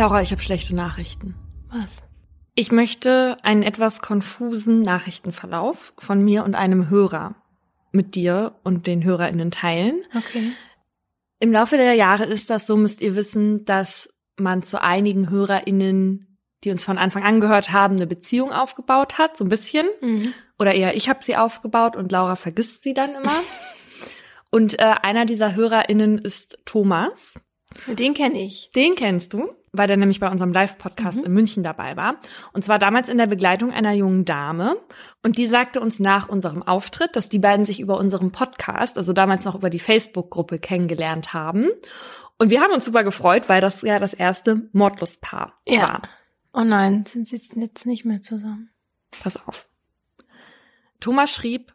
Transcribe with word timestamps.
Laura, 0.00 0.22
ich 0.22 0.30
habe 0.30 0.40
schlechte 0.40 0.74
Nachrichten. 0.74 1.34
Was? 1.68 1.98
Ich 2.54 2.72
möchte 2.72 3.36
einen 3.42 3.62
etwas 3.62 4.00
konfusen 4.00 4.80
Nachrichtenverlauf 4.80 5.92
von 5.98 6.24
mir 6.24 6.42
und 6.44 6.54
einem 6.54 6.88
Hörer 6.88 7.34
mit 7.92 8.14
dir 8.14 8.54
und 8.64 8.86
den 8.86 9.04
HörerInnen 9.04 9.50
teilen. 9.50 10.02
Okay. 10.16 10.52
Im 11.38 11.52
Laufe 11.52 11.76
der 11.76 11.92
Jahre 11.92 12.24
ist 12.24 12.48
das 12.48 12.66
so, 12.66 12.78
müsst 12.78 13.02
ihr 13.02 13.14
wissen, 13.14 13.66
dass 13.66 14.08
man 14.38 14.62
zu 14.62 14.80
einigen 14.80 15.28
HörerInnen, 15.28 16.38
die 16.64 16.70
uns 16.70 16.82
von 16.82 16.96
Anfang 16.96 17.24
an 17.24 17.42
gehört 17.42 17.70
haben, 17.70 17.96
eine 17.96 18.06
Beziehung 18.06 18.52
aufgebaut 18.52 19.18
hat, 19.18 19.36
so 19.36 19.44
ein 19.44 19.50
bisschen. 19.50 19.86
Mhm. 20.00 20.32
Oder 20.58 20.72
eher 20.72 20.96
ich 20.96 21.10
habe 21.10 21.22
sie 21.22 21.36
aufgebaut 21.36 21.94
und 21.94 22.10
Laura 22.10 22.36
vergisst 22.36 22.82
sie 22.82 22.94
dann 22.94 23.16
immer. 23.16 23.36
und 24.50 24.78
äh, 24.78 24.94
einer 25.02 25.26
dieser 25.26 25.54
HörerInnen 25.54 26.16
ist 26.16 26.58
Thomas. 26.64 27.34
Den 27.86 28.14
kenne 28.14 28.40
ich. 28.40 28.70
Den 28.74 28.94
kennst 28.94 29.34
du, 29.34 29.50
weil 29.72 29.86
der 29.86 29.96
nämlich 29.96 30.20
bei 30.20 30.28
unserem 30.30 30.52
Live-Podcast 30.52 31.18
Mhm. 31.18 31.24
in 31.26 31.32
München 31.32 31.62
dabei 31.62 31.96
war. 31.96 32.16
Und 32.52 32.64
zwar 32.64 32.78
damals 32.78 33.08
in 33.08 33.18
der 33.18 33.26
Begleitung 33.26 33.72
einer 33.72 33.92
jungen 33.92 34.24
Dame. 34.24 34.76
Und 35.22 35.38
die 35.38 35.46
sagte 35.46 35.80
uns 35.80 36.00
nach 36.00 36.28
unserem 36.28 36.62
Auftritt, 36.62 37.14
dass 37.16 37.28
die 37.28 37.38
beiden 37.38 37.64
sich 37.66 37.80
über 37.80 37.98
unserem 37.98 38.32
Podcast, 38.32 38.96
also 38.98 39.12
damals 39.12 39.44
noch 39.44 39.54
über 39.54 39.70
die 39.70 39.78
Facebook-Gruppe 39.78 40.58
kennengelernt 40.58 41.32
haben. 41.34 41.68
Und 42.38 42.50
wir 42.50 42.60
haben 42.62 42.72
uns 42.72 42.84
super 42.84 43.04
gefreut, 43.04 43.48
weil 43.48 43.60
das 43.60 43.82
ja 43.82 43.98
das 43.98 44.14
erste 44.14 44.68
Mordlustpaar 44.72 45.54
Ja. 45.66 45.80
war. 45.82 46.02
Oh 46.52 46.64
nein, 46.64 47.04
sind 47.06 47.28
sie 47.28 47.40
jetzt 47.54 47.86
nicht 47.86 48.04
mehr 48.04 48.22
zusammen? 48.22 48.70
Pass 49.22 49.36
auf. 49.46 49.68
Thomas 51.00 51.32
schrieb, 51.32 51.72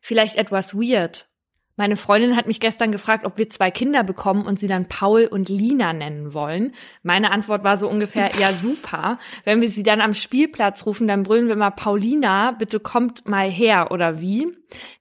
vielleicht 0.00 0.36
etwas 0.36 0.74
weird. 0.74 1.28
Meine 1.76 1.96
Freundin 1.96 2.36
hat 2.36 2.46
mich 2.46 2.60
gestern 2.60 2.92
gefragt, 2.92 3.26
ob 3.26 3.36
wir 3.36 3.50
zwei 3.50 3.72
Kinder 3.72 4.04
bekommen 4.04 4.46
und 4.46 4.60
sie 4.60 4.68
dann 4.68 4.88
Paul 4.88 5.26
und 5.26 5.48
Lina 5.48 5.92
nennen 5.92 6.32
wollen. 6.32 6.72
Meine 7.02 7.32
Antwort 7.32 7.64
war 7.64 7.76
so 7.76 7.88
ungefähr, 7.88 8.30
ja 8.38 8.52
super. 8.52 9.18
Wenn 9.44 9.60
wir 9.60 9.68
sie 9.68 9.82
dann 9.82 10.00
am 10.00 10.14
Spielplatz 10.14 10.86
rufen, 10.86 11.08
dann 11.08 11.24
brüllen 11.24 11.48
wir 11.48 11.56
mal 11.56 11.70
Paulina, 11.70 12.52
bitte 12.52 12.78
kommt 12.78 13.26
mal 13.26 13.50
her 13.50 13.90
oder 13.90 14.20
wie? 14.20 14.46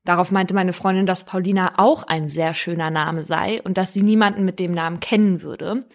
Darauf 0.03 0.31
meinte 0.31 0.55
meine 0.55 0.73
Freundin, 0.73 1.05
dass 1.05 1.25
Paulina 1.25 1.73
auch 1.77 2.03
ein 2.07 2.27
sehr 2.27 2.55
schöner 2.55 2.89
Name 2.89 3.25
sei 3.25 3.61
und 3.61 3.77
dass 3.77 3.93
sie 3.93 4.01
niemanden 4.01 4.43
mit 4.43 4.57
dem 4.57 4.71
Namen 4.71 4.99
kennen 4.99 5.43
würde. 5.43 5.87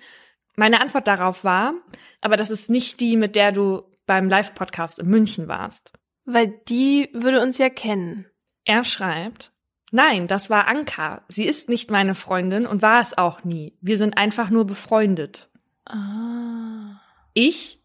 Meine 0.55 0.81
Antwort 0.81 1.09
darauf 1.09 1.43
war, 1.43 1.75
aber 2.21 2.37
das 2.37 2.51
ist 2.51 2.71
nicht 2.71 3.01
die, 3.01 3.17
mit 3.17 3.35
der 3.35 3.51
du 3.51 3.83
beim 4.07 4.29
Live-Podcast 4.29 5.01
in 5.01 5.09
München 5.09 5.49
warst. 5.49 5.93
Weil 6.25 6.61
die 6.69 7.11
würde 7.13 7.41
uns 7.41 7.59
ja 7.59 7.69
kennen. 7.69 8.27
Er 8.65 8.85
schreibt, 8.85 9.53
nein, 9.91 10.27
das 10.27 10.51
war 10.51 10.67
Anka. 10.67 11.23
Sie 11.29 11.45
ist 11.45 11.69
nicht 11.69 11.91
meine 11.91 12.15
Freundin 12.15 12.67
und 12.67 12.83
war 12.83 13.01
es 13.01 13.17
auch 13.17 13.45
nie. 13.45 13.77
Wir 13.81 13.99
sind 13.99 14.17
einfach 14.17 14.51
nur 14.51 14.67
befreundet. 14.67 15.49
Ah. 15.87 17.01
Ich, 17.35 17.81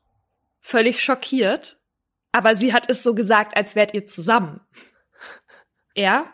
völlig 0.61 1.03
schockiert, 1.03 1.77
aber 2.31 2.55
sie 2.55 2.73
hat 2.73 2.89
es 2.89 3.03
so 3.03 3.13
gesagt, 3.13 3.55
als 3.55 3.75
wärt 3.75 3.93
ihr 3.93 4.05
zusammen. 4.05 4.61
Er, 5.95 6.25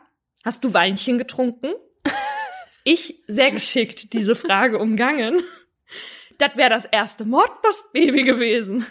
hast 0.43 0.63
du 0.63 0.73
Weinchen 0.73 1.17
getrunken? 1.17 1.73
Ich, 2.85 3.21
sehr 3.27 3.51
geschickt, 3.51 4.13
diese 4.13 4.35
Frage 4.35 4.79
umgangen. 4.79 5.43
Das 6.39 6.55
wäre 6.55 6.69
das 6.69 6.85
erste 6.85 7.25
Mordlustbaby 7.25 8.23
gewesen. 8.23 8.85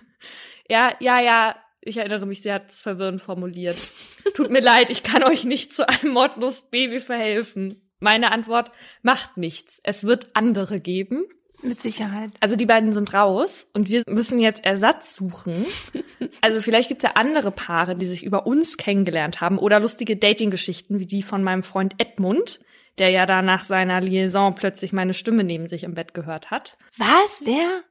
Ja, 0.69 0.93
ja, 1.01 1.19
ja, 1.19 1.57
ich 1.89 1.97
erinnere 1.97 2.27
mich, 2.27 2.43
sie 2.43 2.53
hat 2.53 2.71
es 2.71 2.81
verwirrend 2.81 3.21
formuliert. 3.21 3.77
Tut 4.35 4.51
mir 4.51 4.61
leid, 4.61 4.91
ich 4.91 5.03
kann 5.03 5.25
euch 5.25 5.45
nicht 5.45 5.73
zu 5.73 5.89
einem 5.89 6.13
Mordlustbaby 6.13 7.01
verhelfen. 7.01 7.83
Meine 8.01 8.31
Antwort, 8.31 8.71
macht 9.03 9.37
nichts. 9.37 9.81
Es 9.83 10.05
wird 10.05 10.31
andere 10.35 10.81
geben. 10.81 11.25
Mit 11.63 11.81
Sicherheit. 11.81 12.31
Also 12.39 12.55
die 12.55 12.67
beiden 12.67 12.93
sind 12.93 13.13
raus 13.13 13.67
und 13.75 13.89
wir 13.89 14.03
müssen 14.07 14.39
jetzt 14.39 14.65
Ersatz 14.65 15.15
suchen. 15.15 15.67
Also 16.41 16.61
vielleicht 16.61 16.89
gibt's 16.89 17.05
ja 17.05 17.13
andere 17.15 17.51
Paare, 17.51 17.97
die 17.97 18.07
sich 18.07 18.23
über 18.23 18.47
uns 18.47 18.77
kennengelernt 18.77 19.41
haben 19.41 19.59
oder 19.59 19.81
lustige 19.81 20.17
Dating-Geschichten 20.17 20.99
wie 20.99 21.07
die 21.07 21.23
von 21.23 21.43
meinem 21.43 21.63
Freund 21.63 21.95
Edmund, 21.99 22.61
der 22.99 23.11
ja 23.11 23.25
da 23.25 23.43
nach 23.43 23.65
seiner 23.65 24.01
Liaison 24.01 24.55
plötzlich 24.55 24.93
meine 24.93 25.15
Stimme 25.15 25.43
neben 25.43 25.69
sich 25.69 25.85
im 25.85 25.95
Bett 25.95 26.15
gehört 26.15 26.51
hat. 26.51 26.77
Was? 26.97 27.43
Wer? 27.45 27.83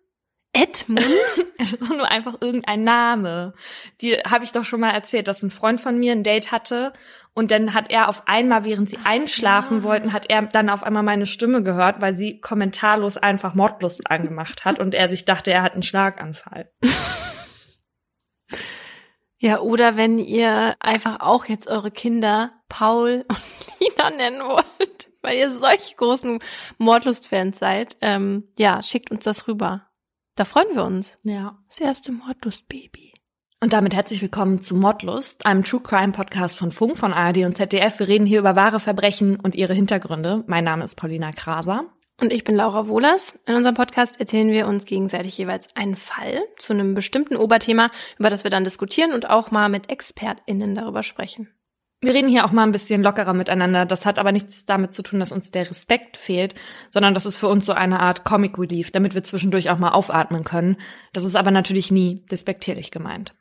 Edmund? 0.53 1.05
Es 1.59 1.73
ist 1.73 1.89
nur 1.89 2.09
einfach 2.09 2.35
irgendein 2.39 2.83
Name. 2.83 3.53
Die 4.01 4.13
habe 4.13 4.43
ich 4.43 4.51
doch 4.51 4.63
schon 4.63 4.79
mal 4.79 4.91
erzählt, 4.91 5.27
dass 5.27 5.41
ein 5.41 5.49
Freund 5.49 5.81
von 5.81 5.97
mir 5.97 6.11
ein 6.11 6.23
Date 6.23 6.51
hatte 6.51 6.93
und 7.33 7.51
dann 7.51 7.73
hat 7.73 7.91
er 7.91 8.09
auf 8.09 8.27
einmal, 8.27 8.63
während 8.63 8.89
sie 8.89 8.97
einschlafen 9.03 9.79
ja. 9.79 9.83
wollten, 9.83 10.13
hat 10.13 10.29
er 10.29 10.43
dann 10.43 10.69
auf 10.69 10.83
einmal 10.83 11.03
meine 11.03 11.25
Stimme 11.25 11.63
gehört, 11.63 12.01
weil 12.01 12.15
sie 12.15 12.39
kommentarlos 12.39 13.17
einfach 13.17 13.53
Mordlust 13.53 14.09
angemacht 14.09 14.65
hat 14.65 14.79
und 14.79 14.93
er 14.93 15.09
sich 15.09 15.25
dachte, 15.25 15.51
er 15.51 15.63
hat 15.63 15.73
einen 15.73 15.83
Schlaganfall. 15.83 16.71
ja, 19.39 19.59
oder 19.59 19.97
wenn 19.97 20.19
ihr 20.19 20.75
einfach 20.79 21.19
auch 21.19 21.45
jetzt 21.45 21.67
eure 21.67 21.91
Kinder 21.91 22.51
Paul 22.69 23.25
und 23.29 23.79
Lina 23.79 24.09
nennen 24.11 24.41
wollt, 24.41 25.09
weil 25.21 25.37
ihr 25.37 25.51
solch 25.51 25.97
großen 25.97 26.39
Mordlust-Fans 26.77 27.59
seid, 27.59 27.97
ähm, 28.01 28.47
ja, 28.57 28.81
schickt 28.83 29.11
uns 29.11 29.23
das 29.23 29.47
rüber. 29.47 29.86
Da 30.37 30.45
freuen 30.45 30.75
wir 30.75 30.83
uns. 30.83 31.17
Ja. 31.23 31.57
Das 31.67 31.79
erste 31.79 32.11
Mordlust-Baby. 32.11 33.11
Und 33.59 33.73
damit 33.73 33.95
herzlich 33.95 34.21
willkommen 34.21 34.61
zu 34.61 34.75
Mordlust, 34.75 35.47
einem 35.47 35.63
True 35.63 35.81
Crime 35.81 36.11
Podcast 36.11 36.59
von 36.59 36.69
Funk, 36.69 36.95
von 36.95 37.11
ARD 37.11 37.37
und 37.37 37.57
ZDF. 37.57 37.97
Wir 37.97 38.07
reden 38.07 38.27
hier 38.27 38.37
über 38.37 38.55
wahre 38.55 38.79
Verbrechen 38.79 39.39
und 39.39 39.55
ihre 39.55 39.73
Hintergründe. 39.73 40.43
Mein 40.45 40.63
Name 40.63 40.83
ist 40.83 40.93
Paulina 40.93 41.31
Kraser. 41.31 41.85
Und 42.21 42.31
ich 42.31 42.43
bin 42.43 42.55
Laura 42.55 42.87
Wohlers. 42.87 43.39
In 43.47 43.55
unserem 43.55 43.73
Podcast 43.73 44.19
erzählen 44.19 44.51
wir 44.51 44.67
uns 44.67 44.85
gegenseitig 44.85 45.35
jeweils 45.39 45.75
einen 45.75 45.95
Fall 45.95 46.43
zu 46.59 46.73
einem 46.73 46.93
bestimmten 46.93 47.35
Oberthema, 47.35 47.89
über 48.19 48.29
das 48.29 48.43
wir 48.43 48.51
dann 48.51 48.63
diskutieren 48.63 49.13
und 49.13 49.27
auch 49.27 49.49
mal 49.49 49.69
mit 49.69 49.89
ExpertInnen 49.89 50.75
darüber 50.75 51.01
sprechen. 51.01 51.49
Wir 51.99 52.13
reden 52.13 52.29
hier 52.29 52.45
auch 52.45 52.51
mal 52.51 52.63
ein 52.63 52.71
bisschen 52.71 53.01
lockerer 53.01 53.33
miteinander. 53.33 53.85
Das 53.85 54.05
hat 54.05 54.19
aber 54.19 54.31
nichts 54.31 54.65
damit 54.65 54.93
zu 54.93 55.01
tun, 55.01 55.19
dass 55.19 55.31
uns 55.31 55.49
der 55.49 55.67
Respekt 55.69 56.17
fehlt, 56.17 56.53
sondern 56.91 57.15
das 57.15 57.25
ist 57.25 57.37
für 57.37 57.47
uns 57.47 57.65
so 57.65 57.73
eine 57.73 57.99
Art 57.99 58.23
Comic 58.23 58.59
Relief, 58.59 58.91
damit 58.91 59.15
wir 59.15 59.23
zwischendurch 59.23 59.71
auch 59.71 59.79
mal 59.79 59.91
aufatmen 59.91 60.43
können. 60.43 60.77
Das 61.13 61.23
ist 61.23 61.35
aber 61.35 61.49
natürlich 61.49 61.91
nie 61.91 62.23
despektierlich 62.29 62.91
gemeint. 62.91 63.33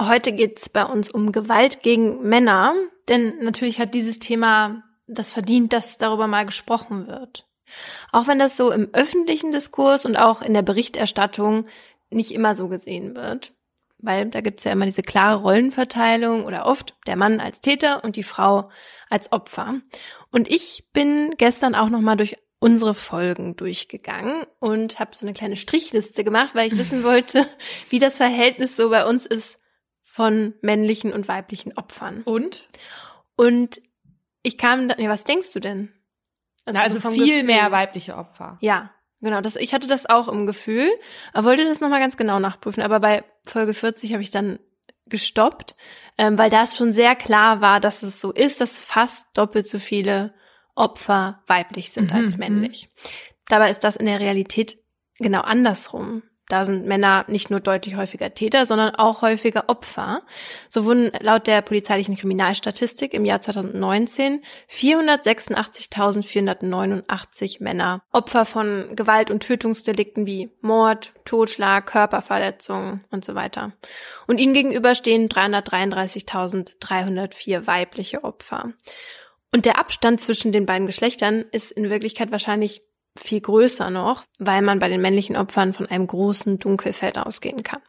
Heute 0.00 0.32
geht's 0.32 0.68
bei 0.68 0.84
uns 0.84 1.08
um 1.08 1.32
Gewalt 1.32 1.82
gegen 1.82 2.22
Männer, 2.28 2.74
denn 3.08 3.38
natürlich 3.40 3.78
hat 3.78 3.94
dieses 3.94 4.18
Thema 4.18 4.82
das 5.06 5.30
verdient, 5.30 5.72
dass 5.72 5.96
darüber 5.96 6.26
mal 6.26 6.44
gesprochen 6.44 7.06
wird. 7.06 7.46
Auch 8.12 8.26
wenn 8.26 8.38
das 8.38 8.56
so 8.56 8.70
im 8.70 8.90
öffentlichen 8.92 9.50
Diskurs 9.52 10.04
und 10.04 10.16
auch 10.16 10.42
in 10.42 10.52
der 10.52 10.62
Berichterstattung 10.62 11.66
nicht 12.10 12.32
immer 12.32 12.54
so 12.54 12.68
gesehen 12.68 13.16
wird. 13.16 13.52
Weil 14.04 14.26
da 14.26 14.40
gibt's 14.40 14.64
ja 14.64 14.72
immer 14.72 14.86
diese 14.86 15.02
klare 15.02 15.40
Rollenverteilung 15.42 16.44
oder 16.44 16.66
oft 16.66 16.94
der 17.06 17.16
Mann 17.16 17.40
als 17.40 17.60
Täter 17.60 18.04
und 18.04 18.16
die 18.16 18.22
Frau 18.22 18.70
als 19.08 19.32
Opfer. 19.32 19.80
Und 20.30 20.48
ich 20.48 20.88
bin 20.92 21.34
gestern 21.38 21.74
auch 21.74 21.88
noch 21.88 22.00
mal 22.00 22.16
durch 22.16 22.36
unsere 22.58 22.94
Folgen 22.94 23.56
durchgegangen 23.56 24.46
und 24.58 24.98
habe 24.98 25.16
so 25.16 25.26
eine 25.26 25.34
kleine 25.34 25.56
Strichliste 25.56 26.24
gemacht, 26.24 26.54
weil 26.54 26.72
ich 26.72 26.78
wissen 26.78 27.04
wollte, 27.04 27.46
wie 27.90 27.98
das 27.98 28.16
Verhältnis 28.16 28.76
so 28.76 28.90
bei 28.90 29.06
uns 29.06 29.26
ist 29.26 29.60
von 30.02 30.54
männlichen 30.62 31.12
und 31.12 31.28
weiblichen 31.28 31.76
Opfern. 31.76 32.22
Und? 32.22 32.68
Und 33.36 33.82
ich 34.42 34.58
kam 34.58 34.88
dann, 34.88 35.00
ja, 35.00 35.10
was 35.10 35.24
denkst 35.24 35.52
du 35.52 35.60
denn? 35.60 35.92
Na, 36.66 36.82
also 36.82 37.00
so 37.00 37.10
viel 37.10 37.26
Gefühl. 37.26 37.42
mehr 37.44 37.70
weibliche 37.72 38.16
Opfer. 38.16 38.56
Ja, 38.60 38.90
genau. 39.24 39.40
Das, 39.40 39.56
ich 39.56 39.74
hatte 39.74 39.88
das 39.88 40.06
auch 40.06 40.28
im 40.28 40.46
Gefühl, 40.46 40.88
aber 41.32 41.48
wollte 41.48 41.64
das 41.64 41.80
nochmal 41.80 42.00
ganz 42.00 42.16
genau 42.16 42.38
nachprüfen. 42.38 42.82
Aber 42.82 43.00
bei 43.00 43.24
Folge 43.46 43.74
40 43.74 44.12
habe 44.12 44.22
ich 44.22 44.30
dann 44.30 44.58
gestoppt, 45.06 45.74
ähm, 46.16 46.38
weil 46.38 46.50
da 46.50 46.62
es 46.62 46.76
schon 46.76 46.92
sehr 46.92 47.14
klar 47.14 47.60
war, 47.60 47.80
dass 47.80 48.02
es 48.02 48.20
so 48.20 48.32
ist, 48.32 48.60
dass 48.60 48.80
fast 48.80 49.26
doppelt 49.34 49.66
so 49.66 49.78
viele 49.78 50.34
Opfer 50.74 51.42
weiblich 51.46 51.90
sind 51.90 52.12
Mhm, 52.12 52.16
als 52.16 52.38
männlich. 52.38 52.88
Dabei 53.48 53.70
ist 53.70 53.84
das 53.84 53.96
in 53.96 54.06
der 54.06 54.20
Realität 54.20 54.78
genau 55.18 55.40
andersrum. 55.40 56.22
Da 56.48 56.64
sind 56.66 56.86
Männer 56.86 57.24
nicht 57.28 57.48
nur 57.48 57.60
deutlich 57.60 57.96
häufiger 57.96 58.34
Täter, 58.34 58.66
sondern 58.66 58.94
auch 58.94 59.22
häufiger 59.22 59.64
Opfer. 59.68 60.20
So 60.68 60.84
wurden 60.84 61.10
laut 61.20 61.46
der 61.46 61.62
polizeilichen 61.62 62.16
Kriminalstatistik 62.16 63.14
im 63.14 63.24
Jahr 63.24 63.40
2019 63.40 64.42
486.489 64.68 67.62
Männer 67.62 68.02
Opfer 68.12 68.44
von 68.44 68.94
Gewalt- 68.94 69.30
und 69.30 69.42
Tötungsdelikten 69.42 70.26
wie 70.26 70.50
Mord, 70.60 71.14
Totschlag, 71.24 71.86
Körperverletzung 71.86 73.00
und 73.10 73.24
so 73.24 73.34
weiter. 73.34 73.72
Und 74.26 74.38
ihnen 74.38 74.52
gegenüber 74.52 74.94
stehen 74.94 75.30
333.304 75.30 77.66
weibliche 77.66 78.22
Opfer. 78.22 78.74
Und 79.50 79.64
der 79.64 79.78
Abstand 79.78 80.20
zwischen 80.20 80.52
den 80.52 80.66
beiden 80.66 80.86
Geschlechtern 80.86 81.46
ist 81.52 81.70
in 81.70 81.88
Wirklichkeit 81.88 82.30
wahrscheinlich 82.32 82.82
viel 83.16 83.40
größer 83.40 83.90
noch, 83.90 84.24
weil 84.38 84.62
man 84.62 84.78
bei 84.78 84.88
den 84.88 85.00
männlichen 85.00 85.36
Opfern 85.36 85.72
von 85.72 85.86
einem 85.86 86.06
großen 86.06 86.58
Dunkelfeld 86.58 87.18
ausgehen 87.18 87.62
kann. 87.62 87.80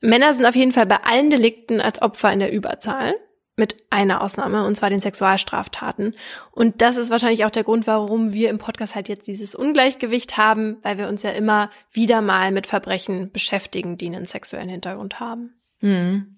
Männer 0.00 0.34
sind 0.34 0.46
auf 0.46 0.56
jeden 0.56 0.72
Fall 0.72 0.86
bei 0.86 1.02
allen 1.02 1.30
Delikten 1.30 1.80
als 1.80 2.02
Opfer 2.02 2.32
in 2.32 2.40
der 2.40 2.52
Überzahl. 2.52 3.14
Mit 3.58 3.74
einer 3.88 4.20
Ausnahme, 4.20 4.66
und 4.66 4.74
zwar 4.74 4.90
den 4.90 4.98
Sexualstraftaten. 4.98 6.14
Und 6.50 6.82
das 6.82 6.98
ist 6.98 7.08
wahrscheinlich 7.08 7.46
auch 7.46 7.50
der 7.50 7.64
Grund, 7.64 7.86
warum 7.86 8.34
wir 8.34 8.50
im 8.50 8.58
Podcast 8.58 8.94
halt 8.94 9.08
jetzt 9.08 9.26
dieses 9.26 9.54
Ungleichgewicht 9.54 10.36
haben, 10.36 10.76
weil 10.82 10.98
wir 10.98 11.08
uns 11.08 11.22
ja 11.22 11.30
immer 11.30 11.70
wieder 11.90 12.20
mal 12.20 12.52
mit 12.52 12.66
Verbrechen 12.66 13.32
beschäftigen, 13.32 13.96
die 13.96 14.08
einen 14.08 14.26
sexuellen 14.26 14.68
Hintergrund 14.68 15.20
haben. 15.20 15.54
Hm. 15.78 16.36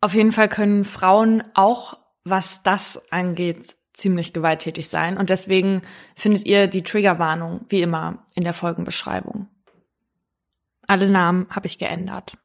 Auf 0.00 0.14
jeden 0.14 0.30
Fall 0.30 0.48
können 0.48 0.84
Frauen 0.84 1.42
auch, 1.54 1.98
was 2.22 2.62
das 2.62 3.00
angeht, 3.10 3.74
ziemlich 3.98 4.32
gewalttätig 4.32 4.88
sein. 4.88 5.18
Und 5.18 5.30
deswegen 5.30 5.82
findet 6.14 6.46
ihr 6.46 6.66
die 6.66 6.82
Triggerwarnung 6.82 7.66
wie 7.68 7.82
immer 7.82 8.24
in 8.34 8.44
der 8.44 8.54
Folgenbeschreibung. 8.54 9.48
Alle 10.86 11.10
Namen 11.10 11.46
habe 11.50 11.66
ich 11.66 11.78
geändert. 11.78 12.38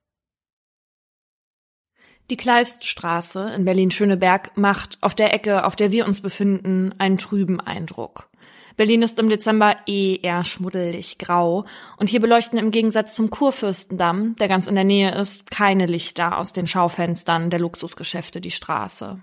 Die 2.29 2.37
Kleiststraße 2.37 3.53
in 3.53 3.65
Berlin-Schöneberg 3.65 4.57
macht 4.57 4.97
auf 5.01 5.13
der 5.13 5.33
Ecke, 5.33 5.65
auf 5.65 5.75
der 5.75 5.91
wir 5.91 6.05
uns 6.05 6.21
befinden, 6.21 6.95
einen 6.97 7.17
trüben 7.17 7.59
Eindruck. 7.59 8.29
Berlin 8.75 9.01
ist 9.01 9.19
im 9.19 9.29
Dezember 9.29 9.75
eh 9.85 10.17
eher 10.21 10.43
schmuddelig 10.43 11.19
grau 11.19 11.65
und 11.97 12.09
hier 12.09 12.21
beleuchten 12.21 12.57
im 12.57 12.71
Gegensatz 12.71 13.13
zum 13.13 13.29
Kurfürstendamm, 13.29 14.35
der 14.37 14.47
ganz 14.47 14.67
in 14.67 14.75
der 14.75 14.83
Nähe 14.83 15.13
ist, 15.13 15.51
keine 15.51 15.85
Lichter 15.85 16.37
aus 16.37 16.53
den 16.53 16.65
Schaufenstern 16.65 17.49
der 17.49 17.59
Luxusgeschäfte 17.59 18.41
die 18.41 18.51
Straße. 18.51 19.21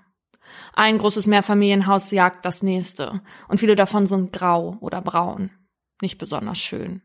Ein 0.75 0.99
großes 0.99 1.27
Mehrfamilienhaus 1.27 2.11
jagt 2.11 2.45
das 2.45 2.63
nächste 2.63 3.21
und 3.49 3.59
viele 3.59 3.77
davon 3.77 4.07
sind 4.07 4.33
grau 4.33 4.77
oder 4.81 5.01
braun. 5.01 5.51
Nicht 6.01 6.19
besonders 6.19 6.59
schön. 6.59 7.03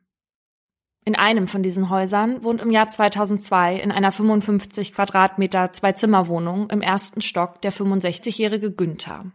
In 1.07 1.15
einem 1.15 1.47
von 1.47 1.62
diesen 1.62 1.92
Häusern 1.92 2.44
wohnt 2.44 2.62
im 2.62 2.71
Jahr 2.71 2.89
2002 2.89 3.75
in 3.75 3.92
einer 3.92 4.12
55 4.12 4.94
Quadratmeter 4.94 5.71
Zwei-Zimmer-Wohnung 5.71 6.69
im 6.71 6.81
ersten 6.81 7.21
Stock 7.21 7.62
der 7.62 7.71
65-jährige 7.71 8.71
Günther. 8.71 9.25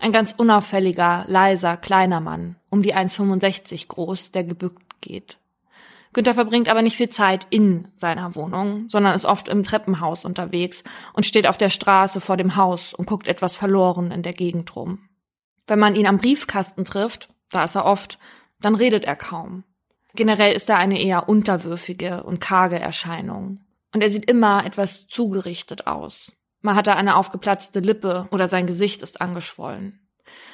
Ein 0.00 0.12
ganz 0.12 0.32
unauffälliger, 0.36 1.24
leiser, 1.28 1.76
kleiner 1.76 2.20
Mann, 2.20 2.56
um 2.68 2.82
die 2.82 2.96
1,65 2.96 3.86
groß, 3.86 4.32
der 4.32 4.42
gebückt 4.42 5.00
geht. 5.00 5.38
Günther 6.14 6.34
verbringt 6.34 6.68
aber 6.68 6.80
nicht 6.80 6.96
viel 6.96 7.10
Zeit 7.10 7.46
in 7.50 7.88
seiner 7.94 8.34
Wohnung, 8.34 8.88
sondern 8.88 9.14
ist 9.14 9.26
oft 9.26 9.48
im 9.48 9.64
Treppenhaus 9.64 10.24
unterwegs 10.24 10.84
und 11.12 11.26
steht 11.26 11.46
auf 11.46 11.58
der 11.58 11.68
Straße 11.68 12.20
vor 12.20 12.36
dem 12.36 12.56
Haus 12.56 12.94
und 12.94 13.06
guckt 13.06 13.28
etwas 13.28 13.56
verloren 13.56 14.10
in 14.10 14.22
der 14.22 14.32
Gegend 14.32 14.74
rum. 14.76 15.08
Wenn 15.66 15.78
man 15.78 15.96
ihn 15.96 16.06
am 16.06 16.18
Briefkasten 16.18 16.84
trifft, 16.84 17.28
da 17.50 17.64
ist 17.64 17.74
er 17.74 17.84
oft, 17.84 18.18
dann 18.60 18.74
redet 18.74 19.04
er 19.04 19.16
kaum. 19.16 19.64
Generell 20.14 20.54
ist 20.54 20.70
er 20.70 20.78
eine 20.78 21.00
eher 21.00 21.28
unterwürfige 21.28 22.22
und 22.22 22.40
karge 22.40 22.78
Erscheinung. 22.78 23.60
Und 23.92 24.02
er 24.02 24.10
sieht 24.10 24.30
immer 24.30 24.64
etwas 24.64 25.06
zugerichtet 25.06 25.86
aus. 25.86 26.32
Mal 26.62 26.76
hat 26.76 26.86
er 26.86 26.96
eine 26.96 27.16
aufgeplatzte 27.16 27.80
Lippe 27.80 28.28
oder 28.30 28.48
sein 28.48 28.66
Gesicht 28.66 29.02
ist 29.02 29.20
angeschwollen. 29.20 30.00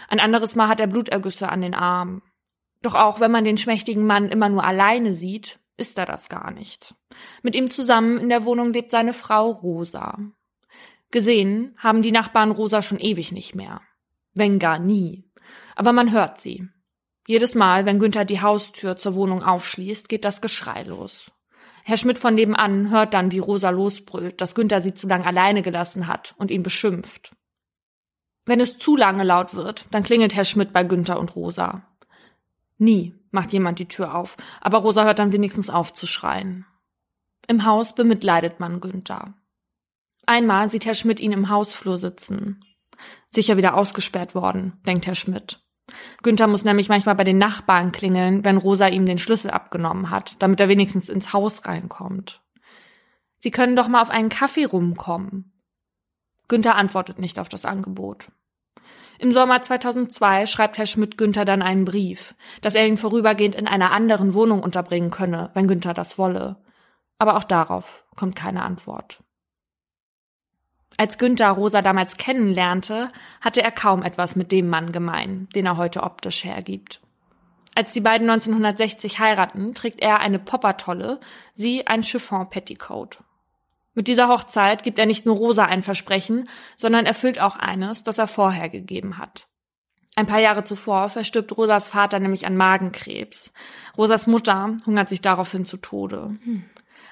Ein 0.08 0.20
anderes 0.20 0.56
Mal 0.56 0.68
hat 0.68 0.80
er 0.80 0.86
Blutergüsse 0.86 1.48
an 1.48 1.60
den 1.60 1.74
Armen. 1.74 2.22
Doch 2.82 2.94
auch 2.94 3.20
wenn 3.20 3.30
man 3.30 3.44
den 3.44 3.58
schmächtigen 3.58 4.06
Mann 4.06 4.28
immer 4.28 4.48
nur 4.48 4.64
alleine 4.64 5.14
sieht, 5.14 5.58
ist 5.76 5.98
er 5.98 6.06
das 6.06 6.28
gar 6.28 6.50
nicht. 6.50 6.94
Mit 7.42 7.54
ihm 7.54 7.70
zusammen 7.70 8.18
in 8.18 8.28
der 8.28 8.44
Wohnung 8.44 8.72
lebt 8.72 8.90
seine 8.90 9.12
Frau 9.12 9.50
Rosa. 9.50 10.18
Gesehen 11.10 11.74
haben 11.78 12.02
die 12.02 12.12
Nachbarn 12.12 12.50
Rosa 12.50 12.82
schon 12.82 13.00
ewig 13.00 13.32
nicht 13.32 13.54
mehr. 13.54 13.80
Wenn 14.34 14.58
gar 14.58 14.78
nie. 14.78 15.24
Aber 15.74 15.92
man 15.92 16.12
hört 16.12 16.40
sie. 16.40 16.68
Jedes 17.26 17.54
Mal, 17.54 17.86
wenn 17.86 17.98
Günther 17.98 18.24
die 18.24 18.40
Haustür 18.40 18.96
zur 18.96 19.14
Wohnung 19.14 19.42
aufschließt, 19.42 20.08
geht 20.08 20.24
das 20.24 20.40
Geschrei 20.40 20.82
los. 20.84 21.30
Herr 21.84 21.96
Schmidt 21.96 22.18
von 22.18 22.34
nebenan 22.34 22.90
hört 22.90 23.14
dann, 23.14 23.32
wie 23.32 23.38
Rosa 23.38 23.70
losbrüllt, 23.70 24.40
dass 24.40 24.54
Günther 24.54 24.80
sie 24.80 24.94
zu 24.94 25.08
lang 25.08 25.24
alleine 25.24 25.62
gelassen 25.62 26.06
hat 26.06 26.34
und 26.38 26.50
ihn 26.50 26.62
beschimpft. 26.62 27.34
Wenn 28.46 28.60
es 28.60 28.78
zu 28.78 28.96
lange 28.96 29.24
laut 29.24 29.54
wird, 29.54 29.86
dann 29.90 30.02
klingelt 30.02 30.34
Herr 30.34 30.44
Schmidt 30.44 30.72
bei 30.72 30.84
Günther 30.84 31.18
und 31.18 31.34
Rosa. 31.34 31.89
Nie 32.80 33.14
macht 33.30 33.52
jemand 33.52 33.78
die 33.78 33.88
Tür 33.88 34.14
auf, 34.14 34.38
aber 34.60 34.78
Rosa 34.78 35.04
hört 35.04 35.18
dann 35.18 35.32
wenigstens 35.32 35.68
auf 35.68 35.92
zu 35.92 36.06
schreien. 36.06 36.64
Im 37.46 37.66
Haus 37.66 37.94
bemitleidet 37.94 38.58
man 38.58 38.80
Günther. 38.80 39.34
Einmal 40.24 40.68
sieht 40.70 40.86
Herr 40.86 40.94
Schmidt 40.94 41.20
ihn 41.20 41.32
im 41.32 41.50
Hausflur 41.50 41.98
sitzen. 41.98 42.64
Sicher 43.30 43.58
wieder 43.58 43.74
ausgesperrt 43.74 44.34
worden, 44.34 44.80
denkt 44.86 45.06
Herr 45.06 45.14
Schmidt. 45.14 45.62
Günther 46.22 46.46
muss 46.46 46.64
nämlich 46.64 46.88
manchmal 46.88 47.16
bei 47.16 47.24
den 47.24 47.36
Nachbarn 47.36 47.92
klingeln, 47.92 48.44
wenn 48.44 48.56
Rosa 48.56 48.88
ihm 48.88 49.04
den 49.04 49.18
Schlüssel 49.18 49.50
abgenommen 49.50 50.08
hat, 50.08 50.40
damit 50.42 50.58
er 50.60 50.68
wenigstens 50.68 51.08
ins 51.10 51.34
Haus 51.34 51.66
reinkommt. 51.66 52.42
Sie 53.40 53.50
können 53.50 53.76
doch 53.76 53.88
mal 53.88 54.00
auf 54.00 54.10
einen 54.10 54.30
Kaffee 54.30 54.64
rumkommen. 54.64 55.52
Günther 56.48 56.76
antwortet 56.76 57.18
nicht 57.18 57.38
auf 57.38 57.48
das 57.50 57.66
Angebot. 57.66 58.30
Im 59.20 59.32
Sommer 59.32 59.60
2002 59.60 60.46
schreibt 60.46 60.78
Herr 60.78 60.86
Schmidt 60.86 61.18
Günther 61.18 61.44
dann 61.44 61.60
einen 61.60 61.84
Brief, 61.84 62.34
dass 62.62 62.74
er 62.74 62.86
ihn 62.86 62.96
vorübergehend 62.96 63.54
in 63.54 63.66
einer 63.66 63.92
anderen 63.92 64.32
Wohnung 64.32 64.62
unterbringen 64.62 65.10
könne, 65.10 65.50
wenn 65.52 65.68
Günther 65.68 65.92
das 65.92 66.16
wolle. 66.16 66.56
Aber 67.18 67.36
auch 67.36 67.44
darauf 67.44 68.02
kommt 68.16 68.34
keine 68.34 68.62
Antwort. 68.62 69.22
Als 70.96 71.18
Günther 71.18 71.50
Rosa 71.50 71.82
damals 71.82 72.16
kennenlernte, 72.16 73.12
hatte 73.42 73.62
er 73.62 73.72
kaum 73.72 74.02
etwas 74.02 74.36
mit 74.36 74.52
dem 74.52 74.70
Mann 74.70 74.90
gemein, 74.90 75.50
den 75.54 75.66
er 75.66 75.76
heute 75.76 76.02
optisch 76.02 76.44
hergibt. 76.44 77.02
Als 77.74 77.92
die 77.92 78.00
beiden 78.00 78.30
1960 78.30 79.18
heiraten, 79.18 79.74
trägt 79.74 80.00
er 80.00 80.20
eine 80.20 80.38
Poppertolle, 80.38 81.20
sie 81.52 81.86
ein 81.86 82.02
Chiffon-Petticoat. 82.02 83.18
Mit 83.94 84.08
dieser 84.08 84.28
Hochzeit 84.28 84.82
gibt 84.82 84.98
er 84.98 85.06
nicht 85.06 85.26
nur 85.26 85.36
Rosa 85.36 85.64
ein 85.64 85.82
Versprechen, 85.82 86.48
sondern 86.76 87.06
erfüllt 87.06 87.40
auch 87.40 87.56
eines, 87.56 88.04
das 88.04 88.18
er 88.18 88.26
vorher 88.26 88.68
gegeben 88.68 89.18
hat. 89.18 89.48
Ein 90.16 90.26
paar 90.26 90.40
Jahre 90.40 90.64
zuvor 90.64 91.08
verstirbt 91.08 91.56
Rosas 91.56 91.88
Vater 91.88 92.18
nämlich 92.18 92.46
an 92.46 92.56
Magenkrebs. 92.56 93.52
Rosas 93.96 94.26
Mutter 94.26 94.76
hungert 94.86 95.08
sich 95.08 95.20
daraufhin 95.20 95.64
zu 95.64 95.76
Tode. 95.76 96.36
Hm. 96.42 96.64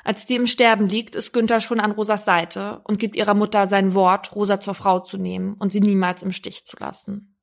Als 0.05 0.27
die 0.27 0.37
im 0.37 0.47
Sterben 0.47 0.89
liegt, 0.89 1.15
ist 1.15 1.33
Günther 1.33 1.61
schon 1.61 1.81
an 1.81 1.93
Rosas 1.93 2.25
Seite 2.25 2.81
und 2.85 2.99
gibt 2.99 3.17
ihrer 3.17 3.35
Mutter 3.35 3.69
sein 3.69 3.95
Wort, 3.95 4.35
Rosa 4.35 4.61
zur 4.61 4.75
Frau 4.75 5.01
zu 5.01 5.19
nehmen 5.19 5.55
und 5.55 5.73
sie 5.73 5.81
niemals 5.81 6.23
im 6.23 6.33
Stich 6.33 6.65
zu 6.65 6.77
lassen. 6.79 7.38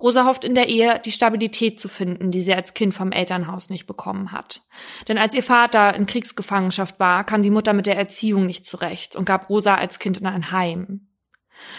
Rosa 0.00 0.24
hofft 0.24 0.44
in 0.44 0.54
der 0.54 0.68
Ehe, 0.68 1.00
die 1.04 1.12
Stabilität 1.12 1.78
zu 1.78 1.88
finden, 1.88 2.30
die 2.30 2.42
sie 2.42 2.54
als 2.54 2.74
Kind 2.74 2.94
vom 2.94 3.12
Elternhaus 3.12 3.68
nicht 3.68 3.86
bekommen 3.86 4.32
hat. 4.32 4.62
Denn 5.08 5.18
als 5.18 5.34
ihr 5.34 5.42
Vater 5.42 5.94
in 5.94 6.06
Kriegsgefangenschaft 6.06 6.98
war, 6.98 7.24
kam 7.24 7.42
die 7.42 7.50
Mutter 7.50 7.72
mit 7.72 7.86
der 7.86 7.98
Erziehung 7.98 8.46
nicht 8.46 8.64
zurecht 8.64 9.14
und 9.14 9.26
gab 9.26 9.50
Rosa 9.50 9.74
als 9.74 9.98
Kind 9.98 10.18
in 10.18 10.26
ein 10.26 10.52
Heim. 10.52 11.08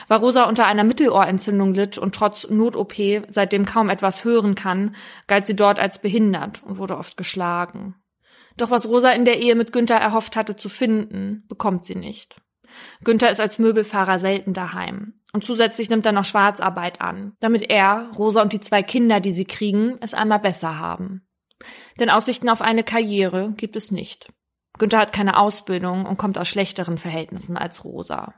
Weil 0.07 0.19
Rosa 0.19 0.43
unter 0.43 0.67
einer 0.67 0.83
Mittelohrentzündung 0.83 1.73
litt 1.73 1.97
und 1.97 2.13
trotz 2.13 2.47
Not-OP 2.47 2.93
seitdem 3.29 3.65
kaum 3.65 3.89
etwas 3.89 4.23
hören 4.23 4.53
kann, 4.53 4.95
galt 5.25 5.47
sie 5.47 5.55
dort 5.55 5.79
als 5.79 5.99
behindert 5.99 6.61
und 6.63 6.77
wurde 6.77 6.97
oft 6.97 7.17
geschlagen. 7.17 7.95
Doch 8.57 8.69
was 8.69 8.87
Rosa 8.87 9.11
in 9.11 9.25
der 9.25 9.39
Ehe 9.39 9.55
mit 9.55 9.71
Günther 9.71 9.97
erhofft 9.97 10.35
hatte 10.35 10.55
zu 10.55 10.69
finden, 10.69 11.45
bekommt 11.47 11.85
sie 11.85 11.95
nicht. 11.95 12.35
Günther 13.03 13.31
ist 13.31 13.39
als 13.39 13.59
Möbelfahrer 13.59 14.19
selten 14.19 14.53
daheim. 14.53 15.13
Und 15.33 15.43
zusätzlich 15.45 15.89
nimmt 15.89 16.05
er 16.05 16.11
noch 16.11 16.25
Schwarzarbeit 16.25 17.01
an, 17.01 17.33
damit 17.39 17.69
er, 17.69 18.11
Rosa 18.17 18.41
und 18.41 18.53
die 18.53 18.59
zwei 18.59 18.83
Kinder, 18.83 19.19
die 19.19 19.31
sie 19.31 19.45
kriegen, 19.45 19.97
es 20.01 20.13
einmal 20.13 20.39
besser 20.39 20.77
haben. 20.77 21.25
Denn 21.99 22.09
Aussichten 22.09 22.49
auf 22.49 22.61
eine 22.61 22.83
Karriere 22.83 23.53
gibt 23.55 23.75
es 23.75 23.91
nicht. 23.91 24.31
Günther 24.77 24.99
hat 24.99 25.13
keine 25.13 25.37
Ausbildung 25.37 26.05
und 26.05 26.17
kommt 26.17 26.37
aus 26.37 26.47
schlechteren 26.47 26.97
Verhältnissen 26.97 27.57
als 27.57 27.83
Rosa. 27.83 28.33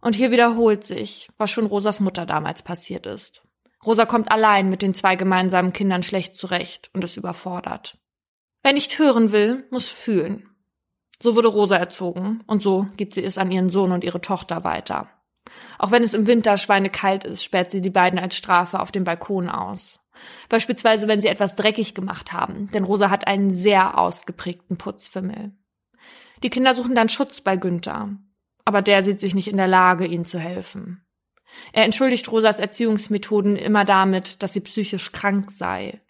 Und 0.00 0.14
hier 0.14 0.30
wiederholt 0.30 0.84
sich, 0.84 1.28
was 1.38 1.50
schon 1.50 1.66
Rosas 1.66 2.00
Mutter 2.00 2.24
damals 2.24 2.62
passiert 2.62 3.06
ist. 3.06 3.42
Rosa 3.84 4.06
kommt 4.06 4.30
allein 4.30 4.68
mit 4.68 4.82
den 4.82 4.94
zwei 4.94 5.16
gemeinsamen 5.16 5.72
Kindern 5.72 6.02
schlecht 6.02 6.36
zurecht 6.36 6.90
und 6.94 7.04
ist 7.04 7.16
überfordert. 7.16 7.98
Wer 8.62 8.72
nicht 8.72 8.98
hören 8.98 9.32
will, 9.32 9.66
muss 9.70 9.88
fühlen. 9.88 10.48
So 11.20 11.34
wurde 11.34 11.48
Rosa 11.48 11.76
erzogen 11.76 12.42
und 12.46 12.62
so 12.62 12.86
gibt 12.96 13.14
sie 13.14 13.24
es 13.24 13.38
an 13.38 13.50
ihren 13.50 13.70
Sohn 13.70 13.92
und 13.92 14.04
ihre 14.04 14.20
Tochter 14.20 14.64
weiter. 14.64 15.08
Auch 15.78 15.90
wenn 15.90 16.04
es 16.04 16.14
im 16.14 16.26
Winter 16.26 16.58
schweinekalt 16.58 17.24
ist, 17.24 17.42
sperrt 17.42 17.70
sie 17.70 17.80
die 17.80 17.90
beiden 17.90 18.18
als 18.18 18.36
Strafe 18.36 18.80
auf 18.80 18.92
dem 18.92 19.04
Balkon 19.04 19.48
aus. 19.48 19.98
Beispielsweise, 20.48 21.08
wenn 21.08 21.20
sie 21.20 21.28
etwas 21.28 21.56
dreckig 21.56 21.94
gemacht 21.94 22.32
haben, 22.32 22.70
denn 22.72 22.84
Rosa 22.84 23.10
hat 23.10 23.26
einen 23.26 23.54
sehr 23.54 23.98
ausgeprägten 23.98 24.76
Putzfimmel. 24.76 25.52
Die 26.42 26.50
Kinder 26.50 26.74
suchen 26.74 26.94
dann 26.94 27.08
Schutz 27.08 27.40
bei 27.40 27.56
Günther, 27.56 28.10
aber 28.64 28.82
der 28.82 29.02
sieht 29.02 29.20
sich 29.20 29.34
nicht 29.34 29.48
in 29.48 29.56
der 29.56 29.68
Lage, 29.68 30.06
ihnen 30.06 30.24
zu 30.24 30.38
helfen. 30.38 31.04
Er 31.72 31.84
entschuldigt 31.84 32.30
Rosas 32.30 32.58
Erziehungsmethoden 32.58 33.56
immer 33.56 33.84
damit, 33.84 34.42
dass 34.42 34.52
sie 34.52 34.60
psychisch 34.60 35.12
krank 35.12 35.50
sei. 35.50 36.00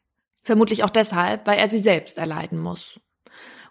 Vermutlich 0.42 0.84
auch 0.84 0.90
deshalb, 0.90 1.46
weil 1.46 1.58
er 1.58 1.68
sie 1.68 1.80
selbst 1.80 2.18
erleiden 2.18 2.58
muss. 2.58 3.00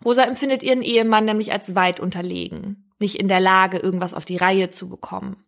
Rosa 0.04 0.24
empfindet 0.24 0.64
ihren 0.64 0.82
Ehemann 0.82 1.26
nämlich 1.26 1.52
als 1.52 1.76
weit 1.76 2.00
unterlegen, 2.00 2.92
nicht 3.00 3.16
in 3.16 3.28
der 3.28 3.40
Lage, 3.40 3.78
irgendwas 3.78 4.14
auf 4.14 4.26
die 4.26 4.38
Reihe 4.38 4.70
zu 4.70 4.90
bekommen. 4.90 5.44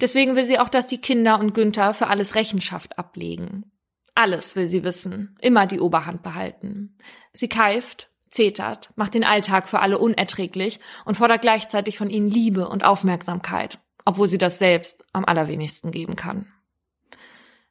Deswegen 0.00 0.36
will 0.36 0.44
sie 0.44 0.58
auch, 0.58 0.68
dass 0.68 0.86
die 0.86 1.00
Kinder 1.00 1.38
und 1.38 1.54
Günther 1.54 1.94
für 1.94 2.08
alles 2.08 2.34
Rechenschaft 2.34 2.98
ablegen. 2.98 3.70
Alles 4.14 4.56
will 4.56 4.68
sie 4.68 4.82
wissen, 4.82 5.36
immer 5.40 5.66
die 5.66 5.80
Oberhand 5.80 6.22
behalten. 6.22 6.98
Sie 7.32 7.48
keift, 7.48 8.10
zetert, 8.30 8.90
macht 8.96 9.14
den 9.14 9.24
Alltag 9.24 9.68
für 9.68 9.80
alle 9.80 9.98
unerträglich 9.98 10.80
und 11.04 11.16
fordert 11.16 11.42
gleichzeitig 11.42 11.96
von 11.96 12.10
ihnen 12.10 12.28
Liebe 12.28 12.68
und 12.68 12.84
Aufmerksamkeit, 12.84 13.78
obwohl 14.04 14.28
sie 14.28 14.38
das 14.38 14.58
selbst 14.58 15.04
am 15.12 15.24
allerwenigsten 15.24 15.90
geben 15.92 16.16
kann. 16.16 16.46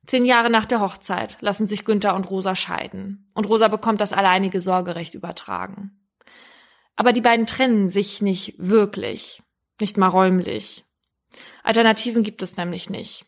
Zehn 0.07 0.25
Jahre 0.25 0.49
nach 0.49 0.65
der 0.65 0.81
Hochzeit 0.81 1.37
lassen 1.41 1.67
sich 1.67 1.85
Günther 1.85 2.15
und 2.15 2.29
Rosa 2.29 2.55
scheiden 2.55 3.29
und 3.35 3.47
Rosa 3.47 3.67
bekommt 3.67 4.01
das 4.01 4.13
alleinige 4.13 4.61
Sorgerecht 4.61 5.13
übertragen. 5.13 6.00
Aber 7.01 7.13
die 7.13 7.21
beiden 7.21 7.47
trennen 7.47 7.89
sich 7.89 8.21
nicht 8.21 8.53
wirklich, 8.59 9.41
nicht 9.79 9.97
mal 9.97 10.05
räumlich. 10.05 10.85
Alternativen 11.63 12.21
gibt 12.21 12.43
es 12.43 12.57
nämlich 12.57 12.91
nicht. 12.91 13.25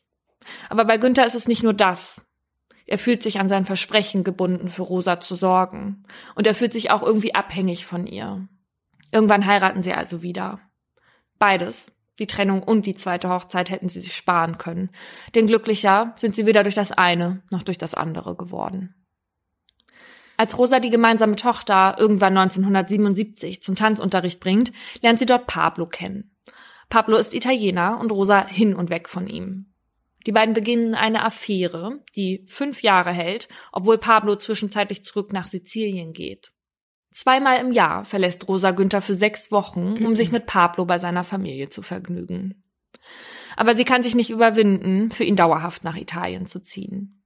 Aber 0.69 0.85
bei 0.85 0.97
Günther 0.99 1.25
ist 1.25 1.33
es 1.33 1.47
nicht 1.47 1.63
nur 1.63 1.73
das. 1.73 2.21
Er 2.85 2.99
fühlt 2.99 3.23
sich 3.23 3.39
an 3.39 3.49
sein 3.49 3.65
Versprechen 3.65 4.23
gebunden, 4.23 4.67
für 4.67 4.83
Rosa 4.83 5.19
zu 5.19 5.33
sorgen. 5.33 6.03
Und 6.35 6.45
er 6.45 6.53
fühlt 6.53 6.71
sich 6.71 6.91
auch 6.91 7.01
irgendwie 7.01 7.33
abhängig 7.33 7.87
von 7.87 8.05
ihr. 8.05 8.47
Irgendwann 9.11 9.47
heiraten 9.47 9.81
sie 9.81 9.93
also 9.93 10.21
wieder. 10.21 10.59
Beides, 11.39 11.91
die 12.19 12.27
Trennung 12.27 12.61
und 12.61 12.85
die 12.85 12.93
zweite 12.93 13.29
Hochzeit, 13.29 13.71
hätten 13.71 13.89
sie 13.89 14.01
sich 14.01 14.15
sparen 14.15 14.59
können. 14.59 14.91
Denn 15.33 15.47
glücklicher 15.47 16.13
sind 16.15 16.35
sie 16.35 16.45
weder 16.45 16.61
durch 16.61 16.75
das 16.75 16.91
eine 16.91 17.41
noch 17.49 17.63
durch 17.63 17.79
das 17.79 17.95
andere 17.95 18.35
geworden. 18.35 19.02
Als 20.37 20.57
Rosa 20.57 20.79
die 20.79 20.89
gemeinsame 20.89 21.35
Tochter 21.35 21.95
irgendwann 21.99 22.37
1977 22.37 23.61
zum 23.61 23.75
Tanzunterricht 23.75 24.39
bringt, 24.39 24.71
lernt 25.01 25.19
sie 25.19 25.25
dort 25.25 25.47
Pablo 25.47 25.85
kennen. 25.85 26.35
Pablo 26.89 27.17
ist 27.17 27.33
Italiener 27.33 27.99
und 27.99 28.11
Rosa 28.11 28.45
hin 28.45 28.75
und 28.75 28.89
weg 28.89 29.09
von 29.09 29.27
ihm. 29.27 29.73
Die 30.25 30.31
beiden 30.31 30.53
beginnen 30.53 30.95
eine 30.95 31.23
Affäre, 31.23 31.99
die 32.15 32.45
fünf 32.47 32.81
Jahre 32.81 33.11
hält, 33.11 33.47
obwohl 33.71 33.97
Pablo 33.97 34.35
zwischenzeitlich 34.35 35.03
zurück 35.03 35.33
nach 35.33 35.47
Sizilien 35.47 36.13
geht. 36.13 36.51
Zweimal 37.11 37.59
im 37.59 37.71
Jahr 37.71 38.05
verlässt 38.05 38.47
Rosa 38.47 38.71
Günther 38.71 39.01
für 39.01 39.13
sechs 39.13 39.51
Wochen, 39.51 40.03
um 40.05 40.15
sich 40.15 40.31
mit 40.31 40.45
Pablo 40.45 40.85
bei 40.85 40.97
seiner 40.97 41.23
Familie 41.23 41.69
zu 41.69 41.81
vergnügen. 41.81 42.63
Aber 43.55 43.75
sie 43.75 43.83
kann 43.83 44.01
sich 44.01 44.15
nicht 44.15 44.31
überwinden, 44.31 45.11
für 45.11 45.23
ihn 45.23 45.35
dauerhaft 45.35 45.83
nach 45.83 45.95
Italien 45.95 46.47
zu 46.47 46.59
ziehen. 46.59 47.22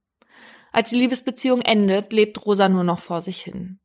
Als 0.78 0.90
die 0.90 0.96
Liebesbeziehung 0.96 1.62
endet, 1.62 2.12
lebt 2.12 2.46
Rosa 2.46 2.68
nur 2.68 2.84
noch 2.84 3.00
vor 3.00 3.20
sich 3.20 3.40
hin. 3.40 3.80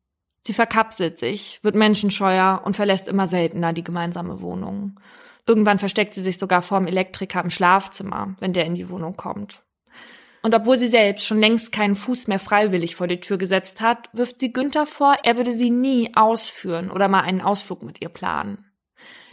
Sie 0.46 0.52
verkapselt 0.52 1.18
sich, 1.18 1.58
wird 1.64 1.74
menschenscheuer 1.74 2.62
und 2.64 2.76
verlässt 2.76 3.08
immer 3.08 3.26
seltener 3.26 3.72
die 3.72 3.82
gemeinsame 3.82 4.40
Wohnung. 4.40 4.94
Irgendwann 5.44 5.80
versteckt 5.80 6.14
sie 6.14 6.22
sich 6.22 6.38
sogar 6.38 6.62
vorm 6.62 6.86
Elektriker 6.86 7.42
im 7.42 7.50
Schlafzimmer, 7.50 8.36
wenn 8.38 8.52
der 8.52 8.64
in 8.66 8.76
die 8.76 8.90
Wohnung 8.90 9.16
kommt. 9.16 9.64
Und 10.44 10.54
obwohl 10.54 10.78
sie 10.78 10.86
selbst 10.86 11.26
schon 11.26 11.40
längst 11.40 11.72
keinen 11.72 11.96
Fuß 11.96 12.28
mehr 12.28 12.38
freiwillig 12.38 12.94
vor 12.94 13.08
die 13.08 13.18
Tür 13.18 13.38
gesetzt 13.38 13.80
hat, 13.80 14.08
wirft 14.12 14.38
sie 14.38 14.52
Günther 14.52 14.86
vor, 14.86 15.16
er 15.24 15.36
würde 15.36 15.52
sie 15.52 15.70
nie 15.70 16.14
ausführen 16.14 16.92
oder 16.92 17.08
mal 17.08 17.22
einen 17.22 17.40
Ausflug 17.40 17.82
mit 17.82 18.02
ihr 18.02 18.08
planen. 18.08 18.70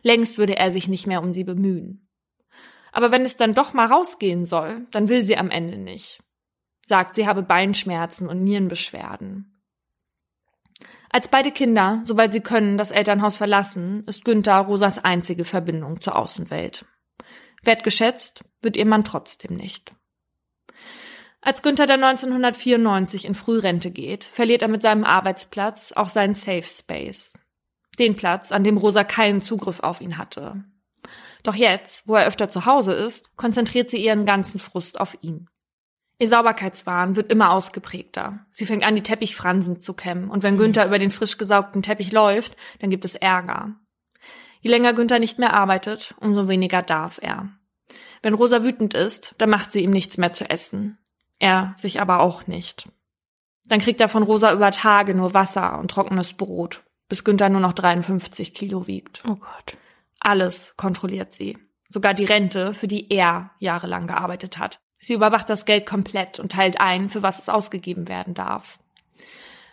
Längst 0.01 0.39
würde 0.39 0.57
er 0.57 0.71
sich 0.71 0.87
nicht 0.87 1.05
mehr 1.05 1.21
um 1.21 1.31
sie 1.31 1.43
bemühen. 1.43 2.09
Aber 2.91 3.11
wenn 3.11 3.21
es 3.21 3.37
dann 3.37 3.53
doch 3.53 3.73
mal 3.73 3.85
rausgehen 3.85 4.47
soll, 4.47 4.87
dann 4.89 5.09
will 5.09 5.21
sie 5.21 5.37
am 5.37 5.51
Ende 5.51 5.77
nicht. 5.77 6.23
Sagt, 6.91 7.15
sie 7.15 7.25
habe 7.25 7.41
Beinschmerzen 7.41 8.27
und 8.27 8.43
Nierenbeschwerden. 8.43 9.63
Als 11.09 11.29
beide 11.29 11.53
Kinder, 11.53 12.01
sobald 12.03 12.33
sie 12.33 12.41
können, 12.41 12.77
das 12.77 12.91
Elternhaus 12.91 13.37
verlassen, 13.37 14.03
ist 14.07 14.25
Günther 14.25 14.57
Rosas 14.57 15.01
einzige 15.01 15.45
Verbindung 15.45 16.01
zur 16.01 16.17
Außenwelt. 16.17 16.83
Wertgeschätzt 17.63 18.43
wird 18.61 18.75
ihr 18.75 18.85
Mann 18.85 19.05
trotzdem 19.05 19.55
nicht. 19.55 19.93
Als 21.39 21.61
Günther 21.61 21.87
dann 21.87 22.03
1994 22.03 23.23
in 23.23 23.35
Frührente 23.35 23.89
geht, 23.89 24.25
verliert 24.25 24.61
er 24.61 24.67
mit 24.67 24.81
seinem 24.81 25.05
Arbeitsplatz 25.05 25.93
auch 25.93 26.09
seinen 26.09 26.33
Safe 26.33 26.61
Space. 26.61 27.35
Den 27.99 28.17
Platz, 28.17 28.51
an 28.51 28.65
dem 28.65 28.75
Rosa 28.75 29.05
keinen 29.05 29.39
Zugriff 29.39 29.79
auf 29.79 30.01
ihn 30.01 30.17
hatte. 30.17 30.65
Doch 31.43 31.55
jetzt, 31.55 32.05
wo 32.09 32.15
er 32.15 32.27
öfter 32.27 32.49
zu 32.49 32.65
Hause 32.65 32.91
ist, 32.91 33.37
konzentriert 33.37 33.89
sie 33.89 34.03
ihren 34.03 34.25
ganzen 34.25 34.59
Frust 34.59 34.99
auf 34.99 35.15
ihn. 35.21 35.47
Ihr 36.21 36.29
Sauberkeitswahn 36.29 37.15
wird 37.15 37.31
immer 37.31 37.49
ausgeprägter. 37.49 38.45
Sie 38.51 38.67
fängt 38.67 38.83
an, 38.83 38.93
die 38.93 39.01
Teppichfransen 39.01 39.79
zu 39.79 39.95
kämmen. 39.95 40.29
Und 40.29 40.43
wenn 40.43 40.55
Günther 40.55 40.85
über 40.85 40.99
den 40.99 41.09
frisch 41.09 41.39
gesaugten 41.39 41.81
Teppich 41.81 42.11
läuft, 42.11 42.55
dann 42.77 42.91
gibt 42.91 43.05
es 43.05 43.15
Ärger. 43.15 43.73
Je 44.59 44.69
länger 44.69 44.93
Günther 44.93 45.17
nicht 45.17 45.39
mehr 45.39 45.53
arbeitet, 45.53 46.13
umso 46.19 46.47
weniger 46.47 46.83
darf 46.83 47.17
er. 47.19 47.49
Wenn 48.21 48.35
Rosa 48.35 48.61
wütend 48.61 48.93
ist, 48.93 49.33
dann 49.39 49.49
macht 49.49 49.71
sie 49.71 49.79
ihm 49.79 49.89
nichts 49.89 50.19
mehr 50.19 50.31
zu 50.31 50.47
essen. 50.47 50.99
Er 51.39 51.73
sich 51.75 51.99
aber 51.99 52.19
auch 52.19 52.45
nicht. 52.45 52.87
Dann 53.65 53.79
kriegt 53.79 53.99
er 53.99 54.07
von 54.07 54.21
Rosa 54.21 54.53
über 54.53 54.69
Tage 54.69 55.15
nur 55.15 55.33
Wasser 55.33 55.79
und 55.79 55.89
trockenes 55.89 56.33
Brot, 56.33 56.83
bis 57.09 57.23
Günther 57.23 57.49
nur 57.49 57.61
noch 57.61 57.73
53 57.73 58.53
Kilo 58.53 58.85
wiegt. 58.85 59.23
Oh 59.27 59.37
Gott. 59.37 59.75
Alles 60.19 60.75
kontrolliert 60.77 61.33
sie. 61.33 61.57
Sogar 61.89 62.13
die 62.13 62.25
Rente, 62.25 62.75
für 62.75 62.87
die 62.87 63.11
er 63.11 63.49
jahrelang 63.57 64.05
gearbeitet 64.05 64.59
hat. 64.59 64.79
Sie 65.01 65.13
überwacht 65.13 65.49
das 65.49 65.65
Geld 65.65 65.85
komplett 65.85 66.39
und 66.39 66.51
teilt 66.51 66.79
ein, 66.79 67.09
für 67.09 67.23
was 67.23 67.39
es 67.39 67.49
ausgegeben 67.49 68.07
werden 68.07 68.35
darf. 68.35 68.79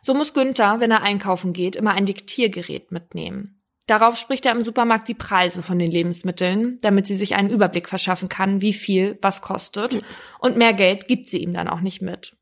So 0.01 0.15
muss 0.15 0.33
Günther, 0.33 0.81
wenn 0.81 0.91
er 0.91 1.03
einkaufen 1.03 1.53
geht, 1.53 1.77
immer 1.77 1.93
ein 1.93 2.07
Diktiergerät 2.07 2.91
mitnehmen. 2.91 3.63
Darauf 3.87 4.17
spricht 4.17 4.47
er 4.47 4.53
im 4.53 4.63
Supermarkt 4.63 5.07
die 5.09 5.15
Preise 5.15 5.63
von 5.63 5.79
den 5.79 5.91
Lebensmitteln, 5.91 6.79
damit 6.81 7.07
sie 7.07 7.17
sich 7.17 7.37
einen 7.37 7.51
Überblick 7.51 7.89
verschaffen 7.89 8.29
kann, 8.29 8.63
wie 8.63 8.73
viel 8.73 9.19
was 9.21 9.43
kostet. 9.43 10.03
Und 10.39 10.57
mehr 10.57 10.73
Geld 10.73 11.09
gibt 11.09 11.29
sie 11.29 11.39
ihm 11.39 11.53
dann 11.53 11.69
auch 11.69 11.81
nicht 11.81 12.01
mit. 12.01 12.37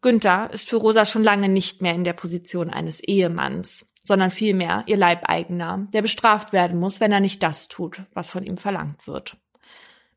Günther 0.00 0.50
ist 0.52 0.68
für 0.68 0.76
Rosa 0.76 1.04
schon 1.04 1.24
lange 1.24 1.48
nicht 1.48 1.82
mehr 1.82 1.94
in 1.94 2.04
der 2.04 2.12
Position 2.12 2.70
eines 2.70 3.00
Ehemanns, 3.00 3.86
sondern 4.04 4.30
vielmehr 4.30 4.84
ihr 4.86 4.96
Leibeigener, 4.96 5.88
der 5.92 6.02
bestraft 6.02 6.52
werden 6.52 6.78
muss, 6.78 7.00
wenn 7.00 7.10
er 7.10 7.20
nicht 7.20 7.42
das 7.42 7.66
tut, 7.66 8.02
was 8.14 8.30
von 8.30 8.44
ihm 8.44 8.56
verlangt 8.56 9.08
wird. 9.08 9.36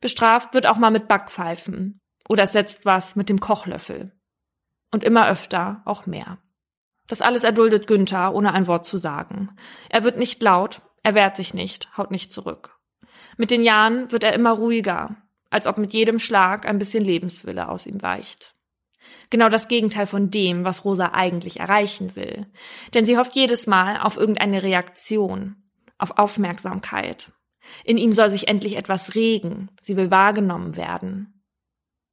Bestraft 0.02 0.54
wird 0.54 0.66
auch 0.66 0.78
mal 0.78 0.92
mit 0.92 1.08
Backpfeifen 1.08 2.02
oder 2.28 2.48
setzt 2.48 2.86
was 2.86 3.16
mit 3.16 3.30
dem 3.30 3.40
Kochlöffel. 3.40 4.12
Und 4.92 5.04
immer 5.04 5.30
öfter 5.30 5.82
auch 5.86 6.06
mehr. 6.06 6.40
Das 7.08 7.22
alles 7.22 7.44
erduldet 7.44 7.88
Günther, 7.88 8.34
ohne 8.34 8.54
ein 8.54 8.68
Wort 8.68 8.86
zu 8.86 8.98
sagen. 8.98 9.56
Er 9.90 10.04
wird 10.04 10.18
nicht 10.18 10.42
laut, 10.42 10.82
er 11.04 11.16
wehrt 11.16 11.38
sich 11.38 11.54
nicht, 11.54 11.96
haut 11.98 12.12
nicht 12.12 12.34
zurück. 12.34 12.78
Mit 13.38 13.52
den 13.52 13.64
Jahren 13.64 14.12
wird 14.12 14.24
er 14.24 14.34
immer 14.34 14.52
ruhiger, 14.52 15.16
als 15.50 15.68
ob 15.68 15.78
mit 15.78 15.94
jedem 15.94 16.20
Schlag 16.20 16.66
ein 16.66 16.80
bisschen 16.80 17.04
Lebenswille 17.04 17.70
aus 17.70 17.86
ihm 17.86 18.02
weicht. 18.02 18.56
Genau 19.30 19.50
das 19.50 19.68
Gegenteil 19.68 20.06
von 20.06 20.30
dem, 20.32 20.64
was 20.64 20.86
Rosa 20.86 21.12
eigentlich 21.14 21.60
erreichen 21.60 22.16
will. 22.16 22.48
Denn 22.94 23.06
sie 23.06 23.18
hofft 23.18 23.36
jedes 23.36 23.68
Mal 23.68 23.98
auf 23.98 24.18
irgendeine 24.18 24.64
Reaktion, 24.64 25.56
auf 25.98 26.18
Aufmerksamkeit, 26.18 27.32
in 27.84 27.98
ihm 27.98 28.12
soll 28.12 28.30
sich 28.30 28.48
endlich 28.48 28.76
etwas 28.76 29.16
regen. 29.16 29.70
Sie 29.82 29.98
will 29.98 30.12
wahrgenommen 30.12 30.76
werden. 30.76 31.44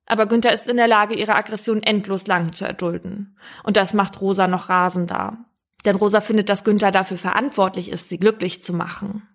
Aber 0.07 0.27
Günther 0.27 0.53
ist 0.53 0.67
in 0.67 0.79
der 0.79 0.89
Lage, 0.89 1.15
ihre 1.15 1.35
Aggression 1.35 1.83
endlos 1.83 2.27
lang 2.27 2.55
zu 2.55 2.65
erdulden. 2.65 3.39
Und 3.63 3.77
das 3.77 3.93
macht 3.93 4.21
Rosa 4.21 4.49
noch 4.49 4.69
rasender. 4.69 5.45
Denn 5.85 5.97
Rosa 5.97 6.21
findet, 6.21 6.49
dass 6.49 6.65
Günther 6.65 6.91
dafür 6.91 7.19
verantwortlich 7.19 7.91
ist, 7.91 8.09
sie 8.09 8.19
glücklich 8.19 8.63
zu 8.63 8.73
machen. 8.73 9.29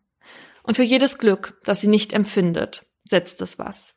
Und 0.63 0.75
für 0.75 0.83
jedes 0.83 1.19
Glück, 1.19 1.59
das 1.63 1.81
sie 1.81 1.87
nicht 1.87 2.11
empfindet, 2.11 2.85
setzt 3.07 3.41
es 3.41 3.59
was. 3.59 3.95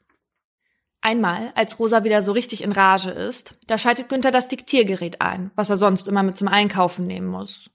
Einmal, 1.00 1.52
als 1.54 1.78
Rosa 1.78 2.04
wieder 2.04 2.23
so 2.23 2.32
richtig 2.32 2.62
in 2.62 2.73
Rage 2.73 3.11
ist, 3.11 3.58
da 3.68 3.78
schaltet 3.78 4.08
Günther 4.08 4.30
das 4.30 4.49
Diktiergerät 4.49 5.20
ein, 5.20 5.52
was 5.54 5.70
er 5.70 5.76
sonst 5.76 6.08
immer 6.08 6.23
mit 6.23 6.37
zum 6.37 6.49
Einkaufen 6.49 7.06
nehmen 7.06 7.28
muss. 7.28 7.70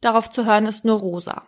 Darauf 0.00 0.30
zu 0.30 0.44
hören 0.44 0.66
ist 0.66 0.84
nur 0.84 0.98
Rosa. 0.98 1.46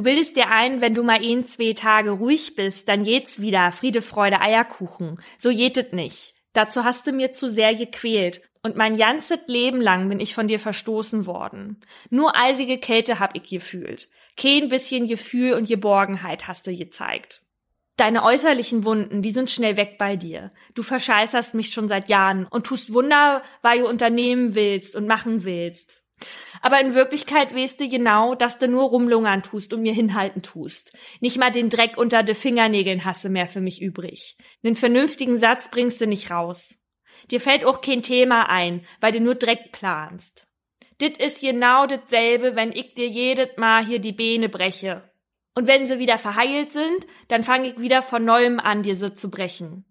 Du 0.00 0.04
bildest 0.04 0.34
dir 0.34 0.48
ein, 0.48 0.80
wenn 0.80 0.94
du 0.94 1.02
mal 1.02 1.22
ein, 1.22 1.44
zwei 1.46 1.74
Tage 1.74 2.12
ruhig 2.12 2.54
bist, 2.54 2.88
dann 2.88 3.04
jeht's 3.04 3.42
wieder, 3.42 3.70
Friede, 3.70 4.00
Freude, 4.00 4.40
Eierkuchen. 4.40 5.20
So 5.38 5.50
jetet 5.50 5.92
nicht. 5.92 6.32
Dazu 6.54 6.84
hast 6.84 7.06
du 7.06 7.12
mir 7.12 7.32
zu 7.32 7.50
sehr 7.50 7.74
gequält. 7.74 8.40
Und 8.62 8.76
mein 8.76 8.96
ganzes 8.96 9.40
Leben 9.46 9.78
lang 9.78 10.08
bin 10.08 10.18
ich 10.18 10.34
von 10.34 10.48
dir 10.48 10.58
verstoßen 10.58 11.26
worden. 11.26 11.80
Nur 12.08 12.34
eisige 12.34 12.78
Kälte 12.78 13.18
hab 13.18 13.36
ich 13.36 13.42
gefühlt. 13.42 14.08
Kein 14.38 14.70
bisschen 14.70 15.06
Gefühl 15.06 15.52
und 15.52 15.68
Geborgenheit 15.68 16.48
hast 16.48 16.66
du 16.66 16.74
gezeigt. 16.74 17.42
Deine 17.98 18.24
äußerlichen 18.24 18.86
Wunden, 18.86 19.20
die 19.20 19.32
sind 19.32 19.50
schnell 19.50 19.76
weg 19.76 19.98
bei 19.98 20.16
dir. 20.16 20.48
Du 20.74 20.82
verscheißerst 20.82 21.52
mich 21.52 21.74
schon 21.74 21.88
seit 21.88 22.08
Jahren 22.08 22.46
und 22.46 22.64
tust 22.64 22.94
Wunder, 22.94 23.42
weil 23.60 23.80
du 23.80 23.86
unternehmen 23.86 24.54
willst 24.54 24.96
und 24.96 25.06
machen 25.06 25.44
willst. 25.44 25.99
Aber 26.62 26.80
in 26.80 26.94
Wirklichkeit 26.94 27.54
weißt 27.54 27.80
du 27.80 27.88
genau, 27.88 28.34
dass 28.34 28.58
du 28.58 28.68
nur 28.68 28.84
rumlungern 28.84 29.42
tust 29.42 29.72
und 29.72 29.82
mir 29.82 29.94
hinhalten 29.94 30.42
tust. 30.42 30.92
Nicht 31.20 31.38
mal 31.38 31.50
den 31.50 31.70
Dreck 31.70 31.96
unter 31.96 32.22
de 32.22 32.34
Fingernägeln 32.34 33.04
hasse 33.04 33.30
mehr 33.30 33.46
für 33.46 33.60
mich 33.60 33.80
übrig. 33.80 34.36
Nen 34.62 34.76
vernünftigen 34.76 35.38
Satz 35.38 35.70
bringst 35.70 36.00
du 36.00 36.06
nicht 36.06 36.30
raus. 36.30 36.74
Dir 37.30 37.40
fällt 37.40 37.64
auch 37.64 37.80
kein 37.80 38.02
Thema 38.02 38.48
ein, 38.48 38.84
weil 39.00 39.12
du 39.12 39.20
nur 39.20 39.34
Dreck 39.34 39.72
planst. 39.72 40.46
Dit 41.00 41.16
is 41.16 41.40
genau 41.40 41.86
dasselbe, 41.86 42.56
wenn 42.56 42.72
ich 42.72 42.94
dir 42.94 43.08
jedes 43.08 43.56
Mal 43.56 43.84
hier 43.84 44.00
die 44.00 44.12
Beine 44.12 44.48
breche. 44.48 45.10
Und 45.56 45.66
wenn 45.66 45.86
sie 45.86 45.98
wieder 45.98 46.18
verheilt 46.18 46.72
sind, 46.72 47.06
dann 47.28 47.42
fange 47.42 47.68
ich 47.68 47.80
wieder 47.80 48.02
von 48.02 48.24
neuem 48.24 48.60
an, 48.60 48.82
dir 48.82 48.96
sie 48.96 49.14
zu 49.14 49.30
brechen. 49.30 49.84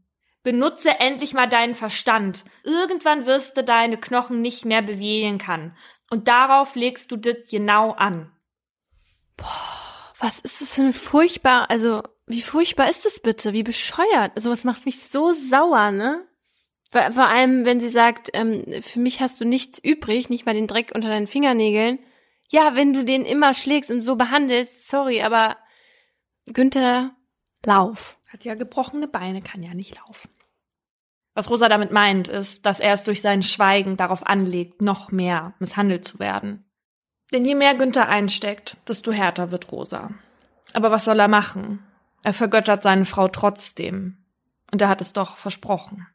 Benutze 0.43 0.99
endlich 0.99 1.33
mal 1.33 1.47
deinen 1.47 1.75
Verstand. 1.75 2.45
Irgendwann 2.63 3.25
wirst 3.25 3.57
du 3.57 3.63
deine 3.63 3.97
Knochen 3.97 4.41
nicht 4.41 4.65
mehr 4.65 4.81
bewegen 4.81 5.37
kann. 5.37 5.75
Und 6.09 6.27
darauf 6.27 6.75
legst 6.75 7.11
du 7.11 7.17
das 7.17 7.35
genau 7.49 7.91
an. 7.91 8.31
Boah, 9.37 10.13
was 10.19 10.39
ist 10.39 10.61
das 10.61 10.75
für 10.75 10.81
ein 10.81 10.93
furchtbar, 10.93 11.69
also 11.69 12.01
Wie 12.25 12.43
furchtbar 12.43 12.89
ist 12.89 13.05
das 13.05 13.19
bitte? 13.19 13.53
Wie 13.53 13.63
bescheuert? 13.63 14.33
Also 14.35 14.51
es 14.51 14.63
macht 14.63 14.85
mich 14.85 14.99
so 15.03 15.33
sauer, 15.33 15.89
ne? 15.89 16.25
Vor 16.91 17.27
allem, 17.27 17.65
wenn 17.65 17.79
sie 17.79 17.89
sagt, 17.89 18.29
ähm, 18.33 18.65
für 18.81 18.99
mich 18.99 19.19
hast 19.19 19.41
du 19.41 19.45
nichts 19.45 19.79
übrig, 19.79 20.29
nicht 20.29 20.45
mal 20.45 20.55
den 20.55 20.67
Dreck 20.67 20.91
unter 20.93 21.09
deinen 21.09 21.27
Fingernägeln. 21.27 21.99
Ja, 22.49 22.75
wenn 22.75 22.93
du 22.93 23.03
den 23.03 23.25
immer 23.25 23.53
schlägst 23.53 23.91
und 23.91 24.01
so 24.01 24.15
behandelst, 24.15 24.89
sorry, 24.89 25.21
aber 25.21 25.57
Günther, 26.45 27.15
lauf. 27.65 28.18
Hat 28.31 28.45
ja 28.45 28.55
gebrochene 28.55 29.07
Beine, 29.07 29.41
kann 29.41 29.63
ja 29.63 29.73
nicht 29.73 29.95
laufen. 29.95 30.29
Was 31.33 31.49
Rosa 31.49 31.67
damit 31.67 31.91
meint, 31.91 32.27
ist, 32.27 32.65
dass 32.65 32.79
er 32.79 32.93
es 32.93 33.03
durch 33.03 33.21
sein 33.21 33.43
Schweigen 33.43 33.97
darauf 33.97 34.25
anlegt, 34.25 34.81
noch 34.81 35.11
mehr 35.11 35.53
misshandelt 35.59 36.05
zu 36.05 36.19
werden. 36.19 36.65
Denn 37.33 37.45
je 37.45 37.55
mehr 37.55 37.75
Günther 37.75 38.07
einsteckt, 38.07 38.77
desto 38.87 39.11
härter 39.11 39.51
wird 39.51 39.71
Rosa. 39.71 40.11
Aber 40.73 40.91
was 40.91 41.05
soll 41.05 41.19
er 41.19 41.27
machen? 41.27 41.83
Er 42.23 42.33
vergöttert 42.33 42.83
seine 42.83 43.05
Frau 43.05 43.27
trotzdem. 43.27 44.25
Und 44.71 44.81
er 44.81 44.89
hat 44.89 45.01
es 45.01 45.13
doch 45.13 45.37
versprochen. 45.37 46.07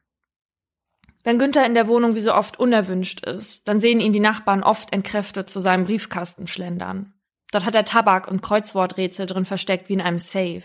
Wenn 1.24 1.38
Günther 1.38 1.64
in 1.64 1.74
der 1.74 1.88
Wohnung 1.88 2.14
wie 2.14 2.20
so 2.20 2.34
oft 2.34 2.58
unerwünscht 2.58 3.24
ist, 3.24 3.66
dann 3.66 3.80
sehen 3.80 4.00
ihn 4.00 4.12
die 4.12 4.20
Nachbarn 4.20 4.62
oft 4.62 4.92
entkräftet 4.92 5.48
zu 5.48 5.58
seinem 5.58 5.84
Briefkasten 5.84 6.46
schlendern. 6.46 7.14
Dort 7.50 7.64
hat 7.64 7.74
er 7.74 7.84
Tabak 7.84 8.28
und 8.28 8.42
Kreuzworträtsel 8.42 9.26
drin 9.26 9.44
versteckt 9.44 9.88
wie 9.88 9.94
in 9.94 10.00
einem 10.02 10.18
Safe. 10.18 10.62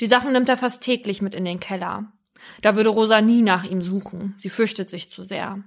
Die 0.00 0.08
Sachen 0.08 0.32
nimmt 0.32 0.48
er 0.48 0.56
fast 0.56 0.82
täglich 0.82 1.22
mit 1.22 1.34
in 1.34 1.44
den 1.44 1.60
Keller. 1.60 2.12
Da 2.62 2.76
würde 2.76 2.90
Rosa 2.90 3.20
nie 3.20 3.42
nach 3.42 3.64
ihm 3.64 3.82
suchen. 3.82 4.34
Sie 4.38 4.50
fürchtet 4.50 4.90
sich 4.90 5.10
zu 5.10 5.22
sehr. 5.22 5.62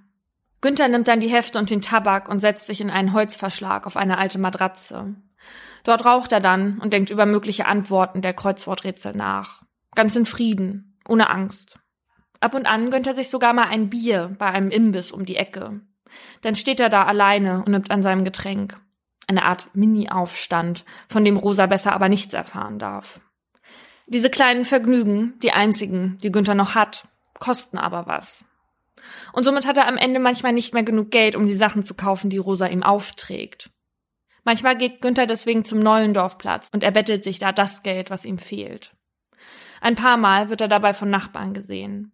Günther 0.62 0.88
nimmt 0.88 1.08
dann 1.08 1.20
die 1.20 1.28
Hefte 1.28 1.60
und 1.60 1.70
den 1.70 1.82
Tabak 1.82 2.30
und 2.30 2.40
setzt 2.40 2.68
sich 2.68 2.82
in 2.82 2.92
einen 2.92 3.14
Holzverschlag 3.14 3.88
auf 3.88 3.98
eine 3.98 4.18
alte 4.18 4.38
Matratze. 4.38 5.16
Dort 5.84 6.06
raucht 6.06 6.32
er 6.32 6.40
dann 6.40 6.78
und 6.80 6.94
denkt 6.94 7.10
über 7.10 7.26
mögliche 7.26 7.66
Antworten 7.66 8.22
der 8.22 8.34
Kreuzworträtsel 8.34 9.14
nach. 9.16 9.64
Ganz 9.96 10.16
in 10.16 10.26
Frieden, 10.26 11.00
ohne 11.08 11.30
Angst. 11.30 11.80
Ab 12.40 12.54
und 12.54 12.68
an 12.68 12.92
gönnt 12.92 13.08
er 13.08 13.16
sich 13.16 13.30
sogar 13.30 13.54
mal 13.54 13.68
ein 13.68 13.90
Bier 13.90 14.36
bei 14.38 14.48
einem 14.48 14.70
Imbiss 14.70 15.12
um 15.12 15.26
die 15.26 15.36
Ecke. 15.36 15.82
Dann 16.42 16.56
steht 16.56 16.80
er 16.80 16.90
da 16.90 17.06
alleine 17.06 17.58
und 17.60 17.70
nimmt 17.70 17.92
an 17.92 18.04
seinem 18.04 18.24
Getränk. 18.24 18.80
Eine 19.28 19.46
Art 19.46 19.70
Mini-Aufstand, 19.74 20.86
von 21.08 21.24
dem 21.26 21.38
Rosa 21.38 21.66
besser 21.66 21.94
aber 21.94 22.10
nichts 22.10 22.34
erfahren 22.34 22.80
darf. 22.80 23.22
Diese 24.12 24.30
kleinen 24.30 24.66
Vergnügen, 24.66 25.40
die 25.42 25.54
einzigen, 25.54 26.18
die 26.22 26.34
Günther 26.34 26.54
noch 26.54 26.76
hat, 26.76 27.08
kosten 27.40 27.78
aber 27.78 28.08
was. 28.08 28.44
Und 29.32 29.46
somit 29.46 29.66
hat 29.66 29.78
er 29.78 29.88
am 29.88 29.96
Ende 29.96 30.20
manchmal 30.20 30.52
nicht 30.52 30.74
mehr 30.74 30.84
genug 30.84 31.12
Geld, 31.12 31.34
um 31.38 31.46
die 31.46 31.56
Sachen 31.56 31.82
zu 31.82 31.94
kaufen, 31.94 32.30
die 32.30 32.38
Rosa 32.38 32.66
ihm 32.68 32.84
aufträgt. 32.84 33.70
Manchmal 34.44 34.76
geht 34.76 35.02
Günther 35.02 35.28
deswegen 35.28 35.64
zum 35.64 35.80
Neulendorfplatz 35.80 36.68
und 36.74 36.84
erbettelt 36.84 37.24
sich 37.24 37.40
da 37.40 37.54
das 37.54 37.84
Geld, 37.84 38.10
was 38.10 38.26
ihm 38.26 38.38
fehlt. 38.38 38.94
Ein 39.80 39.96
paar 39.96 40.18
Mal 40.18 40.50
wird 40.50 40.60
er 40.60 40.68
dabei 40.68 40.94
von 40.94 41.10
Nachbarn 41.10 41.54
gesehen. 41.54 42.12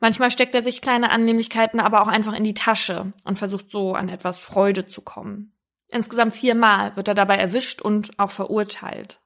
Manchmal 0.00 0.30
steckt 0.30 0.54
er 0.54 0.62
sich 0.62 0.82
kleine 0.82 1.10
Annehmlichkeiten 1.10 1.80
aber 1.80 2.02
auch 2.02 2.08
einfach 2.08 2.34
in 2.34 2.44
die 2.44 2.52
Tasche 2.52 3.14
und 3.24 3.38
versucht 3.38 3.70
so 3.70 3.94
an 3.94 4.10
etwas 4.10 4.38
Freude 4.38 4.86
zu 4.86 5.00
kommen. 5.00 5.54
Insgesamt 5.88 6.34
viermal 6.34 6.94
wird 6.96 7.08
er 7.08 7.14
dabei 7.14 7.36
erwischt 7.36 7.80
und 7.80 8.18
auch 8.18 8.32
verurteilt. 8.32 9.21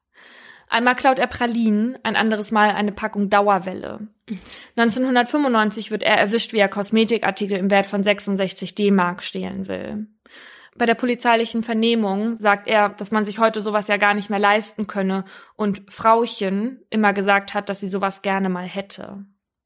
Einmal 0.68 0.96
klaut 0.96 1.18
er 1.18 1.26
Pralinen, 1.26 1.98
ein 2.02 2.16
anderes 2.16 2.50
Mal 2.50 2.70
eine 2.70 2.92
Packung 2.92 3.30
Dauerwelle. 3.30 4.08
1995 4.76 5.90
wird 5.90 6.02
er 6.02 6.18
erwischt, 6.18 6.52
wie 6.52 6.58
er 6.58 6.68
Kosmetikartikel 6.68 7.56
im 7.56 7.70
Wert 7.70 7.86
von 7.86 8.02
66 8.02 8.74
D-Mark 8.74 9.22
stehlen 9.22 9.68
will. 9.68 10.08
Bei 10.76 10.84
der 10.84 10.94
polizeilichen 10.94 11.62
Vernehmung 11.62 12.36
sagt 12.36 12.68
er, 12.68 12.90
dass 12.90 13.10
man 13.10 13.24
sich 13.24 13.38
heute 13.38 13.62
sowas 13.62 13.88
ja 13.88 13.96
gar 13.96 14.14
nicht 14.14 14.28
mehr 14.28 14.38
leisten 14.38 14.86
könne 14.86 15.24
und 15.54 15.82
Frauchen 15.88 16.80
immer 16.90 17.12
gesagt 17.12 17.54
hat, 17.54 17.68
dass 17.68 17.80
sie 17.80 17.88
sowas 17.88 18.20
gerne 18.22 18.48
mal 18.48 18.66
hätte. 18.66 19.24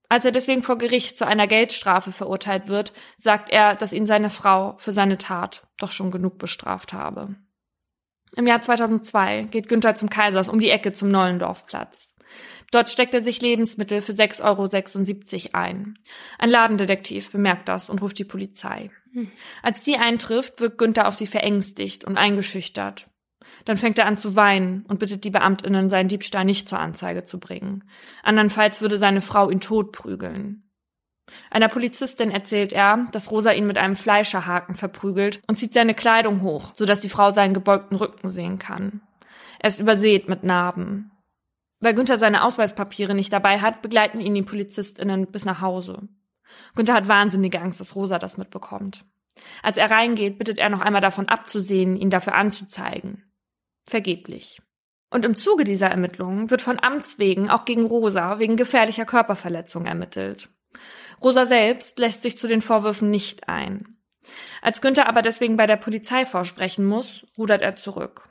Als 0.08 0.24
er 0.24 0.32
deswegen 0.32 0.62
vor 0.62 0.76
Gericht 0.76 1.16
zu 1.16 1.26
einer 1.26 1.46
Geldstrafe 1.46 2.12
verurteilt 2.12 2.68
wird, 2.68 2.92
sagt 3.16 3.48
er, 3.48 3.74
dass 3.74 3.92
ihn 3.92 4.06
seine 4.06 4.30
Frau 4.30 4.74
für 4.78 4.92
seine 4.92 5.18
Tat 5.18 5.66
doch 5.78 5.92
schon 5.92 6.10
genug 6.10 6.38
bestraft 6.38 6.92
habe. 6.92 7.36
Im 8.36 8.46
Jahr 8.46 8.62
2002 8.62 9.48
geht 9.50 9.68
Günther 9.68 9.94
zum 9.94 10.08
Kaisers 10.08 10.48
um 10.48 10.60
die 10.60 10.70
Ecke 10.70 10.92
zum 10.92 11.08
Nollendorfplatz. 11.08 12.14
Dort 12.70 12.88
steckt 12.88 13.14
er 13.14 13.24
sich 13.24 13.40
Lebensmittel 13.40 14.00
für 14.00 14.12
6,76 14.12 14.44
Euro 15.46 15.58
ein. 15.58 15.98
Ein 16.38 16.50
Ladendetektiv 16.50 17.32
bemerkt 17.32 17.68
das 17.68 17.90
und 17.90 18.00
ruft 18.00 18.18
die 18.18 18.24
Polizei. 18.24 18.90
Hm. 19.12 19.30
Als 19.62 19.82
die 19.82 19.96
eintrifft, 19.96 20.60
wirkt 20.60 20.78
Günther 20.78 21.08
auf 21.08 21.14
sie 21.14 21.26
verängstigt 21.26 22.04
und 22.04 22.16
eingeschüchtert. 22.16 23.08
Dann 23.64 23.76
fängt 23.76 23.98
er 23.98 24.06
an 24.06 24.16
zu 24.16 24.36
weinen 24.36 24.84
und 24.86 25.00
bittet 25.00 25.24
die 25.24 25.30
Beamtinnen, 25.30 25.90
seinen 25.90 26.08
Diebstahl 26.08 26.44
nicht 26.44 26.68
zur 26.68 26.78
Anzeige 26.78 27.24
zu 27.24 27.40
bringen. 27.40 27.84
Andernfalls 28.22 28.80
würde 28.80 28.98
seine 28.98 29.20
Frau 29.20 29.50
ihn 29.50 29.60
totprügeln. 29.60 30.69
Einer 31.50 31.68
Polizistin 31.68 32.30
erzählt 32.30 32.72
er, 32.72 33.08
dass 33.12 33.30
Rosa 33.30 33.52
ihn 33.52 33.66
mit 33.66 33.78
einem 33.78 33.96
Fleischerhaken 33.96 34.74
verprügelt 34.74 35.40
und 35.46 35.56
zieht 35.56 35.74
seine 35.74 35.94
Kleidung 35.94 36.42
hoch, 36.42 36.72
sodass 36.74 37.00
die 37.00 37.08
Frau 37.08 37.30
seinen 37.30 37.54
gebeugten 37.54 37.96
Rücken 37.96 38.32
sehen 38.32 38.58
kann. 38.58 39.02
Er 39.58 39.68
ist 39.68 39.80
übersät 39.80 40.28
mit 40.28 40.42
Narben. 40.44 41.10
Weil 41.80 41.94
Günther 41.94 42.18
seine 42.18 42.44
Ausweispapiere 42.44 43.14
nicht 43.14 43.32
dabei 43.32 43.60
hat, 43.60 43.82
begleiten 43.82 44.20
ihn 44.20 44.34
die 44.34 44.42
PolizistInnen 44.42 45.26
bis 45.26 45.44
nach 45.44 45.60
Hause. 45.60 46.08
Günther 46.74 46.94
hat 46.94 47.08
wahnsinnige 47.08 47.60
Angst, 47.60 47.80
dass 47.80 47.96
Rosa 47.96 48.18
das 48.18 48.36
mitbekommt. 48.36 49.04
Als 49.62 49.76
er 49.76 49.90
reingeht, 49.90 50.38
bittet 50.38 50.58
er 50.58 50.68
noch 50.68 50.80
einmal 50.80 51.00
davon 51.00 51.28
abzusehen, 51.28 51.96
ihn 51.96 52.10
dafür 52.10 52.34
anzuzeigen. 52.34 53.32
Vergeblich. 53.88 54.60
Und 55.10 55.24
im 55.24 55.36
Zuge 55.36 55.64
dieser 55.64 55.88
Ermittlungen 55.88 56.50
wird 56.50 56.62
von 56.62 56.80
Amts 56.80 57.18
wegen 57.18 57.50
auch 57.50 57.64
gegen 57.64 57.84
Rosa 57.84 58.38
wegen 58.38 58.56
gefährlicher 58.56 59.04
Körperverletzung 59.04 59.86
ermittelt. 59.86 60.48
Rosa 61.22 61.46
selbst 61.46 61.98
lässt 61.98 62.22
sich 62.22 62.36
zu 62.36 62.48
den 62.48 62.62
Vorwürfen 62.62 63.10
nicht 63.10 63.48
ein. 63.48 63.96
Als 64.62 64.80
Günther 64.80 65.08
aber 65.08 65.22
deswegen 65.22 65.56
bei 65.56 65.66
der 65.66 65.76
Polizei 65.76 66.24
vorsprechen 66.24 66.86
muss, 66.86 67.26
rudert 67.36 67.62
er 67.62 67.76
zurück. 67.76 68.28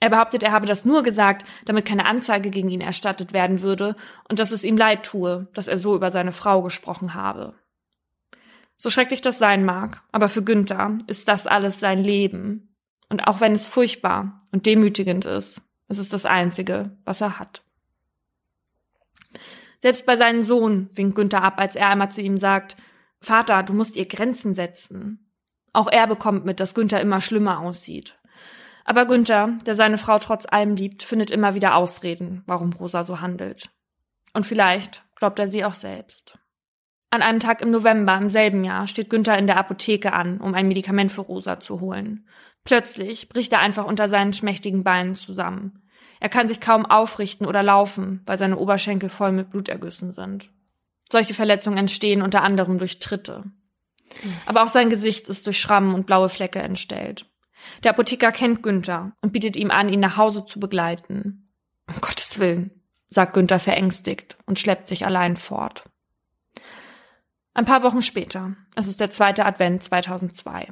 Er 0.00 0.10
behauptet, 0.10 0.42
er 0.42 0.50
habe 0.50 0.66
das 0.66 0.84
nur 0.84 1.04
gesagt, 1.04 1.44
damit 1.64 1.84
keine 1.84 2.06
Anzeige 2.06 2.50
gegen 2.50 2.70
ihn 2.70 2.80
erstattet 2.80 3.32
werden 3.32 3.62
würde 3.62 3.94
und 4.28 4.40
dass 4.40 4.50
es 4.50 4.64
ihm 4.64 4.76
leid 4.76 5.04
tue, 5.04 5.46
dass 5.54 5.68
er 5.68 5.76
so 5.76 5.94
über 5.94 6.10
seine 6.10 6.32
Frau 6.32 6.62
gesprochen 6.62 7.14
habe. 7.14 7.54
So 8.76 8.90
schrecklich 8.90 9.22
das 9.22 9.38
sein 9.38 9.64
mag, 9.64 10.02
aber 10.10 10.28
für 10.28 10.42
Günther 10.42 10.98
ist 11.06 11.28
das 11.28 11.46
alles 11.46 11.78
sein 11.78 12.02
Leben. 12.02 12.74
Und 13.08 13.28
auch 13.28 13.40
wenn 13.40 13.52
es 13.52 13.68
furchtbar 13.68 14.38
und 14.50 14.66
demütigend 14.66 15.24
ist, 15.24 15.60
ist 15.88 15.98
es 15.98 16.08
das 16.08 16.24
Einzige, 16.24 16.96
was 17.04 17.20
er 17.20 17.38
hat. 17.38 17.62
Selbst 19.82 20.06
bei 20.06 20.14
seinem 20.14 20.42
Sohn 20.42 20.90
winkt 20.94 21.16
Günther 21.16 21.42
ab, 21.42 21.54
als 21.56 21.74
er 21.74 21.88
einmal 21.88 22.08
zu 22.08 22.22
ihm 22.22 22.38
sagt, 22.38 22.76
Vater, 23.20 23.64
du 23.64 23.72
musst 23.72 23.96
ihr 23.96 24.06
Grenzen 24.06 24.54
setzen. 24.54 25.28
Auch 25.72 25.90
er 25.90 26.06
bekommt 26.06 26.44
mit, 26.44 26.60
dass 26.60 26.74
Günther 26.74 27.00
immer 27.00 27.20
schlimmer 27.20 27.58
aussieht. 27.58 28.16
Aber 28.84 29.06
Günther, 29.06 29.58
der 29.66 29.74
seine 29.74 29.98
Frau 29.98 30.18
trotz 30.18 30.46
allem 30.46 30.76
liebt, 30.76 31.02
findet 31.02 31.32
immer 31.32 31.54
wieder 31.56 31.74
Ausreden, 31.74 32.44
warum 32.46 32.72
Rosa 32.72 33.02
so 33.02 33.20
handelt. 33.20 33.70
Und 34.32 34.46
vielleicht 34.46 35.04
glaubt 35.16 35.40
er 35.40 35.48
sie 35.48 35.64
auch 35.64 35.74
selbst. 35.74 36.38
An 37.10 37.22
einem 37.22 37.40
Tag 37.40 37.60
im 37.60 37.72
November 37.72 38.16
im 38.16 38.30
selben 38.30 38.62
Jahr 38.62 38.86
steht 38.86 39.10
Günther 39.10 39.36
in 39.36 39.48
der 39.48 39.56
Apotheke 39.56 40.12
an, 40.12 40.40
um 40.40 40.54
ein 40.54 40.68
Medikament 40.68 41.10
für 41.10 41.22
Rosa 41.22 41.58
zu 41.58 41.80
holen. 41.80 42.28
Plötzlich 42.62 43.28
bricht 43.28 43.52
er 43.52 43.58
einfach 43.58 43.84
unter 43.84 44.08
seinen 44.08 44.32
schmächtigen 44.32 44.84
Beinen 44.84 45.16
zusammen. 45.16 45.81
Er 46.22 46.28
kann 46.28 46.46
sich 46.46 46.60
kaum 46.60 46.86
aufrichten 46.86 47.48
oder 47.48 47.64
laufen, 47.64 48.22
weil 48.26 48.38
seine 48.38 48.56
Oberschenkel 48.56 49.08
voll 49.08 49.32
mit 49.32 49.50
Blutergüssen 49.50 50.12
sind. 50.12 50.50
Solche 51.10 51.34
Verletzungen 51.34 51.78
entstehen 51.78 52.22
unter 52.22 52.44
anderem 52.44 52.78
durch 52.78 53.00
Tritte. 53.00 53.42
Aber 54.46 54.62
auch 54.62 54.68
sein 54.68 54.88
Gesicht 54.88 55.28
ist 55.28 55.44
durch 55.46 55.60
Schrammen 55.60 55.96
und 55.96 56.06
blaue 56.06 56.28
Flecke 56.28 56.60
entstellt. 56.60 57.26
Der 57.82 57.90
Apotheker 57.90 58.30
kennt 58.30 58.62
Günther 58.62 59.16
und 59.20 59.32
bietet 59.32 59.56
ihm 59.56 59.72
an, 59.72 59.88
ihn 59.88 59.98
nach 59.98 60.16
Hause 60.16 60.44
zu 60.44 60.60
begleiten. 60.60 61.48
Um 61.88 62.00
Gottes 62.00 62.38
Willen, 62.38 62.70
sagt 63.10 63.34
Günther 63.34 63.58
verängstigt 63.58 64.38
und 64.46 64.60
schleppt 64.60 64.86
sich 64.86 65.04
allein 65.04 65.36
fort. 65.36 65.90
Ein 67.52 67.64
paar 67.64 67.82
Wochen 67.82 68.00
später, 68.00 68.54
es 68.76 68.86
ist 68.86 69.00
der 69.00 69.10
zweite 69.10 69.44
Advent 69.44 69.82
2002. 69.82 70.68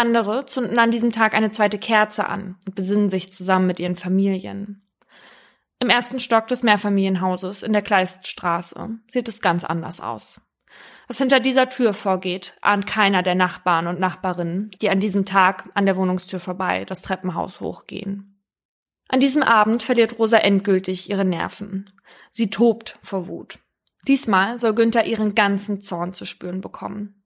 Andere 0.00 0.46
zünden 0.46 0.78
an 0.78 0.90
diesem 0.90 1.12
Tag 1.12 1.34
eine 1.34 1.50
zweite 1.50 1.78
Kerze 1.78 2.26
an 2.26 2.56
und 2.66 2.74
besinnen 2.74 3.10
sich 3.10 3.34
zusammen 3.34 3.66
mit 3.66 3.78
ihren 3.78 3.96
Familien. 3.96 4.82
Im 5.78 5.90
ersten 5.90 6.18
Stock 6.18 6.46
des 6.48 6.62
Mehrfamilienhauses 6.62 7.62
in 7.62 7.74
der 7.74 7.82
Kleiststraße 7.82 8.98
sieht 9.10 9.28
es 9.28 9.42
ganz 9.42 9.62
anders 9.62 10.00
aus. 10.00 10.40
Was 11.06 11.18
hinter 11.18 11.38
dieser 11.38 11.68
Tür 11.68 11.92
vorgeht, 11.92 12.54
ahnt 12.62 12.86
keiner 12.86 13.22
der 13.22 13.34
Nachbarn 13.34 13.88
und 13.88 14.00
Nachbarinnen, 14.00 14.70
die 14.80 14.88
an 14.88 15.00
diesem 15.00 15.26
Tag 15.26 15.68
an 15.74 15.84
der 15.84 15.96
Wohnungstür 15.96 16.40
vorbei 16.40 16.86
das 16.86 17.02
Treppenhaus 17.02 17.60
hochgehen. 17.60 18.40
An 19.08 19.20
diesem 19.20 19.42
Abend 19.42 19.82
verliert 19.82 20.18
Rosa 20.18 20.38
endgültig 20.38 21.10
ihre 21.10 21.26
Nerven. 21.26 21.90
Sie 22.32 22.48
tobt 22.48 22.98
vor 23.02 23.28
Wut. 23.28 23.58
Diesmal 24.08 24.58
soll 24.58 24.74
Günther 24.74 25.04
ihren 25.04 25.34
ganzen 25.34 25.82
Zorn 25.82 26.14
zu 26.14 26.24
spüren 26.24 26.62
bekommen. 26.62 27.19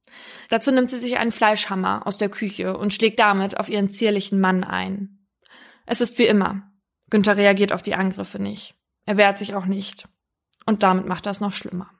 Dazu 0.50 0.70
nimmt 0.70 0.90
sie 0.90 1.00
sich 1.00 1.18
einen 1.18 1.33
Fleischhammer 1.33 2.07
aus 2.07 2.18
der 2.18 2.29
Küche 2.29 2.77
und 2.77 2.92
schlägt 2.92 3.18
damit 3.18 3.59
auf 3.59 3.68
ihren 3.68 3.90
zierlichen 3.90 4.40
Mann 4.40 4.64
ein. 4.64 5.27
Es 5.87 6.00
ist 6.00 6.18
wie 6.18 6.27
immer. 6.27 6.70
Günther 7.11 7.37
reagiert 7.37 7.72
auf 7.72 7.83
die 7.83 7.94
Angriffe 7.94 8.40
nicht. 8.40 8.74
Er 9.07 9.16
wehrt 9.16 9.38
sich 9.38 9.55
auch 9.55 9.66
nicht. 9.66 10.09
Und 10.66 10.83
damit 10.83 11.07
macht 11.07 11.27
es 11.27 11.40
noch 11.40 11.53
schlimmer. 11.53 11.90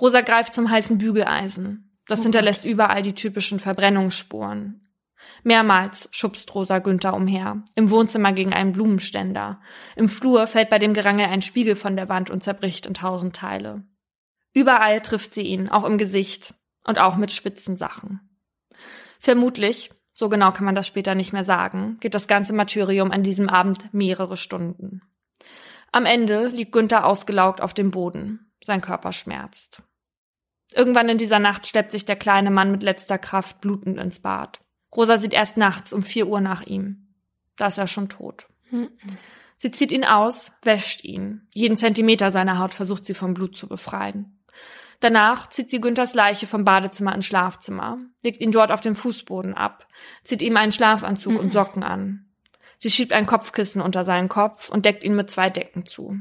Rosa 0.00 0.20
greift 0.20 0.54
zum 0.54 0.70
heißen 0.70 0.98
Bügeleisen. 0.98 1.98
Das 2.06 2.20
oh 2.20 2.22
hinterlässt 2.24 2.64
überall 2.64 3.02
die 3.02 3.14
typischen 3.14 3.60
Verbrennungsspuren. 3.60 4.80
Mehrmals 5.44 6.08
schubst 6.10 6.52
Rosa 6.54 6.80
Günther 6.80 7.14
umher, 7.14 7.62
im 7.76 7.90
Wohnzimmer 7.90 8.32
gegen 8.32 8.52
einen 8.52 8.72
Blumenständer. 8.72 9.60
Im 9.94 10.08
Flur 10.08 10.46
fällt 10.48 10.68
bei 10.68 10.78
dem 10.78 10.94
Gerangel 10.94 11.26
ein 11.26 11.42
Spiegel 11.42 11.76
von 11.76 11.96
der 11.96 12.08
Wand 12.08 12.28
und 12.30 12.42
zerbricht 12.42 12.86
in 12.86 12.94
tausend 12.94 13.36
Teile. 13.36 13.84
Überall 14.52 15.00
trifft 15.00 15.34
sie 15.34 15.42
ihn, 15.42 15.68
auch 15.68 15.84
im 15.84 15.96
Gesicht 15.96 16.54
und 16.84 16.98
auch 16.98 17.16
mit 17.16 17.32
spitzen 17.32 17.76
Sachen. 17.76 18.20
Vermutlich, 19.18 19.90
so 20.14 20.28
genau 20.28 20.52
kann 20.52 20.64
man 20.64 20.74
das 20.74 20.86
später 20.86 21.14
nicht 21.14 21.32
mehr 21.32 21.44
sagen, 21.44 21.98
geht 22.00 22.14
das 22.14 22.26
ganze 22.26 22.52
Martyrium 22.52 23.10
an 23.10 23.22
diesem 23.22 23.48
Abend 23.48 23.92
mehrere 23.94 24.36
Stunden. 24.36 25.02
Am 25.92 26.06
Ende 26.06 26.48
liegt 26.48 26.72
Günther 26.72 27.06
ausgelaugt 27.06 27.60
auf 27.60 27.74
dem 27.74 27.90
Boden. 27.90 28.52
Sein 28.64 28.80
Körper 28.80 29.12
schmerzt. 29.12 29.82
Irgendwann 30.74 31.08
in 31.08 31.18
dieser 31.18 31.38
Nacht 31.38 31.66
steppt 31.66 31.90
sich 31.90 32.04
der 32.04 32.16
kleine 32.16 32.50
Mann 32.50 32.70
mit 32.70 32.82
letzter 32.82 33.18
Kraft 33.18 33.60
blutend 33.60 33.98
ins 33.98 34.20
Bad. 34.20 34.60
Rosa 34.94 35.18
sieht 35.18 35.34
erst 35.34 35.56
nachts 35.56 35.92
um 35.92 36.02
vier 36.02 36.28
Uhr 36.28 36.40
nach 36.40 36.62
ihm. 36.62 37.14
Da 37.56 37.66
ist 37.66 37.78
er 37.78 37.86
schon 37.86 38.08
tot. 38.08 38.46
Mhm. 38.70 38.88
Sie 39.58 39.70
zieht 39.70 39.92
ihn 39.92 40.04
aus, 40.04 40.52
wäscht 40.62 41.04
ihn. 41.04 41.46
Jeden 41.52 41.76
Zentimeter 41.76 42.30
seiner 42.30 42.58
Haut 42.58 42.74
versucht 42.74 43.04
sie 43.04 43.14
vom 43.14 43.34
Blut 43.34 43.56
zu 43.56 43.68
befreien. 43.68 44.42
Danach 45.02 45.48
zieht 45.50 45.68
sie 45.68 45.80
Günthers 45.80 46.14
Leiche 46.14 46.46
vom 46.46 46.64
Badezimmer 46.64 47.12
ins 47.12 47.26
Schlafzimmer, 47.26 47.98
legt 48.22 48.40
ihn 48.40 48.52
dort 48.52 48.70
auf 48.70 48.80
dem 48.80 48.94
Fußboden 48.94 49.52
ab, 49.52 49.88
zieht 50.22 50.42
ihm 50.42 50.56
einen 50.56 50.70
Schlafanzug 50.70 51.32
mhm. 51.32 51.38
und 51.40 51.52
Socken 51.52 51.82
an. 51.82 52.32
Sie 52.78 52.88
schiebt 52.88 53.12
ein 53.12 53.26
Kopfkissen 53.26 53.82
unter 53.82 54.04
seinen 54.04 54.28
Kopf 54.28 54.68
und 54.68 54.86
deckt 54.86 55.02
ihn 55.02 55.16
mit 55.16 55.28
zwei 55.28 55.50
Decken 55.50 55.86
zu. 55.86 56.18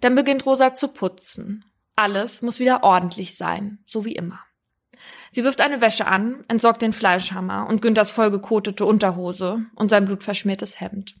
Dann 0.00 0.14
beginnt 0.14 0.46
Rosa 0.46 0.74
zu 0.74 0.88
putzen. 0.88 1.66
Alles 1.96 2.40
muss 2.40 2.58
wieder 2.58 2.82
ordentlich 2.82 3.36
sein, 3.36 3.78
so 3.84 4.06
wie 4.06 4.14
immer. 4.14 4.40
Sie 5.30 5.44
wirft 5.44 5.60
eine 5.60 5.82
Wäsche 5.82 6.06
an, 6.06 6.40
entsorgt 6.48 6.80
den 6.80 6.94
Fleischhammer 6.94 7.66
und 7.68 7.82
Günthers 7.82 8.10
vollgekotete 8.10 8.86
Unterhose 8.86 9.66
und 9.74 9.90
sein 9.90 10.06
blutverschmiertes 10.06 10.80
Hemd. 10.80 11.14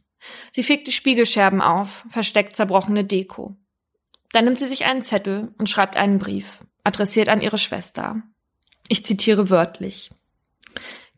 Sie 0.52 0.62
fegt 0.62 0.86
die 0.86 0.92
Spiegelscherben 0.92 1.60
auf, 1.60 2.06
versteckt 2.08 2.56
zerbrochene 2.56 3.04
Deko. 3.04 3.58
Dann 4.36 4.44
nimmt 4.44 4.58
sie 4.58 4.68
sich 4.68 4.84
einen 4.84 5.02
Zettel 5.02 5.54
und 5.56 5.70
schreibt 5.70 5.96
einen 5.96 6.18
Brief, 6.18 6.60
adressiert 6.84 7.30
an 7.30 7.40
ihre 7.40 7.56
Schwester. 7.56 8.20
Ich 8.86 9.02
zitiere 9.02 9.48
wörtlich. 9.48 10.10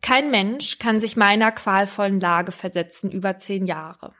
Kein 0.01 0.31
Mensch 0.31 0.79
kann 0.79 1.01
sich 1.01 1.17
meiner 1.17 1.51
qualvollen 1.51 2.21
Lage 2.21 2.53
versetzen 2.53 3.11
über 3.11 3.37
zehn 3.37 3.65
Jahre. 3.65 4.13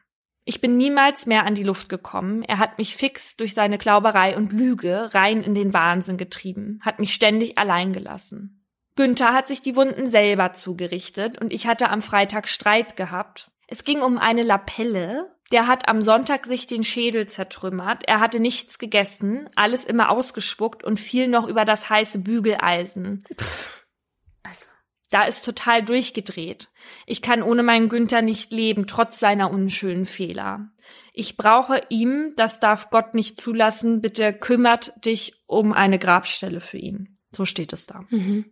Ich 0.44 0.60
bin 0.60 0.76
niemals 0.76 1.28
mehr 1.28 1.46
an 1.46 1.56
die 1.56 1.64
Luft 1.64 1.88
gekommen. 1.88 2.44
Er 2.44 2.58
hat 2.58 2.78
mich 2.78 2.98
fix 2.98 3.38
durch 3.38 3.54
seine 3.54 3.78
Klauberei 3.78 4.36
und 4.36 4.52
Lüge 4.52 5.14
rein 5.14 5.44
in 5.44 5.54
den 5.54 5.74
Wahnsinn 5.74 6.18
getrieben, 6.18 6.82
hat 6.82 7.00
mich 7.00 7.14
ständig 7.14 7.58
allein 7.58 7.94
gelassen. 7.94 8.66
Günther 8.98 9.34
hat 9.34 9.48
sich 9.48 9.62
die 9.62 9.78
Wunden 9.78 10.10
selber 10.10 10.52
zugerichtet 10.52 11.40
und 11.40 11.54
ich 11.54 11.68
hatte 11.68 11.90
am 11.90 12.02
Freitag 12.02 12.50
Streit 12.50 12.98
gehabt. 12.98 13.50
Es 13.70 13.84
ging 13.84 14.02
um 14.02 14.18
eine 14.18 14.42
Lapelle. 14.44 15.36
Der 15.52 15.68
hat 15.68 15.88
am 15.88 16.02
Sonntag 16.02 16.46
sich 16.46 16.68
den 16.68 16.84
Schädel 16.84 17.28
zertrümmert. 17.28 18.04
Er 18.08 18.20
hatte 18.20 18.40
nichts 18.40 18.78
gegessen, 18.78 19.50
alles 19.56 19.84
immer 19.84 20.10
ausgespuckt 20.10 20.84
und 20.84 21.00
fiel 21.00 21.28
noch 21.28 21.48
über 21.48 21.66
das 21.66 21.90
heiße 21.90 22.20
Bügeleisen. 22.20 23.26
Pff. 23.36 23.80
Da 25.12 25.24
ist 25.24 25.44
total 25.44 25.84
durchgedreht. 25.84 26.70
Ich 27.08 27.22
kann 27.22 27.42
ohne 27.42 27.64
meinen 27.64 27.90
Günther 27.90 28.22
nicht 28.22 28.52
leben, 28.52 28.86
trotz 28.86 29.20
seiner 29.20 29.50
unschönen 29.50 30.06
Fehler. 30.06 30.70
Ich 31.14 31.36
brauche 31.36 31.82
ihm, 31.90 32.34
das 32.36 32.60
darf 32.60 32.92
Gott 32.92 33.16
nicht 33.16 33.42
zulassen, 33.42 34.02
bitte 34.02 34.34
kümmert 34.34 34.94
dich 35.04 35.34
um 35.48 35.74
eine 35.74 35.98
Grabstelle 35.98 36.62
für 36.62 36.78
ihn. 36.78 37.18
So 37.36 37.46
steht 37.46 37.74
es 37.74 37.88
da. 37.88 38.06
Mhm. 38.10 38.46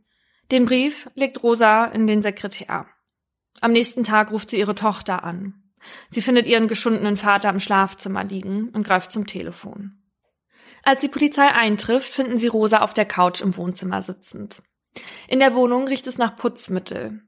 Den 0.52 0.66
Brief 0.66 1.10
legt 1.14 1.44
Rosa 1.44 1.86
in 1.86 2.08
den 2.08 2.22
Sekretär. 2.22 2.88
Am 3.62 3.72
nächsten 3.72 4.04
Tag 4.04 4.32
ruft 4.32 4.50
sie 4.50 4.60
ihre 4.60 4.76
Tochter 4.76 5.24
an. 5.24 5.64
Sie 6.10 6.22
findet 6.22 6.48
ihren 6.48 6.68
geschundenen 6.68 7.18
Vater 7.18 7.50
im 7.50 7.60
Schlafzimmer 7.60 8.24
liegen 8.24 8.70
und 8.70 8.86
greift 8.86 9.12
zum 9.12 9.26
Telefon. 9.26 10.02
Als 10.84 11.02
die 11.02 11.08
Polizei 11.08 11.48
eintrifft, 11.48 12.14
finden 12.14 12.38
sie 12.38 12.48
Rosa 12.48 12.80
auf 12.80 12.94
der 12.94 13.06
Couch 13.06 13.42
im 13.42 13.56
Wohnzimmer 13.58 14.02
sitzend. 14.02 14.62
In 15.28 15.40
der 15.40 15.56
Wohnung 15.56 15.88
riecht 15.88 16.08
es 16.08 16.18
nach 16.18 16.36
Putzmittel. 16.36 17.22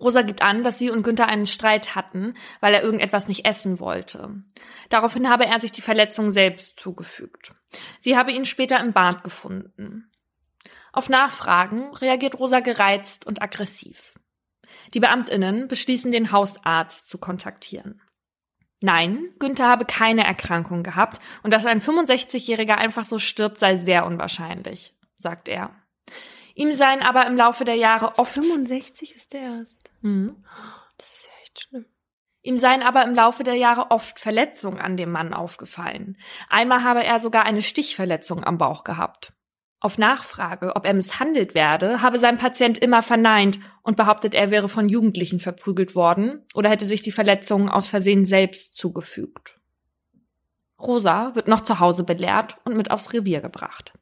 Rosa 0.00 0.22
gibt 0.22 0.42
an, 0.42 0.64
dass 0.64 0.78
sie 0.78 0.90
und 0.90 1.04
Günther 1.04 1.28
einen 1.28 1.46
Streit 1.46 1.94
hatten, 1.94 2.32
weil 2.60 2.74
er 2.74 2.82
irgendetwas 2.82 3.28
nicht 3.28 3.46
essen 3.46 3.78
wollte. 3.78 4.42
Daraufhin 4.88 5.28
habe 5.28 5.46
er 5.46 5.60
sich 5.60 5.70
die 5.70 5.82
Verletzung 5.82 6.32
selbst 6.32 6.80
zugefügt. 6.80 7.52
Sie 8.00 8.16
habe 8.16 8.32
ihn 8.32 8.44
später 8.44 8.80
im 8.80 8.92
Bad 8.92 9.22
gefunden. 9.22 10.10
Auf 10.92 11.08
Nachfragen 11.08 11.94
reagiert 11.94 12.38
Rosa 12.38 12.60
gereizt 12.60 13.26
und 13.26 13.40
aggressiv. 13.40 14.14
Die 14.92 15.00
Beamtinnen 15.00 15.68
beschließen, 15.68 16.10
den 16.10 16.32
Hausarzt 16.32 17.08
zu 17.08 17.18
kontaktieren. 17.18 18.00
Nein, 18.82 19.30
Günther 19.38 19.68
habe 19.68 19.86
keine 19.86 20.24
Erkrankung 20.24 20.82
gehabt 20.82 21.18
und 21.42 21.52
dass 21.52 21.64
ein 21.64 21.80
65-Jähriger 21.80 22.74
einfach 22.74 23.04
so 23.04 23.18
stirbt, 23.18 23.58
sei 23.58 23.76
sehr 23.76 24.04
unwahrscheinlich, 24.04 24.94
sagt 25.18 25.48
er. 25.48 25.74
Ihm 26.54 26.72
seien 26.74 27.00
aber 27.00 27.26
im 27.26 27.36
Laufe 27.36 27.64
der 27.64 27.76
Jahre 27.76 28.18
oft 28.18 28.32
65 28.32 29.16
ist 29.16 29.32
der 29.32 29.40
erst. 29.40 29.90
Mhm. 30.02 30.44
Das 30.98 31.08
ist 31.08 31.26
ja 31.26 31.32
echt 31.42 31.60
schlimm. 31.62 31.86
Ihm 32.42 32.58
seien 32.58 32.82
aber 32.82 33.04
im 33.04 33.14
Laufe 33.14 33.42
der 33.42 33.54
Jahre 33.54 33.90
oft 33.90 34.20
Verletzungen 34.20 34.78
an 34.78 34.98
dem 34.98 35.10
Mann 35.10 35.32
aufgefallen. 35.32 36.18
Einmal 36.50 36.84
habe 36.84 37.02
er 37.02 37.18
sogar 37.18 37.44
eine 37.44 37.62
Stichverletzung 37.62 38.44
am 38.44 38.58
Bauch 38.58 38.84
gehabt. 38.84 39.32
Auf 39.84 39.98
Nachfrage, 39.98 40.76
ob 40.76 40.86
er 40.86 40.94
misshandelt 40.94 41.54
werde, 41.54 42.00
habe 42.00 42.18
sein 42.18 42.38
Patient 42.38 42.78
immer 42.78 43.02
verneint 43.02 43.60
und 43.82 43.98
behauptet, 43.98 44.32
er 44.32 44.50
wäre 44.50 44.70
von 44.70 44.88
Jugendlichen 44.88 45.40
verprügelt 45.40 45.94
worden 45.94 46.42
oder 46.54 46.70
hätte 46.70 46.86
sich 46.86 47.02
die 47.02 47.12
Verletzungen 47.12 47.68
aus 47.68 47.88
Versehen 47.88 48.24
selbst 48.24 48.78
zugefügt. 48.78 49.60
Rosa 50.80 51.34
wird 51.34 51.48
noch 51.48 51.60
zu 51.60 51.80
Hause 51.80 52.02
belehrt 52.02 52.56
und 52.64 52.78
mit 52.78 52.90
aufs 52.90 53.12
Revier 53.12 53.42
gebracht. 53.42 53.92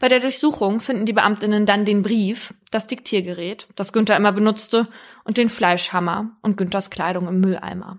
Bei 0.00 0.08
der 0.08 0.20
Durchsuchung 0.20 0.80
finden 0.80 1.04
die 1.04 1.12
Beamtinnen 1.12 1.66
dann 1.66 1.84
den 1.84 2.00
Brief, 2.00 2.54
das 2.70 2.86
Diktiergerät, 2.86 3.68
das 3.76 3.92
Günther 3.92 4.16
immer 4.16 4.32
benutzte, 4.32 4.88
und 5.24 5.36
den 5.36 5.50
Fleischhammer 5.50 6.38
und 6.40 6.56
Günthers 6.56 6.88
Kleidung 6.88 7.28
im 7.28 7.40
Mülleimer. 7.40 7.98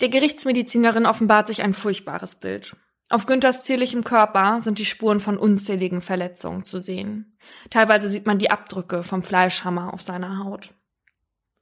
Der 0.00 0.08
Gerichtsmedizinerin 0.08 1.06
offenbart 1.06 1.46
sich 1.46 1.62
ein 1.62 1.74
furchtbares 1.74 2.34
Bild. 2.34 2.74
Auf 3.10 3.24
Günthers 3.24 3.64
zierlichem 3.64 4.04
Körper 4.04 4.60
sind 4.60 4.78
die 4.78 4.84
Spuren 4.84 5.18
von 5.18 5.38
unzähligen 5.38 6.02
Verletzungen 6.02 6.64
zu 6.64 6.78
sehen. 6.78 7.38
Teilweise 7.70 8.10
sieht 8.10 8.26
man 8.26 8.38
die 8.38 8.50
Abdrücke 8.50 9.02
vom 9.02 9.22
Fleischhammer 9.22 9.94
auf 9.94 10.02
seiner 10.02 10.44
Haut. 10.44 10.74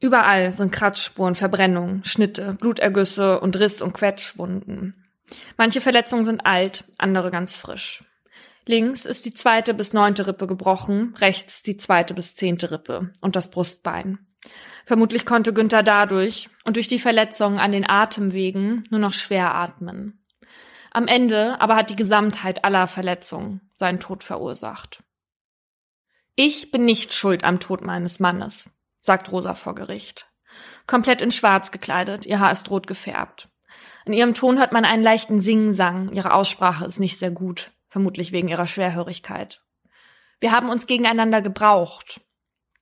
Überall 0.00 0.50
sind 0.52 0.72
Kratzspuren, 0.72 1.37
Verbrennungen, 1.37 2.04
Schnitte, 2.04 2.54
Blutergüsse 2.54 3.40
und 3.40 3.59
Riss- 3.59 3.80
und 3.80 3.92
Quetschwunden. 3.92 5.06
Manche 5.56 5.80
Verletzungen 5.80 6.24
sind 6.24 6.44
alt, 6.44 6.85
andere 6.98 7.30
ganz 7.30 7.52
frisch. 7.56 8.04
Links 8.66 9.04
ist 9.04 9.24
die 9.24 9.35
zweite 9.35 9.74
bis 9.74 9.92
neunte 9.92 10.26
Rippe 10.26 10.48
gebrochen, 10.48 11.14
rechts 11.18 11.62
die 11.62 11.76
zweite 11.76 12.14
bis 12.14 12.35
zehnte 12.35 12.72
Rippe 12.72 13.12
und 13.20 13.37
das 13.37 13.48
Brustbein. 13.50 14.18
Vermutlich 14.85 15.24
konnte 15.24 15.52
Günther 15.52 15.85
dadurch 15.85 16.48
und 16.64 16.76
durch 16.76 16.88
die 16.88 16.98
Verletzungen 16.98 17.59
an 17.59 17.72
den 17.72 17.88
Atemwegen 17.88 18.82
nur 18.90 19.00
noch 19.00 19.12
schwer 19.12 19.54
atmen. 19.54 20.20
Am 20.96 21.09
Ende 21.09 21.61
aber 21.61 21.76
hat 21.76 21.90
die 21.90 21.94
Gesamtheit 21.94 22.64
aller 22.64 22.87
Verletzungen 22.87 23.61
seinen 23.76 24.00
Tod 24.00 24.24
verursacht. 24.24 25.02
Ich 26.37 26.70
bin 26.70 26.87
nicht 26.87 27.12
schuld 27.12 27.44
am 27.44 27.61
Tod 27.61 27.82
meines 27.82 28.18
Mannes, 28.18 28.70
sagt 29.02 29.30
Rosa 29.30 29.52
vor 29.52 29.74
Gericht. 29.74 30.26
Komplett 30.87 31.20
in 31.20 31.32
Schwarz 31.32 31.70
gekleidet, 31.70 32.24
ihr 32.24 32.40
Haar 32.40 32.50
ist 32.50 32.70
rot 32.70 32.87
gefärbt. 32.87 33.50
In 34.06 34.14
ihrem 34.14 34.32
Ton 34.32 34.59
hört 34.59 34.72
man 34.72 34.87
einen 34.87 35.02
leichten 35.02 35.42
Singsang, 35.42 36.09
ihre 36.14 36.32
Aussprache 36.32 36.87
ist 36.87 36.98
nicht 36.98 37.18
sehr 37.18 37.30
gut 37.30 37.72
vermutlich 37.88 38.32
wegen 38.32 38.48
ihrer 38.48 38.66
Schwerhörigkeit. 38.66 39.62
Wir 40.40 40.52
haben 40.52 40.70
uns 40.70 40.87
gegeneinander 40.87 41.42
gebraucht. 41.42 42.22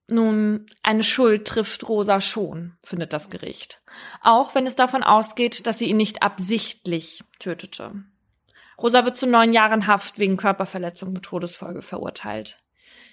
Nun, 0.09 0.67
eine 0.83 1.03
Schuld 1.03 1.47
trifft 1.47 1.89
Rosa 1.89 2.21
schon, 2.21 2.77
findet 2.83 3.13
das 3.13 3.31
Gericht. 3.31 3.81
Auch 4.21 4.55
wenn 4.55 4.67
es 4.67 4.77
davon 4.77 5.03
ausgeht, 5.03 5.67
dass 5.67 5.79
sie 5.79 5.87
ihn 5.87 5.97
nicht 5.97 6.23
absichtlich 6.23 7.25
tötete. 7.39 8.05
Rosa 8.81 9.05
wird 9.05 9.17
zu 9.17 9.27
neun 9.27 9.53
Jahren 9.53 9.87
Haft 9.87 10.19
wegen 10.19 10.37
Körperverletzung 10.37 11.13
mit 11.13 11.23
Todesfolge 11.23 11.81
verurteilt. 11.81 12.63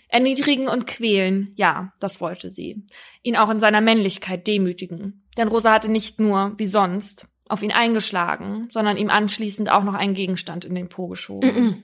Erniedrigen 0.09 0.67
und 0.67 0.87
quälen, 0.87 1.53
ja, 1.55 1.93
das 2.01 2.19
wollte 2.19 2.51
sie. 2.51 2.85
Ihn 3.21 3.37
auch 3.37 3.49
in 3.49 3.61
seiner 3.61 3.79
Männlichkeit 3.79 4.45
demütigen. 4.45 5.23
Denn 5.37 5.47
Rosa 5.47 5.71
hatte 5.71 5.89
nicht 5.89 6.19
nur, 6.19 6.53
wie 6.57 6.67
sonst, 6.67 7.27
auf 7.47 7.63
ihn 7.63 7.71
eingeschlagen, 7.71 8.67
sondern 8.69 8.97
ihm 8.97 9.09
anschließend 9.09 9.69
auch 9.69 9.83
noch 9.83 9.93
einen 9.93 10.13
Gegenstand 10.13 10.65
in 10.65 10.75
den 10.75 10.89
Po 10.89 11.07
geschoben. 11.07 11.49
Mm 11.49 11.67
-mm. 11.67 11.83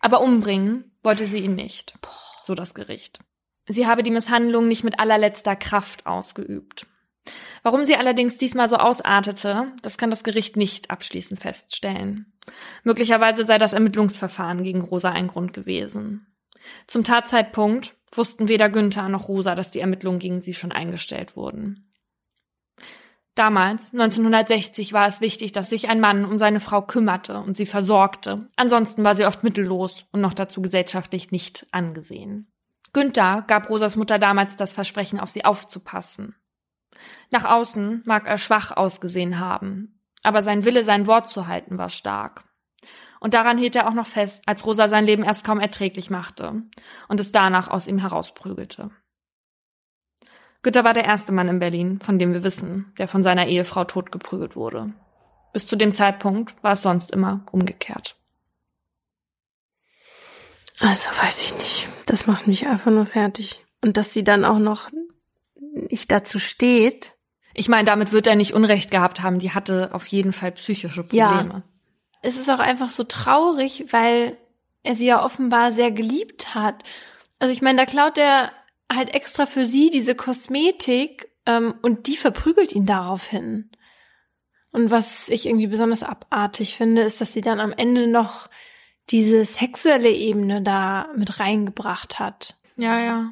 Aber 0.00 0.22
umbringen 0.22 0.96
wollte 1.02 1.26
sie 1.26 1.40
ihn 1.40 1.54
nicht, 1.54 1.94
so 2.44 2.54
das 2.54 2.74
Gericht. 2.74 3.20
Sie 3.68 3.86
habe 3.86 4.02
die 4.02 4.10
Misshandlung 4.10 4.66
nicht 4.66 4.84
mit 4.84 4.98
allerletzter 4.98 5.56
Kraft 5.56 6.06
ausgeübt. 6.06 6.86
Warum 7.62 7.84
sie 7.84 7.96
allerdings 7.96 8.38
diesmal 8.38 8.68
so 8.68 8.76
ausartete, 8.76 9.66
das 9.82 9.98
kann 9.98 10.10
das 10.10 10.24
Gericht 10.24 10.56
nicht 10.56 10.90
abschließend 10.90 11.40
feststellen. 11.40 12.32
Möglicherweise 12.82 13.44
sei 13.44 13.58
das 13.58 13.74
Ermittlungsverfahren 13.74 14.62
gegen 14.62 14.80
Rosa 14.80 15.10
ein 15.10 15.28
Grund 15.28 15.52
gewesen. 15.52 16.26
Zum 16.86 17.04
Tatzeitpunkt 17.04 17.94
wussten 18.12 18.48
weder 18.48 18.68
Günther 18.70 19.08
noch 19.08 19.28
Rosa, 19.28 19.54
dass 19.54 19.70
die 19.70 19.80
Ermittlungen 19.80 20.18
gegen 20.18 20.40
sie 20.40 20.54
schon 20.54 20.72
eingestellt 20.72 21.36
wurden. 21.36 21.92
Damals, 23.34 23.92
1960, 23.92 24.92
war 24.92 25.06
es 25.06 25.20
wichtig, 25.20 25.52
dass 25.52 25.70
sich 25.70 25.88
ein 25.88 26.00
Mann 26.00 26.24
um 26.24 26.38
seine 26.38 26.58
Frau 26.58 26.82
kümmerte 26.82 27.38
und 27.38 27.54
sie 27.54 27.66
versorgte. 27.66 28.48
Ansonsten 28.56 29.04
war 29.04 29.14
sie 29.14 29.26
oft 29.26 29.44
mittellos 29.44 30.06
und 30.10 30.20
noch 30.20 30.34
dazu 30.34 30.60
gesellschaftlich 30.60 31.30
nicht 31.30 31.66
angesehen. 31.70 32.50
Günther 32.92 33.44
gab 33.46 33.68
Rosas 33.68 33.96
Mutter 33.96 34.18
damals 34.18 34.56
das 34.56 34.72
Versprechen, 34.72 35.20
auf 35.20 35.30
sie 35.30 35.44
aufzupassen. 35.44 36.34
Nach 37.30 37.44
außen 37.44 38.02
mag 38.06 38.26
er 38.26 38.38
schwach 38.38 38.76
ausgesehen 38.76 39.38
haben, 39.38 40.00
aber 40.22 40.42
sein 40.42 40.64
Wille, 40.64 40.84
sein 40.84 41.06
Wort 41.06 41.30
zu 41.30 41.46
halten, 41.46 41.78
war 41.78 41.88
stark. 41.90 42.44
Und 43.20 43.34
daran 43.34 43.58
hielt 43.58 43.76
er 43.76 43.88
auch 43.88 43.94
noch 43.94 44.06
fest, 44.06 44.42
als 44.46 44.64
Rosa 44.64 44.88
sein 44.88 45.04
Leben 45.04 45.24
erst 45.24 45.44
kaum 45.44 45.60
erträglich 45.60 46.10
machte 46.10 46.62
und 47.08 47.20
es 47.20 47.32
danach 47.32 47.68
aus 47.68 47.86
ihm 47.86 47.98
herausprügelte. 47.98 48.90
Günther 50.62 50.84
war 50.84 50.94
der 50.94 51.04
erste 51.04 51.32
Mann 51.32 51.48
in 51.48 51.60
Berlin, 51.60 52.00
von 52.00 52.18
dem 52.18 52.32
wir 52.32 52.42
wissen, 52.42 52.92
der 52.98 53.08
von 53.08 53.22
seiner 53.22 53.46
Ehefrau 53.46 53.84
totgeprügelt 53.84 54.56
wurde. 54.56 54.92
Bis 55.52 55.66
zu 55.66 55.76
dem 55.76 55.94
Zeitpunkt 55.94 56.54
war 56.62 56.72
es 56.72 56.82
sonst 56.82 57.10
immer 57.10 57.44
umgekehrt. 57.52 58.17
Also 60.80 61.10
weiß 61.22 61.42
ich 61.42 61.54
nicht. 61.54 61.88
Das 62.06 62.26
macht 62.26 62.46
mich 62.46 62.66
einfach 62.66 62.90
nur 62.90 63.06
fertig. 63.06 63.64
Und 63.80 63.96
dass 63.96 64.12
sie 64.12 64.24
dann 64.24 64.44
auch 64.44 64.58
noch 64.58 64.88
nicht 65.72 66.10
dazu 66.10 66.38
steht. 66.38 67.14
Ich 67.54 67.68
meine, 67.68 67.84
damit 67.84 68.12
wird 68.12 68.26
er 68.26 68.36
nicht 68.36 68.54
Unrecht 68.54 68.90
gehabt 68.90 69.22
haben. 69.22 69.38
Die 69.38 69.52
hatte 69.52 69.90
auf 69.92 70.06
jeden 70.06 70.32
Fall 70.32 70.52
psychische 70.52 71.02
Probleme. 71.02 71.18
Ja. 71.22 71.62
Es 72.22 72.36
ist 72.36 72.50
auch 72.50 72.58
einfach 72.58 72.90
so 72.90 73.04
traurig, 73.04 73.86
weil 73.90 74.36
er 74.82 74.94
sie 74.94 75.06
ja 75.06 75.24
offenbar 75.24 75.72
sehr 75.72 75.90
geliebt 75.90 76.54
hat. 76.54 76.84
Also 77.38 77.52
ich 77.52 77.62
meine, 77.62 77.78
da 77.78 77.86
klaut 77.86 78.18
er 78.18 78.52
halt 78.92 79.14
extra 79.14 79.46
für 79.46 79.66
sie 79.66 79.90
diese 79.90 80.14
Kosmetik 80.14 81.28
ähm, 81.46 81.74
und 81.82 82.06
die 82.06 82.16
verprügelt 82.16 82.72
ihn 82.72 82.86
daraufhin. 82.86 83.70
Und 84.70 84.90
was 84.90 85.28
ich 85.28 85.46
irgendwie 85.46 85.66
besonders 85.66 86.02
abartig 86.02 86.76
finde, 86.76 87.02
ist, 87.02 87.20
dass 87.20 87.32
sie 87.32 87.40
dann 87.40 87.60
am 87.60 87.72
Ende 87.72 88.06
noch 88.06 88.48
diese 89.10 89.44
sexuelle 89.44 90.10
Ebene 90.10 90.62
da 90.62 91.08
mit 91.16 91.40
reingebracht 91.40 92.18
hat. 92.18 92.56
Ja, 92.76 92.98
ja. 93.00 93.30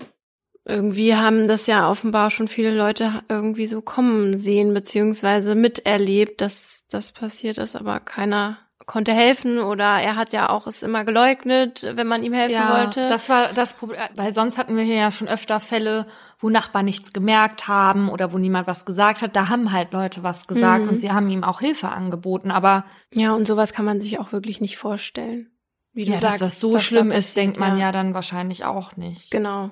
Irgendwie 0.64 1.14
haben 1.14 1.46
das 1.46 1.66
ja 1.68 1.88
offenbar 1.88 2.30
schon 2.30 2.48
viele 2.48 2.76
Leute 2.76 3.22
irgendwie 3.28 3.66
so 3.66 3.82
kommen 3.82 4.36
sehen, 4.36 4.74
beziehungsweise 4.74 5.54
miterlebt, 5.54 6.40
dass 6.40 6.84
das 6.90 7.12
passiert 7.12 7.58
ist, 7.58 7.76
aber 7.76 8.00
keiner 8.00 8.58
konnte 8.86 9.12
helfen 9.12 9.58
oder 9.58 10.00
er 10.00 10.16
hat 10.16 10.32
ja 10.32 10.48
auch 10.48 10.66
es 10.66 10.82
immer 10.82 11.04
geleugnet, 11.04 11.86
wenn 11.94 12.06
man 12.06 12.22
ihm 12.22 12.32
helfen 12.32 12.54
ja, 12.54 12.78
wollte. 12.78 13.08
Das 13.08 13.28
war 13.28 13.52
das 13.52 13.74
Problem, 13.74 14.00
weil 14.14 14.32
sonst 14.32 14.58
hatten 14.58 14.76
wir 14.76 14.84
hier 14.84 14.96
ja 14.96 15.10
schon 15.10 15.28
öfter 15.28 15.58
Fälle, 15.58 16.06
wo 16.38 16.50
Nachbarn 16.50 16.84
nichts 16.84 17.12
gemerkt 17.12 17.66
haben 17.66 18.08
oder 18.08 18.32
wo 18.32 18.38
niemand 18.38 18.68
was 18.68 18.84
gesagt 18.84 19.22
hat. 19.22 19.34
Da 19.34 19.48
haben 19.48 19.72
halt 19.72 19.92
Leute 19.92 20.22
was 20.22 20.46
gesagt 20.46 20.84
mhm. 20.84 20.90
und 20.90 21.00
sie 21.00 21.10
haben 21.10 21.28
ihm 21.28 21.42
auch 21.42 21.60
Hilfe 21.60 21.88
angeboten, 21.88 22.52
aber 22.52 22.84
ja, 23.12 23.34
und 23.34 23.46
sowas 23.46 23.72
kann 23.72 23.84
man 23.84 24.00
sich 24.00 24.20
auch 24.20 24.32
wirklich 24.32 24.60
nicht 24.60 24.78
vorstellen. 24.78 25.50
Wie 25.96 26.04
du 26.04 26.12
ja, 26.12 26.18
sagst, 26.18 26.40
dass 26.40 26.52
das 26.52 26.61
so 26.61 26.78
schlimm 26.78 27.09
da 27.09 27.16
ist, 27.16 27.37
denkt 27.37 27.59
man 27.59 27.78
ja. 27.78 27.87
ja 27.87 27.92
dann 27.92 28.14
wahrscheinlich 28.14 28.64
auch 28.64 28.96
nicht. 28.96 29.30
Genau. 29.30 29.70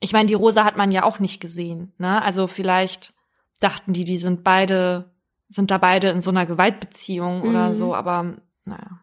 Ich 0.00 0.12
meine, 0.12 0.28
die 0.28 0.34
Rosa 0.34 0.64
hat 0.64 0.76
man 0.76 0.92
ja 0.92 1.02
auch 1.02 1.18
nicht 1.18 1.40
gesehen, 1.40 1.92
ne? 1.98 2.22
Also 2.22 2.46
vielleicht 2.46 3.12
dachten 3.60 3.92
die, 3.92 4.04
die 4.04 4.18
sind 4.18 4.44
beide 4.44 5.12
sind 5.48 5.70
da 5.70 5.78
beide 5.78 6.08
in 6.08 6.20
so 6.20 6.30
einer 6.30 6.46
Gewaltbeziehung 6.46 7.40
mhm. 7.40 7.50
oder 7.50 7.74
so, 7.74 7.94
aber 7.94 8.34
naja. 8.64 9.00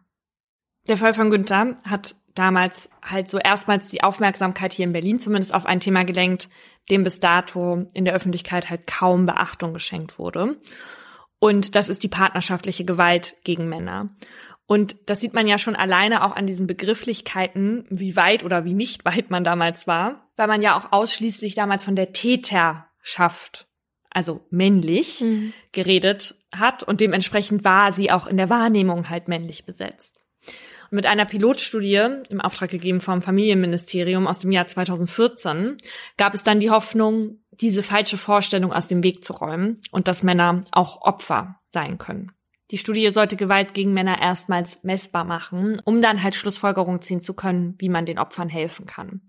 Der 0.88 0.98
Fall 0.98 1.13
von 1.13 1.30
Günther 1.30 1.76
hat 1.88 2.15
damals 2.34 2.89
halt 3.04 3.30
so 3.30 3.38
erstmals 3.38 3.89
die 3.89 4.04
Aufmerksamkeit 4.04 4.74
hier 4.74 4.86
in 4.86 4.94
Berlin 4.94 5.20
zumindest 5.20 5.54
auf 5.54 5.65
ein 5.65 5.80
Thema 5.80 6.04
gelenkt, 6.04 6.50
dem 6.89 7.04
bis 7.04 7.20
dato 7.20 7.86
in 7.94 8.06
der 8.06 8.13
Öffentlichkeit 8.13 8.70
halt 8.70 8.88
kaum 8.88 9.26
Beachtung 9.26 9.74
geschenkt 9.74 10.17
wurde. 10.17 10.58
Und 11.39 11.76
das 11.76 11.89
ist 11.89 12.04
die 12.04 12.08
partnerschaftliche 12.08 12.86
Gewalt 12.86 13.36
gegen 13.44 13.67
Männer. 13.67 14.10
Und 14.72 14.96
das 15.08 15.20
sieht 15.20 15.34
man 15.34 15.50
ja 15.50 15.58
schon 15.58 15.76
alleine 15.76 16.24
auch 16.24 16.34
an 16.34 16.48
diesen 16.48 16.66
Begrifflichkeiten, 16.66 17.84
wie 17.90 18.16
weit 18.16 18.46
oder 18.46 18.64
wie 18.64 18.74
nicht 18.74 19.04
weit 19.04 19.30
man 19.30 19.44
damals 19.44 19.86
war, 19.86 20.32
weil 20.38 20.48
man 20.48 20.62
ja 20.62 20.78
auch 20.78 20.94
ausschließlich 20.94 21.56
damals 21.56 21.84
von 21.84 21.98
der 21.98 22.14
Täterschaft, 22.14 23.68
also 24.12 24.40
männlich, 24.50 25.20
mhm. 25.20 25.52
geredet 25.74 26.36
hat 26.54 26.84
und 26.84 27.02
dementsprechend 27.02 27.66
war 27.66 27.92
sie 27.92 28.12
auch 28.12 28.28
in 28.28 28.38
der 28.38 28.50
Wahrnehmung 28.50 29.10
halt 29.10 29.28
männlich 29.28 29.66
besetzt. 29.66 30.22
Und 30.90 30.96
mit 30.96 31.06
einer 31.06 31.26
Pilotstudie 31.26 32.08
im 32.30 32.40
Auftrag 32.40 32.70
gegeben 32.70 33.02
vom 33.02 33.22
Familienministerium 33.22 34.26
aus 34.26 34.40
dem 34.40 34.54
Jahr 34.54 34.68
2014 34.68 35.76
gab 36.16 36.34
es 36.34 36.44
dann 36.44 36.62
die 36.62 36.72
Hoffnung, 36.72 37.40
diese 37.52 37.84
falsche 37.84 38.18
Vorstellung 38.18 38.72
aus 38.72 38.88
dem 38.88 39.04
Weg 39.04 39.26
zu 39.26 39.34
räumen 39.34 39.82
und 39.92 40.08
dass 40.08 40.24
Männer 40.24 40.62
auch 40.72 41.02
Opfer 41.02 41.60
sein 41.72 41.98
können. 41.98 42.32
Die 42.72 42.78
Studie 42.78 43.10
sollte 43.12 43.36
Gewalt 43.36 43.74
gegen 43.74 43.94
Männer 43.94 44.22
erstmals 44.22 44.84
messbar 44.84 45.26
machen, 45.26 45.82
um 45.84 46.02
dann 46.02 46.24
halt 46.24 46.36
Schlussfolgerungen 46.36 47.02
ziehen 47.02 47.22
zu 47.22 47.34
können, 47.34 47.76
wie 47.80 47.90
man 47.90 48.06
den 48.06 48.18
Opfern 48.18 48.50
helfen 48.50 48.86
kann. 48.86 49.22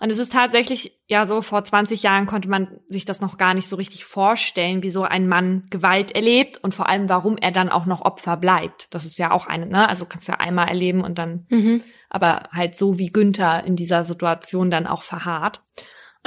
Und 0.00 0.10
es 0.10 0.18
ist 0.18 0.32
tatsächlich 0.32 0.98
ja 1.06 1.26
so, 1.26 1.40
vor 1.40 1.64
20 1.64 2.02
Jahren 2.02 2.26
konnte 2.26 2.48
man 2.48 2.80
sich 2.88 3.04
das 3.04 3.20
noch 3.20 3.38
gar 3.38 3.54
nicht 3.54 3.68
so 3.68 3.76
richtig 3.76 4.04
vorstellen, 4.04 4.82
wie 4.82 4.90
so 4.90 5.04
ein 5.04 5.28
Mann 5.28 5.66
Gewalt 5.70 6.12
erlebt 6.12 6.58
und 6.62 6.74
vor 6.74 6.88
allem, 6.88 7.08
warum 7.08 7.36
er 7.36 7.52
dann 7.52 7.70
auch 7.70 7.86
noch 7.86 8.02
Opfer 8.02 8.36
bleibt. 8.36 8.92
Das 8.92 9.04
ist 9.04 9.18
ja 9.18 9.30
auch 9.30 9.46
eine, 9.46 9.66
ne? 9.66 9.88
Also 9.88 10.04
kannst 10.04 10.28
du 10.28 10.32
ja 10.32 10.40
einmal 10.40 10.68
erleben 10.68 11.02
und 11.02 11.18
dann, 11.18 11.46
mhm. 11.48 11.80
aber 12.10 12.48
halt 12.52 12.76
so 12.76 12.98
wie 12.98 13.12
Günther 13.12 13.64
in 13.64 13.76
dieser 13.76 14.04
Situation 14.04 14.70
dann 14.70 14.88
auch 14.88 15.02
verharrt. 15.02 15.62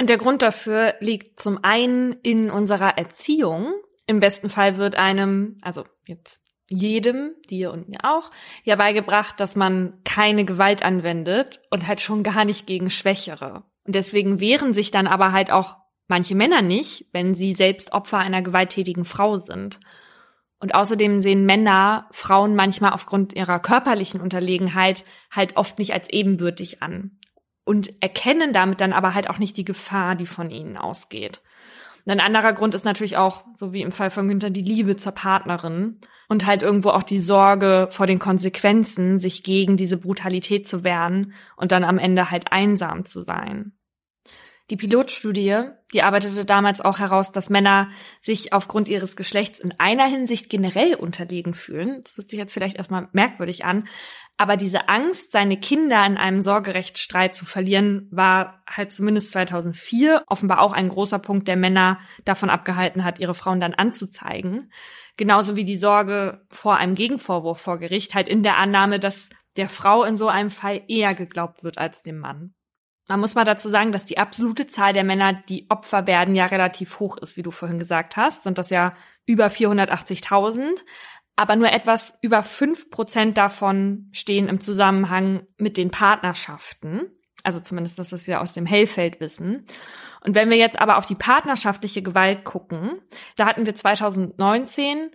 Und 0.00 0.08
der 0.08 0.18
Grund 0.18 0.42
dafür 0.42 0.94
liegt 1.00 1.38
zum 1.38 1.62
einen 1.62 2.14
in 2.22 2.50
unserer 2.50 2.96
Erziehung, 2.96 3.74
im 4.08 4.20
besten 4.20 4.48
Fall 4.48 4.78
wird 4.78 4.96
einem, 4.96 5.58
also 5.60 5.84
jetzt 6.08 6.40
jedem, 6.70 7.34
dir 7.48 7.72
und 7.72 7.88
mir 7.88 8.00
auch, 8.02 8.30
ja 8.64 8.76
beigebracht, 8.76 9.40
dass 9.40 9.56
man 9.56 9.94
keine 10.04 10.44
Gewalt 10.44 10.82
anwendet 10.82 11.60
und 11.70 11.86
halt 11.86 12.00
schon 12.00 12.22
gar 12.22 12.44
nicht 12.44 12.66
gegen 12.66 12.90
Schwächere. 12.90 13.64
Und 13.84 13.94
deswegen 13.94 14.40
wehren 14.40 14.72
sich 14.72 14.90
dann 14.90 15.06
aber 15.06 15.32
halt 15.32 15.50
auch 15.50 15.76
manche 16.08 16.34
Männer 16.34 16.62
nicht, 16.62 17.06
wenn 17.12 17.34
sie 17.34 17.54
selbst 17.54 17.92
Opfer 17.92 18.18
einer 18.18 18.42
gewalttätigen 18.42 19.04
Frau 19.04 19.38
sind. 19.38 19.78
Und 20.60 20.74
außerdem 20.74 21.22
sehen 21.22 21.46
Männer 21.46 22.08
Frauen 22.10 22.56
manchmal 22.56 22.92
aufgrund 22.92 23.32
ihrer 23.32 23.60
körperlichen 23.60 24.20
Unterlegenheit 24.20 25.04
halt 25.30 25.56
oft 25.56 25.78
nicht 25.78 25.92
als 25.94 26.10
ebenbürtig 26.10 26.82
an 26.82 27.18
und 27.64 28.02
erkennen 28.02 28.52
damit 28.52 28.80
dann 28.80 28.92
aber 28.92 29.14
halt 29.14 29.30
auch 29.30 29.38
nicht 29.38 29.56
die 29.56 29.64
Gefahr, 29.64 30.16
die 30.16 30.26
von 30.26 30.50
ihnen 30.50 30.76
ausgeht. 30.76 31.42
Ein 32.08 32.20
anderer 32.20 32.54
Grund 32.54 32.74
ist 32.74 32.86
natürlich 32.86 33.18
auch, 33.18 33.44
so 33.52 33.74
wie 33.74 33.82
im 33.82 33.92
Fall 33.92 34.08
von 34.08 34.28
Günther, 34.28 34.48
die 34.48 34.62
Liebe 34.62 34.96
zur 34.96 35.12
Partnerin 35.12 36.00
und 36.28 36.46
halt 36.46 36.62
irgendwo 36.62 36.90
auch 36.90 37.02
die 37.02 37.20
Sorge 37.20 37.88
vor 37.90 38.06
den 38.06 38.18
Konsequenzen, 38.18 39.18
sich 39.18 39.42
gegen 39.42 39.76
diese 39.76 39.98
Brutalität 39.98 40.66
zu 40.66 40.84
wehren 40.84 41.34
und 41.56 41.70
dann 41.70 41.84
am 41.84 41.98
Ende 41.98 42.30
halt 42.30 42.50
einsam 42.50 43.04
zu 43.04 43.22
sein. 43.22 43.77
Die 44.70 44.76
Pilotstudie, 44.76 45.62
die 45.94 46.02
arbeitete 46.02 46.44
damals 46.44 46.82
auch 46.82 46.98
heraus, 46.98 47.32
dass 47.32 47.48
Männer 47.48 47.90
sich 48.20 48.52
aufgrund 48.52 48.88
ihres 48.88 49.16
Geschlechts 49.16 49.60
in 49.60 49.74
einer 49.78 50.06
Hinsicht 50.06 50.50
generell 50.50 50.94
unterlegen 50.94 51.54
fühlen. 51.54 52.02
Das 52.04 52.18
hört 52.18 52.30
sich 52.30 52.38
jetzt 52.38 52.52
vielleicht 52.52 52.76
erstmal 52.76 53.08
merkwürdig 53.12 53.64
an, 53.64 53.88
aber 54.40 54.56
diese 54.56 54.88
Angst, 54.88 55.32
seine 55.32 55.58
Kinder 55.58 56.06
in 56.06 56.16
einem 56.16 56.42
Sorgerechtsstreit 56.42 57.34
zu 57.34 57.44
verlieren, 57.44 58.06
war 58.12 58.62
halt 58.68 58.92
zumindest 58.92 59.32
2004 59.32 60.22
offenbar 60.28 60.60
auch 60.60 60.72
ein 60.72 60.88
großer 60.88 61.18
Punkt, 61.18 61.48
der 61.48 61.56
Männer 61.56 61.96
davon 62.24 62.48
abgehalten 62.48 63.04
hat, 63.04 63.18
ihre 63.18 63.34
Frauen 63.34 63.58
dann 63.58 63.74
anzuzeigen. 63.74 64.70
Genauso 65.16 65.56
wie 65.56 65.64
die 65.64 65.76
Sorge 65.76 66.46
vor 66.50 66.76
einem 66.76 66.94
Gegenvorwurf 66.94 67.60
vor 67.60 67.78
Gericht, 67.78 68.14
halt 68.14 68.28
in 68.28 68.44
der 68.44 68.58
Annahme, 68.58 69.00
dass 69.00 69.28
der 69.56 69.68
Frau 69.68 70.04
in 70.04 70.16
so 70.16 70.28
einem 70.28 70.50
Fall 70.50 70.82
eher 70.86 71.16
geglaubt 71.16 71.64
wird 71.64 71.78
als 71.78 72.04
dem 72.04 72.18
Mann. 72.18 72.54
Man 73.08 73.20
muss 73.20 73.34
mal 73.34 73.44
dazu 73.44 73.70
sagen, 73.70 73.90
dass 73.90 74.04
die 74.04 74.18
absolute 74.18 74.66
Zahl 74.66 74.92
der 74.92 75.04
Männer, 75.04 75.32
die 75.32 75.66
Opfer 75.70 76.06
werden, 76.06 76.34
ja 76.34 76.46
relativ 76.46 77.00
hoch 77.00 77.16
ist, 77.16 77.36
wie 77.36 77.42
du 77.42 77.50
vorhin 77.50 77.78
gesagt 77.78 78.16
hast. 78.16 78.44
Sind 78.44 78.58
das 78.58 78.70
ja 78.70 78.92
über 79.26 79.46
480.000 79.46 80.78
aber 81.38 81.54
nur 81.54 81.70
etwas 81.70 82.18
über 82.20 82.42
fünf 82.42 82.90
Prozent 82.90 83.38
davon 83.38 84.08
stehen 84.10 84.48
im 84.48 84.58
Zusammenhang 84.58 85.46
mit 85.56 85.76
den 85.76 85.92
Partnerschaften. 85.92 87.12
Also 87.44 87.60
zumindest 87.60 87.96
das, 87.96 88.10
was 88.10 88.26
wir 88.26 88.40
aus 88.40 88.54
dem 88.54 88.66
Hellfeld 88.66 89.20
wissen. 89.20 89.64
Und 90.24 90.34
wenn 90.34 90.50
wir 90.50 90.56
jetzt 90.56 90.80
aber 90.80 90.96
auf 90.96 91.06
die 91.06 91.14
partnerschaftliche 91.14 92.02
Gewalt 92.02 92.42
gucken, 92.42 93.00
da 93.36 93.46
hatten 93.46 93.66
wir 93.66 93.74
2019 93.76 95.12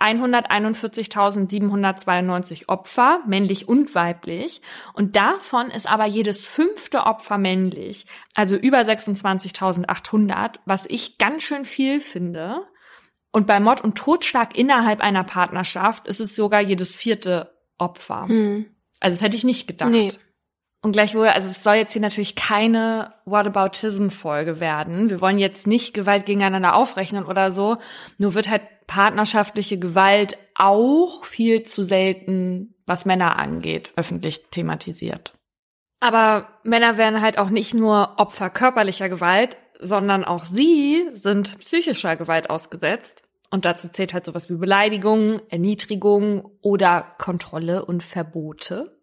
141.792 0.00 2.68
Opfer, 2.68 3.20
männlich 3.26 3.68
und 3.68 3.94
weiblich. 3.94 4.62
Und 4.94 5.16
davon 5.16 5.70
ist 5.70 5.90
aber 5.90 6.06
jedes 6.06 6.46
fünfte 6.46 7.04
Opfer 7.04 7.38
männlich. 7.38 8.06
Also 8.34 8.56
über 8.56 8.78
26.800, 8.78 10.56
was 10.64 10.86
ich 10.86 11.18
ganz 11.18 11.42
schön 11.42 11.64
viel 11.64 12.00
finde. 12.00 12.64
Und 13.30 13.46
bei 13.46 13.60
Mord 13.60 13.82
und 13.82 13.96
Totschlag 13.96 14.56
innerhalb 14.56 15.00
einer 15.00 15.24
Partnerschaft 15.24 16.08
ist 16.08 16.20
es 16.20 16.34
sogar 16.34 16.60
jedes 16.60 16.94
vierte 16.94 17.54
Opfer. 17.78 18.26
Hm. 18.26 18.66
Also 18.98 19.16
das 19.16 19.24
hätte 19.24 19.36
ich 19.36 19.44
nicht 19.44 19.66
gedacht. 19.66 19.90
Nee. 19.90 20.10
Und 20.82 20.92
gleichwohl, 20.92 21.28
also 21.28 21.48
es 21.48 21.62
soll 21.62 21.74
jetzt 21.74 21.92
hier 21.92 22.00
natürlich 22.00 22.36
keine 22.36 23.12
Whataboutism-Folge 23.26 24.60
werden. 24.60 25.10
Wir 25.10 25.20
wollen 25.20 25.38
jetzt 25.38 25.66
nicht 25.66 25.92
Gewalt 25.92 26.24
gegeneinander 26.24 26.74
aufrechnen 26.74 27.26
oder 27.26 27.52
so. 27.52 27.76
Nur 28.16 28.34
wird 28.34 28.48
halt 28.48 28.62
partnerschaftliche 28.90 29.78
Gewalt 29.78 30.36
auch 30.56 31.24
viel 31.24 31.62
zu 31.62 31.84
selten, 31.84 32.74
was 32.88 33.06
Männer 33.06 33.38
angeht, 33.38 33.92
öffentlich 33.94 34.46
thematisiert. 34.50 35.34
Aber 36.00 36.48
Männer 36.64 36.96
werden 36.98 37.20
halt 37.20 37.38
auch 37.38 37.50
nicht 37.50 37.72
nur 37.72 38.14
Opfer 38.16 38.50
körperlicher 38.50 39.08
Gewalt, 39.08 39.58
sondern 39.78 40.24
auch 40.24 40.44
sie 40.44 41.08
sind 41.12 41.56
psychischer 41.60 42.16
Gewalt 42.16 42.50
ausgesetzt. 42.50 43.22
Und 43.52 43.64
dazu 43.64 43.88
zählt 43.88 44.12
halt 44.12 44.24
sowas 44.24 44.50
wie 44.50 44.56
Beleidigung, 44.56 45.40
Erniedrigung 45.50 46.50
oder 46.60 47.14
Kontrolle 47.18 47.84
und 47.84 48.02
Verbote. 48.02 48.98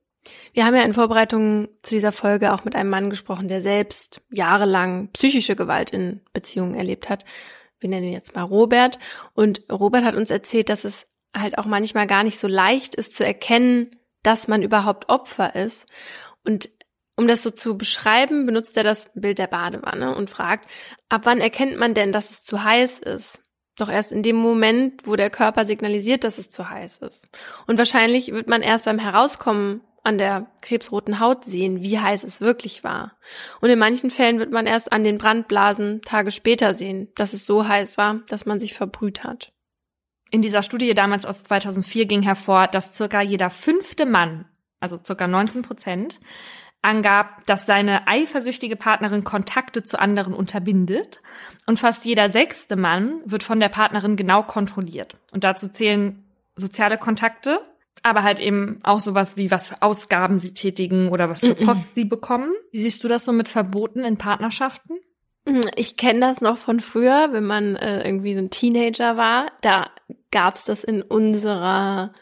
Wir 0.51 0.65
haben 0.65 0.75
ja 0.75 0.83
in 0.83 0.93
Vorbereitung 0.93 1.69
zu 1.81 1.95
dieser 1.95 2.11
Folge 2.11 2.53
auch 2.53 2.65
mit 2.65 2.75
einem 2.75 2.89
Mann 2.89 3.09
gesprochen, 3.09 3.47
der 3.47 3.61
selbst 3.61 4.21
jahrelang 4.31 5.11
psychische 5.13 5.55
Gewalt 5.55 5.91
in 5.91 6.19
Beziehungen 6.33 6.75
erlebt 6.75 7.09
hat. 7.09 7.23
Wir 7.79 7.89
nennen 7.89 8.07
ihn 8.07 8.13
jetzt 8.13 8.35
mal 8.35 8.43
Robert. 8.43 8.99
Und 9.33 9.61
Robert 9.71 10.03
hat 10.03 10.15
uns 10.15 10.29
erzählt, 10.29 10.69
dass 10.69 10.83
es 10.83 11.07
halt 11.35 11.57
auch 11.57 11.65
manchmal 11.65 12.07
gar 12.07 12.23
nicht 12.23 12.39
so 12.39 12.47
leicht 12.47 12.95
ist 12.95 13.15
zu 13.15 13.25
erkennen, 13.25 13.91
dass 14.23 14.47
man 14.47 14.63
überhaupt 14.63 15.09
Opfer 15.09 15.55
ist. 15.55 15.85
Und 16.43 16.69
um 17.15 17.27
das 17.27 17.43
so 17.43 17.49
zu 17.49 17.77
beschreiben, 17.77 18.45
benutzt 18.45 18.77
er 18.77 18.83
das 18.83 19.11
Bild 19.15 19.39
der 19.39 19.47
Badewanne 19.47 20.15
und 20.15 20.29
fragt, 20.29 20.69
ab 21.09 21.21
wann 21.23 21.41
erkennt 21.41 21.77
man 21.77 21.93
denn, 21.93 22.11
dass 22.11 22.29
es 22.29 22.43
zu 22.43 22.63
heiß 22.63 22.99
ist? 22.99 23.41
Doch 23.75 23.89
erst 23.89 24.11
in 24.11 24.23
dem 24.23 24.35
Moment, 24.35 25.05
wo 25.05 25.15
der 25.15 25.29
Körper 25.29 25.65
signalisiert, 25.65 26.23
dass 26.23 26.37
es 26.37 26.49
zu 26.49 26.69
heiß 26.69 26.99
ist. 26.99 27.27
Und 27.67 27.77
wahrscheinlich 27.77 28.31
wird 28.31 28.47
man 28.47 28.61
erst 28.61 28.85
beim 28.85 28.99
Herauskommen 28.99 29.81
an 30.07 30.17
der 30.17 30.47
krebsroten 30.61 31.19
Haut 31.19 31.43
sehen, 31.43 31.83
wie 31.83 31.99
heiß 31.99 32.23
es 32.23 32.39
wirklich 32.39 32.85
war. 32.85 33.17
Und 33.59 33.69
in 33.69 33.77
manchen 33.77 34.09
Fällen 34.09 34.39
wird 34.39 34.51
man 34.51 34.65
erst 34.65 34.93
an 34.93 35.03
den 35.03 35.17
Brandblasen 35.17 36.01
Tage 36.01 36.31
später 36.31 36.73
sehen, 36.73 37.09
dass 37.15 37.33
es 37.33 37.45
so 37.45 37.67
heiß 37.67 37.97
war, 37.97 38.21
dass 38.29 38.45
man 38.45 38.59
sich 38.59 38.73
verbrüht 38.73 39.25
hat. 39.25 39.51
In 40.31 40.41
dieser 40.41 40.63
Studie 40.63 40.93
damals 40.93 41.25
aus 41.25 41.43
2004 41.43 42.05
ging 42.05 42.21
hervor, 42.21 42.67
dass 42.67 42.95
circa 42.95 43.21
jeder 43.21 43.49
fünfte 43.49 44.05
Mann, 44.05 44.45
also 44.79 44.97
circa 45.03 45.27
19 45.27 45.61
Prozent, 45.61 46.21
angab, 46.81 47.45
dass 47.45 47.65
seine 47.65 48.07
eifersüchtige 48.07 48.77
Partnerin 48.77 49.25
Kontakte 49.25 49.83
zu 49.83 49.99
anderen 49.99 50.33
unterbindet. 50.33 51.21
Und 51.65 51.79
fast 51.79 52.05
jeder 52.05 52.29
sechste 52.29 52.77
Mann 52.77 53.21
wird 53.25 53.43
von 53.43 53.59
der 53.59 53.69
Partnerin 53.69 54.15
genau 54.15 54.43
kontrolliert. 54.43 55.17
Und 55.31 55.43
dazu 55.43 55.67
zählen 55.67 56.23
soziale 56.55 56.97
Kontakte, 56.97 57.59
aber 58.03 58.23
halt 58.23 58.39
eben 58.39 58.79
auch 58.83 58.99
sowas 58.99 59.37
wie, 59.37 59.51
was 59.51 59.69
für 59.69 59.81
Ausgaben 59.81 60.39
sie 60.39 60.53
tätigen 60.53 61.09
oder 61.09 61.29
was 61.29 61.39
für 61.41 61.55
Post 61.55 61.95
sie 61.95 62.05
bekommen. 62.05 62.51
Wie 62.71 62.79
siehst 62.81 63.03
du 63.03 63.07
das 63.07 63.25
so 63.25 63.31
mit 63.31 63.49
Verboten 63.49 63.99
in 64.03 64.17
Partnerschaften? 64.17 64.97
Hm, 65.47 65.61
Ich 65.75 65.97
kenne 65.97 66.19
das 66.21 66.41
noch 66.41 66.57
von 66.57 66.79
früher, 66.79 67.29
wenn 67.31 67.45
man 67.45 67.75
äh, 67.75 68.05
irgendwie 68.05 68.33
so 68.33 68.39
ein 68.39 68.49
Teenager 68.49 69.17
war. 69.17 69.47
Da 69.61 69.89
gab's 70.31 70.65
das 70.65 70.83
in 70.83 71.01
unserer, 71.01 72.13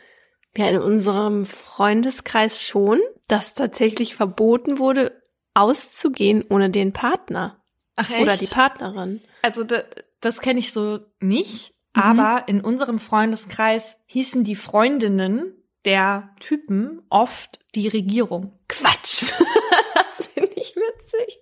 ja, 0.56 0.68
in 0.70 0.80
unserem 0.80 1.46
Freundeskreis 1.46 2.62
schon, 2.62 3.00
dass 3.28 3.54
tatsächlich 3.56 4.16
verboten 4.16 4.78
wurde, 4.80 5.22
auszugehen 5.54 6.44
ohne 6.50 6.70
den 6.70 6.94
Partner 6.94 7.64
Ach 7.96 8.10
oder 8.22 8.36
die 8.38 8.48
Partnerin. 8.48 9.22
Also 9.42 9.64
da, 9.64 9.84
das 10.22 10.42
kenne 10.42 10.60
ich 10.60 10.72
so 10.74 11.00
nicht, 11.20 11.72
Mhm. 11.96 12.02
aber 12.02 12.48
in 12.50 12.60
unserem 12.60 13.00
Freundeskreis 13.00 13.96
hießen 14.08 14.44
die 14.44 14.56
Freundinnen 14.58 15.54
der 15.86 16.30
Typen 16.40 17.02
oft 17.10 17.60
die 17.76 17.88
Regierung. 17.88 18.58
Quatsch. 18.68 19.34
das 20.18 20.28
finde 20.28 20.52
ich 20.56 20.76
witzig. 20.76 21.40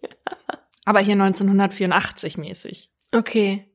Aber 0.85 0.99
hier 0.99 1.13
1984 1.13 2.37
mäßig. 2.37 2.91
Okay. 3.13 3.69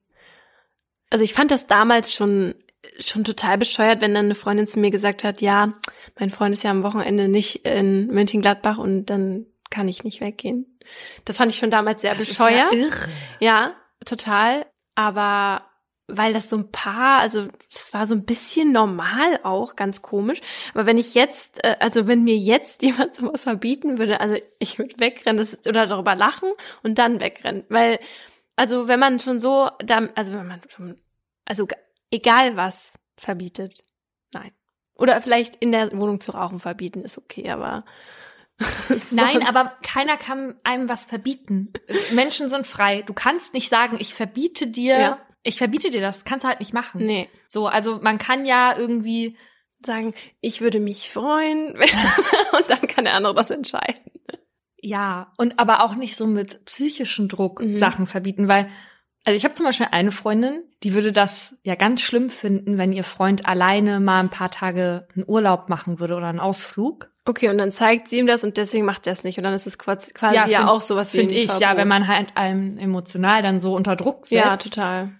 Also 1.10 1.24
ich 1.24 1.32
fand 1.32 1.50
das 1.50 1.66
damals 1.66 2.12
schon 2.12 2.54
schon 3.00 3.24
total 3.24 3.58
bescheuert, 3.58 4.00
wenn 4.00 4.14
dann 4.14 4.26
eine 4.26 4.34
Freundin 4.34 4.66
zu 4.66 4.78
mir 4.78 4.90
gesagt 4.90 5.24
hat, 5.24 5.40
ja, 5.40 5.74
mein 6.18 6.30
Freund 6.30 6.54
ist 6.54 6.62
ja 6.62 6.70
am 6.70 6.82
Wochenende 6.82 7.28
nicht 7.28 7.66
in 7.66 8.06
Mönchengladbach 8.08 8.78
und 8.78 9.06
dann 9.06 9.46
kann 9.70 9.88
ich 9.88 10.04
nicht 10.04 10.20
weggehen. 10.20 10.78
Das 11.24 11.36
fand 11.36 11.52
ich 11.52 11.58
schon 11.58 11.70
damals 11.70 12.00
sehr 12.02 12.14
bescheuert. 12.14 12.72
Das 12.72 12.78
ist 12.78 12.84
ja 12.84 12.90
irre. 12.90 13.08
Ja, 13.40 13.74
total. 14.04 14.66
Aber 14.94 15.62
weil 16.08 16.32
das 16.32 16.48
so 16.48 16.56
ein 16.56 16.72
paar, 16.72 17.20
also 17.20 17.46
das 17.72 17.92
war 17.92 18.06
so 18.06 18.14
ein 18.14 18.24
bisschen 18.24 18.72
normal 18.72 19.40
auch, 19.42 19.76
ganz 19.76 20.00
komisch. 20.00 20.40
Aber 20.72 20.86
wenn 20.86 20.96
ich 20.96 21.14
jetzt, 21.14 21.62
äh, 21.62 21.76
also 21.80 22.06
wenn 22.06 22.24
mir 22.24 22.36
jetzt 22.36 22.82
jemand 22.82 23.14
sowas 23.14 23.44
verbieten 23.44 23.98
würde, 23.98 24.20
also 24.20 24.36
ich 24.58 24.78
würde 24.78 24.98
wegrennen 24.98 25.36
das, 25.36 25.66
oder 25.66 25.86
darüber 25.86 26.14
lachen 26.14 26.50
und 26.82 26.98
dann 26.98 27.20
wegrennen. 27.20 27.64
Weil, 27.68 27.98
also 28.56 28.88
wenn 28.88 28.98
man 28.98 29.18
schon 29.18 29.38
so, 29.38 29.68
da, 29.84 30.08
also 30.14 30.32
wenn 30.32 30.46
man 30.46 30.60
schon, 30.68 30.96
also 31.44 31.68
egal 32.10 32.56
was 32.56 32.94
verbietet, 33.16 33.82
nein. 34.32 34.52
Oder 34.94 35.20
vielleicht 35.20 35.56
in 35.56 35.72
der 35.72 35.92
Wohnung 35.92 36.20
zu 36.20 36.32
rauchen 36.32 36.58
verbieten, 36.58 37.02
ist 37.02 37.18
okay, 37.18 37.50
aber. 37.50 37.84
Nein, 39.12 39.46
aber 39.46 39.76
keiner 39.84 40.16
kann 40.16 40.56
einem 40.64 40.88
was 40.88 41.06
verbieten. 41.06 41.72
Menschen 42.10 42.48
sind 42.48 42.66
frei. 42.66 43.02
Du 43.02 43.14
kannst 43.14 43.54
nicht 43.54 43.68
sagen, 43.68 43.98
ich 44.00 44.14
verbiete 44.14 44.66
dir, 44.66 44.98
Ja. 44.98 45.27
Ich 45.42 45.58
verbiete 45.58 45.90
dir 45.90 46.00
das. 46.00 46.24
Kannst 46.24 46.44
du 46.44 46.48
halt 46.48 46.60
nicht 46.60 46.72
machen. 46.74 47.00
Nee. 47.02 47.28
So, 47.48 47.66
also 47.68 47.98
man 48.02 48.18
kann 48.18 48.44
ja 48.46 48.76
irgendwie, 48.76 49.36
Sagen, 49.86 50.12
ich 50.40 50.60
würde 50.60 50.80
mich 50.80 51.08
freuen 51.10 51.68
und 52.52 52.68
dann 52.68 52.80
kann 52.88 53.04
der 53.04 53.14
andere 53.14 53.34
das 53.34 53.50
entscheiden. 53.50 54.10
ja, 54.80 55.32
und 55.36 55.58
aber 55.60 55.84
auch 55.84 55.94
nicht 55.94 56.16
so 56.16 56.26
mit 56.26 56.64
psychischen 56.64 57.28
Druck 57.28 57.60
Mhm. 57.62 57.76
Sachen 57.76 58.06
verbieten, 58.08 58.48
weil, 58.48 58.68
also 59.24 59.36
ich 59.36 59.44
habe 59.44 59.54
zum 59.54 59.66
Beispiel 59.66 59.86
eine 59.92 60.10
Freundin, 60.10 60.64
die 60.82 60.94
würde 60.94 61.12
das 61.12 61.54
ja 61.62 61.74
ganz 61.76 62.00
schlimm 62.00 62.28
finden, 62.30 62.76
wenn 62.78 62.92
ihr 62.92 63.04
Freund 63.04 63.46
alleine 63.46 64.00
mal 64.00 64.18
ein 64.20 64.30
paar 64.30 64.50
Tage 64.50 65.06
einen 65.14 65.24
Urlaub 65.28 65.68
machen 65.68 66.00
würde 66.00 66.16
oder 66.16 66.26
einen 66.26 66.40
Ausflug. 66.40 67.10
Okay, 67.24 67.48
und 67.48 67.58
dann 67.58 67.70
zeigt 67.72 68.08
sie 68.08 68.18
ihm 68.18 68.26
das 68.26 68.42
und 68.42 68.56
deswegen 68.56 68.84
macht 68.86 69.06
er 69.06 69.12
es 69.12 69.22
nicht. 69.22 69.36
Und 69.38 69.44
dann 69.44 69.54
ist 69.54 69.66
es 69.66 69.78
quasi, 69.78 70.12
ja, 70.34 70.46
find- 70.46 70.64
auch 70.68 70.80
sowas 70.80 71.12
wie 71.12 71.18
Finde 71.18 71.34
ich, 71.34 71.46
Verbot. 71.46 71.62
ja, 71.62 71.76
wenn 71.76 71.86
man 71.88 72.08
halt 72.08 72.36
einem 72.36 72.78
emotional 72.78 73.42
dann 73.42 73.60
so 73.60 73.74
unter 73.76 73.94
Druck 73.96 74.26
setzt. 74.26 74.32
Ja, 74.32 74.56
total. 74.56 75.12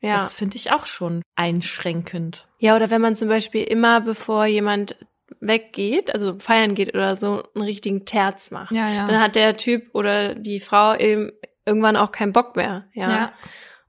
Ja. 0.00 0.18
Das 0.18 0.34
finde 0.34 0.56
ich 0.56 0.72
auch 0.72 0.86
schon 0.86 1.22
einschränkend. 1.36 2.46
ja, 2.58 2.76
oder 2.76 2.90
wenn 2.90 3.00
man 3.00 3.16
zum 3.16 3.28
Beispiel 3.28 3.64
immer, 3.64 4.00
bevor 4.00 4.46
jemand 4.46 4.96
weggeht, 5.40 6.12
also 6.12 6.36
feiern 6.38 6.74
geht 6.74 6.94
oder 6.94 7.16
so, 7.16 7.44
einen 7.54 7.64
richtigen 7.64 8.04
Terz 8.04 8.50
macht. 8.50 8.72
Ja, 8.72 8.88
ja. 8.88 9.06
Dann 9.06 9.20
hat 9.20 9.34
der 9.34 9.56
Typ 9.56 9.94
oder 9.94 10.34
die 10.34 10.60
Frau 10.60 10.94
eben 10.94 11.32
irgendwann 11.64 11.96
auch 11.96 12.12
keinen 12.12 12.32
Bock 12.32 12.56
mehr. 12.56 12.86
Ja. 12.94 13.10
ja. 13.10 13.32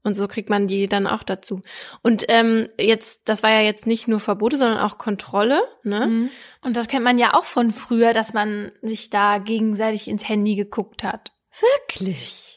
Und 0.03 0.15
so 0.15 0.27
kriegt 0.27 0.49
man 0.49 0.67
die 0.67 0.87
dann 0.87 1.05
auch 1.05 1.21
dazu. 1.21 1.61
Und 2.01 2.25
ähm, 2.29 2.69
jetzt, 2.79 3.23
das 3.25 3.43
war 3.43 3.49
ja 3.51 3.61
jetzt 3.61 3.85
nicht 3.85 4.07
nur 4.07 4.19
Verbote, 4.19 4.57
sondern 4.57 4.79
auch 4.79 4.97
Kontrolle, 4.97 5.61
ne? 5.83 6.07
Mhm. 6.07 6.29
Und 6.63 6.77
das 6.77 6.87
kennt 6.87 7.03
man 7.03 7.17
ja 7.17 7.33
auch 7.33 7.43
von 7.43 7.71
früher, 7.71 8.13
dass 8.13 8.33
man 8.33 8.71
sich 8.81 9.09
da 9.09 9.37
gegenseitig 9.37 10.07
ins 10.07 10.27
Handy 10.27 10.55
geguckt 10.55 11.03
hat. 11.03 11.33
Wirklich? 11.59 12.56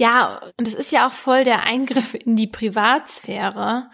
Ja, 0.00 0.40
und 0.56 0.66
es 0.66 0.72
ist 0.72 0.92
ja 0.92 1.06
auch 1.06 1.12
voll 1.12 1.44
der 1.44 1.64
Eingriff 1.64 2.14
in 2.14 2.34
die 2.34 2.46
Privatsphäre. 2.46 3.90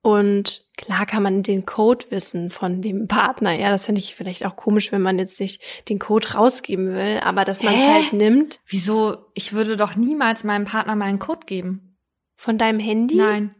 Und 0.00 0.64
klar 0.76 1.04
kann 1.04 1.24
man 1.24 1.42
den 1.42 1.66
Code 1.66 2.06
wissen 2.10 2.48
von 2.50 2.80
dem 2.80 3.08
Partner. 3.08 3.52
Ja, 3.52 3.70
das 3.70 3.86
finde 3.86 4.00
ich 4.00 4.14
vielleicht 4.14 4.46
auch 4.46 4.54
komisch, 4.54 4.92
wenn 4.92 5.02
man 5.02 5.18
jetzt 5.18 5.40
nicht 5.40 5.60
den 5.88 5.98
Code 5.98 6.34
rausgeben 6.34 6.94
will, 6.94 7.20
aber 7.24 7.44
dass 7.44 7.64
man 7.64 7.74
es 7.74 7.86
halt 7.86 8.12
nimmt 8.12 8.60
Wieso? 8.66 9.26
Ich 9.34 9.52
würde 9.52 9.76
doch 9.76 9.96
niemals 9.96 10.44
meinem 10.44 10.64
Partner 10.64 10.94
meinen 10.94 11.18
Code 11.18 11.44
geben. 11.44 11.96
von 12.36 12.56
deinem 12.56 12.78
Handy. 12.78 13.16
Nein. 13.16 13.52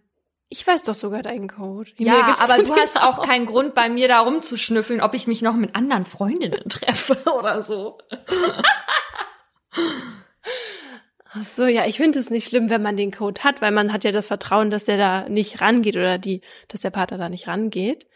Ich 0.48 0.64
weiß 0.64 0.82
doch 0.82 0.94
sogar 0.94 1.22
deinen 1.22 1.48
Code. 1.48 1.90
Ja, 1.96 2.36
aber 2.38 2.62
du 2.62 2.76
hast 2.76 3.00
auch 3.00 3.18
auch. 3.18 3.26
keinen 3.26 3.46
Grund, 3.46 3.74
bei 3.74 3.88
mir 3.88 4.06
da 4.06 4.20
rumzuschnüffeln, 4.20 5.00
ob 5.00 5.14
ich 5.14 5.26
mich 5.26 5.42
noch 5.42 5.54
mit 5.54 5.74
anderen 5.74 6.04
Freundinnen 6.04 6.68
treffe 6.68 7.18
oder 7.38 7.62
so. 7.64 7.98
Ach 11.34 11.44
so, 11.44 11.64
ja, 11.66 11.86
ich 11.86 11.96
finde 11.96 12.18
es 12.18 12.28
nicht 12.28 12.46
schlimm, 12.46 12.68
wenn 12.68 12.82
man 12.82 12.96
den 12.96 13.10
Code 13.10 13.42
hat, 13.42 13.62
weil 13.62 13.72
man 13.72 13.92
hat 13.92 14.04
ja 14.04 14.12
das 14.12 14.26
Vertrauen, 14.26 14.70
dass 14.70 14.84
der 14.84 14.98
da 14.98 15.28
nicht 15.28 15.62
rangeht 15.62 15.96
oder 15.96 16.18
die, 16.18 16.42
dass 16.68 16.80
der 16.80 16.90
Partner 16.90 17.16
da 17.16 17.28
nicht 17.30 17.48
rangeht. 17.48 18.06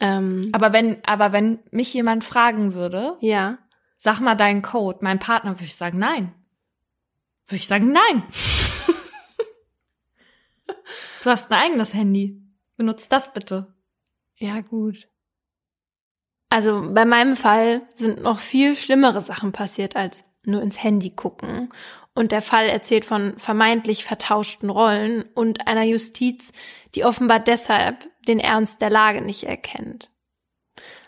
Ähm, 0.00 0.48
Aber 0.52 0.72
wenn, 0.72 1.04
aber 1.04 1.32
wenn 1.32 1.58
mich 1.70 1.92
jemand 1.92 2.24
fragen 2.24 2.72
würde, 2.72 3.16
ja. 3.20 3.58
sag 3.98 4.20
mal 4.20 4.34
deinen 4.34 4.62
Code, 4.62 5.00
mein 5.02 5.18
Partner, 5.18 5.52
würde 5.52 5.64
ich 5.64 5.76
sagen, 5.76 5.98
nein. 5.98 6.34
Würde 7.46 7.56
ich 7.56 7.68
sagen, 7.68 7.92
nein. 7.92 8.22
du 11.22 11.30
hast 11.30 11.50
ein 11.50 11.58
eigenes 11.58 11.92
Handy. 11.92 12.40
Benutzt 12.76 13.12
das 13.12 13.32
bitte. 13.32 13.74
Ja, 14.36 14.62
gut. 14.62 15.06
Also 16.48 16.90
bei 16.92 17.04
meinem 17.04 17.36
Fall 17.36 17.82
sind 17.94 18.22
noch 18.22 18.38
viel 18.38 18.74
schlimmere 18.74 19.20
Sachen 19.20 19.52
passiert 19.52 19.96
als 19.96 20.24
nur 20.44 20.62
ins 20.62 20.82
Handy 20.82 21.10
gucken. 21.10 21.68
Und 22.14 22.30
der 22.30 22.42
Fall 22.42 22.68
erzählt 22.68 23.04
von 23.04 23.36
vermeintlich 23.38 24.04
vertauschten 24.04 24.70
Rollen 24.70 25.24
und 25.34 25.66
einer 25.66 25.82
Justiz, 25.82 26.52
die 26.94 27.04
offenbar 27.04 27.40
deshalb 27.40 28.08
den 28.28 28.38
Ernst 28.38 28.80
der 28.80 28.90
Lage 28.90 29.20
nicht 29.20 29.44
erkennt. 29.44 30.10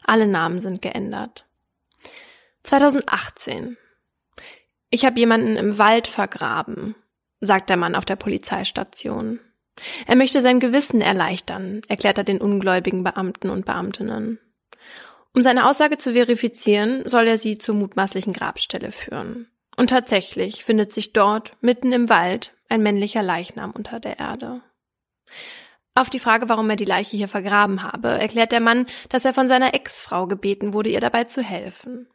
Alle 0.05 0.27
Namen 0.27 0.61
sind 0.61 0.83
geändert. 0.83 1.47
2018. 2.65 3.77
Ich 4.91 5.05
habe 5.05 5.19
jemanden 5.19 5.57
im 5.57 5.79
Wald 5.79 6.09
vergraben, 6.09 6.97
sagt 7.41 7.71
der 7.71 7.77
Mann 7.77 7.95
auf 7.95 8.05
der 8.05 8.17
Polizeistation. 8.17 9.41
Er 10.07 10.17
möchte 10.17 10.43
sein 10.43 10.59
Gewissen 10.59 11.01
erleichtern, 11.01 11.83
erklärt 11.89 12.19
er 12.19 12.25
den 12.25 12.41
ungläubigen 12.41 13.05
Beamten 13.05 13.51
und 13.51 13.67
Beamtinnen. 13.67 14.41
Um 15.35 15.43
seine 15.43 15.69
Aussage 15.69 15.99
zu 15.99 16.15
verifizieren, 16.15 17.07
soll 17.09 17.27
er 17.27 17.39
sie 17.39 17.59
zur 17.59 17.75
mutmaßlichen 17.75 18.33
Grabstelle 18.33 18.91
führen. 18.91 19.49
Und 19.77 19.91
tatsächlich 19.91 20.65
findet 20.65 20.93
sich 20.93 21.13
dort, 21.13 21.53
mitten 21.61 21.93
im 21.93 22.09
Wald, 22.09 22.55
ein 22.69 22.83
männlicher 22.83 23.23
Leichnam 23.23 23.71
unter 23.73 24.01
der 24.01 24.19
Erde. 24.19 24.63
Auf 25.95 26.11
die 26.11 26.19
Frage, 26.19 26.49
warum 26.49 26.69
er 26.69 26.77
die 26.77 26.85
Leiche 26.85 27.17
hier 27.17 27.29
vergraben 27.29 27.83
habe, 27.83 28.09
erklärt 28.09 28.53
der 28.53 28.61
Mann, 28.61 28.87
dass 29.09 29.25
er 29.25 29.33
von 29.33 29.49
seiner 29.49 29.75
Ex-Frau 29.75 30.27
gebeten 30.27 30.73
wurde, 30.73 30.91
ihr 30.91 31.01
dabei 31.01 31.25
zu 31.25 31.43
helfen. 31.43 32.09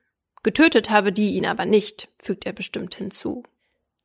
Getötet 0.44 0.90
habe 0.90 1.12
die 1.12 1.34
ihn 1.34 1.46
aber 1.46 1.66
nicht, 1.66 2.08
fügt 2.22 2.46
er 2.46 2.54
bestimmt 2.54 2.96
hinzu. 2.96 3.44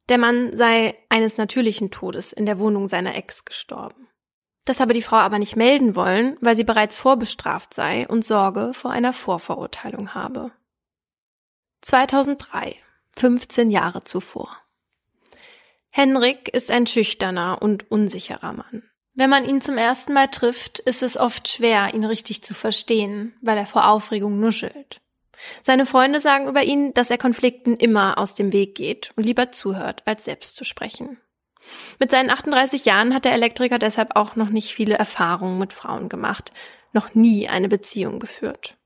Der 0.09 0.19
Mann 0.19 0.57
sei 0.57 0.97
eines 1.09 1.37
natürlichen 1.37 1.91
Todes 1.91 2.33
in 2.33 2.47
der 2.47 2.59
Wohnung 2.59 2.89
seiner 2.89 3.15
Ex 3.17 3.45
gestorben. 3.45 4.07
Das 4.65 4.81
habe 4.81 4.95
die 4.95 5.03
Frau 5.03 5.17
aber 5.17 5.39
nicht 5.39 5.57
melden 5.57 5.95
wollen, 5.97 6.37
weil 6.41 6.57
sie 6.57 6.65
bereits 6.65 6.97
vorbestraft 6.97 7.75
sei 7.75 8.07
und 8.09 8.25
Sorge 8.25 8.73
vor 8.75 8.91
einer 8.91 9.13
Vorverurteilung 9.13 10.15
habe. 10.15 10.53
2003, 11.83 12.77
15 13.17 13.71
Jahre 13.71 14.05
zuvor. 14.05 14.57
Henrik 15.91 16.49
ist 16.55 16.71
ein 16.71 16.87
schüchterner 16.87 17.63
und 17.63 17.91
unsicherer 17.91 18.53
Mann. 18.53 18.83
Wenn 19.15 19.31
man 19.31 19.47
ihn 19.47 19.63
zum 19.63 19.79
ersten 19.79 20.13
Mal 20.13 20.29
trifft, 20.29 20.79
ist 20.81 21.03
es 21.03 21.17
oft 21.17 21.49
schwer, 21.49 21.95
ihn 21.95 22.05
richtig 22.05 22.43
zu 22.43 22.53
verstehen, 22.53 23.35
weil 23.41 23.57
er 23.57 23.65
vor 23.65 23.89
Aufregung 23.89 24.39
nuschelt. 24.39 25.01
Seine 25.63 25.87
Freunde 25.87 26.21
sagen 26.21 26.49
über 26.49 26.65
ihn, 26.65 26.93
dass 26.93 27.11
er 27.11 27.17
Konflikten 27.17 27.77
immer 27.77 28.19
aus 28.19 28.35
dem 28.35 28.53
Weg 28.53 28.75
geht 28.75 29.13
und 29.17 29.25
lieber 29.25 29.53
zuhört, 29.53 30.03
als 30.05 30.25
selbst 30.25 30.55
zu 30.55 30.65
sprechen. 30.65 31.19
Mit 31.99 32.11
seinen 32.11 32.31
38 32.31 32.85
Jahren 32.85 33.15
hat 33.15 33.25
der 33.25 33.33
Elektriker 33.33 33.79
deshalb 33.79 34.17
auch 34.17 34.37
noch 34.37 34.51
nicht 34.51 34.73
viele 34.73 34.97
Erfahrungen 34.97 35.59
mit 35.59 35.73
Frauen 35.73 36.11
gemacht, 36.11 36.53
noch 36.93 37.15
nie 37.15 37.49
eine 37.49 37.69
Beziehung 37.69 38.21
geführt. 38.21 38.77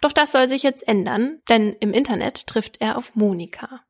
Doch 0.00 0.12
das 0.12 0.32
soll 0.32 0.48
sich 0.48 0.62
jetzt 0.62 0.86
ändern, 0.86 1.40
denn 1.48 1.74
im 1.80 1.92
Internet 1.92 2.46
trifft 2.46 2.80
er 2.80 2.98
auf 2.98 3.14
Monika. 3.14 3.80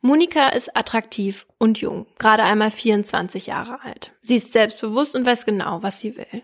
Monika 0.00 0.48
ist 0.48 0.76
attraktiv 0.76 1.46
und 1.58 1.80
jung, 1.80 2.06
gerade 2.18 2.44
einmal 2.44 2.70
24 2.70 3.46
Jahre 3.46 3.82
alt. 3.82 4.12
Sie 4.22 4.36
ist 4.36 4.52
selbstbewusst 4.52 5.16
und 5.16 5.26
weiß 5.26 5.44
genau, 5.46 5.82
was 5.82 6.00
sie 6.00 6.16
will. 6.16 6.42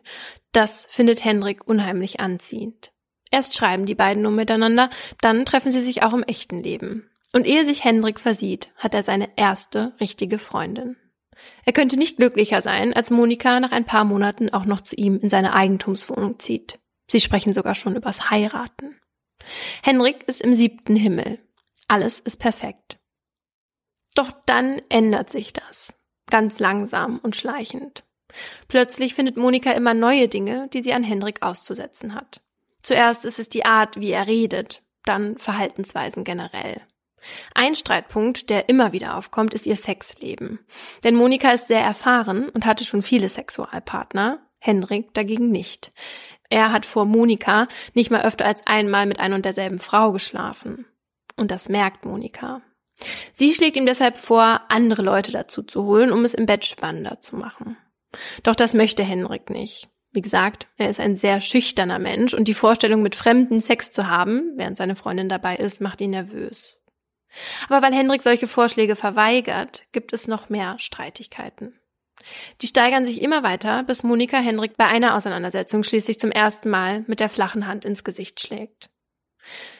Das 0.52 0.86
findet 0.90 1.24
Henrik 1.24 1.66
unheimlich 1.66 2.20
anziehend. 2.20 2.92
Erst 3.30 3.54
schreiben 3.54 3.86
die 3.86 3.94
beiden 3.94 4.22
nur 4.22 4.32
miteinander, 4.32 4.90
dann 5.20 5.44
treffen 5.44 5.72
sie 5.72 5.80
sich 5.80 6.02
auch 6.02 6.12
im 6.12 6.22
echten 6.22 6.62
Leben. 6.62 7.10
Und 7.32 7.46
ehe 7.46 7.64
sich 7.64 7.82
Hendrik 7.82 8.20
versieht, 8.20 8.68
hat 8.76 8.94
er 8.94 9.02
seine 9.02 9.28
erste 9.36 9.92
richtige 10.00 10.38
Freundin. 10.38 10.96
Er 11.64 11.72
könnte 11.72 11.98
nicht 11.98 12.16
glücklicher 12.16 12.62
sein, 12.62 12.92
als 12.94 13.10
Monika 13.10 13.58
nach 13.58 13.72
ein 13.72 13.86
paar 13.86 14.04
Monaten 14.04 14.50
auch 14.50 14.64
noch 14.64 14.80
zu 14.80 14.94
ihm 14.94 15.18
in 15.18 15.28
seine 15.28 15.52
Eigentumswohnung 15.52 16.38
zieht. 16.38 16.78
Sie 17.08 17.20
sprechen 17.20 17.52
sogar 17.52 17.74
schon 17.74 17.96
übers 17.96 18.30
Heiraten. 18.30 18.98
Henrik 19.82 20.26
ist 20.28 20.40
im 20.40 20.54
siebten 20.54 20.96
Himmel. 20.96 21.38
Alles 21.88 22.18
ist 22.18 22.38
perfekt. 22.38 22.98
Doch 24.14 24.32
dann 24.46 24.80
ändert 24.88 25.30
sich 25.30 25.52
das. 25.52 25.94
Ganz 26.30 26.58
langsam 26.58 27.18
und 27.18 27.36
schleichend. 27.36 28.04
Plötzlich 28.68 29.14
findet 29.14 29.36
Monika 29.36 29.72
immer 29.72 29.94
neue 29.94 30.28
Dinge, 30.28 30.68
die 30.72 30.82
sie 30.82 30.94
an 30.94 31.04
Henrik 31.04 31.42
auszusetzen 31.42 32.14
hat. 32.14 32.40
Zuerst 32.82 33.24
ist 33.24 33.38
es 33.38 33.48
die 33.48 33.64
Art, 33.64 33.98
wie 34.00 34.10
er 34.10 34.26
redet, 34.26 34.82
dann 35.04 35.36
Verhaltensweisen 35.36 36.24
generell. 36.24 36.80
Ein 37.54 37.74
Streitpunkt, 37.74 38.50
der 38.50 38.68
immer 38.68 38.92
wieder 38.92 39.16
aufkommt, 39.16 39.54
ist 39.54 39.66
ihr 39.66 39.76
Sexleben. 39.76 40.58
Denn 41.02 41.14
Monika 41.14 41.52
ist 41.52 41.68
sehr 41.68 41.80
erfahren 41.80 42.48
und 42.50 42.66
hatte 42.66 42.84
schon 42.84 43.02
viele 43.02 43.28
Sexualpartner, 43.28 44.40
Henrik 44.58 45.14
dagegen 45.14 45.50
nicht. 45.50 45.92
Er 46.50 46.72
hat 46.72 46.86
vor 46.86 47.04
Monika 47.04 47.68
nicht 47.94 48.10
mal 48.10 48.22
öfter 48.22 48.44
als 48.44 48.66
einmal 48.66 49.06
mit 49.06 49.20
einer 49.20 49.36
und 49.36 49.44
derselben 49.44 49.78
Frau 49.78 50.12
geschlafen. 50.12 50.86
Und 51.36 51.50
das 51.50 51.68
merkt 51.68 52.04
Monika. 52.04 52.62
Sie 53.32 53.52
schlägt 53.52 53.76
ihm 53.76 53.86
deshalb 53.86 54.18
vor, 54.18 54.60
andere 54.68 55.02
Leute 55.02 55.32
dazu 55.32 55.62
zu 55.62 55.84
holen, 55.84 56.12
um 56.12 56.24
es 56.24 56.34
im 56.34 56.46
Bett 56.46 56.64
spannender 56.64 57.20
zu 57.20 57.36
machen. 57.36 57.76
Doch 58.42 58.54
das 58.54 58.74
möchte 58.74 59.02
Henrik 59.02 59.50
nicht. 59.50 59.88
Wie 60.12 60.20
gesagt, 60.20 60.68
er 60.76 60.90
ist 60.90 61.00
ein 61.00 61.16
sehr 61.16 61.40
schüchterner 61.40 61.98
Mensch 61.98 62.34
und 62.34 62.46
die 62.46 62.54
Vorstellung, 62.54 63.02
mit 63.02 63.16
Fremden 63.16 63.60
Sex 63.60 63.90
zu 63.90 64.06
haben, 64.06 64.52
während 64.54 64.76
seine 64.76 64.94
Freundin 64.94 65.28
dabei 65.28 65.56
ist, 65.56 65.80
macht 65.80 66.00
ihn 66.00 66.10
nervös. 66.10 66.76
Aber 67.68 67.82
weil 67.82 67.92
Hendrik 67.92 68.22
solche 68.22 68.46
Vorschläge 68.46 68.94
verweigert, 68.94 69.82
gibt 69.90 70.12
es 70.12 70.28
noch 70.28 70.50
mehr 70.50 70.78
Streitigkeiten. 70.78 71.74
Die 72.60 72.66
steigern 72.66 73.04
sich 73.04 73.22
immer 73.22 73.42
weiter, 73.42 73.82
bis 73.82 74.02
Monika 74.02 74.38
Hendrik 74.38 74.76
bei 74.76 74.86
einer 74.86 75.14
Auseinandersetzung 75.14 75.82
schließlich 75.82 76.18
zum 76.18 76.30
ersten 76.30 76.70
Mal 76.70 77.04
mit 77.06 77.20
der 77.20 77.28
flachen 77.28 77.66
Hand 77.66 77.84
ins 77.84 78.04
Gesicht 78.04 78.40
schlägt. 78.40 78.90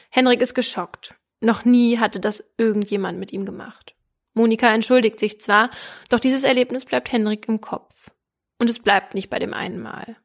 Hendrik 0.09 0.41
ist 0.41 0.53
geschockt. 0.53 1.15
Noch 1.41 1.65
nie 1.65 1.99
hatte 1.99 2.19
das 2.19 2.43
irgendjemand 2.57 3.19
mit 3.19 3.33
ihm 3.33 3.45
gemacht. 3.45 3.95
Monika 4.33 4.73
entschuldigt 4.73 5.19
sich 5.19 5.39
zwar, 5.41 5.69
doch 6.09 6.19
dieses 6.19 6.43
Erlebnis 6.43 6.85
bleibt 6.85 7.11
Hendrik 7.11 7.47
im 7.47 7.61
Kopf. 7.61 8.11
Und 8.59 8.69
es 8.69 8.79
bleibt 8.79 9.13
nicht 9.13 9.29
bei 9.29 9.39
dem 9.39 9.53
einen 9.53 9.81
Mal. 9.81 10.17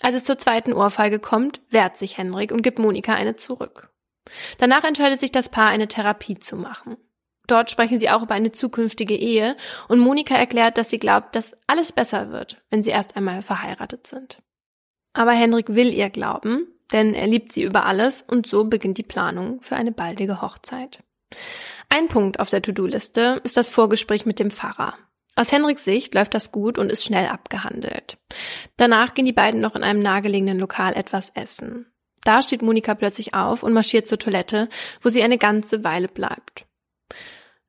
Als 0.00 0.16
es 0.16 0.24
zur 0.24 0.38
zweiten 0.38 0.72
Ohrfeige 0.72 1.18
kommt, 1.18 1.60
wehrt 1.70 1.96
sich 1.96 2.18
Hendrik 2.18 2.52
und 2.52 2.62
gibt 2.62 2.78
Monika 2.78 3.14
eine 3.14 3.36
zurück. 3.36 3.90
Danach 4.58 4.84
entscheidet 4.84 5.20
sich 5.20 5.32
das 5.32 5.48
Paar, 5.48 5.68
eine 5.68 5.88
Therapie 5.88 6.38
zu 6.38 6.56
machen. 6.56 6.96
Dort 7.46 7.70
sprechen 7.70 7.98
sie 7.98 8.10
auch 8.10 8.22
über 8.22 8.34
eine 8.34 8.52
zukünftige 8.52 9.16
Ehe 9.16 9.56
und 9.88 9.98
Monika 9.98 10.34
erklärt, 10.34 10.78
dass 10.78 10.90
sie 10.90 10.98
glaubt, 10.98 11.36
dass 11.36 11.56
alles 11.66 11.92
besser 11.92 12.30
wird, 12.30 12.62
wenn 12.70 12.82
sie 12.82 12.90
erst 12.90 13.16
einmal 13.16 13.42
verheiratet 13.42 14.06
sind. 14.06 14.38
Aber 15.12 15.32
Henrik 15.32 15.74
will 15.74 15.92
ihr 15.92 16.10
glauben, 16.10 16.66
denn 16.92 17.14
er 17.14 17.26
liebt 17.26 17.52
sie 17.52 17.62
über 17.62 17.86
alles 17.86 18.22
und 18.22 18.46
so 18.46 18.64
beginnt 18.64 18.98
die 18.98 19.02
Planung 19.02 19.60
für 19.62 19.76
eine 19.76 19.92
baldige 19.92 20.40
Hochzeit. 20.40 21.02
Ein 21.88 22.08
Punkt 22.08 22.40
auf 22.40 22.50
der 22.50 22.62
To-Do-Liste 22.62 23.40
ist 23.44 23.56
das 23.56 23.68
Vorgespräch 23.68 24.26
mit 24.26 24.38
dem 24.38 24.50
Pfarrer. 24.50 24.94
Aus 25.36 25.50
Henriks 25.50 25.84
Sicht 25.84 26.14
läuft 26.14 26.34
das 26.34 26.52
gut 26.52 26.78
und 26.78 26.90
ist 26.90 27.04
schnell 27.04 27.26
abgehandelt. 27.26 28.18
Danach 28.76 29.14
gehen 29.14 29.26
die 29.26 29.32
beiden 29.32 29.60
noch 29.60 29.74
in 29.74 29.82
einem 29.82 30.00
nahegelegenen 30.00 30.58
Lokal 30.58 30.94
etwas 30.94 31.30
essen. 31.34 31.86
Da 32.22 32.42
steht 32.42 32.62
Monika 32.62 32.94
plötzlich 32.94 33.34
auf 33.34 33.62
und 33.62 33.72
marschiert 33.72 34.06
zur 34.06 34.18
Toilette, 34.18 34.68
wo 35.02 35.08
sie 35.08 35.22
eine 35.22 35.38
ganze 35.38 35.84
Weile 35.84 36.08
bleibt. 36.08 36.66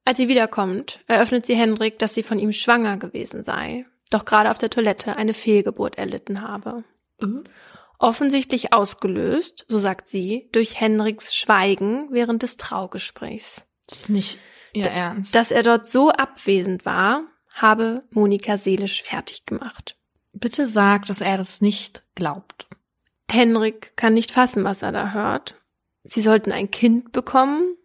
Als 0.06 0.18
sie 0.18 0.28
wiederkommt, 0.28 1.00
eröffnet 1.08 1.48
sie 1.48 1.56
Hendrik, 1.56 1.98
dass 2.00 2.14
sie 2.14 2.24
von 2.24 2.38
ihm 2.38 2.52
schwanger 2.52 2.98
gewesen 2.98 3.44
sei, 3.44 3.86
doch 4.12 4.24
gerade 4.24 4.52
auf 4.52 4.60
der 4.60 4.70
Toilette 4.70 5.18
eine 5.18 5.34
Fehlgeburt 5.34 5.98
erlitten 5.98 6.42
habe. 6.48 6.84
Mhm. 7.20 7.44
Offensichtlich 7.98 8.72
ausgelöst, 8.72 9.66
so 9.68 9.80
sagt 9.80 10.08
sie, 10.08 10.48
durch 10.52 10.80
Hendriks 10.80 11.36
Schweigen 11.36 12.10
während 12.12 12.44
des 12.44 12.58
Traugesprächs. 12.58 13.66
Nicht 14.08 14.38
ihr 14.74 14.88
Ernst. 14.88 15.34
Dass 15.34 15.52
er 15.52 15.64
dort 15.64 15.88
so 15.88 16.12
abwesend 16.12 16.86
war, 16.86 17.24
habe 17.54 18.04
Monika 18.12 18.58
seelisch 18.58 19.02
fertig 19.02 19.46
gemacht. 19.46 19.98
Bitte 20.34 20.68
sag, 20.68 21.06
dass 21.06 21.22
er 21.22 21.38
das 21.38 21.62
nicht 21.62 22.04
glaubt. 22.14 22.68
Henrik 23.30 23.96
kann 23.96 24.14
nicht 24.14 24.32
fassen, 24.32 24.64
was 24.66 24.82
er 24.82 24.92
da 24.92 25.12
hört. 25.12 25.56
Sie 26.04 26.22
sollten 26.22 26.52
ein 26.52 26.70
Kind 26.70 27.12
bekommen 27.12 27.76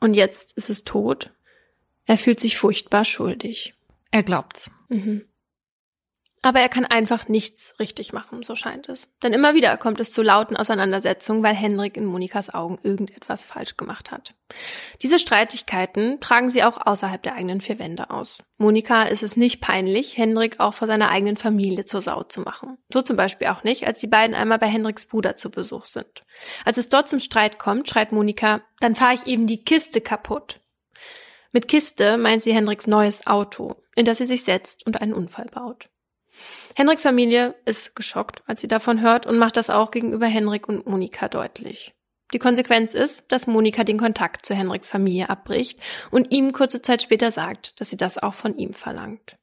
und 0.00 0.14
jetzt 0.14 0.52
ist 0.52 0.70
es 0.70 0.84
tot. 0.84 1.32
Er 2.06 2.18
fühlt 2.18 2.40
sich 2.40 2.56
furchtbar 2.56 3.04
schuldig. 3.04 3.74
Er 4.10 4.22
glaubt's. 4.22 4.70
Mhm. 4.88 5.26
Aber 6.44 6.60
er 6.60 6.68
kann 6.68 6.84
einfach 6.84 7.26
nichts 7.26 7.74
richtig 7.78 8.12
machen, 8.12 8.42
so 8.42 8.54
scheint 8.54 8.90
es. 8.90 9.08
Denn 9.22 9.32
immer 9.32 9.54
wieder 9.54 9.78
kommt 9.78 9.98
es 9.98 10.12
zu 10.12 10.20
lauten 10.22 10.58
Auseinandersetzungen, 10.58 11.42
weil 11.42 11.54
Henrik 11.54 11.96
in 11.96 12.04
Monikas 12.04 12.52
Augen 12.52 12.78
irgendetwas 12.82 13.46
falsch 13.46 13.78
gemacht 13.78 14.10
hat. 14.10 14.34
Diese 15.00 15.18
Streitigkeiten 15.18 16.20
tragen 16.20 16.50
sie 16.50 16.62
auch 16.62 16.86
außerhalb 16.86 17.22
der 17.22 17.36
eigenen 17.36 17.62
vier 17.62 17.78
Wände 17.78 18.10
aus. 18.10 18.42
Monika 18.58 19.04
ist 19.04 19.22
es 19.22 19.38
nicht 19.38 19.62
peinlich, 19.62 20.18
Henrik 20.18 20.60
auch 20.60 20.74
vor 20.74 20.86
seiner 20.86 21.08
eigenen 21.08 21.38
Familie 21.38 21.86
zur 21.86 22.02
Sau 22.02 22.24
zu 22.24 22.42
machen. 22.42 22.76
So 22.92 23.00
zum 23.00 23.16
Beispiel 23.16 23.46
auch 23.46 23.64
nicht, 23.64 23.86
als 23.86 24.00
die 24.00 24.06
beiden 24.06 24.36
einmal 24.36 24.58
bei 24.58 24.66
Henriks 24.66 25.06
Bruder 25.06 25.36
zu 25.36 25.50
Besuch 25.50 25.86
sind. 25.86 26.24
Als 26.66 26.76
es 26.76 26.90
dort 26.90 27.08
zum 27.08 27.20
Streit 27.20 27.58
kommt, 27.58 27.88
schreit 27.88 28.12
Monika, 28.12 28.60
dann 28.80 28.94
fahre 28.94 29.14
ich 29.14 29.26
eben 29.26 29.46
die 29.46 29.64
Kiste 29.64 30.02
kaputt. 30.02 30.60
Mit 31.54 31.68
Kiste 31.68 32.18
meint 32.18 32.42
sie 32.42 32.52
Henriks 32.52 32.88
neues 32.88 33.28
Auto, 33.28 33.76
in 33.94 34.04
das 34.04 34.18
sie 34.18 34.26
sich 34.26 34.42
setzt 34.42 34.84
und 34.86 35.00
einen 35.00 35.12
Unfall 35.12 35.46
baut. 35.46 35.88
Henriks 36.74 37.02
Familie 37.02 37.54
ist 37.64 37.94
geschockt, 37.94 38.42
als 38.46 38.60
sie 38.60 38.66
davon 38.66 39.00
hört 39.00 39.24
und 39.24 39.38
macht 39.38 39.56
das 39.56 39.70
auch 39.70 39.92
gegenüber 39.92 40.26
Henrik 40.26 40.68
und 40.68 40.88
Monika 40.88 41.28
deutlich. 41.28 41.94
Die 42.32 42.40
Konsequenz 42.40 42.92
ist, 42.92 43.30
dass 43.30 43.46
Monika 43.46 43.84
den 43.84 43.98
Kontakt 43.98 44.44
zu 44.44 44.52
Henriks 44.52 44.90
Familie 44.90 45.30
abbricht 45.30 45.78
und 46.10 46.32
ihm 46.32 46.52
kurze 46.52 46.82
Zeit 46.82 47.02
später 47.02 47.30
sagt, 47.30 47.80
dass 47.80 47.88
sie 47.88 47.96
das 47.96 48.18
auch 48.18 48.34
von 48.34 48.56
ihm 48.58 48.72
verlangt. 48.72 49.36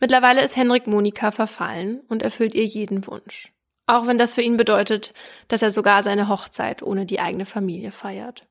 Mittlerweile 0.00 0.42
ist 0.42 0.56
Henrik 0.56 0.86
Monika 0.86 1.32
verfallen 1.32 2.00
und 2.08 2.22
erfüllt 2.22 2.54
ihr 2.54 2.64
jeden 2.64 3.06
Wunsch. 3.06 3.52
Auch 3.86 4.06
wenn 4.06 4.16
das 4.16 4.32
für 4.32 4.42
ihn 4.42 4.56
bedeutet, 4.56 5.12
dass 5.48 5.60
er 5.60 5.70
sogar 5.70 6.02
seine 6.02 6.30
Hochzeit 6.30 6.82
ohne 6.82 7.04
die 7.04 7.20
eigene 7.20 7.44
Familie 7.44 7.90
feiert. 7.92 8.46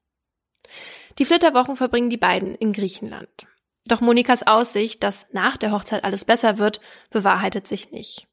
Die 1.19 1.25
Flitterwochen 1.25 1.75
verbringen 1.75 2.09
die 2.09 2.17
beiden 2.17 2.55
in 2.55 2.73
Griechenland. 2.73 3.29
Doch 3.85 4.01
Monikas 4.01 4.47
Aussicht, 4.47 5.03
dass 5.03 5.27
nach 5.31 5.57
der 5.57 5.71
Hochzeit 5.71 6.03
alles 6.03 6.25
besser 6.25 6.57
wird, 6.57 6.79
bewahrheitet 7.09 7.67
sich 7.67 7.91
nicht. 7.91 8.27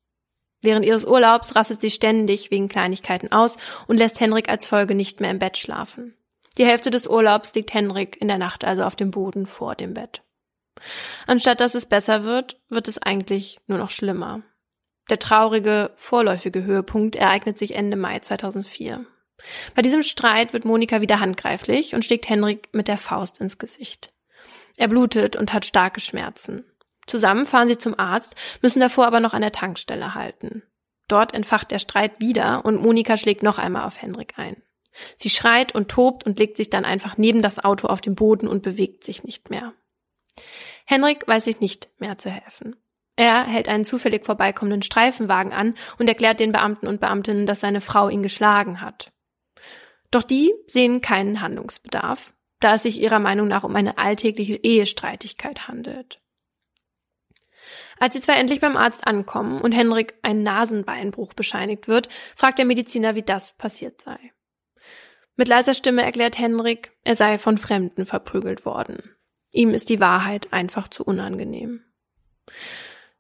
Während 0.63 0.85
ihres 0.85 1.05
Urlaubs 1.05 1.57
rastet 1.57 1.81
sie 1.81 1.91
ständig 1.91 2.51
wegen 2.51 2.69
Kleinigkeiten 2.69 3.33
aus 3.33 3.57
und 3.87 3.97
lässt 3.97 4.21
Henrik 4.21 4.49
als 4.49 4.67
Folge 4.67 4.95
nicht 4.95 5.21
mehr 5.21 5.31
im 5.31 5.39
Bett 5.39 5.57
schlafen. 5.57 6.15
Die 6.59 6.67
Hälfte 6.67 6.91
des 6.91 7.07
Urlaubs 7.07 7.55
liegt 7.55 7.73
Henrik 7.73 8.21
in 8.21 8.29
der 8.29 8.39
Nacht 8.39 8.65
also 8.65 8.85
auf 8.85 8.97
dem 8.97 9.11
Boden 9.11 9.47
vor 9.47 9.75
dem 9.75 9.95
Bett. 9.95 10.23
Anstatt 11.27 11.61
dass 11.61 11.75
es 11.75 11.87
besser 11.87 12.25
wird, 12.25 12.61
wird 12.69 12.89
es 12.89 12.99
eigentlich 12.99 13.59
nur 13.67 13.79
noch 13.79 13.91
schlimmer. 13.91 14.43
Der 15.09 15.19
traurige, 15.19 15.93
vorläufige 15.97 16.63
Höhepunkt 16.63 17.17
ereignet 17.17 17.59
sich 17.59 17.75
Ende 17.75 17.97
Mai 17.97 18.21
2004. 18.21 19.07
Bei 19.75 19.83
diesem 19.83 20.03
Streit 20.03 20.53
wird 20.53 20.65
Monika 20.65 21.01
wieder 21.01 21.21
handgreiflich 21.21 21.95
und 21.95 22.05
schlägt 22.05 22.29
Henrik 22.29 22.69
mit 22.73 22.89
der 22.89 22.99
Faust 22.99 23.41
ins 23.41 23.59
Gesicht. 23.59 24.13
Er 24.77 24.89
blutet 24.89 25.37
und 25.37 25.53
hat 25.53 25.65
starke 25.65 26.01
Schmerzen. 26.01 26.65
Zusammen 27.07 27.47
fahren 27.47 27.69
sie 27.69 27.79
zum 27.79 27.99
Arzt, 27.99 28.37
müssen 28.63 28.81
davor 28.81 29.07
aber 29.07 29.21
noch 29.21 29.35
an 29.35 29.43
der 29.43 29.53
Tankstelle 29.53 30.15
halten. 30.15 30.63
Dort 31.09 31.35
entfacht 31.35 31.71
der 31.71 31.81
Streit 31.81 32.21
wieder 32.21 32.65
und 32.65 32.81
Monika 32.81 33.17
schlägt 33.17 33.43
noch 33.43 33.59
einmal 33.59 33.85
auf 33.85 34.01
Henrik 34.01 34.35
ein. 34.37 34.63
Sie 35.17 35.31
schreit 35.31 35.75
und 35.75 35.89
tobt 35.89 36.25
und 36.25 36.39
legt 36.39 36.57
sich 36.57 36.71
dann 36.71 36.85
einfach 36.85 37.17
neben 37.17 37.43
das 37.43 37.59
Auto 37.59 37.89
auf 37.89 38.01
den 38.01 38.15
Boden 38.15 38.49
und 38.49 38.63
bewegt 38.63 39.05
sich 39.05 39.25
nicht 39.25 39.51
mehr. 39.51 39.73
Henrik 40.87 41.27
weiß 41.27 41.45
sich 41.45 41.61
nicht 41.61 41.91
mehr 41.99 42.19
zu 42.19 42.31
helfen. 42.31 42.77
Er 43.17 43.45
hält 43.45 43.69
einen 43.69 43.85
zufällig 43.85 44.25
vorbeikommenden 44.25 44.83
Streifenwagen 44.83 45.53
an 45.53 45.75
und 45.99 46.09
erklärt 46.09 46.41
den 46.41 46.53
Beamten 46.53 46.87
und 46.87 47.01
Beamtinnen, 47.01 47.47
dass 47.47 47.61
seine 47.61 47.81
Frau 47.81 48.09
ihn 48.09 48.23
geschlagen 48.23 48.81
hat. 48.81 49.13
Doch 50.11 50.23
die 50.23 50.53
sehen 50.67 51.01
keinen 51.01 51.41
Handlungsbedarf 51.41 52.33
da 52.61 52.75
es 52.75 52.83
sich 52.83 53.01
ihrer 53.01 53.19
Meinung 53.19 53.49
nach 53.49 53.65
um 53.65 53.75
eine 53.75 53.99
alltägliche 53.99 54.57
Ehestreitigkeit 54.57 55.67
handelt. 55.67 56.21
Als 57.99 58.15
sie 58.15 58.21
zwei 58.21 58.35
endlich 58.35 58.61
beim 58.61 58.77
Arzt 58.77 59.07
ankommen 59.07 59.61
und 59.61 59.73
Henrik 59.73 60.15
ein 60.23 60.43
Nasenbeinbruch 60.43 61.35
bescheinigt 61.35 61.89
wird, 61.89 62.09
fragt 62.37 62.59
der 62.59 62.65
Mediziner, 62.65 63.15
wie 63.15 63.23
das 63.23 63.53
passiert 63.53 64.01
sei. 64.01 64.19
Mit 65.37 65.49
leiser 65.49 65.75
Stimme 65.75 66.03
erklärt 66.03 66.39
Henrik, 66.39 66.93
er 67.03 67.17
sei 67.17 67.39
von 67.39 67.59
Fremden 67.59 68.07
verprügelt 68.07 68.65
worden. 68.65 69.17
Ihm 69.51 69.71
ist 69.71 69.89
die 69.89 70.01
Wahrheit 70.01 70.53
einfach 70.53 70.89
zu 70.89 71.05
unangenehm. 71.05 71.85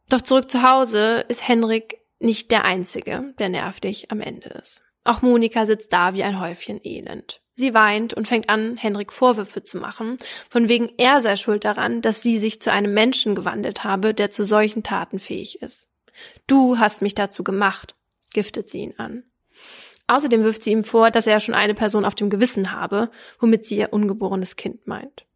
Doch 0.09 0.22
zurück 0.22 0.51
zu 0.51 0.62
Hause 0.62 1.24
ist 1.28 1.47
Henrik 1.47 1.99
nicht 2.18 2.51
der 2.51 2.64
Einzige, 2.64 3.34
der 3.38 3.49
nervlich 3.49 4.11
am 4.11 4.20
Ende 4.20 4.49
ist. 4.51 4.82
Auch 5.11 5.22
Monika 5.22 5.66
sitzt 5.66 5.92
da 5.92 6.14
wie 6.14 6.22
ein 6.22 6.38
Häufchen 6.38 6.80
Elend. 6.84 7.40
Sie 7.56 7.74
weint 7.74 8.14
und 8.14 8.28
fängt 8.28 8.48
an, 8.48 8.76
Henrik 8.76 9.12
Vorwürfe 9.12 9.64
zu 9.64 9.76
machen, 9.78 10.18
von 10.48 10.68
wegen 10.68 10.88
er 10.98 11.20
sei 11.20 11.34
schuld 11.34 11.64
daran, 11.64 12.00
dass 12.00 12.22
sie 12.22 12.38
sich 12.38 12.62
zu 12.62 12.70
einem 12.70 12.94
Menschen 12.94 13.34
gewandelt 13.34 13.82
habe, 13.82 14.14
der 14.14 14.30
zu 14.30 14.44
solchen 14.44 14.84
Taten 14.84 15.18
fähig 15.18 15.62
ist. 15.62 15.88
Du 16.46 16.78
hast 16.78 17.02
mich 17.02 17.16
dazu 17.16 17.42
gemacht, 17.42 17.96
giftet 18.32 18.68
sie 18.68 18.82
ihn 18.82 18.94
an. 18.98 19.24
Außerdem 20.06 20.44
wirft 20.44 20.62
sie 20.62 20.70
ihm 20.70 20.84
vor, 20.84 21.11
dass 21.11 21.26
er 21.26 21.40
schon 21.40 21.56
eine 21.56 21.74
Person 21.74 22.04
auf 22.04 22.14
dem 22.14 22.30
Gewissen 22.30 22.70
habe, 22.70 23.11
womit 23.40 23.66
sie 23.66 23.78
ihr 23.78 23.92
ungeborenes 23.92 24.54
Kind 24.54 24.86
meint. 24.86 25.26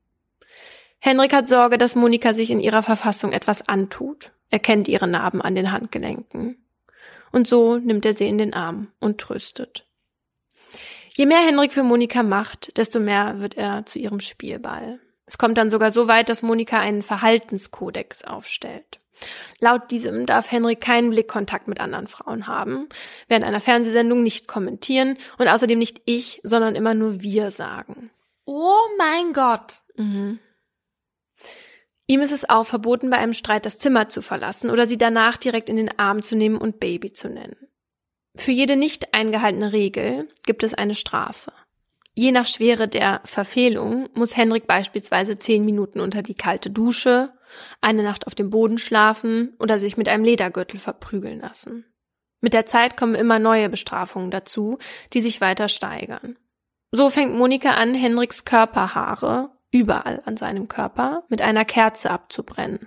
Henrik 1.00 1.32
hat 1.32 1.48
Sorge, 1.48 1.78
dass 1.78 1.96
Monika 1.96 2.32
sich 2.32 2.52
in 2.52 2.60
ihrer 2.60 2.84
Verfassung 2.84 3.32
etwas 3.32 3.68
antut. 3.68 4.30
Er 4.50 4.60
kennt 4.60 4.86
ihre 4.86 5.08
Narben 5.08 5.42
an 5.42 5.56
den 5.56 5.72
Handgelenken. 5.72 6.63
Und 7.35 7.49
so 7.49 7.78
nimmt 7.78 8.07
er 8.07 8.14
sie 8.14 8.28
in 8.28 8.39
den 8.39 8.55
Arm 8.55 8.93
und 9.01 9.18
tröstet. 9.18 9.85
Je 11.16 11.26
mehr 11.26 11.41
Henrik 11.41 11.72
für 11.72 11.82
Monika 11.82 12.22
macht, 12.22 12.76
desto 12.76 13.01
mehr 13.01 13.41
wird 13.41 13.57
er 13.57 13.85
zu 13.87 13.99
ihrem 13.99 14.20
Spielball. 14.20 15.01
Es 15.26 15.37
kommt 15.37 15.59
dann 15.59 15.68
sogar 15.68 15.91
so 15.91 16.07
weit, 16.07 16.28
dass 16.28 16.45
Monika 16.45 16.78
einen 16.78 17.03
Verhaltenskodex 17.03 18.22
aufstellt. 18.22 19.01
Laut 19.59 19.91
diesem 19.91 20.26
darf 20.26 20.53
Henrik 20.53 20.80
keinen 20.80 21.11
Blickkontakt 21.11 21.66
mit 21.66 21.80
anderen 21.80 22.07
Frauen 22.07 22.47
haben, 22.47 22.89
während 23.26 23.45
einer 23.45 23.61
Fernsehsendung 23.61 24.22
nicht 24.22 24.47
kommentieren 24.47 25.18
und 25.37 25.49
außerdem 25.49 25.78
nicht 25.80 26.03
ich, 26.05 26.41
sondern 26.45 26.76
immer 26.76 26.95
nur 26.95 27.20
wir 27.20 27.51
sagen. 27.51 28.11
Oh 28.45 28.78
mein 28.97 29.32
Gott. 29.32 29.82
Mhm. 29.97 30.39
Ihm 32.07 32.20
ist 32.20 32.32
es 32.32 32.48
auch 32.48 32.64
verboten, 32.66 33.11
bei 33.11 33.18
einem 33.18 33.32
Streit 33.32 33.64
das 33.64 33.78
Zimmer 33.78 34.09
zu 34.09 34.20
verlassen 34.20 34.70
oder 34.70 34.86
sie 34.86 34.98
danach 34.98 35.36
direkt 35.36 35.68
in 35.68 35.76
den 35.76 35.98
Arm 35.98 36.22
zu 36.22 36.36
nehmen 36.36 36.59
und 36.59 36.80
Baby 36.80 37.12
zu 37.12 37.28
nennen. 37.28 37.57
Für 38.36 38.50
jede 38.50 38.76
nicht 38.76 39.14
eingehaltene 39.14 39.72
Regel 39.72 40.28
gibt 40.44 40.62
es 40.62 40.74
eine 40.74 40.94
Strafe. 40.94 41.52
Je 42.14 42.30
nach 42.30 42.46
Schwere 42.46 42.88
der 42.88 43.20
Verfehlung 43.24 44.09
muss 44.14 44.36
Henrik 44.36 44.66
beispielsweise 44.66 45.38
zehn 45.38 45.64
Minuten 45.64 46.00
unter 46.00 46.22
die 46.22 46.34
kalte 46.34 46.70
Dusche, 46.70 47.32
eine 47.80 48.02
Nacht 48.02 48.26
auf 48.26 48.34
dem 48.34 48.50
Boden 48.50 48.78
schlafen 48.78 49.55
oder 49.59 49.78
sich 49.80 49.96
mit 49.96 50.09
einem 50.09 50.24
Ledergürtel 50.24 50.78
verprügeln 50.78 51.40
lassen. 51.40 51.84
Mit 52.40 52.52
der 52.52 52.66
Zeit 52.66 52.96
kommen 52.96 53.14
immer 53.14 53.38
neue 53.38 53.68
Bestrafungen 53.68 54.30
dazu, 54.30 54.78
die 55.12 55.22
sich 55.22 55.40
weiter 55.40 55.68
steigern. 55.68 56.36
So 56.92 57.11
fängt 57.11 57.34
Monika 57.34 57.70
an, 57.70 57.94
Henriks 57.94 58.44
Körperhaare 58.44 59.50
überall 59.74 60.22
an 60.24 60.36
seinem 60.36 60.68
Körper 60.68 61.24
mit 61.28 61.42
einer 61.42 61.64
Kerze 61.64 62.10
abzubrennen. 62.10 62.86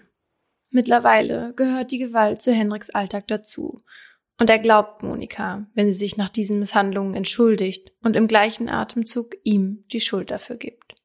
Mittlerweile 0.70 1.54
gehört 1.56 1.92
die 1.92 1.98
Gewalt 1.98 2.42
zu 2.42 2.54
Henriks 2.54 2.90
Alltag 2.90 3.28
dazu 3.28 3.84
und 4.40 4.50
er 4.50 4.58
glaubt 4.58 5.04
Monika, 5.04 5.66
wenn 5.74 5.88
sie 5.88 5.94
sich 5.94 6.16
nach 6.16 6.30
diesen 6.30 6.60
Misshandlungen 6.60 7.14
entschuldigt 7.14 7.92
und 8.02 8.16
im 8.16 8.28
gleichen 8.28 8.70
Atemzug 8.70 9.36
ihm 9.44 9.84
die 9.92 10.00
Schuld 10.00 10.32
dafür 10.32 10.56
gibt. 10.56 10.96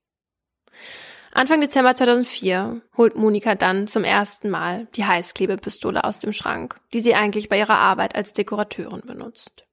Anfang 1.32 1.60
Dezember 1.60 1.94
2004 1.94 2.82
holt 2.96 3.16
Monika 3.16 3.56
dann 3.56 3.88
zum 3.88 4.04
ersten 4.04 4.50
Mal 4.50 4.86
die 4.94 5.04
Heißklebepistole 5.04 6.04
aus 6.04 6.18
dem 6.18 6.32
Schrank, 6.32 6.80
die 6.92 7.00
sie 7.00 7.14
eigentlich 7.14 7.48
bei 7.48 7.58
ihrer 7.58 7.78
Arbeit 7.78 8.14
als 8.14 8.34
Dekorateurin 8.34 9.00
benutzt. 9.00 9.66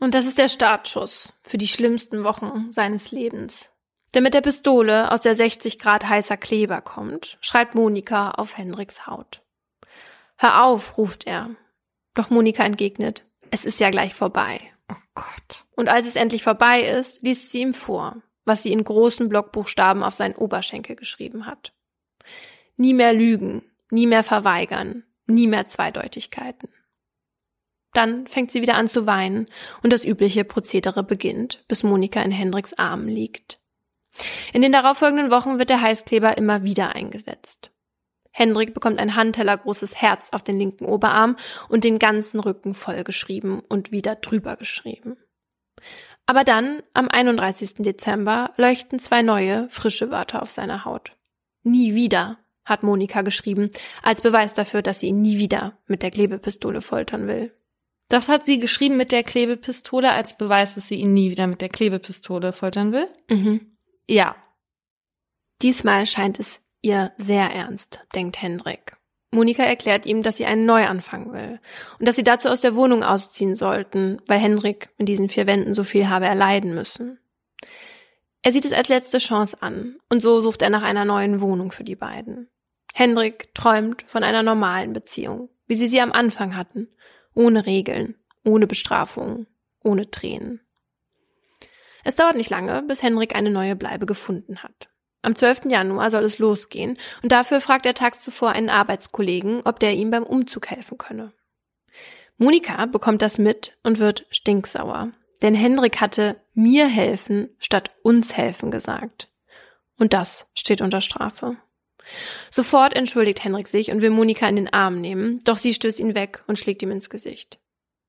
Und 0.00 0.14
das 0.14 0.24
ist 0.24 0.38
der 0.38 0.48
Startschuss 0.48 1.34
für 1.42 1.58
die 1.58 1.68
schlimmsten 1.68 2.24
Wochen 2.24 2.72
seines 2.72 3.10
Lebens. 3.10 3.72
Denn 4.18 4.24
mit 4.24 4.34
der 4.34 4.40
Pistole, 4.40 5.12
aus 5.12 5.20
der 5.20 5.36
60 5.36 5.78
Grad 5.78 6.08
heißer 6.08 6.36
Kleber 6.36 6.80
kommt, 6.80 7.38
schreibt 7.40 7.76
Monika 7.76 8.32
auf 8.32 8.58
Henriks 8.58 9.06
Haut. 9.06 9.44
Hör 10.36 10.64
auf, 10.64 10.98
ruft 10.98 11.24
er 11.28 11.50
doch 12.14 12.28
Monika 12.28 12.64
entgegnet, 12.64 13.24
es 13.52 13.64
ist 13.64 13.78
ja 13.78 13.90
gleich 13.90 14.14
vorbei. 14.14 14.58
Oh 14.90 14.96
Gott. 15.14 15.64
Und 15.76 15.88
als 15.88 16.08
es 16.08 16.16
endlich 16.16 16.42
vorbei 16.42 16.82
ist, 16.82 17.22
liest 17.22 17.52
sie 17.52 17.60
ihm 17.60 17.74
vor, 17.74 18.20
was 18.44 18.64
sie 18.64 18.72
in 18.72 18.82
großen 18.82 19.28
Blockbuchstaben 19.28 20.02
auf 20.02 20.14
seinen 20.14 20.34
Oberschenkel 20.34 20.96
geschrieben 20.96 21.46
hat. 21.46 21.72
Nie 22.76 22.94
mehr 22.94 23.12
lügen, 23.12 23.62
nie 23.88 24.08
mehr 24.08 24.24
verweigern, 24.24 25.04
nie 25.26 25.46
mehr 25.46 25.68
Zweideutigkeiten. 25.68 26.70
Dann 27.92 28.26
fängt 28.26 28.50
sie 28.50 28.62
wieder 28.62 28.74
an 28.74 28.88
zu 28.88 29.06
weinen 29.06 29.46
und 29.84 29.92
das 29.92 30.04
übliche 30.04 30.42
Prozedere 30.42 31.04
beginnt, 31.04 31.64
bis 31.68 31.84
Monika 31.84 32.20
in 32.20 32.32
Hendriks 32.32 32.74
Armen 32.74 33.06
liegt. 33.06 33.60
In 34.52 34.62
den 34.62 34.72
darauffolgenden 34.72 35.30
Wochen 35.30 35.58
wird 35.58 35.70
der 35.70 35.80
Heißkleber 35.80 36.36
immer 36.36 36.62
wieder 36.62 36.94
eingesetzt. 36.94 37.70
Hendrik 38.30 38.74
bekommt 38.74 39.00
ein 39.00 39.16
handtellergroßes 39.16 40.00
Herz 40.00 40.28
auf 40.32 40.42
den 40.42 40.58
linken 40.58 40.84
Oberarm 40.84 41.36
und 41.68 41.84
den 41.84 41.98
ganzen 41.98 42.38
Rücken 42.40 42.74
vollgeschrieben 42.74 43.60
und 43.60 43.90
wieder 43.90 44.16
drüber 44.16 44.56
geschrieben. 44.56 45.16
Aber 46.26 46.44
dann, 46.44 46.82
am 46.92 47.08
31. 47.08 47.76
Dezember, 47.78 48.52
leuchten 48.56 48.98
zwei 48.98 49.22
neue, 49.22 49.68
frische 49.70 50.10
Wörter 50.10 50.42
auf 50.42 50.50
seiner 50.50 50.84
Haut. 50.84 51.16
Nie 51.62 51.94
wieder, 51.94 52.38
hat 52.64 52.82
Monika 52.82 53.22
geschrieben, 53.22 53.70
als 54.02 54.20
Beweis 54.20 54.54
dafür, 54.54 54.82
dass 54.82 55.00
sie 55.00 55.08
ihn 55.08 55.22
nie 55.22 55.38
wieder 55.38 55.78
mit 55.86 56.02
der 56.02 56.10
Klebepistole 56.10 56.82
foltern 56.82 57.26
will. 57.26 57.52
Das 58.08 58.28
hat 58.28 58.44
sie 58.44 58.58
geschrieben 58.58 58.96
mit 58.96 59.10
der 59.10 59.22
Klebepistole 59.22 60.12
als 60.12 60.36
Beweis, 60.36 60.74
dass 60.74 60.88
sie 60.88 60.96
ihn 60.96 61.12
nie 61.12 61.30
wieder 61.30 61.46
mit 61.46 61.60
der 61.60 61.68
Klebepistole 61.68 62.52
foltern 62.52 62.92
will? 62.92 63.08
Mhm. 63.28 63.77
Ja. 64.08 64.36
Diesmal 65.62 66.06
scheint 66.06 66.40
es 66.40 66.60
ihr 66.82 67.12
sehr 67.18 67.50
ernst, 67.50 68.00
denkt 68.14 68.40
Hendrik. 68.40 68.96
Monika 69.30 69.62
erklärt 69.62 70.06
ihm, 70.06 70.22
dass 70.22 70.38
sie 70.38 70.46
einen 70.46 70.64
Neuanfang 70.64 71.32
will 71.32 71.60
und 71.98 72.08
dass 72.08 72.16
sie 72.16 72.24
dazu 72.24 72.48
aus 72.48 72.60
der 72.60 72.74
Wohnung 72.74 73.02
ausziehen 73.02 73.54
sollten, 73.54 74.22
weil 74.26 74.38
Hendrik 74.38 74.88
in 74.96 75.04
diesen 75.04 75.28
vier 75.28 75.46
Wänden 75.46 75.74
so 75.74 75.84
viel 75.84 76.08
habe 76.08 76.24
erleiden 76.24 76.74
müssen. 76.74 77.18
Er 78.40 78.52
sieht 78.52 78.64
es 78.64 78.72
als 78.72 78.88
letzte 78.88 79.18
Chance 79.18 79.58
an 79.60 79.98
und 80.08 80.22
so 80.22 80.40
sucht 80.40 80.62
er 80.62 80.70
nach 80.70 80.82
einer 80.82 81.04
neuen 81.04 81.42
Wohnung 81.42 81.72
für 81.72 81.84
die 81.84 81.96
beiden. 81.96 82.48
Hendrik 82.94 83.54
träumt 83.54 84.02
von 84.02 84.24
einer 84.24 84.42
normalen 84.42 84.94
Beziehung, 84.94 85.50
wie 85.66 85.74
sie 85.74 85.88
sie 85.88 86.00
am 86.00 86.12
Anfang 86.12 86.56
hatten, 86.56 86.88
ohne 87.34 87.66
Regeln, 87.66 88.14
ohne 88.44 88.66
Bestrafungen, 88.66 89.46
ohne 89.82 90.10
Tränen. 90.10 90.60
Es 92.08 92.14
dauert 92.14 92.36
nicht 92.36 92.48
lange, 92.48 92.82
bis 92.84 93.02
Henrik 93.02 93.36
eine 93.36 93.50
neue 93.50 93.76
Bleibe 93.76 94.06
gefunden 94.06 94.62
hat. 94.62 94.88
Am 95.20 95.34
12. 95.34 95.66
Januar 95.66 96.08
soll 96.08 96.24
es 96.24 96.38
losgehen 96.38 96.96
und 97.22 97.32
dafür 97.32 97.60
fragt 97.60 97.84
er 97.84 97.92
tags 97.92 98.24
zuvor 98.24 98.48
einen 98.52 98.70
Arbeitskollegen, 98.70 99.60
ob 99.66 99.78
der 99.78 99.92
ihm 99.92 100.10
beim 100.10 100.22
Umzug 100.22 100.70
helfen 100.70 100.96
könne. 100.96 101.34
Monika 102.38 102.86
bekommt 102.86 103.20
das 103.20 103.36
mit 103.36 103.76
und 103.82 103.98
wird 103.98 104.24
stinksauer, 104.30 105.10
denn 105.42 105.54
Henrik 105.54 106.00
hatte 106.00 106.40
mir 106.54 106.88
helfen 106.88 107.50
statt 107.58 107.90
uns 108.02 108.34
helfen 108.34 108.70
gesagt. 108.70 109.28
Und 109.98 110.14
das 110.14 110.46
steht 110.54 110.80
unter 110.80 111.02
Strafe. 111.02 111.58
Sofort 112.50 112.96
entschuldigt 112.96 113.44
Henrik 113.44 113.68
sich 113.68 113.90
und 113.90 114.00
will 114.00 114.08
Monika 114.08 114.48
in 114.48 114.56
den 114.56 114.72
Arm 114.72 115.02
nehmen, 115.02 115.44
doch 115.44 115.58
sie 115.58 115.74
stößt 115.74 116.00
ihn 116.00 116.14
weg 116.14 116.42
und 116.46 116.58
schlägt 116.58 116.82
ihm 116.82 116.90
ins 116.90 117.10
Gesicht. 117.10 117.58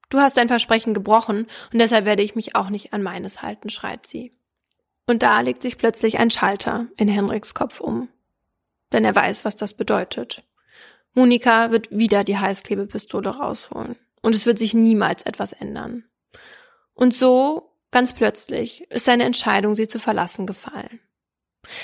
Du 0.10 0.20
hast 0.20 0.38
dein 0.38 0.48
Versprechen 0.48 0.94
gebrochen 0.94 1.48
und 1.72 1.80
deshalb 1.80 2.06
werde 2.06 2.24
ich 2.24 2.36
mich 2.36 2.56
auch 2.56 2.70
nicht 2.70 2.94
an 2.94 3.04
meines 3.04 3.42
halten, 3.42 3.70
schreit 3.70 4.08
sie. 4.08 4.34
Und 5.06 5.24
da 5.24 5.42
legt 5.42 5.62
sich 5.62 5.78
plötzlich 5.78 6.20
ein 6.20 6.30
Schalter 6.30 6.88
in 6.98 7.08
Henriks 7.08 7.54
Kopf 7.54 7.80
um. 7.80 8.10
Denn 8.92 9.06
er 9.06 9.16
weiß, 9.16 9.46
was 9.46 9.56
das 9.56 9.74
bedeutet. 9.74 10.44
Monika 11.14 11.72
wird 11.72 11.90
wieder 11.92 12.24
die 12.24 12.38
Heißklebepistole 12.38 13.30
rausholen. 13.30 13.96
Und 14.22 14.36
es 14.36 14.46
wird 14.46 14.60
sich 14.60 14.74
niemals 14.74 15.24
etwas 15.24 15.54
ändern. 15.54 16.04
Und 16.94 17.16
so, 17.16 17.72
ganz 17.92 18.14
plötzlich, 18.14 18.90
ist 18.92 19.06
seine 19.06 19.24
Entscheidung, 19.24 19.76
sie 19.76 19.88
zu 19.88 20.00
verlassen, 20.00 20.46
gefallen. 20.46 21.00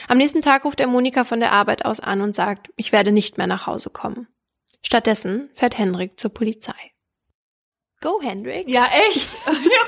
Am 0.08 0.18
nächsten 0.18 0.42
Tag 0.42 0.66
ruft 0.66 0.80
er 0.80 0.88
Monika 0.88 1.24
von 1.24 1.40
der 1.40 1.52
Arbeit 1.52 1.86
aus 1.86 2.00
an 2.00 2.22
und 2.22 2.36
sagt, 2.36 2.72
ich 2.76 2.92
werde 2.92 3.12
nicht 3.12 3.38
mehr 3.38 3.48
nach 3.48 3.68
Hause 3.68 3.90
kommen. 3.90 4.28
Stattdessen 4.84 5.50
fährt 5.54 5.78
Henrik 5.78 6.20
zur 6.20 6.34
Polizei. 6.34 6.95
Go, 8.06 8.22
Henrik. 8.22 8.70
Ja, 8.70 8.88
echt? 9.10 9.30
ja, 9.48 9.80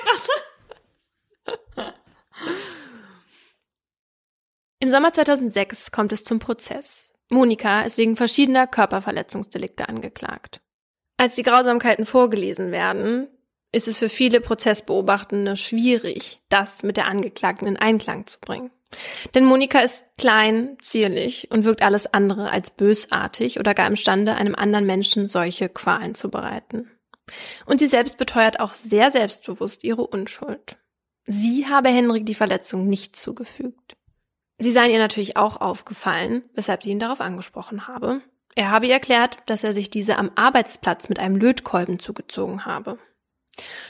krass. 1.45 1.93
Im 4.79 4.89
Sommer 4.89 5.13
2006 5.13 5.91
kommt 5.91 6.11
es 6.11 6.23
zum 6.23 6.39
Prozess. 6.39 7.13
Monika 7.29 7.81
ist 7.81 7.99
wegen 7.99 8.15
verschiedener 8.15 8.65
Körperverletzungsdelikte 8.65 9.87
angeklagt. 9.87 10.61
Als 11.17 11.35
die 11.35 11.43
Grausamkeiten 11.43 12.07
vorgelesen 12.07 12.71
werden, 12.71 13.27
ist 13.71 13.87
es 13.87 13.99
für 13.99 14.09
viele 14.09 14.41
Prozessbeobachtende 14.41 15.55
schwierig, 15.55 16.41
das 16.49 16.81
mit 16.81 16.97
der 16.97 17.05
Angeklagten 17.05 17.67
in 17.67 17.77
Einklang 17.77 18.25
zu 18.25 18.39
bringen. 18.39 18.71
Denn 19.35 19.45
Monika 19.45 19.81
ist 19.81 20.05
klein, 20.17 20.77
zierlich 20.81 21.51
und 21.51 21.65
wirkt 21.65 21.83
alles 21.83 22.11
andere 22.11 22.49
als 22.49 22.71
bösartig 22.71 23.59
oder 23.59 23.75
gar 23.75 23.85
imstande, 23.85 24.33
einem 24.33 24.55
anderen 24.55 24.87
Menschen 24.87 25.27
solche 25.27 25.69
Qualen 25.69 26.15
zu 26.15 26.31
bereiten. 26.31 26.96
Und 27.65 27.79
sie 27.79 27.87
selbst 27.87 28.17
beteuert 28.17 28.59
auch 28.59 28.73
sehr 28.73 29.11
selbstbewusst 29.11 29.83
ihre 29.83 30.05
Unschuld. 30.05 30.77
Sie 31.25 31.67
habe 31.67 31.89
Henrik 31.89 32.25
die 32.25 32.35
Verletzung 32.35 32.87
nicht 32.87 33.15
zugefügt. 33.15 33.97
Sie 34.59 34.71
seien 34.71 34.91
ihr 34.91 34.97
natürlich 34.97 35.37
auch 35.37 35.61
aufgefallen, 35.61 36.43
weshalb 36.53 36.83
sie 36.83 36.91
ihn 36.91 36.99
darauf 36.99 37.21
angesprochen 37.21 37.87
habe. 37.87 38.21
Er 38.55 38.71
habe 38.71 38.87
ihr 38.87 38.93
erklärt, 38.93 39.37
dass 39.45 39.63
er 39.63 39.73
sich 39.73 39.89
diese 39.89 40.17
am 40.17 40.31
Arbeitsplatz 40.35 41.09
mit 41.09 41.19
einem 41.19 41.35
Lötkolben 41.35 41.99
zugezogen 41.99 42.65
habe. 42.65 42.97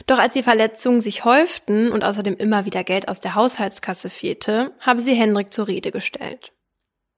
Doch 0.08 0.20
als 0.20 0.34
die 0.34 0.44
Verletzungen 0.44 1.00
sich 1.00 1.26
häuften 1.26 1.92
und 1.92 2.04
außerdem 2.04 2.36
immer 2.36 2.66
wieder 2.66 2.84
Geld 2.84 3.08
aus 3.08 3.22
der 3.22 3.36
Haushaltskasse 3.36 4.10
fehlte, 4.10 4.74
habe 4.80 5.00
sie 5.00 5.14
Henrik 5.14 5.54
zur 5.54 5.68
Rede 5.68 5.92
gestellt. 5.92 6.54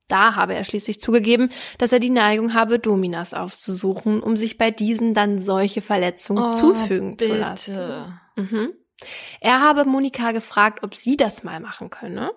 Da 0.10 0.36
habe 0.36 0.55
er 0.55 0.66
schließlich 0.66 0.99
zugegeben, 0.99 1.49
dass 1.78 1.93
er 1.93 1.99
die 1.99 2.10
Neigung 2.10 2.53
habe, 2.53 2.80
Dominas 2.80 3.34
aufzusuchen, 3.34 4.22
um 4.22 4.36
sich 4.36 4.57
bei 4.57 4.72
diesen 4.72 5.14
dann 5.14 5.39
solche 5.39 5.82
Verletzungen 5.82 6.43
oh, 6.43 6.53
zufügen 6.53 7.16
bitte. 7.16 7.32
zu 7.32 7.38
lassen. 7.38 8.20
Mhm. 8.36 8.74
Er 9.39 9.62
habe 9.62 9.86
Monika 9.86 10.32
gefragt, 10.32 10.84
ob 10.84 10.95
sie 10.95 11.16
das 11.16 11.43
mal 11.43 11.60
machen 11.60 11.89
könne. 11.89 12.32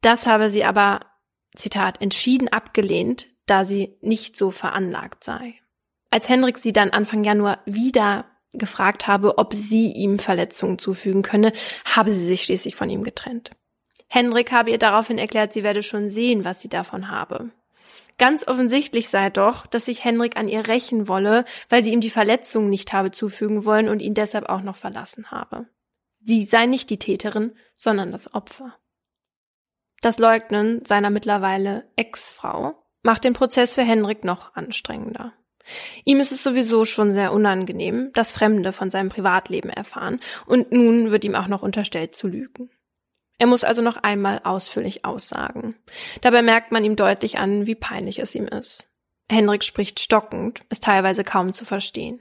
Das 0.00 0.26
habe 0.26 0.48
sie 0.48 0.64
aber, 0.64 1.00
Zitat, 1.54 2.00
entschieden 2.00 2.48
abgelehnt, 2.48 3.26
da 3.46 3.64
sie 3.64 3.98
nicht 4.00 4.36
so 4.36 4.50
veranlagt 4.50 5.24
sei. 5.24 5.56
Als 6.10 6.28
Hendrik 6.28 6.58
sie 6.58 6.72
dann 6.72 6.90
Anfang 6.90 7.24
Januar 7.24 7.58
wieder 7.66 8.26
gefragt 8.52 9.06
habe, 9.06 9.38
ob 9.38 9.54
sie 9.54 9.92
ihm 9.92 10.18
Verletzungen 10.18 10.78
zufügen 10.78 11.22
könne, 11.22 11.52
habe 11.84 12.10
sie 12.10 12.24
sich 12.24 12.44
schließlich 12.44 12.76
von 12.76 12.90
ihm 12.90 13.02
getrennt. 13.02 13.50
Hendrik 14.12 14.50
habe 14.50 14.70
ihr 14.70 14.78
daraufhin 14.78 15.18
erklärt, 15.18 15.52
sie 15.52 15.62
werde 15.62 15.84
schon 15.84 16.08
sehen, 16.08 16.44
was 16.44 16.60
sie 16.60 16.68
davon 16.68 17.08
habe. 17.10 17.50
Ganz 18.18 18.46
offensichtlich 18.46 19.08
sei 19.08 19.30
doch, 19.30 19.66
dass 19.66 19.86
sich 19.86 20.04
Henrik 20.04 20.36
an 20.36 20.48
ihr 20.48 20.66
rächen 20.66 21.06
wolle, 21.06 21.44
weil 21.68 21.84
sie 21.84 21.92
ihm 21.92 22.00
die 22.00 22.10
Verletzungen 22.10 22.68
nicht 22.68 22.92
habe 22.92 23.12
zufügen 23.12 23.64
wollen 23.64 23.88
und 23.88 24.02
ihn 24.02 24.14
deshalb 24.14 24.48
auch 24.48 24.62
noch 24.62 24.74
verlassen 24.74 25.30
habe. 25.30 25.66
Sie 26.22 26.44
sei 26.44 26.66
nicht 26.66 26.90
die 26.90 26.98
Täterin, 26.98 27.52
sondern 27.76 28.10
das 28.10 28.34
Opfer. 28.34 28.74
Das 30.02 30.18
Leugnen 30.18 30.84
seiner 30.84 31.10
mittlerweile 31.10 31.88
Ex-Frau 31.94 32.74
macht 33.04 33.22
den 33.22 33.32
Prozess 33.32 33.74
für 33.74 33.82
Henrik 33.82 34.24
noch 34.24 34.56
anstrengender. 34.56 35.32
Ihm 36.04 36.18
ist 36.18 36.32
es 36.32 36.42
sowieso 36.42 36.84
schon 36.84 37.12
sehr 37.12 37.32
unangenehm, 37.32 38.10
dass 38.12 38.32
Fremde 38.32 38.72
von 38.72 38.90
seinem 38.90 39.08
Privatleben 39.08 39.70
erfahren, 39.70 40.18
und 40.46 40.72
nun 40.72 41.12
wird 41.12 41.24
ihm 41.24 41.36
auch 41.36 41.46
noch 41.46 41.62
unterstellt 41.62 42.16
zu 42.16 42.26
lügen. 42.26 42.70
Er 43.40 43.46
muss 43.46 43.64
also 43.64 43.80
noch 43.80 43.96
einmal 43.96 44.42
ausführlich 44.44 45.06
aussagen. 45.06 45.74
Dabei 46.20 46.42
merkt 46.42 46.72
man 46.72 46.84
ihm 46.84 46.94
deutlich 46.94 47.38
an, 47.38 47.66
wie 47.66 47.74
peinlich 47.74 48.18
es 48.18 48.34
ihm 48.34 48.46
ist. 48.46 48.90
Henrik 49.30 49.64
spricht 49.64 49.98
stockend, 49.98 50.60
ist 50.68 50.84
teilweise 50.84 51.24
kaum 51.24 51.54
zu 51.54 51.64
verstehen. 51.64 52.20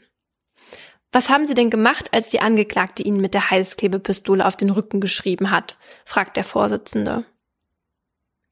Was 1.11 1.29
haben 1.29 1.45
Sie 1.45 1.55
denn 1.55 1.69
gemacht, 1.69 2.13
als 2.13 2.29
die 2.29 2.39
Angeklagte 2.39 3.03
Ihnen 3.03 3.19
mit 3.19 3.33
der 3.33 3.51
Heißklebepistole 3.51 4.47
auf 4.47 4.55
den 4.55 4.69
Rücken 4.69 5.01
geschrieben 5.01 5.51
hat? 5.51 5.77
fragt 6.05 6.37
der 6.37 6.45
Vorsitzende. 6.45 7.25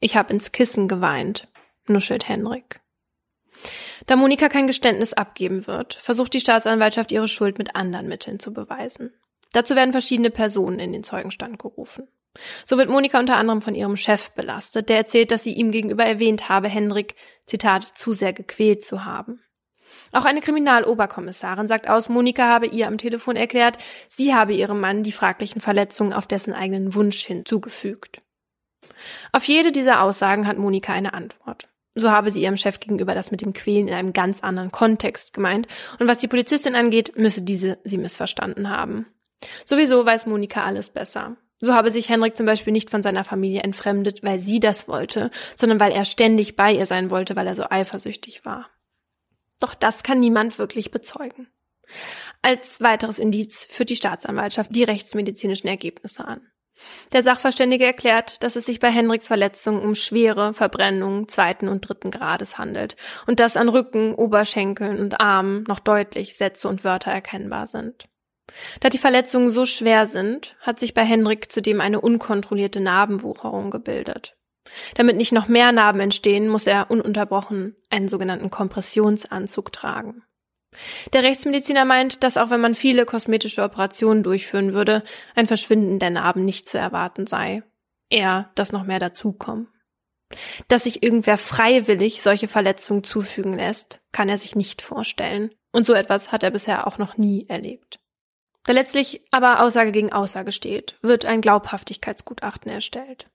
Ich 0.01 0.17
habe 0.17 0.33
ins 0.33 0.51
Kissen 0.51 0.89
geweint, 0.89 1.47
nuschelt 1.87 2.27
Henrik. 2.27 2.81
Da 4.07 4.17
Monika 4.17 4.49
kein 4.49 4.67
Geständnis 4.67 5.13
abgeben 5.13 5.67
wird, 5.67 5.93
versucht 5.93 6.33
die 6.33 6.41
Staatsanwaltschaft 6.41 7.13
ihre 7.13 7.29
Schuld 7.29 7.59
mit 7.59 7.77
anderen 7.77 8.09
Mitteln 8.09 8.41
zu 8.41 8.51
beweisen. 8.51 9.13
Dazu 9.53 9.73
werden 9.77 9.93
verschiedene 9.93 10.31
Personen 10.31 10.79
in 10.79 10.91
den 10.91 11.03
Zeugenstand 11.05 11.59
gerufen. 11.59 12.09
So 12.65 12.77
wird 12.77 12.89
Monika 12.89 13.19
unter 13.19 13.37
anderem 13.37 13.61
von 13.61 13.75
ihrem 13.75 13.97
Chef 13.97 14.31
belastet, 14.31 14.89
der 14.89 14.97
erzählt, 14.97 15.31
dass 15.31 15.43
sie 15.43 15.53
ihm 15.53 15.71
gegenüber 15.71 16.05
erwähnt 16.05 16.49
habe, 16.49 16.67
Henrik, 16.67 17.15
Zitat, 17.45 17.87
zu 17.97 18.13
sehr 18.13 18.33
gequält 18.33 18.85
zu 18.85 19.05
haben. 19.05 19.41
Auch 20.11 20.25
eine 20.25 20.41
Kriminaloberkommissarin 20.41 21.67
sagt 21.67 21.89
aus, 21.89 22.09
Monika 22.09 22.47
habe 22.47 22.67
ihr 22.67 22.87
am 22.87 22.97
Telefon 22.97 23.35
erklärt, 23.35 23.77
sie 24.07 24.33
habe 24.33 24.53
ihrem 24.53 24.79
Mann 24.79 25.03
die 25.03 25.11
fraglichen 25.11 25.61
Verletzungen 25.61 26.13
auf 26.13 26.27
dessen 26.27 26.53
eigenen 26.53 26.93
Wunsch 26.93 27.25
hinzugefügt. 27.25 28.21
Auf 29.31 29.43
jede 29.43 29.71
dieser 29.71 30.01
Aussagen 30.01 30.47
hat 30.47 30.57
Monika 30.57 30.93
eine 30.93 31.13
Antwort. 31.13 31.69
So 31.95 32.11
habe 32.11 32.29
sie 32.29 32.43
ihrem 32.43 32.57
Chef 32.57 32.79
gegenüber 32.79 33.15
das 33.15 33.31
mit 33.31 33.41
dem 33.41 33.53
Quälen 33.53 33.87
in 33.87 33.93
einem 33.93 34.13
ganz 34.13 34.41
anderen 34.41 34.71
Kontext 34.71 35.33
gemeint. 35.33 35.67
Und 35.99 36.07
was 36.07 36.19
die 36.19 36.27
Polizistin 36.27 36.75
angeht, 36.75 37.17
müsse 37.17 37.41
diese 37.41 37.79
sie 37.83 37.97
missverstanden 37.97 38.69
haben. 38.69 39.07
Sowieso 39.65 40.05
weiß 40.05 40.27
Monika 40.27 40.63
alles 40.63 40.91
besser. 40.91 41.37
So 41.59 41.73
habe 41.73 41.91
sich 41.91 42.09
Henrik 42.09 42.37
zum 42.37 42.45
Beispiel 42.45 42.73
nicht 42.73 42.89
von 42.89 43.01
seiner 43.01 43.23
Familie 43.23 43.61
entfremdet, 43.61 44.23
weil 44.23 44.39
sie 44.39 44.59
das 44.59 44.87
wollte, 44.87 45.31
sondern 45.55 45.79
weil 45.79 45.91
er 45.91 46.05
ständig 46.05 46.55
bei 46.55 46.71
ihr 46.71 46.85
sein 46.85 47.09
wollte, 47.09 47.35
weil 47.35 47.47
er 47.47 47.55
so 47.55 47.65
eifersüchtig 47.69 48.45
war. 48.45 48.69
Doch 49.59 49.73
das 49.73 50.03
kann 50.03 50.19
niemand 50.19 50.59
wirklich 50.59 50.91
bezeugen. 50.91 51.47
Als 52.41 52.81
weiteres 52.81 53.17
Indiz 53.17 53.65
führt 53.69 53.89
die 53.89 53.95
Staatsanwaltschaft 53.95 54.75
die 54.75 54.83
rechtsmedizinischen 54.83 55.67
Ergebnisse 55.67 56.27
an. 56.27 56.41
Der 57.11 57.23
Sachverständige 57.23 57.85
erklärt, 57.85 58.43
dass 58.43 58.55
es 58.55 58.67
sich 58.67 58.79
bei 58.79 58.91
Henriks 58.91 59.27
Verletzungen 59.27 59.81
um 59.81 59.95
schwere 59.95 60.53
Verbrennungen 60.53 61.27
zweiten 61.27 61.69
und 61.69 61.81
dritten 61.81 62.11
Grades 62.11 62.59
handelt 62.59 62.95
und 63.25 63.39
dass 63.39 63.57
an 63.57 63.69
Rücken, 63.69 64.13
Oberschenkeln 64.13 64.99
und 64.99 65.19
Armen 65.19 65.63
noch 65.63 65.79
deutlich 65.79 66.37
Sätze 66.37 66.67
und 66.67 66.83
Wörter 66.83 67.11
erkennbar 67.11 67.65
sind. 67.65 68.07
Da 68.79 68.89
die 68.89 68.97
Verletzungen 68.97 69.49
so 69.49 69.65
schwer 69.65 70.05
sind, 70.05 70.55
hat 70.61 70.79
sich 70.79 70.93
bei 70.93 71.03
Henrik 71.03 71.51
zudem 71.51 71.81
eine 71.81 72.01
unkontrollierte 72.01 72.79
Narbenwucherung 72.79 73.71
gebildet. 73.71 74.37
Damit 74.95 75.17
nicht 75.17 75.31
noch 75.31 75.47
mehr 75.47 75.71
Narben 75.71 76.01
entstehen, 76.01 76.49
muss 76.49 76.67
er 76.67 76.91
ununterbrochen 76.91 77.75
einen 77.89 78.09
sogenannten 78.09 78.49
Kompressionsanzug 78.49 79.71
tragen. 79.71 80.23
Der 81.13 81.23
Rechtsmediziner 81.23 81.85
meint, 81.85 82.23
dass 82.23 82.37
auch 82.37 82.49
wenn 82.49 82.61
man 82.61 82.75
viele 82.75 83.05
kosmetische 83.05 83.63
Operationen 83.63 84.23
durchführen 84.23 84.73
würde, 84.73 85.03
ein 85.35 85.47
Verschwinden 85.47 85.99
der 85.99 86.09
Narben 86.09 86.45
nicht 86.45 86.67
zu 86.69 86.77
erwarten 86.77 87.25
sei. 87.25 87.63
Eher, 88.09 88.51
dass 88.55 88.71
noch 88.71 88.83
mehr 88.83 88.99
dazukommen. 88.99 89.67
Dass 90.67 90.83
sich 90.83 91.03
irgendwer 91.03 91.37
freiwillig 91.37 92.21
solche 92.21 92.47
Verletzungen 92.47 93.03
zufügen 93.03 93.53
lässt, 93.53 94.01
kann 94.11 94.29
er 94.29 94.37
sich 94.37 94.55
nicht 94.55 94.81
vorstellen. 94.81 95.51
Und 95.71 95.85
so 95.85 95.93
etwas 95.93 96.31
hat 96.31 96.43
er 96.43 96.51
bisher 96.51 96.85
auch 96.85 96.97
noch 96.97 97.17
nie 97.17 97.47
erlebt. 97.47 97.99
Da 98.67 98.73
letztlich 98.73 99.21
aber 99.31 99.61
Aussage 99.61 99.93
gegen 99.93 100.11
Aussage 100.11 100.51
steht, 100.51 100.97
wird 101.01 101.23
ein 101.23 101.39
Glaubhaftigkeitsgutachten 101.39 102.69
erstellt. 102.69 103.27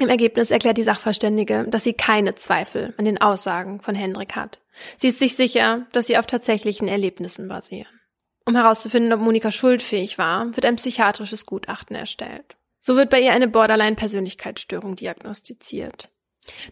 Im 0.00 0.08
Ergebnis 0.08 0.50
erklärt 0.50 0.78
die 0.78 0.82
Sachverständige, 0.82 1.66
dass 1.68 1.84
sie 1.84 1.92
keine 1.92 2.36
Zweifel 2.36 2.94
an 2.96 3.04
den 3.04 3.20
Aussagen 3.20 3.80
von 3.80 3.94
Hendrik 3.94 4.34
hat. 4.34 4.60
Sie 4.96 5.08
ist 5.08 5.18
sich 5.18 5.36
sicher, 5.36 5.86
dass 5.92 6.06
sie 6.06 6.16
auf 6.16 6.26
tatsächlichen 6.26 6.88
Erlebnissen 6.88 7.48
basieren. 7.48 8.00
Um 8.46 8.56
herauszufinden, 8.56 9.12
ob 9.12 9.20
Monika 9.20 9.50
schuldfähig 9.50 10.16
war, 10.16 10.56
wird 10.56 10.64
ein 10.64 10.76
psychiatrisches 10.76 11.44
Gutachten 11.44 11.94
erstellt. 11.94 12.56
So 12.80 12.96
wird 12.96 13.10
bei 13.10 13.20
ihr 13.20 13.32
eine 13.32 13.48
Borderline-Persönlichkeitsstörung 13.48 14.96
diagnostiziert. 14.96 16.08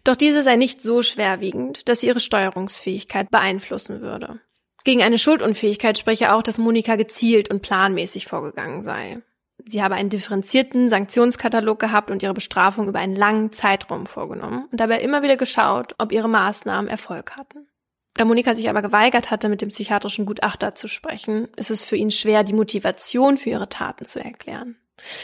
Doch 0.04 0.16
diese 0.16 0.42
sei 0.42 0.56
nicht 0.56 0.82
so 0.82 1.02
schwerwiegend, 1.02 1.86
dass 1.90 2.00
sie 2.00 2.06
ihre 2.06 2.20
Steuerungsfähigkeit 2.20 3.30
beeinflussen 3.30 4.00
würde. 4.00 4.40
Gegen 4.86 5.02
eine 5.02 5.18
Schuldunfähigkeit 5.18 5.98
spreche 5.98 6.32
auch, 6.32 6.44
dass 6.44 6.58
Monika 6.58 6.94
gezielt 6.94 7.50
und 7.50 7.60
planmäßig 7.60 8.28
vorgegangen 8.28 8.84
sei. 8.84 9.20
Sie 9.64 9.82
habe 9.82 9.96
einen 9.96 10.10
differenzierten 10.10 10.88
Sanktionskatalog 10.88 11.80
gehabt 11.80 12.08
und 12.08 12.22
ihre 12.22 12.34
Bestrafung 12.34 12.86
über 12.86 13.00
einen 13.00 13.16
langen 13.16 13.50
Zeitraum 13.50 14.06
vorgenommen 14.06 14.68
und 14.70 14.78
dabei 14.78 15.00
immer 15.00 15.24
wieder 15.24 15.36
geschaut, 15.36 15.96
ob 15.98 16.12
ihre 16.12 16.28
Maßnahmen 16.28 16.88
Erfolg 16.88 17.32
hatten. 17.32 17.66
Da 18.14 18.24
Monika 18.24 18.54
sich 18.54 18.70
aber 18.70 18.80
geweigert 18.80 19.32
hatte, 19.32 19.48
mit 19.48 19.60
dem 19.60 19.70
psychiatrischen 19.70 20.24
Gutachter 20.24 20.76
zu 20.76 20.86
sprechen, 20.86 21.48
ist 21.56 21.72
es 21.72 21.82
für 21.82 21.96
ihn 21.96 22.12
schwer, 22.12 22.44
die 22.44 22.52
Motivation 22.52 23.38
für 23.38 23.50
ihre 23.50 23.68
Taten 23.68 24.06
zu 24.06 24.20
erklären. 24.20 24.76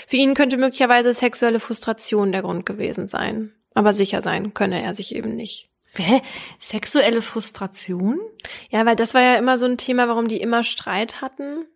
Für 0.08 0.16
ihn 0.16 0.34
könnte 0.34 0.56
möglicherweise 0.56 1.14
sexuelle 1.14 1.60
Frustration 1.60 2.32
der 2.32 2.42
Grund 2.42 2.66
gewesen 2.66 3.06
sein, 3.06 3.52
aber 3.74 3.94
sicher 3.94 4.22
sein 4.22 4.54
könne 4.54 4.82
er 4.82 4.96
sich 4.96 5.14
eben 5.14 5.36
nicht. 5.36 5.71
Hä? 5.96 6.22
Sexuelle 6.58 7.22
Frustration? 7.22 8.18
Ja, 8.70 8.86
weil 8.86 8.96
das 8.96 9.14
war 9.14 9.20
ja 9.22 9.34
immer 9.36 9.58
so 9.58 9.66
ein 9.66 9.76
Thema, 9.76 10.08
warum 10.08 10.28
die 10.28 10.40
immer 10.40 10.62
Streit 10.62 11.20
hatten. 11.20 11.66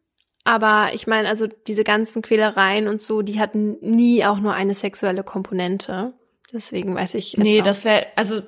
Aber 0.45 0.91
ich 0.95 1.07
meine, 1.07 1.29
also 1.29 1.47
diese 1.67 1.83
ganzen 1.85 2.23
Quälereien 2.23 2.87
und 2.89 3.03
so, 3.03 3.23
die 3.23 3.41
hatten 3.41 3.77
nie 3.81 4.25
auch 4.25 4.39
nur 4.39 4.55
eine 4.55 4.75
sexuelle 4.75 5.25
Komponente. 5.25 6.15
Deswegen 6.53 6.95
weiß 6.95 7.15
ich. 7.17 7.33
Jetzt 7.33 7.43
Nee, 7.43 7.61
auch. 7.61 7.65
das 7.65 7.85
wäre, 7.85 8.07
also 8.15 8.41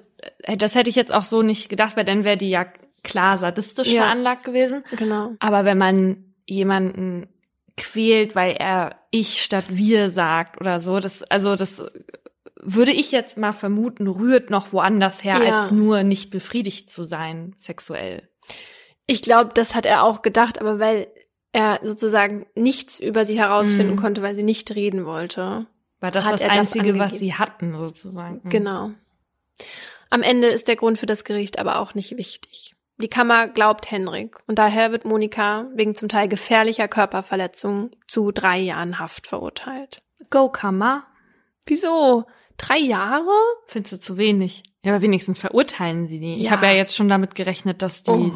äh, 0.42 0.56
das 0.56 0.74
hätte 0.76 0.88
ich 0.90 0.96
jetzt 0.96 1.12
auch 1.12 1.24
so 1.24 1.42
nicht 1.42 1.68
gedacht, 1.68 1.96
weil 1.96 2.04
dann 2.04 2.24
wäre 2.24 2.36
die 2.36 2.50
ja 2.50 2.66
klar 3.02 3.36
sadistisch 3.36 3.88
Ja. 3.88 4.02
veranlagt 4.02 4.44
gewesen. 4.44 4.84
Genau. 4.96 5.32
Aber 5.40 5.64
wenn 5.64 5.78
man 5.78 6.34
jemanden 6.46 7.26
quält, 7.76 8.34
weil 8.34 8.52
er 8.52 8.96
ich 9.10 9.42
statt 9.42 9.64
wir 9.68 10.10
sagt 10.10 10.60
oder 10.60 10.80
so, 10.80 11.00
das, 11.00 11.22
also 11.24 11.56
das 11.56 11.82
würde 12.60 12.92
ich 12.92 13.12
jetzt 13.12 13.36
mal 13.38 13.52
vermuten, 13.52 14.06
rührt 14.08 14.50
noch 14.50 14.72
woanders 14.72 15.22
her, 15.24 15.42
Ja. 15.44 15.56
als 15.56 15.70
nur 15.70 16.02
nicht 16.02 16.30
befriedigt 16.30 16.90
zu 16.90 17.04
sein, 17.04 17.54
sexuell. 17.58 18.28
Ich 19.06 19.22
glaube, 19.22 19.52
das 19.54 19.74
hat 19.74 19.86
er 19.86 20.02
auch 20.02 20.22
gedacht, 20.22 20.60
aber 20.60 20.78
weil 20.80 21.06
er 21.52 21.80
sozusagen 21.82 22.46
nichts 22.54 22.98
über 22.98 23.24
sie 23.24 23.38
herausfinden 23.38 23.94
Mhm. 23.94 24.00
konnte, 24.00 24.22
weil 24.22 24.34
sie 24.34 24.42
nicht 24.42 24.74
reden 24.74 25.06
wollte. 25.06 25.66
Weil 26.00 26.10
das 26.10 26.28
das 26.28 26.40
er 26.42 26.48
das 26.48 26.56
Einzige, 26.58 26.98
was 26.98 27.18
sie 27.18 27.34
hatten, 27.34 27.72
sozusagen. 27.72 28.40
Mhm. 28.44 28.48
Genau. 28.50 28.90
Am 30.10 30.22
Ende 30.22 30.48
ist 30.48 30.68
der 30.68 30.76
Grund 30.76 30.98
für 30.98 31.06
das 31.06 31.24
Gericht 31.24 31.58
aber 31.58 31.80
auch 31.80 31.94
nicht 31.94 32.16
wichtig. 32.16 32.74
Die 33.00 33.08
Kammer 33.08 33.46
glaubt 33.48 33.90
Henrik 33.90 34.38
und 34.46 34.58
daher 34.58 34.90
wird 34.92 35.04
Monika 35.04 35.66
wegen 35.74 35.94
zum 35.94 36.08
Teil 36.08 36.28
gefährlicher 36.28 36.88
Körperverletzung 36.88 37.90
zu 38.06 38.32
drei 38.32 38.58
Jahren 38.58 38.98
Haft 38.98 39.26
verurteilt. 39.26 40.02
Go, 40.30 40.48
Kammer. 40.48 41.04
Wieso? 41.66 42.24
Drei 42.58 42.78
Jahre? 42.78 43.30
Findest 43.66 43.92
du 43.92 43.98
zu 44.00 44.16
wenig? 44.18 44.62
Ja, 44.82 44.92
aber 44.92 45.02
wenigstens 45.02 45.38
verurteilen 45.40 46.06
sie 46.08 46.20
die. 46.20 46.32
Ich 46.32 46.42
Ja. 46.42 46.50
habe 46.52 46.66
ja 46.66 46.72
jetzt 46.72 46.94
schon 46.94 47.08
damit 47.08 47.34
gerechnet, 47.34 47.80
dass 47.82 48.02
die, 48.02 48.10
Oh, 48.10 48.32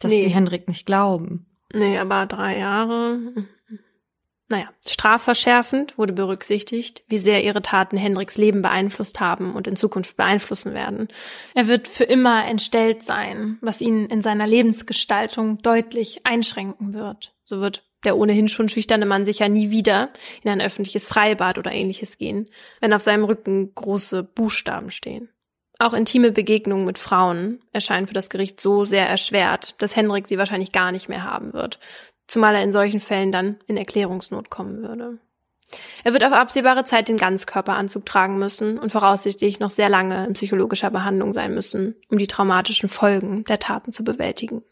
dass 0.00 0.10
nee. 0.10 0.22
die 0.24 0.30
Henrik 0.30 0.66
nicht 0.66 0.86
glauben. 0.86 1.46
Nee, 1.72 1.98
aber 1.98 2.26
drei 2.26 2.58
Jahre. 2.58 3.46
Naja, 4.48 4.68
strafverschärfend 4.84 5.96
wurde 5.96 6.12
berücksichtigt, 6.12 7.04
wie 7.06 7.18
sehr 7.18 7.44
ihre 7.44 7.62
Taten 7.62 7.96
Hendriks 7.96 8.36
Leben 8.36 8.62
beeinflusst 8.62 9.20
haben 9.20 9.54
und 9.54 9.68
in 9.68 9.76
Zukunft 9.76 10.16
beeinflussen 10.16 10.74
werden. 10.74 11.06
Er 11.54 11.68
wird 11.68 11.86
für 11.86 12.02
immer 12.02 12.44
entstellt 12.48 13.04
sein, 13.04 13.58
was 13.60 13.80
ihn 13.80 14.06
in 14.06 14.22
seiner 14.22 14.48
Lebensgestaltung 14.48 15.58
deutlich 15.58 16.26
einschränken 16.26 16.94
wird. 16.94 17.32
So 17.44 17.60
wird 17.60 17.84
der 18.04 18.16
ohnehin 18.16 18.48
schon 18.48 18.68
schüchterne 18.68 19.06
Mann 19.06 19.24
sicher 19.24 19.48
nie 19.48 19.70
wieder 19.70 20.10
in 20.42 20.50
ein 20.50 20.60
öffentliches 20.60 21.06
Freibad 21.06 21.58
oder 21.58 21.72
ähnliches 21.72 22.18
gehen, 22.18 22.48
wenn 22.80 22.92
auf 22.92 23.02
seinem 23.02 23.24
Rücken 23.24 23.74
große 23.74 24.22
Buchstaben 24.22 24.90
stehen. 24.90 25.28
Auch 25.78 25.94
intime 25.94 26.30
Begegnungen 26.30 26.84
mit 26.84 26.98
Frauen 26.98 27.60
erscheinen 27.72 28.06
für 28.06 28.12
das 28.12 28.28
Gericht 28.28 28.60
so 28.60 28.84
sehr 28.84 29.08
erschwert, 29.08 29.74
dass 29.78 29.96
Henrik 29.96 30.28
sie 30.28 30.36
wahrscheinlich 30.36 30.72
gar 30.72 30.92
nicht 30.92 31.08
mehr 31.08 31.24
haben 31.24 31.54
wird, 31.54 31.78
zumal 32.26 32.54
er 32.54 32.62
in 32.62 32.72
solchen 32.72 33.00
Fällen 33.00 33.32
dann 33.32 33.56
in 33.66 33.78
Erklärungsnot 33.78 34.50
kommen 34.50 34.82
würde. 34.82 35.18
Er 36.04 36.12
wird 36.12 36.24
auf 36.24 36.32
absehbare 36.32 36.84
Zeit 36.84 37.08
den 37.08 37.16
Ganzkörperanzug 37.16 38.04
tragen 38.04 38.38
müssen 38.38 38.78
und 38.78 38.92
voraussichtlich 38.92 39.60
noch 39.60 39.70
sehr 39.70 39.88
lange 39.88 40.26
in 40.26 40.32
psychologischer 40.32 40.90
Behandlung 40.90 41.32
sein 41.32 41.54
müssen, 41.54 41.94
um 42.08 42.18
die 42.18 42.26
traumatischen 42.26 42.88
Folgen 42.88 43.44
der 43.44 43.58
Taten 43.58 43.92
zu 43.92 44.04
bewältigen. 44.04 44.62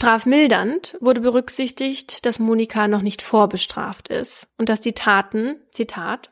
Strafmildernd 0.00 0.96
wurde 1.00 1.20
berücksichtigt, 1.20 2.24
dass 2.24 2.38
Monika 2.38 2.88
noch 2.88 3.02
nicht 3.02 3.20
vorbestraft 3.20 4.08
ist 4.08 4.48
und 4.56 4.70
dass 4.70 4.80
die 4.80 4.94
Taten, 4.94 5.56
Zitat, 5.72 6.30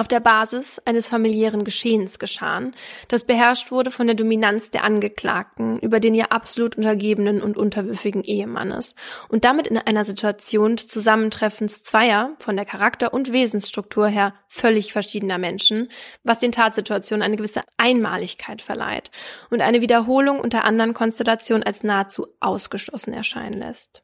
auf 0.00 0.08
der 0.08 0.20
Basis 0.20 0.80
eines 0.86 1.08
familiären 1.08 1.62
Geschehens 1.62 2.18
geschahen, 2.18 2.74
das 3.08 3.24
beherrscht 3.24 3.70
wurde 3.70 3.90
von 3.90 4.06
der 4.06 4.16
Dominanz 4.16 4.70
der 4.70 4.82
Angeklagten 4.82 5.78
über 5.78 6.00
den 6.00 6.14
ihr 6.14 6.32
absolut 6.32 6.78
untergebenen 6.78 7.42
und 7.42 7.58
unterwürfigen 7.58 8.24
Ehemannes 8.24 8.94
und 9.28 9.44
damit 9.44 9.66
in 9.66 9.76
einer 9.76 10.06
Situation 10.06 10.76
des 10.76 10.86
Zusammentreffens 10.86 11.82
zweier 11.82 12.34
von 12.38 12.56
der 12.56 12.64
Charakter- 12.64 13.12
und 13.12 13.30
Wesensstruktur 13.30 14.08
her 14.08 14.32
völlig 14.48 14.94
verschiedener 14.94 15.36
Menschen, 15.36 15.90
was 16.24 16.38
den 16.38 16.50
Tatsituationen 16.50 17.22
eine 17.22 17.36
gewisse 17.36 17.60
Einmaligkeit 17.76 18.62
verleiht 18.62 19.10
und 19.50 19.60
eine 19.60 19.82
Wiederholung 19.82 20.40
unter 20.40 20.64
anderen 20.64 20.94
Konstellationen 20.94 21.62
als 21.62 21.84
nahezu 21.84 22.26
ausgeschlossen 22.40 23.12
erscheinen 23.12 23.58
lässt. 23.58 24.02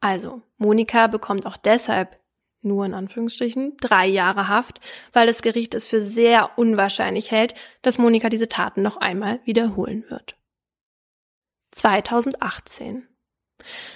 Also, 0.00 0.42
Monika 0.58 1.06
bekommt 1.06 1.46
auch 1.46 1.56
deshalb 1.56 2.18
nur 2.66 2.84
in 2.84 2.94
Anführungsstrichen 2.94 3.76
drei 3.80 4.06
Jahre 4.06 4.48
Haft, 4.48 4.80
weil 5.12 5.26
das 5.26 5.42
Gericht 5.42 5.74
es 5.74 5.86
für 5.86 6.02
sehr 6.02 6.58
unwahrscheinlich 6.58 7.30
hält, 7.30 7.54
dass 7.82 7.98
Monika 7.98 8.28
diese 8.28 8.48
Taten 8.48 8.82
noch 8.82 8.96
einmal 8.96 9.40
wiederholen 9.44 10.04
wird. 10.08 10.36
2018. 11.72 13.06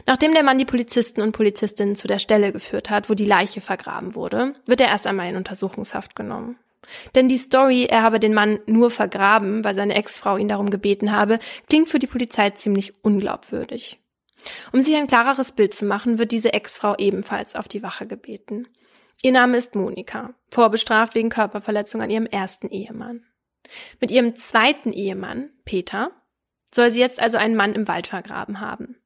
Nachdem 0.07 0.33
der 0.33 0.43
Mann 0.43 0.59
die 0.59 0.65
Polizisten 0.65 1.21
und 1.21 1.33
Polizistinnen 1.33 1.97
zu 1.97 2.09
der 2.09 2.19
Stelle 2.19 2.53
geführt 2.53 2.91
hat, 2.91 3.11
wo 3.11 3.15
die 3.15 3.27
Leiche 3.27 3.61
vergraben 3.61 4.15
wurde, 4.15 4.55
wird 4.67 4.81
er 4.81 4.89
erst 4.89 5.07
einmal 5.07 5.29
in 5.29 5.37
Untersuchungshaft 5.37 6.17
genommen. 6.17 6.59
Denn 7.15 7.29
die 7.29 7.37
Story, 7.37 7.85
er 7.85 8.03
habe 8.03 8.21
den 8.21 8.35
Mann 8.35 8.59
nur 8.67 8.91
vergraben, 8.91 9.65
weil 9.65 9.75
seine 9.75 9.95
Ex-Frau 9.95 10.39
ihn 10.39 10.49
darum 10.49 10.71
gebeten 10.71 11.13
habe, 11.13 11.39
klingt 11.69 11.89
für 11.89 11.99
die 11.99 12.07
Polizei 12.07 12.51
ziemlich 12.51 13.05
unglaubwürdig. 13.05 14.01
Um 14.73 14.81
sich 14.81 14.97
ein 14.97 15.07
klareres 15.07 15.53
Bild 15.53 15.75
zu 15.75 15.85
machen, 15.85 16.19
wird 16.19 16.33
diese 16.33 16.53
Ex-Frau 16.53 16.97
ebenfalls 16.97 17.57
auf 17.57 17.69
die 17.69 17.83
Wache 17.83 18.07
gebeten. 18.07 18.69
Ihr 19.23 19.33
Name 19.33 19.57
ist 19.57 19.75
Monika, 19.75 20.35
vorbestraft 20.51 21.15
wegen 21.15 21.29
Körperverletzung 21.29 22.01
an 22.01 22.11
ihrem 22.11 22.27
ersten 22.27 22.69
Ehemann. 22.69 23.25
Mit 24.01 24.11
ihrem 24.11 24.35
zweiten 24.37 24.93
Ehemann, 24.93 25.51
Peter, 25.65 26.11
soll 26.75 26.91
sie 26.93 27.01
jetzt 27.01 27.21
also 27.21 27.37
einen 27.37 27.57
Mann 27.57 27.75
im 27.75 27.89
Wald 27.89 28.07
vergraben 28.07 28.61
haben. 28.61 28.97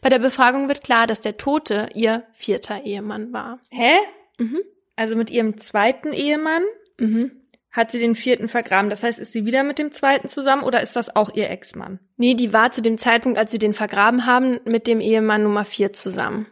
Bei 0.00 0.08
der 0.08 0.18
Befragung 0.18 0.68
wird 0.68 0.82
klar, 0.82 1.06
dass 1.06 1.20
der 1.20 1.36
Tote 1.36 1.90
ihr 1.94 2.24
vierter 2.32 2.84
Ehemann 2.84 3.32
war. 3.32 3.60
Hä? 3.70 3.92
Mhm. 4.38 4.60
Also 4.96 5.14
mit 5.14 5.30
ihrem 5.30 5.58
zweiten 5.58 6.12
Ehemann 6.12 6.64
Mhm. 6.98 7.37
Hat 7.70 7.90
sie 7.92 7.98
den 7.98 8.14
vierten 8.14 8.48
vergraben. 8.48 8.90
Das 8.90 9.02
heißt, 9.02 9.18
ist 9.18 9.32
sie 9.32 9.44
wieder 9.44 9.62
mit 9.62 9.78
dem 9.78 9.92
zweiten 9.92 10.28
zusammen 10.28 10.62
oder 10.62 10.82
ist 10.82 10.96
das 10.96 11.14
auch 11.14 11.34
ihr 11.34 11.50
Ex-Mann? 11.50 11.98
Nee, 12.16 12.34
die 12.34 12.52
war 12.52 12.70
zu 12.72 12.82
dem 12.82 12.98
Zeitpunkt, 12.98 13.38
als 13.38 13.50
sie 13.50 13.58
den 13.58 13.74
vergraben 13.74 14.26
haben, 14.26 14.58
mit 14.64 14.86
dem 14.86 15.00
Ehemann 15.00 15.42
Nummer 15.42 15.64
vier 15.64 15.92
zusammen. 15.92 16.46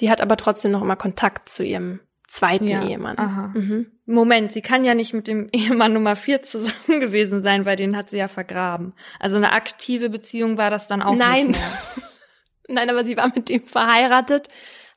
Die 0.00 0.10
hat 0.10 0.20
aber 0.20 0.36
trotzdem 0.36 0.70
noch 0.72 0.82
immer 0.82 0.96
Kontakt 0.96 1.48
zu 1.48 1.64
ihrem 1.64 2.00
zweiten 2.26 2.66
Ja, 2.66 2.82
Ehemann. 2.84 3.18
aha. 3.18 3.52
Mhm. 3.54 3.92
Moment, 4.06 4.52
sie 4.52 4.62
kann 4.62 4.84
ja 4.84 4.94
nicht 4.94 5.14
mit 5.14 5.28
dem 5.28 5.48
Ehemann 5.52 5.92
Nummer 5.92 6.16
vier 6.16 6.42
zusammen 6.42 7.00
gewesen 7.00 7.42
sein, 7.42 7.66
weil 7.66 7.76
den 7.76 7.96
hat 7.96 8.10
sie 8.10 8.18
ja 8.18 8.28
vergraben. 8.28 8.94
Also 9.20 9.36
eine 9.36 9.52
aktive 9.52 10.10
Beziehung 10.10 10.58
war 10.58 10.70
das 10.70 10.86
dann 10.88 11.02
auch 11.02 11.14
Nein. 11.14 11.48
nicht 11.48 11.60
mehr. 11.60 12.08
Nein, 12.76 12.90
aber 12.90 13.04
sie 13.04 13.16
war 13.16 13.28
mit 13.34 13.48
dem 13.50 13.66
verheiratet, 13.66 14.48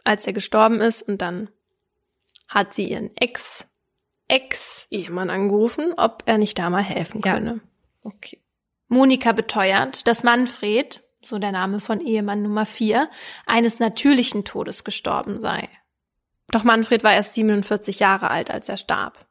als 0.03 0.25
er 0.25 0.33
gestorben 0.33 0.79
ist 0.79 1.01
und 1.01 1.21
dann 1.21 1.49
hat 2.47 2.73
sie 2.73 2.87
ihren 2.89 3.11
Ex, 3.17 3.66
Ex-Ehemann 4.27 5.29
angerufen, 5.29 5.93
ob 5.97 6.23
er 6.25 6.37
nicht 6.37 6.57
da 6.59 6.69
mal 6.69 6.83
helfen 6.83 7.21
Ja. 7.23 7.33
könne. 7.33 7.61
Okay. 8.03 8.41
Monika 8.87 9.31
beteuert, 9.33 10.07
dass 10.07 10.23
Manfred, 10.23 11.03
so 11.21 11.39
der 11.39 11.51
Name 11.51 11.79
von 11.79 11.99
Ehemann 11.99 12.41
Nummer 12.41 12.65
vier, 12.65 13.09
eines 13.45 13.79
natürlichen 13.79 14.45
Todes 14.45 14.83
gestorben 14.83 15.39
sei. 15.39 15.69
Doch 16.49 16.63
Manfred 16.63 17.03
war 17.03 17.13
erst 17.13 17.33
47 17.33 17.99
Jahre 17.99 18.29
alt, 18.31 18.49
als 18.51 18.69
er 18.69 18.77
starb, 18.77 19.27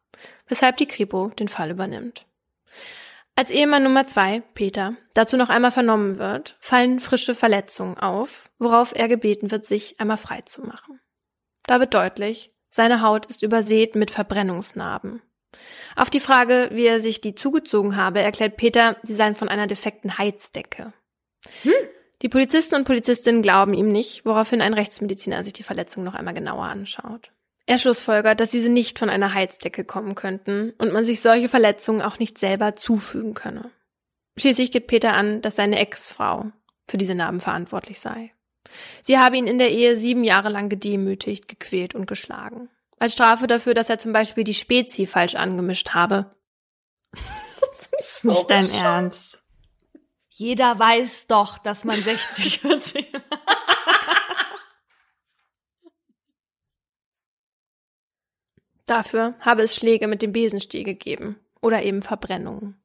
weshalb 0.47 0.77
die 0.77 0.87
Kripo 0.87 1.29
den 1.29 1.49
Fall 1.49 1.71
übernimmt. 1.71 2.27
Als 3.35 3.51
Ehemann 3.51 3.83
Nummer 3.83 4.07
zwei, 4.07 4.41
Peter, 4.55 4.97
dazu 5.13 5.37
noch 5.37 5.51
einmal 5.51 5.71
vernommen 5.71 6.19
wird, 6.19 6.57
fallen 6.59 7.01
frische 7.01 7.35
Verletzungen 7.35 7.99
auf, 7.99 8.51
worauf 8.59 8.95
er 8.95 9.09
gebeten 9.09 9.51
wird, 9.51 9.67
sich 9.67 10.01
einmal 10.01 10.17
frei 10.17 10.41
zu 10.43 10.63
machen. 10.63 11.01
Da 11.65 11.81
wird 11.81 11.93
deutlich, 11.95 12.55
seine 12.77 13.03
Haut 13.03 13.27
ist 13.27 13.43
übersät 13.43 13.97
mit 13.97 14.11
Verbrennungsnarben. 14.11 15.23
Auf 15.97 16.11
die 16.11 16.21
Frage, 16.21 16.69
wie 16.73 16.85
er 16.85 17.01
sich 17.01 17.21
die 17.21 17.35
zugezogen 17.35 17.97
habe, 17.97 18.21
erklärt 18.21 18.57
Peter, 18.57 18.97
sie 19.03 19.15
seien 19.15 19.35
von 19.35 19.49
einer 19.49 19.67
defekten 19.67 20.19
Heizdecke. 20.19 20.93
Hm? 21.63 21.73
Die 22.23 22.29
Polizisten 22.29 22.75
und 22.75 22.85
Polizistinnen 22.85 23.43
glauben 23.43 23.75
ihm 23.75 23.91
nicht, 23.91 24.25
woraufhin 24.25 24.61
ein 24.61 24.75
Rechtsmediziner 24.75 25.43
sich 25.43 25.55
die 25.55 25.63
Verletzung 25.63 26.05
noch 26.05 26.15
einmal 26.15 26.35
genauer 26.35 26.65
anschaut. 26.65 27.33
Er 27.67 27.79
schlussfolgert, 27.79 28.41
dass 28.41 28.51
diese 28.51 28.69
nicht 28.69 28.99
von 28.99 29.11
einer 29.11 29.35
Heizdecke 29.35 29.85
kommen 29.85 30.15
könnten 30.15 30.73
und 30.79 30.93
man 30.93 31.05
sich 31.05 31.21
solche 31.21 31.49
Verletzungen 31.49 32.01
auch 32.01 32.19
nicht 32.19 32.39
selber 32.39 32.75
zufügen 32.75 33.35
könne. 33.35 33.71
Schließlich 34.39 34.71
gibt 34.71 34.87
Peter 34.87 35.15
an, 35.15 35.41
dass 35.41 35.57
seine 35.57 35.79
Ex-Frau 35.79 36.53
für 36.89 36.99
diese 36.99 37.15
Narben 37.15 37.41
verantwortlich 37.41 38.01
sei. 38.01 38.33
Sie 39.03 39.19
habe 39.19 39.37
ihn 39.37 39.47
in 39.47 39.59
der 39.59 39.71
Ehe 39.71 39.97
sieben 39.97 40.25
Jahre 40.25 40.49
lang 40.49 40.69
gedemütigt, 40.69 41.49
gequält 41.49 41.95
und 41.95 42.07
geschlagen. 42.07 42.69
Als 42.99 43.13
Strafe 43.13 43.47
dafür, 43.47 43.75
dass 43.75 43.91
er 43.91 43.99
zum 43.99 44.13
Beispiel 44.13 44.45
die 44.45 44.55
Spezi 44.55 45.07
falsch 45.07 45.35
angemischt 45.35 45.91
habe. 45.91 46.35
das 47.13 47.91
ist 47.99 48.25
nicht 48.25 48.51
dein 48.51 48.71
Ernst. 48.71 49.43
Jeder 50.29 50.79
weiß 50.79 51.27
doch, 51.29 51.59
dass 51.59 51.85
man 51.85 52.01
60 52.01 52.61
40. 52.61 53.13
Dafür 58.87 59.35
habe 59.41 59.63
es 59.63 59.75
Schläge 59.75 60.07
mit 60.07 60.23
dem 60.23 60.33
Besenstiel 60.33 60.85
gegeben 60.85 61.41
oder 61.61 61.83
eben 61.83 62.03
Verbrennungen. 62.03 62.81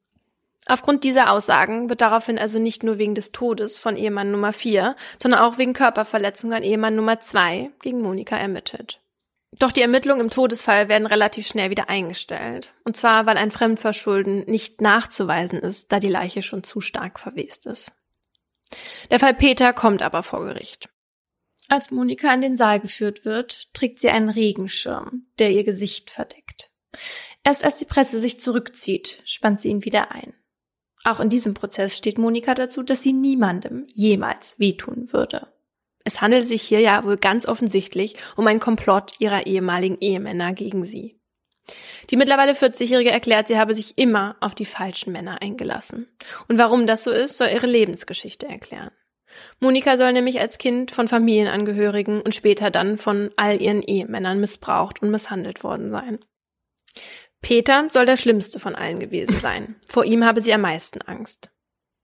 Aufgrund 0.66 1.02
dieser 1.04 1.32
Aussagen 1.32 1.88
wird 1.88 2.00
daraufhin 2.00 2.38
also 2.38 2.58
nicht 2.58 2.84
nur 2.84 2.98
wegen 2.98 3.14
des 3.14 3.32
Todes 3.32 3.78
von 3.78 3.96
Ehemann 3.96 4.30
Nummer 4.30 4.52
4, 4.52 4.94
sondern 5.20 5.40
auch 5.40 5.58
wegen 5.58 5.72
Körperverletzung 5.72 6.52
an 6.52 6.62
Ehemann 6.62 6.94
Nummer 6.94 7.20
2 7.20 7.70
gegen 7.82 8.00
Monika 8.00 8.36
ermittelt. 8.36 9.00
Doch 9.58 9.72
die 9.72 9.82
Ermittlungen 9.82 10.22
im 10.22 10.30
Todesfall 10.30 10.88
werden 10.88 11.06
relativ 11.06 11.46
schnell 11.46 11.70
wieder 11.70 11.90
eingestellt. 11.90 12.72
Und 12.84 12.96
zwar, 12.96 13.26
weil 13.26 13.36
ein 13.36 13.50
Fremdverschulden 13.50 14.44
nicht 14.46 14.80
nachzuweisen 14.80 15.58
ist, 15.58 15.92
da 15.92 16.00
die 16.00 16.08
Leiche 16.08 16.42
schon 16.42 16.64
zu 16.64 16.80
stark 16.80 17.20
verwest 17.20 17.66
ist. 17.66 17.92
Der 19.10 19.20
Fall 19.20 19.34
Peter 19.34 19.74
kommt 19.74 20.00
aber 20.00 20.22
vor 20.22 20.44
Gericht. 20.44 20.88
Als 21.68 21.90
Monika 21.90 22.32
in 22.32 22.40
den 22.40 22.56
Saal 22.56 22.80
geführt 22.80 23.24
wird, 23.24 23.74
trägt 23.74 23.98
sie 23.98 24.08
einen 24.08 24.30
Regenschirm, 24.30 25.26
der 25.38 25.50
ihr 25.50 25.64
Gesicht 25.64 26.10
verdeckt. 26.10 26.70
Erst 27.44 27.64
als 27.64 27.76
die 27.76 27.84
Presse 27.84 28.20
sich 28.20 28.40
zurückzieht, 28.40 29.22
spannt 29.24 29.60
sie 29.60 29.68
ihn 29.68 29.84
wieder 29.84 30.12
ein. 30.12 30.34
Auch 31.04 31.20
in 31.20 31.28
diesem 31.28 31.54
Prozess 31.54 31.96
steht 31.96 32.18
Monika 32.18 32.54
dazu, 32.54 32.82
dass 32.82 33.02
sie 33.02 33.12
niemandem 33.12 33.86
jemals 33.92 34.58
wehtun 34.58 35.12
würde. 35.12 35.48
Es 36.04 36.20
handelt 36.20 36.48
sich 36.48 36.62
hier 36.62 36.80
ja 36.80 37.04
wohl 37.04 37.16
ganz 37.16 37.46
offensichtlich 37.46 38.16
um 38.36 38.46
einen 38.46 38.60
Komplott 38.60 39.14
ihrer 39.18 39.46
ehemaligen 39.46 39.98
Ehemänner 40.00 40.52
gegen 40.52 40.86
sie. 40.86 41.18
Die 42.10 42.16
mittlerweile 42.16 42.52
40-Jährige 42.52 43.10
erklärt, 43.10 43.46
sie 43.46 43.58
habe 43.58 43.74
sich 43.74 43.96
immer 43.96 44.36
auf 44.40 44.54
die 44.54 44.64
falschen 44.64 45.12
Männer 45.12 45.40
eingelassen. 45.40 46.08
Und 46.48 46.58
warum 46.58 46.86
das 46.86 47.04
so 47.04 47.10
ist, 47.10 47.38
soll 47.38 47.48
ihre 47.48 47.68
Lebensgeschichte 47.68 48.46
erklären. 48.46 48.90
Monika 49.60 49.96
soll 49.96 50.12
nämlich 50.12 50.40
als 50.40 50.58
Kind 50.58 50.90
von 50.90 51.08
Familienangehörigen 51.08 52.20
und 52.20 52.34
später 52.34 52.70
dann 52.70 52.98
von 52.98 53.30
all 53.36 53.62
ihren 53.62 53.82
Ehemännern 53.82 54.40
missbraucht 54.40 55.00
und 55.00 55.10
misshandelt 55.10 55.64
worden 55.64 55.90
sein. 55.90 56.18
Peter 57.42 57.88
soll 57.90 58.06
der 58.06 58.16
schlimmste 58.16 58.60
von 58.60 58.76
allen 58.76 59.00
gewesen 59.00 59.38
sein. 59.38 59.74
Vor 59.86 60.04
ihm 60.04 60.24
habe 60.24 60.40
sie 60.40 60.54
am 60.54 60.60
meisten 60.62 61.02
Angst. 61.02 61.50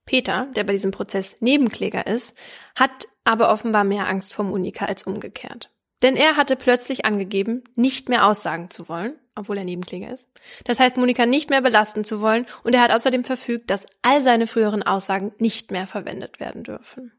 Peter, 0.04 0.48
der 0.56 0.64
bei 0.64 0.72
diesem 0.72 0.90
Prozess 0.90 1.36
Nebenkläger 1.40 2.06
ist, 2.06 2.36
hat 2.76 3.06
aber 3.24 3.52
offenbar 3.52 3.84
mehr 3.84 4.08
Angst 4.08 4.34
vor 4.34 4.44
Monika 4.44 4.86
als 4.86 5.04
umgekehrt. 5.04 5.70
Denn 6.02 6.16
er 6.16 6.36
hatte 6.36 6.56
plötzlich 6.56 7.04
angegeben, 7.04 7.64
nicht 7.74 8.08
mehr 8.08 8.26
aussagen 8.26 8.70
zu 8.70 8.88
wollen, 8.88 9.18
obwohl 9.34 9.58
er 9.58 9.64
Nebenkläger 9.64 10.12
ist. 10.12 10.28
Das 10.64 10.80
heißt, 10.80 10.96
Monika 10.96 11.26
nicht 11.26 11.50
mehr 11.50 11.60
belasten 11.60 12.04
zu 12.04 12.20
wollen 12.20 12.46
und 12.64 12.74
er 12.74 12.82
hat 12.82 12.92
außerdem 12.92 13.24
verfügt, 13.24 13.70
dass 13.70 13.86
all 14.02 14.22
seine 14.22 14.46
früheren 14.46 14.82
Aussagen 14.82 15.32
nicht 15.38 15.70
mehr 15.70 15.86
verwendet 15.86 16.40
werden 16.40 16.64
dürfen. 16.64 17.12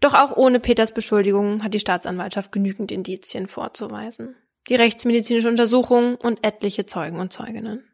Doch 0.00 0.14
auch 0.14 0.36
ohne 0.36 0.60
Peters 0.60 0.92
Beschuldigungen 0.92 1.62
hat 1.62 1.74
die 1.74 1.80
Staatsanwaltschaft 1.80 2.52
genügend 2.52 2.92
Indizien 2.92 3.48
vorzuweisen 3.48 4.36
die 4.68 4.76
rechtsmedizinische 4.76 5.48
Untersuchung 5.48 6.16
und 6.16 6.44
etliche 6.44 6.86
Zeugen 6.86 7.20
und 7.20 7.32
Zeuginnen. 7.32 7.84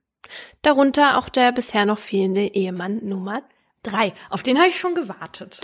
Darunter 0.62 1.18
auch 1.18 1.29
der 1.29 1.53
bisher 1.53 1.87
noch 1.87 1.99
fehlende 1.99 2.47
Ehemann 2.47 3.05
Nummer 3.05 3.43
drei. 3.83 4.12
Auf 4.29 4.43
den 4.43 4.59
habe 4.59 4.68
ich 4.68 4.79
schon 4.79 4.95
gewartet. 4.95 5.61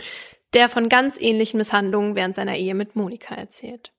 Der 0.54 0.68
von 0.68 0.88
ganz 0.88 1.20
ähnlichen 1.20 1.58
Misshandlungen 1.58 2.14
während 2.14 2.34
seiner 2.34 2.56
Ehe 2.56 2.74
mit 2.74 2.96
Monika 2.96 3.34
erzählt. 3.34 3.92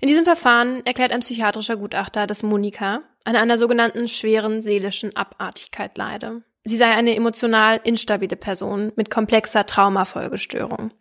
In 0.00 0.08
diesem 0.08 0.24
Verfahren 0.24 0.84
erklärt 0.86 1.12
ein 1.12 1.20
psychiatrischer 1.20 1.76
Gutachter, 1.76 2.26
dass 2.26 2.42
Monika 2.42 3.02
an 3.24 3.36
einer 3.36 3.58
sogenannten 3.58 4.08
schweren 4.08 4.62
seelischen 4.62 5.14
Abartigkeit 5.14 5.96
leide. 5.98 6.42
Sie 6.64 6.76
sei 6.76 6.90
eine 6.90 7.14
emotional 7.14 7.80
instabile 7.84 8.36
Person 8.36 8.92
mit 8.96 9.10
komplexer 9.10 9.66
Traumafolgestörung. 9.66 10.92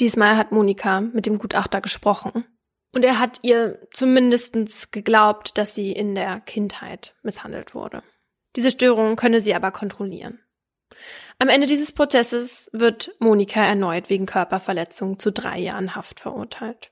Diesmal 0.00 0.36
hat 0.36 0.52
Monika 0.52 1.00
mit 1.00 1.26
dem 1.26 1.38
Gutachter 1.38 1.80
gesprochen 1.80 2.44
und 2.96 3.04
er 3.04 3.18
hat 3.18 3.40
ihr 3.42 3.78
zumindestens 3.92 4.90
geglaubt, 4.90 5.58
dass 5.58 5.74
sie 5.74 5.92
in 5.92 6.14
der 6.14 6.40
Kindheit 6.40 7.14
misshandelt 7.22 7.74
wurde. 7.74 8.02
Diese 8.56 8.70
Störung 8.70 9.16
könne 9.16 9.42
sie 9.42 9.54
aber 9.54 9.70
kontrollieren. 9.70 10.40
Am 11.38 11.50
Ende 11.50 11.66
dieses 11.66 11.92
Prozesses 11.92 12.70
wird 12.72 13.10
Monika 13.18 13.62
erneut 13.62 14.08
wegen 14.08 14.24
Körperverletzung 14.24 15.18
zu 15.18 15.30
drei 15.30 15.58
Jahren 15.58 15.94
Haft 15.94 16.20
verurteilt. 16.20 16.90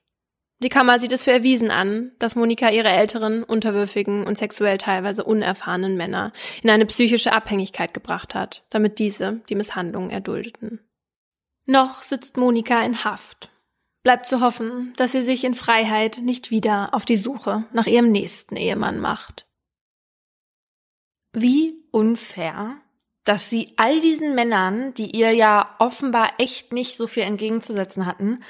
Die 0.58 0.68
Kammer 0.68 1.00
sieht 1.00 1.12
es 1.12 1.24
für 1.24 1.32
erwiesen 1.32 1.70
an, 1.70 2.12
dass 2.18 2.36
Monika 2.36 2.68
ihre 2.68 2.90
älteren, 2.90 3.42
unterwürfigen 3.42 4.26
und 4.26 4.36
sexuell 4.36 4.76
teilweise 4.76 5.24
unerfahrenen 5.24 5.96
Männer 5.96 6.34
in 6.62 6.68
eine 6.68 6.84
psychische 6.84 7.32
Abhängigkeit 7.32 7.94
gebracht 7.94 8.34
hat, 8.34 8.66
damit 8.68 8.98
diese 8.98 9.40
die 9.48 9.54
Misshandlungen 9.54 10.10
erduldeten. 10.10 10.80
Noch 11.64 12.02
sitzt 12.02 12.36
Monika 12.36 12.84
in 12.84 13.04
Haft 13.04 13.53
Bleibt 14.04 14.26
zu 14.26 14.42
hoffen, 14.42 14.92
dass 14.96 15.12
sie 15.12 15.22
sich 15.22 15.44
in 15.44 15.54
Freiheit 15.54 16.20
nicht 16.22 16.50
wieder 16.50 16.92
auf 16.92 17.06
die 17.06 17.16
Suche 17.16 17.64
nach 17.72 17.86
ihrem 17.86 18.12
nächsten 18.12 18.54
Ehemann 18.54 19.00
macht. 19.00 19.46
Wie 21.32 21.82
unfair, 21.90 22.76
dass 23.24 23.48
sie 23.48 23.72
all 23.76 24.00
diesen 24.00 24.34
Männern, 24.34 24.92
die 24.92 25.16
ihr 25.16 25.32
ja 25.32 25.74
offenbar 25.78 26.32
echt 26.36 26.72
nicht 26.72 26.98
so 26.98 27.06
viel 27.06 27.22
entgegenzusetzen 27.22 28.04
hatten, 28.04 28.40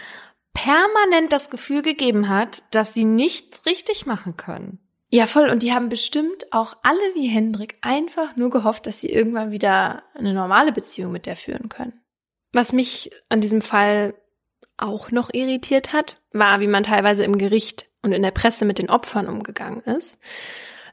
permanent 0.55 1.31
das 1.31 1.51
Gefühl 1.51 1.83
gegeben 1.83 2.29
hat, 2.29 2.65
dass 2.73 2.93
sie 2.93 3.05
nichts 3.05 3.65
richtig 3.65 4.07
machen 4.07 4.37
können. 4.37 4.81
Ja, 5.09 5.27
voll. 5.27 5.51
Und 5.51 5.63
die 5.63 5.73
haben 5.73 5.89
bestimmt 5.89 6.53
auch 6.53 6.77
alle 6.83 7.15
wie 7.15 7.29
Hendrik 7.29 7.79
einfach 7.81 8.35
nur 8.35 8.51
gehofft, 8.51 8.89
dass 8.89 9.01
sie 9.01 9.09
irgendwann 9.09 9.53
wieder 9.53 10.03
eine 10.15 10.35
normale 10.35 10.73
Beziehung 10.73 11.13
mit 11.13 11.27
der 11.27 11.37
führen 11.37 11.69
können. 11.69 12.01
Was 12.53 12.73
mich 12.73 13.11
an 13.29 13.41
diesem 13.41 13.63
Fall 13.63 14.15
auch 14.77 15.11
noch 15.11 15.33
irritiert 15.33 15.93
hat, 15.93 16.17
war, 16.33 16.61
wie 16.61 16.67
man 16.67 16.83
teilweise 16.83 17.25
im 17.25 17.39
Gericht 17.39 17.87
und 18.03 18.13
in 18.13 18.23
der 18.23 18.31
Presse 18.31 18.65
mit 18.65 18.79
den 18.79 18.91
Opfern 18.91 19.29
umgegangen 19.29 19.81
ist. 19.81 20.19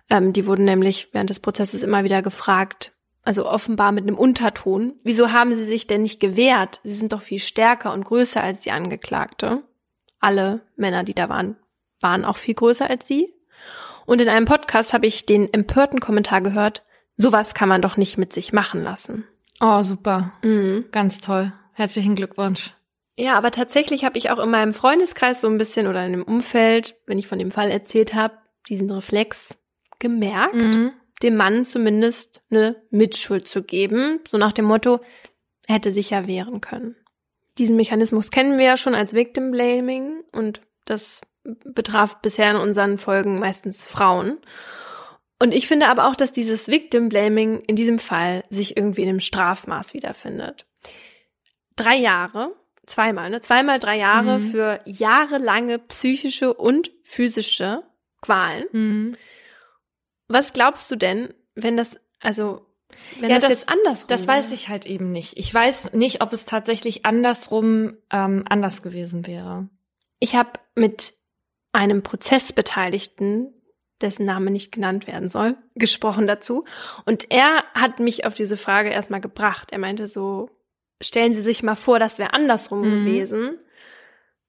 Ähm, 0.10 0.34
die 0.34 0.46
wurden 0.46 0.66
nämlich 0.66 1.10
während 1.14 1.30
des 1.30 1.40
Prozesses 1.40 1.82
immer 1.82 2.04
wieder 2.04 2.22
gefragt, 2.22 2.92
also 3.24 3.48
offenbar 3.48 3.92
mit 3.92 4.04
einem 4.04 4.18
Unterton, 4.18 4.94
wieso 5.04 5.32
haben 5.32 5.54
sie 5.54 5.66
sich 5.66 5.88
denn 5.88 6.04
nicht 6.04 6.20
gewehrt? 6.20 6.80
Sie 6.84 6.94
sind 6.94 7.14
doch 7.14 7.22
viel 7.22 7.40
stärker 7.40 7.94
und 7.94 8.04
größer 8.04 8.42
als 8.42 8.62
die 8.62 8.72
Angeklagte. 8.72 9.62
Alle 10.20 10.62
Männer, 10.76 11.04
die 11.04 11.14
da 11.14 11.30
waren, 11.30 11.56
waren 12.02 12.26
auch 12.26 12.38
viel 12.38 12.56
größer 12.56 12.90
als 12.90 13.08
sie. 13.08 13.34
Und 14.06 14.22
in 14.22 14.30
einem 14.30 14.46
Podcast 14.46 14.94
habe 14.94 15.06
ich 15.06 15.26
den 15.26 15.54
empörten 15.54 16.00
Kommentar 16.00 16.42
gehört, 16.42 16.84
sowas 17.16 17.54
kann 17.54 17.70
man 17.70 17.82
doch 17.82 17.98
nicht 17.98 18.18
mit 18.18 18.34
sich 18.34 18.54
machen 18.54 18.84
lassen. 18.84 19.26
Oh, 19.60 19.84
super. 19.84 20.34
Mhm. 20.42 20.86
Ganz 20.92 21.20
toll. 21.20 21.54
Herzlichen 21.74 22.16
Glückwunsch. 22.16 22.74
Ja, 23.18 23.36
aber 23.38 23.52
tatsächlich 23.52 24.04
habe 24.04 24.18
ich 24.18 24.30
auch 24.30 24.40
in 24.40 24.50
meinem 24.50 24.74
Freundeskreis 24.74 25.42
so 25.42 25.48
ein 25.48 25.58
bisschen 25.58 25.88
oder 25.88 26.06
in 26.06 26.14
dem 26.14 26.24
Umfeld, 26.24 26.96
wenn 27.06 27.20
ich 27.20 27.28
von 27.28 27.40
dem 27.40 27.52
Fall 27.52 27.70
erzählt 27.70 28.14
habe, 28.14 28.38
diesen 28.70 28.90
Reflex 28.90 29.58
gemerkt, 30.00 30.56
mhm. 30.56 30.94
dem 31.22 31.36
Mann 31.36 31.66
zumindest 31.66 32.42
eine 32.50 32.82
Mitschuld 32.90 33.48
zu 33.48 33.64
geben, 33.64 34.20
so 34.28 34.38
nach 34.38 34.54
dem 34.54 34.66
Motto, 34.66 35.02
er 35.68 35.76
hätte 35.76 35.94
sich 35.94 36.10
ja 36.10 36.28
wehren 36.28 36.62
können. 36.62 36.96
Diesen 37.58 37.76
Mechanismus 37.76 38.32
kennen 38.32 38.58
wir 38.58 38.66
ja 38.66 38.78
schon 38.78 38.96
als 38.96 39.14
Victim 39.14 39.52
Blaming 39.52 40.24
und 40.32 40.62
das 40.86 41.22
betraf 41.44 42.22
bisher 42.22 42.52
in 42.52 42.58
unseren 42.58 42.98
Folgen 42.98 43.40
meistens 43.40 43.86
Frauen. 43.86 44.40
Und 45.40 45.54
ich 45.54 45.68
finde 45.68 45.88
aber 45.88 46.08
auch, 46.08 46.16
dass 46.16 46.32
dieses 46.32 46.68
Victim 46.68 47.10
Blaming 47.10 47.60
in 47.62 47.76
diesem 47.76 48.00
Fall 48.00 48.44
sich 48.50 48.78
irgendwie 48.78 49.02
in 49.02 49.10
einem 49.10 49.20
Strafmaß 49.20 49.94
wiederfindet. 49.94 50.66
Drei 51.76 51.96
Jahre 51.96 52.56
zweimal, 52.92 53.30
ne? 53.30 53.42
Zweimal 53.42 53.80
drei 53.80 53.98
Jahre 53.98 54.40
mhm. 54.40 54.52
für 54.52 54.82
jahrelange 54.86 55.80
psychische 55.80 56.54
und 56.54 56.92
physische 57.04 57.84
Qualen. 58.22 58.66
Mhm. 58.72 59.18
Was 60.28 60.54
glaubst 60.54 60.90
du 60.92 60.96
denn, 60.96 61.34
wenn 61.56 61.78
das, 61.78 62.00
also, 62.20 62.66
wenn 63.20 63.30
ja, 63.30 63.36
das, 63.36 63.50
das, 63.50 63.50
jetzt 63.50 63.70
andersrum 63.70 64.08
Das 64.08 64.28
wäre? 64.28 64.38
weiß 64.38 64.52
ich 64.52 64.70
halt 64.70 64.86
eben 64.86 65.12
nicht. 65.12 65.38
Ich 65.38 65.54
weiß 65.54 65.94
nicht, 65.94 66.22
ob 66.22 66.34
es 66.34 66.46
tatsächlich 66.46 67.06
andersrum 67.06 67.98
ähm, 68.12 68.44
anders 68.48 68.82
gewesen 68.82 69.28
wäre. 69.28 69.70
Ich 70.20 70.36
habe 70.36 70.52
mit 70.76 71.14
einem 71.74 72.04
Prozessbeteiligten 72.04 73.54
dessen 74.02 74.26
Name 74.26 74.52
nicht 74.52 74.72
genannt 74.72 75.08
werden 75.08 75.30
soll, 75.30 75.58
gesprochen 75.76 76.28
dazu. 76.28 76.66
Und 77.06 77.32
er 77.32 77.64
hat 77.74 78.00
mich 78.00 78.26
auf 78.26 78.34
diese 78.34 78.58
Frage 78.58 78.90
erstmal 78.90 79.22
gebracht. 79.22 79.72
Er 79.72 79.80
meinte 79.80 80.08
so, 80.08 80.50
stellen 81.02 81.34
Sie 81.34 81.42
sich 81.42 81.64
mal 81.64 81.76
vor, 81.76 82.00
das 82.00 82.18
wäre 82.20 82.34
andersrum 82.34 82.82
mhm. 82.82 83.06
gewesen. 83.06 83.60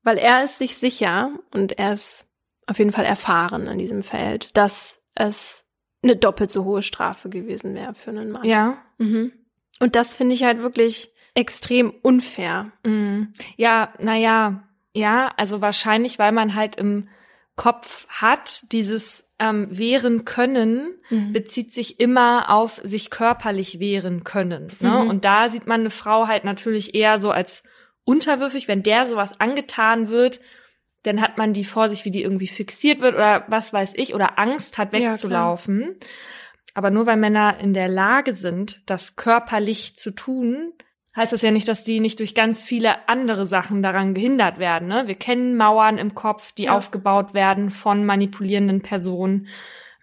Weil 0.03 0.19
er 0.19 0.45
ist 0.45 0.59
sich 0.59 0.77
sicher 0.77 1.31
und 1.53 1.79
er 1.79 1.95
ist 1.95 2.27
auf 2.67 2.79
jeden 2.79 2.93
Fall 2.93 3.05
erfahren 3.05 3.67
in 3.67 3.79
diesem 3.79 4.03
Feld, 4.03 4.57
dass 4.57 5.01
es 5.15 5.65
eine 6.03 6.17
doppelt 6.17 6.51
so 6.51 6.65
hohe 6.65 6.83
Strafe 6.83 7.29
gewesen 7.29 7.75
wäre 7.75 7.95
für 7.95 8.11
einen 8.11 8.33
Mann. 8.33 8.45
Ja. 8.45 8.79
Mhm. 8.99 9.33
Und 9.81 9.97
das 9.97 10.17
finde 10.17 10.35
ich 10.35 10.45
halt 10.45 10.61
wirklich 10.61 11.13
extrem 11.35 11.91
unfair. 12.03 12.73
Mhm. 12.85 13.33
Ja, 13.57 13.93
naja, 13.99 14.69
ja, 14.95 15.33
also 15.37 15.63
wahrscheinlich, 15.63 16.19
weil 16.19 16.33
man 16.33 16.55
halt 16.55 16.77
im 16.77 17.09
Kopf 17.57 18.07
hat, 18.09 18.63
dieses 18.73 19.25
ähm, 19.43 19.64
wehren 19.68 20.24
können 20.24 20.95
mhm. 21.11 21.32
bezieht 21.32 21.74
sich 21.74 21.99
immer 21.99 22.49
auf 22.49 22.80
sich 22.84 23.11
körperlich 23.11 23.80
wehren 23.80 24.22
können. 24.22 24.68
Ne? 24.80 24.90
Mhm. 24.90 25.11
Und 25.11 25.24
da 25.24 25.49
sieht 25.49 25.66
man 25.66 25.80
eine 25.80 25.90
Frau 25.90 26.28
halt 26.28 26.45
natürlich 26.45 26.95
eher 26.95 27.18
so 27.18 27.32
als 27.32 27.64
unterwürfig, 28.05 28.68
wenn 28.68 28.84
der 28.84 29.05
sowas 29.07 29.40
angetan 29.40 30.09
wird, 30.09 30.40
dann 31.03 31.20
hat 31.20 31.38
man 31.38 31.53
die 31.53 31.64
vor 31.64 31.88
sich, 31.88 32.05
wie 32.05 32.12
die 32.12 32.22
irgendwie 32.22 32.47
fixiert 32.47 33.01
wird 33.01 33.14
oder 33.14 33.45
was 33.49 33.72
weiß 33.72 33.95
ich, 33.97 34.14
oder 34.14 34.38
Angst 34.38 34.78
hat 34.78 34.93
wegzulaufen. 34.93 35.80
Ja, 35.80 36.07
Aber 36.74 36.90
nur 36.90 37.07
weil 37.07 37.16
Männer 37.16 37.59
in 37.59 37.74
der 37.74 37.88
Lage 37.88 38.36
sind, 38.36 38.82
das 38.86 39.16
körperlich 39.16 39.97
zu 39.97 40.12
tun, 40.12 40.72
heißt 41.17 41.33
das 41.33 41.43
ja 41.43 41.51
nicht, 41.51 41.69
dass 41.69 41.85
die 41.85 42.01
nicht 42.01 42.19
durch 42.21 42.35
ganz 42.35 42.63
viele 42.63 43.09
andere 43.09 43.47
Sachen 43.47 43.83
daran 43.83 44.15
gehindert 44.15 44.59
werden. 44.59 44.89
Ne? 44.89 45.07
Wir 45.07 45.15
kennen 45.15 45.57
Mauern 45.57 45.99
im 45.99 46.15
Kopf, 46.15 46.53
die 46.53 46.65
ja. 46.65 46.77
aufgebaut 46.77 47.35
werden 47.35 47.71
von 47.71 48.05
manipulierenden 48.07 48.83
Personen. 48.83 49.49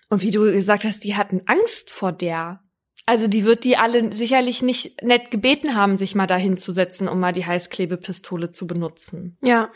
Und 0.10 0.22
wie 0.22 0.32
du 0.32 0.41
gesagt 0.51 0.84
hast, 0.84 1.03
die 1.03 1.16
hatten 1.16 1.41
Angst 1.45 1.89
vor 1.91 2.12
der. 2.12 2.62
Also 3.05 3.28
die 3.28 3.43
wird 3.43 3.64
die 3.64 3.76
alle 3.76 4.14
sicherlich 4.14 4.62
nicht 4.62 5.01
nett 5.01 5.32
gebeten 5.32 5.76
haben, 5.76 5.97
sich 5.97 6.14
mal 6.14 6.28
dahin 6.28 6.57
zu 6.57 6.74
setzen, 6.74 7.07
um 7.07 7.20
mal 7.20 7.34
die 7.34 7.45
Heißklebepistole 7.45 8.51
zu 8.51 8.68
benutzen. 8.68 9.38
Ja. 9.41 9.72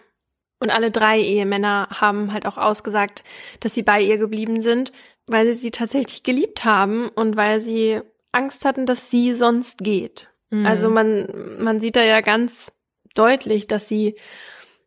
Und 0.59 0.69
alle 0.69 0.91
drei 0.91 1.19
Ehemänner 1.19 1.87
haben 1.89 2.31
halt 2.31 2.45
auch 2.45 2.57
ausgesagt, 2.57 3.23
dass 3.59 3.73
sie 3.73 3.83
bei 3.83 4.01
ihr 4.01 4.17
geblieben 4.17 4.61
sind, 4.61 4.93
weil 5.25 5.47
sie 5.47 5.55
sie 5.55 5.71
tatsächlich 5.71 6.23
geliebt 6.23 6.63
haben 6.63 7.09
und 7.09 7.35
weil 7.35 7.59
sie 7.59 8.01
Angst 8.31 8.65
hatten, 8.65 8.85
dass 8.85 9.09
sie 9.09 9.33
sonst 9.33 9.79
geht. 9.79 10.32
Mhm. 10.53 10.65
Also 10.67 10.89
man, 10.89 11.57
man 11.59 11.81
sieht 11.81 11.95
da 11.95 12.03
ja 12.03 12.21
ganz 12.21 12.71
deutlich, 13.15 13.67
dass 13.67 13.87
sie 13.87 14.15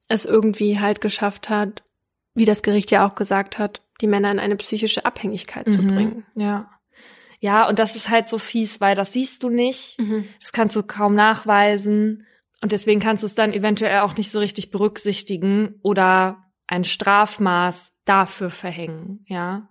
es 0.09 0.25
irgendwie 0.25 0.79
halt 0.79 1.01
geschafft 1.01 1.49
hat, 1.49 1.83
wie 2.35 2.45
das 2.45 2.63
Gericht 2.63 2.91
ja 2.93 3.07
auch 3.07 3.17
gesagt 3.17 3.59
hat, 3.59 3.83
die 4.01 4.07
Männer 4.07 4.31
in 4.31 4.39
eine 4.39 4.57
psychische 4.57 5.05
Abhängigkeit 5.05 5.67
mhm. 5.67 5.73
zu 5.73 5.83
bringen. 5.83 6.27
Ja. 6.35 6.71
Ja, 7.41 7.69
und 7.69 7.79
das 7.79 7.97
ist 7.97 8.09
halt 8.09 8.29
so 8.29 8.39
fies, 8.39 8.81
weil 8.81 8.95
das 8.95 9.13
siehst 9.13 9.43
du 9.43 9.51
nicht, 9.51 9.99
mhm. 9.99 10.27
das 10.41 10.53
kannst 10.53 10.75
du 10.75 10.83
kaum 10.83 11.15
nachweisen 11.15 12.27
und 12.63 12.73
deswegen 12.73 13.01
kannst 13.01 13.23
du 13.23 13.27
es 13.27 13.35
dann 13.35 13.53
eventuell 13.53 14.01
auch 14.01 14.17
nicht 14.17 14.31
so 14.31 14.39
richtig 14.39 14.71
berücksichtigen 14.71 15.75
oder 15.83 16.45
ein 16.67 16.85
Strafmaß 16.85 17.93
dafür 18.05 18.51
verhängen, 18.51 19.25
ja. 19.27 19.69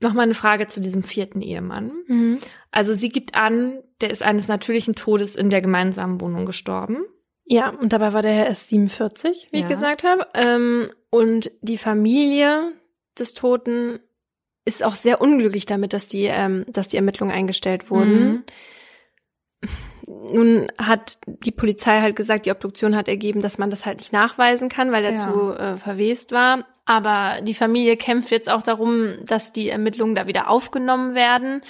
Nochmal 0.00 0.24
eine 0.24 0.34
Frage 0.34 0.68
zu 0.68 0.80
diesem 0.80 1.02
vierten 1.02 1.40
Ehemann. 1.40 1.92
Mhm. 2.06 2.38
Also 2.70 2.94
sie 2.94 3.08
gibt 3.08 3.34
an, 3.34 3.82
der 4.00 4.10
ist 4.10 4.22
eines 4.22 4.48
natürlichen 4.48 4.94
Todes 4.94 5.36
in 5.36 5.50
der 5.50 5.60
gemeinsamen 5.60 6.20
Wohnung 6.20 6.46
gestorben. 6.46 6.98
Ja, 7.44 7.70
und 7.70 7.92
dabei 7.92 8.12
war 8.12 8.22
der 8.22 8.32
Herr 8.32 8.46
erst 8.46 8.68
47, 8.68 9.48
wie 9.50 9.58
ja. 9.58 9.62
ich 9.62 9.68
gesagt 9.68 10.04
habe. 10.04 10.26
Ähm, 10.34 10.90
und 11.10 11.50
die 11.62 11.78
Familie 11.78 12.72
des 13.18 13.32
Toten 13.32 14.00
ist 14.66 14.84
auch 14.84 14.96
sehr 14.96 15.22
unglücklich 15.22 15.64
damit, 15.64 15.94
dass 15.94 16.08
die, 16.08 16.24
ähm, 16.24 16.66
dass 16.68 16.88
die 16.88 16.96
Ermittlungen 16.96 17.34
eingestellt 17.34 17.90
wurden. 17.90 18.30
Mhm. 18.30 18.44
Nun 20.06 20.72
hat 20.78 21.18
die 21.26 21.50
Polizei 21.50 22.00
halt 22.00 22.16
gesagt, 22.16 22.44
die 22.44 22.50
Obduktion 22.50 22.94
hat 22.94 23.08
ergeben, 23.08 23.40
dass 23.40 23.56
man 23.56 23.70
das 23.70 23.86
halt 23.86 23.98
nicht 23.98 24.12
nachweisen 24.12 24.68
kann, 24.68 24.92
weil 24.92 25.04
er 25.04 25.12
ja. 25.12 25.16
zu 25.16 25.52
äh, 25.54 25.76
verwest 25.78 26.32
war. 26.32 26.66
Aber 26.84 27.40
die 27.42 27.54
Familie 27.54 27.96
kämpft 27.96 28.30
jetzt 28.30 28.50
auch 28.50 28.62
darum, 28.62 29.16
dass 29.24 29.52
die 29.52 29.70
Ermittlungen 29.70 30.14
da 30.14 30.26
wieder 30.26 30.48
aufgenommen 30.48 31.14
werden. 31.14 31.62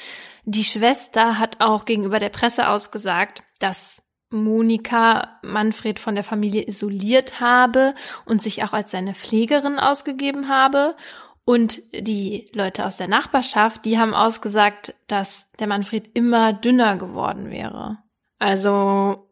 Die 0.51 0.65
Schwester 0.65 1.39
hat 1.39 1.61
auch 1.61 1.85
gegenüber 1.85 2.19
der 2.19 2.31
Presse 2.31 2.71
ausgesagt, 2.71 3.43
dass 3.59 4.03
Monika 4.31 5.39
Manfred 5.43 5.99
von 5.99 6.15
der 6.15 6.25
Familie 6.25 6.67
isoliert 6.67 7.39
habe 7.39 7.95
und 8.25 8.41
sich 8.41 8.65
auch 8.65 8.73
als 8.73 8.93
seine 8.93 9.13
Pflegerin 9.13 9.79
ausgegeben 9.79 10.49
habe. 10.49 10.97
Und 11.45 11.83
die 11.93 12.49
Leute 12.55 12.87
aus 12.87 12.97
der 12.97 13.09
Nachbarschaft, 13.09 13.85
die 13.85 13.99
haben 13.99 14.15
ausgesagt, 14.15 14.95
dass 15.07 15.53
der 15.59 15.67
Manfred 15.67 16.09
immer 16.15 16.55
dünner 16.55 16.97
geworden 16.97 17.51
wäre. 17.51 17.99
Also 18.39 19.29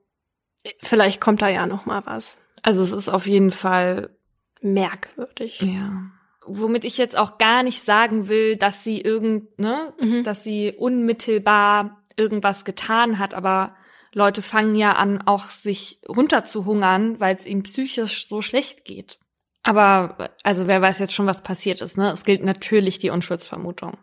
vielleicht 0.81 1.19
kommt 1.23 1.41
da 1.41 1.49
ja 1.49 1.67
noch 1.67 1.87
mal 1.87 2.05
was. 2.05 2.41
Also 2.61 2.83
es 2.83 2.93
ist 2.93 3.09
auf 3.09 3.27
jeden 3.27 3.53
Fall 3.53 4.11
merkwürdig. 4.61 5.62
Ja. 5.62 6.11
Womit 6.47 6.84
ich 6.84 6.99
jetzt 6.99 7.16
auch 7.16 7.38
gar 7.38 7.62
nicht 7.62 7.82
sagen 7.82 8.28
will, 8.28 8.57
dass 8.57 8.84
sie 8.84 9.01
irgend, 9.01 9.59
ne, 9.59 9.92
mhm. 10.01 10.24
dass 10.24 10.42
sie 10.44 10.72
unmittelbar 10.72 12.03
irgendwas 12.16 12.64
getan 12.64 13.18
hat, 13.18 13.34
aber 13.34 13.74
Leute 14.12 14.40
fangen 14.40 14.74
ja 14.74 14.92
an, 14.92 15.22
auch 15.26 15.51
sich 15.51 16.01
runterzuhungern, 16.09 17.20
weil 17.20 17.36
es 17.36 17.47
ihnen 17.47 17.64
psychisch 17.64 18.26
so 18.28 18.40
schlecht 18.40 18.84
geht. 18.84 19.18
Aber 19.62 20.30
also 20.42 20.66
wer 20.66 20.80
weiß 20.80 21.01
jetzt 21.01 21.12
schon, 21.12 21.26
was 21.26 21.42
passiert 21.42 21.82
ist, 21.82 21.99
ne? 21.99 22.12
Es 22.12 22.24
gilt 22.24 22.44
natürlich 22.44 22.99
die 22.99 23.11
Unschuldsvermutung. 23.11 23.99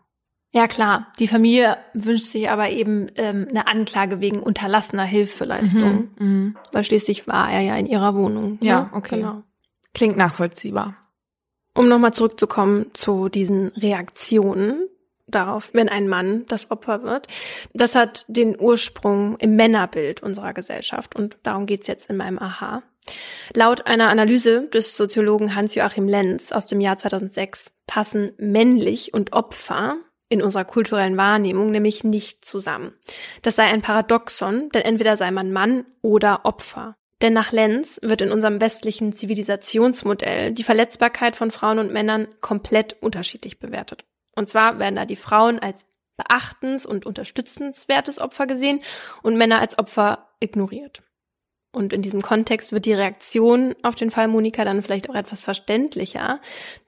Ja 0.52 0.68
klar, 0.68 1.08
die 1.18 1.28
Familie 1.28 1.78
wünscht 1.96 2.28
sich 2.28 2.50
aber 2.50 2.70
eben 2.70 3.08
ähm, 3.16 3.48
eine 3.50 3.66
Anklage 3.66 4.20
wegen 4.20 4.40
unterlassener 4.40 5.06
Hilfeleistung, 5.06 6.10
mhm, 6.20 6.28
mhm, 6.28 6.58
weil 6.72 6.84
schließlich 6.84 7.28
war 7.28 7.52
er 7.52 7.62
ja 7.62 7.76
in 7.76 7.88
ihrer 7.88 8.14
Wohnung. 8.14 8.60
Ne? 8.62 8.68
Ja, 8.68 8.92
okay. 8.94 9.18
Genau. 9.18 9.42
Klingt 9.96 10.16
nachvollziehbar. 10.16 10.96
Um 11.76 11.88
nochmal 11.88 12.14
zurückzukommen 12.14 12.92
zu 12.94 13.30
diesen 13.30 13.70
Reaktionen 13.70 14.88
darauf, 15.28 15.74
wenn 15.74 15.90
ein 15.90 16.08
Mann 16.08 16.46
das 16.48 16.70
Opfer 16.72 17.04
wird. 17.04 17.28
Das 17.74 17.96
hat 17.96 18.26
den 18.28 18.60
Ursprung 18.60 19.38
im 19.38 19.56
Männerbild 19.56 20.22
unserer 20.22 20.54
Gesellschaft 20.54 21.16
und 21.16 21.38
darum 21.44 21.66
geht's 21.66 21.88
jetzt 21.88 22.10
in 22.10 22.18
meinem 22.18 22.40
Aha. 22.40 22.84
Laut 23.54 23.86
einer 23.88 24.10
Analyse 24.10 24.68
des 24.70 24.96
Soziologen 24.96 25.56
Hans-Joachim 25.56 26.08
Lenz 26.08 26.52
aus 26.52 26.68
dem 26.68 26.80
Jahr 26.80 26.98
2006 26.98 27.72
passen 27.88 28.32
männlich 28.38 29.14
und 29.14 29.34
Opfer 29.34 29.98
in 30.30 30.42
unserer 30.42 30.66
kulturellen 30.66 31.18
Wahrnehmung 31.18 31.70
nämlich 31.70 32.04
nicht 32.04 32.46
zusammen. 32.46 32.94
Das 33.42 33.56
sei 33.56 33.64
ein 33.64 33.82
Paradoxon, 33.82 34.70
denn 34.70 34.82
entweder 34.84 35.18
sei 35.18 35.32
man 35.32 35.52
Mann 35.52 35.86
oder 36.02 36.46
Opfer. 36.46 36.96
Denn 37.22 37.34
nach 37.34 37.52
Lenz 37.52 38.00
wird 38.02 38.22
in 38.22 38.32
unserem 38.32 38.60
westlichen 38.60 39.16
Zivilisationsmodell 39.16 40.52
die 40.52 40.64
Verletzbarkeit 40.64 41.36
von 41.36 41.52
Frauen 41.52 41.80
und 41.80 41.94
Männern 41.94 42.28
komplett 42.42 43.02
unterschiedlich 43.02 43.60
bewertet. 43.60 44.06
Und 44.36 44.50
zwar 44.50 44.80
werden 44.80 44.96
da 44.96 45.06
die 45.06 45.16
Frauen 45.16 45.60
als 45.60 45.86
beachtens- 46.18 46.86
und 46.86 47.06
unterstützenswertes 47.06 48.20
Opfer 48.20 48.48
gesehen 48.48 48.82
und 49.22 49.38
Männer 49.38 49.60
als 49.60 49.80
Opfer 49.80 50.30
ignoriert. 50.40 51.02
Und 51.72 51.92
in 51.92 52.04
diesem 52.04 52.22
Kontext 52.22 52.72
wird 52.72 52.86
die 52.86 52.94
Reaktion 52.94 53.76
auf 53.82 53.96
den 53.96 54.12
Fall 54.12 54.28
Monika 54.28 54.64
dann 54.64 54.84
vielleicht 54.84 55.10
auch 55.10 55.16
etwas 55.16 55.42
verständlicher. 55.42 56.40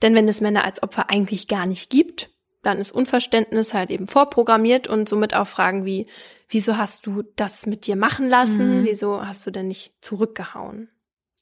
Denn 0.03 0.13
wenn 0.13 0.27
es 0.27 0.41
Männer 0.41 0.63
als 0.63 0.83
Opfer 0.83 1.09
eigentlich 1.09 1.47
gar 1.47 1.65
nicht 1.65 1.89
gibt, 1.89 2.29
dann 2.61 2.77
ist 2.77 2.91
Unverständnis 2.91 3.73
halt 3.73 3.89
eben 3.89 4.07
vorprogrammiert 4.07 4.87
und 4.87 5.09
somit 5.09 5.33
auch 5.35 5.47
Fragen 5.47 5.85
wie, 5.85 6.07
wieso 6.49 6.77
hast 6.77 7.05
du 7.05 7.23
das 7.35 7.65
mit 7.65 7.87
dir 7.87 7.95
machen 7.95 8.27
lassen? 8.27 8.81
Mhm. 8.81 8.85
Wieso 8.85 9.25
hast 9.25 9.45
du 9.45 9.51
denn 9.51 9.67
nicht 9.67 9.93
zurückgehauen? 10.01 10.89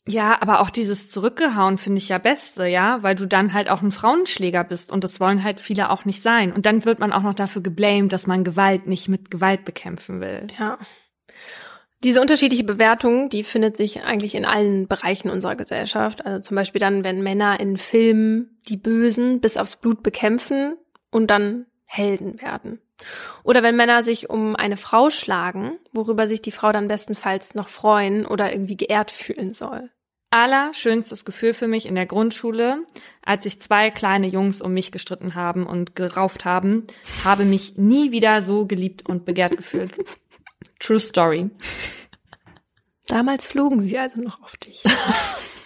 Ja, 0.06 0.42
aber 0.42 0.60
auch 0.60 0.70
dieses 0.70 1.10
Zurückgehauen 1.10 1.78
finde 1.78 2.00
ich 2.00 2.10
ja 2.10 2.18
beste, 2.18 2.66
ja, 2.66 3.02
weil 3.04 3.16
du 3.16 3.26
dann 3.26 3.54
halt 3.54 3.70
auch 3.70 3.82
ein 3.82 3.92
Frauenschläger 3.92 4.66
bist 4.66 4.92
und 4.92 5.06
das 5.06 5.22
wollen 5.22 5.44
halt 5.44 5.62
viele 5.62 5.90
auch 5.90 6.04
nicht 6.04 6.22
sein. 6.22 6.52
Und 6.52 6.66
dann 6.66 6.84
wird 6.84 7.00
man 7.00 7.14
auch 7.14 7.22
noch 7.22 7.34
dafür 7.34 7.62
geblamed, 7.62 8.12
dass 8.12 8.28
man 8.28 8.44
Gewalt 8.44 8.86
nicht 8.86 9.08
mit 9.08 9.32
Gewalt 9.32 9.64
bekämpfen 9.64 10.20
will. 10.20 10.48
Ja. 10.60 10.78
Diese 12.04 12.20
unterschiedliche 12.20 12.66
Bewertung, 12.66 13.30
die 13.30 13.44
findet 13.44 13.78
sich 13.78 14.04
eigentlich 14.04 14.36
in 14.36 14.44
allen 14.44 14.90
Bereichen 14.90 15.30
unserer 15.30 15.56
Gesellschaft. 15.56 16.26
Also 16.26 16.42
zum 16.42 16.56
Beispiel 16.56 16.82
dann, 16.82 17.06
wenn 17.06 17.24
Männer 17.24 17.62
in 17.62 17.78
Filmen 17.78 18.60
die 18.68 18.76
Bösen 18.76 19.40
bis 19.40 19.56
aufs 19.56 19.78
Blut 19.78 20.04
bekämpfen 20.04 20.76
und 21.12 21.28
dann 21.28 21.66
Helden 21.96 22.42
werden. 22.42 22.80
Oder 23.44 23.62
wenn 23.62 23.76
Männer 23.76 24.02
sich 24.02 24.30
um 24.30 24.56
eine 24.56 24.78
Frau 24.78 25.12
schlagen, 25.12 25.74
worüber 25.92 26.28
sich 26.28 26.42
die 26.42 26.52
Frau 26.52 26.72
dann 26.72 26.88
bestenfalls 26.88 27.54
noch 27.54 27.68
freuen 27.68 28.26
oder 28.26 28.52
irgendwie 28.52 28.78
geehrt 28.78 29.12
fühlen 29.12 29.54
soll. 29.54 29.92
Allerschönstes 30.32 31.24
Gefühl 31.24 31.54
für 31.54 31.68
mich 31.68 31.86
in 31.86 31.94
der 31.94 32.08
Grundschule, 32.08 32.80
als 33.24 33.44
sich 33.44 33.62
zwei 33.62 33.92
kleine 33.92 34.26
Jungs 34.26 34.62
um 34.62 34.74
mich 34.74 34.92
gestritten 34.92 35.36
haben 35.36 35.68
und 35.68 35.96
gerauft 35.96 36.46
haben, 36.46 36.88
habe 37.24 37.46
mich 37.46 37.78
nie 37.78 38.12
wieder 38.12 38.42
so 38.42 38.66
geliebt 38.66 39.08
und 39.08 39.26
begehrt 39.26 39.56
gefühlt. 39.56 39.94
True 40.80 41.00
Story. 41.00 41.52
Damals 43.06 43.46
flogen 43.46 43.82
sie 43.82 44.00
also 44.00 44.20
noch 44.20 44.42
auf 44.42 44.58
dich. 44.58 44.84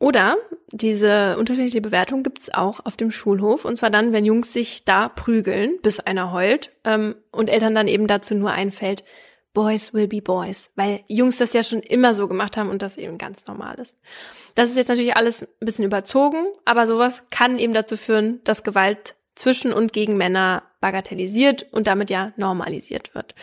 Oder 0.00 0.38
diese 0.72 1.36
unterschiedliche 1.38 1.82
Bewertung 1.82 2.22
gibt's 2.22 2.52
auch 2.52 2.80
auf 2.86 2.96
dem 2.96 3.10
Schulhof. 3.10 3.66
Und 3.66 3.76
zwar 3.76 3.90
dann, 3.90 4.12
wenn 4.12 4.24
Jungs 4.24 4.52
sich 4.52 4.84
da 4.86 5.10
prügeln, 5.10 5.78
bis 5.82 6.00
einer 6.00 6.32
heult 6.32 6.72
ähm, 6.84 7.14
und 7.30 7.50
Eltern 7.50 7.74
dann 7.74 7.86
eben 7.86 8.06
dazu 8.06 8.34
nur 8.34 8.50
einfällt, 8.50 9.04
Boys 9.52 9.92
will 9.92 10.08
be 10.08 10.22
Boys, 10.22 10.70
weil 10.74 11.00
Jungs 11.08 11.36
das 11.36 11.52
ja 11.52 11.62
schon 11.62 11.80
immer 11.80 12.14
so 12.14 12.28
gemacht 12.28 12.56
haben 12.56 12.70
und 12.70 12.82
das 12.82 12.96
eben 12.96 13.18
ganz 13.18 13.46
normal 13.46 13.78
ist. 13.78 13.94
Das 14.54 14.70
ist 14.70 14.76
jetzt 14.76 14.88
natürlich 14.88 15.16
alles 15.16 15.42
ein 15.42 15.48
bisschen 15.66 15.84
überzogen, 15.84 16.46
aber 16.64 16.86
sowas 16.86 17.26
kann 17.30 17.58
eben 17.58 17.74
dazu 17.74 17.96
führen, 17.96 18.40
dass 18.44 18.62
Gewalt 18.62 19.16
zwischen 19.34 19.72
und 19.72 19.92
gegen 19.92 20.16
Männer 20.16 20.62
bagatellisiert 20.80 21.66
und 21.72 21.88
damit 21.88 22.10
ja 22.10 22.32
normalisiert 22.36 23.14
wird. 23.14 23.34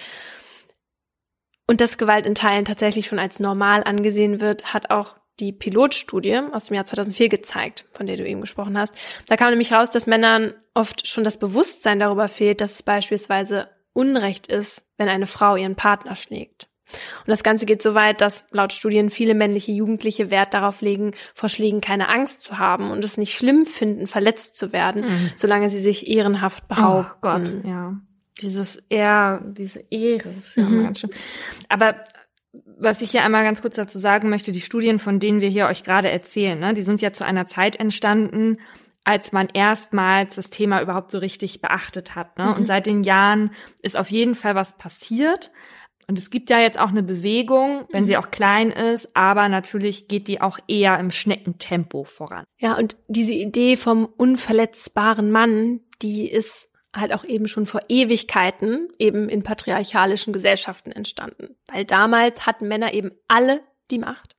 Und 1.68 1.82
dass 1.82 1.97
Gewalt 1.97 2.26
in 2.26 2.36
Teilen 2.36 2.66
tatsächlich 2.66 3.05
schon 3.05 3.20
als 3.20 3.39
normal 3.39 3.84
angesehen 3.84 4.39
wird, 4.39 4.74
hat 4.74 4.89
auch 4.89 5.18
die 5.39 5.51
Pilotstudie 5.51 6.39
aus 6.51 6.65
dem 6.65 6.75
Jahr 6.75 6.85
2004 6.85 7.29
gezeigt, 7.29 7.85
von 7.91 8.07
der 8.07 8.17
du 8.17 8.27
eben 8.27 8.41
gesprochen 8.41 8.77
hast. 8.77 8.93
Da 9.27 9.38
kam 9.38 9.49
nämlich 9.49 9.71
raus, 9.71 9.89
dass 9.89 10.07
Männern 10.07 10.53
oft 10.73 11.07
schon 11.07 11.23
das 11.23 11.38
Bewusstsein 11.38 11.99
darüber 11.99 12.27
fehlt, 12.27 12.61
dass 12.61 12.73
es 12.73 12.83
beispielsweise 12.83 13.69
Unrecht 13.93 14.47
ist, 14.47 14.85
wenn 14.97 15.09
eine 15.09 15.27
Frau 15.27 15.55
ihren 15.55 15.75
Partner 15.75 16.15
schlägt. 16.15 16.67
Und 16.91 17.27
das 17.27 17.43
Ganze 17.43 17.65
geht 17.65 17.81
so 17.81 17.95
weit, 17.95 18.21
dass 18.21 18.45
laut 18.51 18.71
Studien 18.71 19.09
viele 19.09 19.33
männliche 19.33 19.71
Jugendliche 19.71 20.29
Wert 20.29 20.53
darauf 20.53 20.81
legen, 20.81 21.11
vor 21.33 21.49
Schlägen 21.49 21.81
keine 21.81 22.09
Angst 22.09 22.41
zu 22.41 22.59
haben 22.59 22.91
und 22.91 23.03
es 23.03 23.17
nicht 23.17 23.35
schlimm 23.35 23.65
finden, 23.65 24.07
verletzt 24.07 24.55
zu 24.55 24.71
werden, 24.71 25.03
mhm. 25.03 25.29
solange 25.35 25.69
sie 25.69 25.79
sich 25.79 26.07
ehrenhaft 26.07 26.67
behaupten. 26.67 27.11
Oh 27.13 27.17
Gott, 27.21 27.65
ja. 27.65 27.99
Dieses 28.41 28.77
Ehr, 28.89 29.41
diese 29.43 29.83
Ehre 29.89 30.29
ist 30.29 30.55
ja 30.55 30.63
mhm. 30.63 30.83
ganz 30.83 30.99
schön. 30.99 31.09
Aber 31.69 31.95
was 32.66 33.01
ich 33.01 33.12
hier 33.12 33.24
einmal 33.24 33.43
ganz 33.43 33.62
kurz 33.62 33.76
dazu 33.76 33.99
sagen 33.99 34.30
möchte, 34.30 34.51
die 34.51 34.62
Studien, 34.62 34.99
von 34.99 35.20
denen 35.20 35.41
wir 35.41 35.49
hier 35.49 35.68
euch 35.68 35.84
gerade 35.84 36.10
erzählen, 36.10 36.60
ne, 36.60 36.74
die 36.74 36.84
sind 36.84 37.01
ja 37.01 37.12
zu 37.12 37.26
einer 37.26 37.47
Zeit 37.47 37.76
entstanden, 37.76 38.58
als 39.03 39.32
man 39.32 39.47
erstmals 39.53 40.36
das 40.36 40.49
Thema 40.49 40.82
überhaupt 40.82 41.12
so 41.12 41.18
richtig 41.18 41.62
beachtet 41.62 42.16
hat. 42.16 42.38
Ne? 42.38 42.45
Mhm. 42.45 42.53
Und 42.53 42.66
seit 42.68 42.86
den 42.86 43.03
Jahren 43.03 43.51
ist 43.82 43.95
auf 43.95 44.12
jeden 44.12 44.36
Fall 44.36 44.53
was 44.53 44.78
passiert. 44.78 45.49
Und 46.10 46.18
es 46.18 46.30
gibt 46.30 46.49
ja 46.49 46.60
jetzt 46.60 46.78
auch 46.78 46.89
eine 46.89 47.03
Bewegung, 47.03 47.86
wenn 47.91 48.03
mhm. 48.03 48.08
sie 48.08 48.18
auch 48.18 48.32
klein 48.32 48.70
ist, 48.70 49.16
aber 49.16 49.47
natürlich 49.47 50.10
geht 50.10 50.28
die 50.28 50.41
auch 50.41 50.60
eher 50.68 50.99
im 50.99 51.12
Schneckentempo 51.12 52.03
voran. 52.03 52.43
Ja, 52.58 52.78
und 52.78 52.97
diese 53.08 53.34
Idee 53.34 53.78
vom 53.78 54.05
unverletzbaren 54.05 55.32
Mann, 55.32 55.82
die 56.01 56.30
ist 56.30 56.70
halt 56.99 57.13
auch 57.13 57.23
eben 57.23 57.47
schon 57.47 57.65
vor 57.65 57.81
Ewigkeiten 57.89 58.89
eben 58.99 59.29
in 59.29 59.43
patriarchalischen 59.43 60.33
Gesellschaften 60.33 60.91
entstanden. 60.91 61.55
Weil 61.71 61.85
damals 61.85 62.45
hatten 62.45 62.67
Männer 62.67 62.93
eben 62.93 63.11
alle 63.27 63.61
die 63.91 63.99
Macht. 63.99 64.35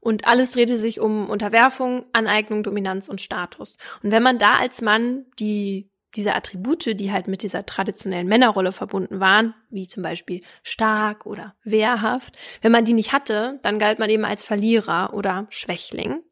Und 0.00 0.26
alles 0.26 0.50
drehte 0.50 0.76
sich 0.76 1.00
um 1.00 1.30
Unterwerfung, 1.30 2.04
Aneignung, 2.12 2.62
Dominanz 2.62 3.08
und 3.08 3.20
Status. 3.20 3.76
Und 4.02 4.10
wenn 4.10 4.22
man 4.22 4.38
da 4.38 4.56
als 4.58 4.82
Mann 4.82 5.26
die 5.38 5.92
diese 6.14 6.34
Attribute, 6.34 7.00
die 7.00 7.12
halt 7.12 7.26
mit 7.26 7.42
dieser 7.42 7.64
traditionellen 7.64 8.26
Männerrolle 8.26 8.72
verbunden 8.72 9.20
waren, 9.20 9.54
wie 9.70 9.88
zum 9.88 10.02
Beispiel 10.02 10.42
stark 10.62 11.26
oder 11.26 11.54
wehrhaft, 11.64 12.36
wenn 12.60 12.72
man 12.72 12.84
die 12.84 12.92
nicht 12.92 13.12
hatte, 13.12 13.58
dann 13.62 13.78
galt 13.78 13.98
man 13.98 14.10
eben 14.10 14.24
als 14.24 14.44
Verlierer 14.44 15.14
oder 15.14 15.46
Schwächling. 15.48 16.22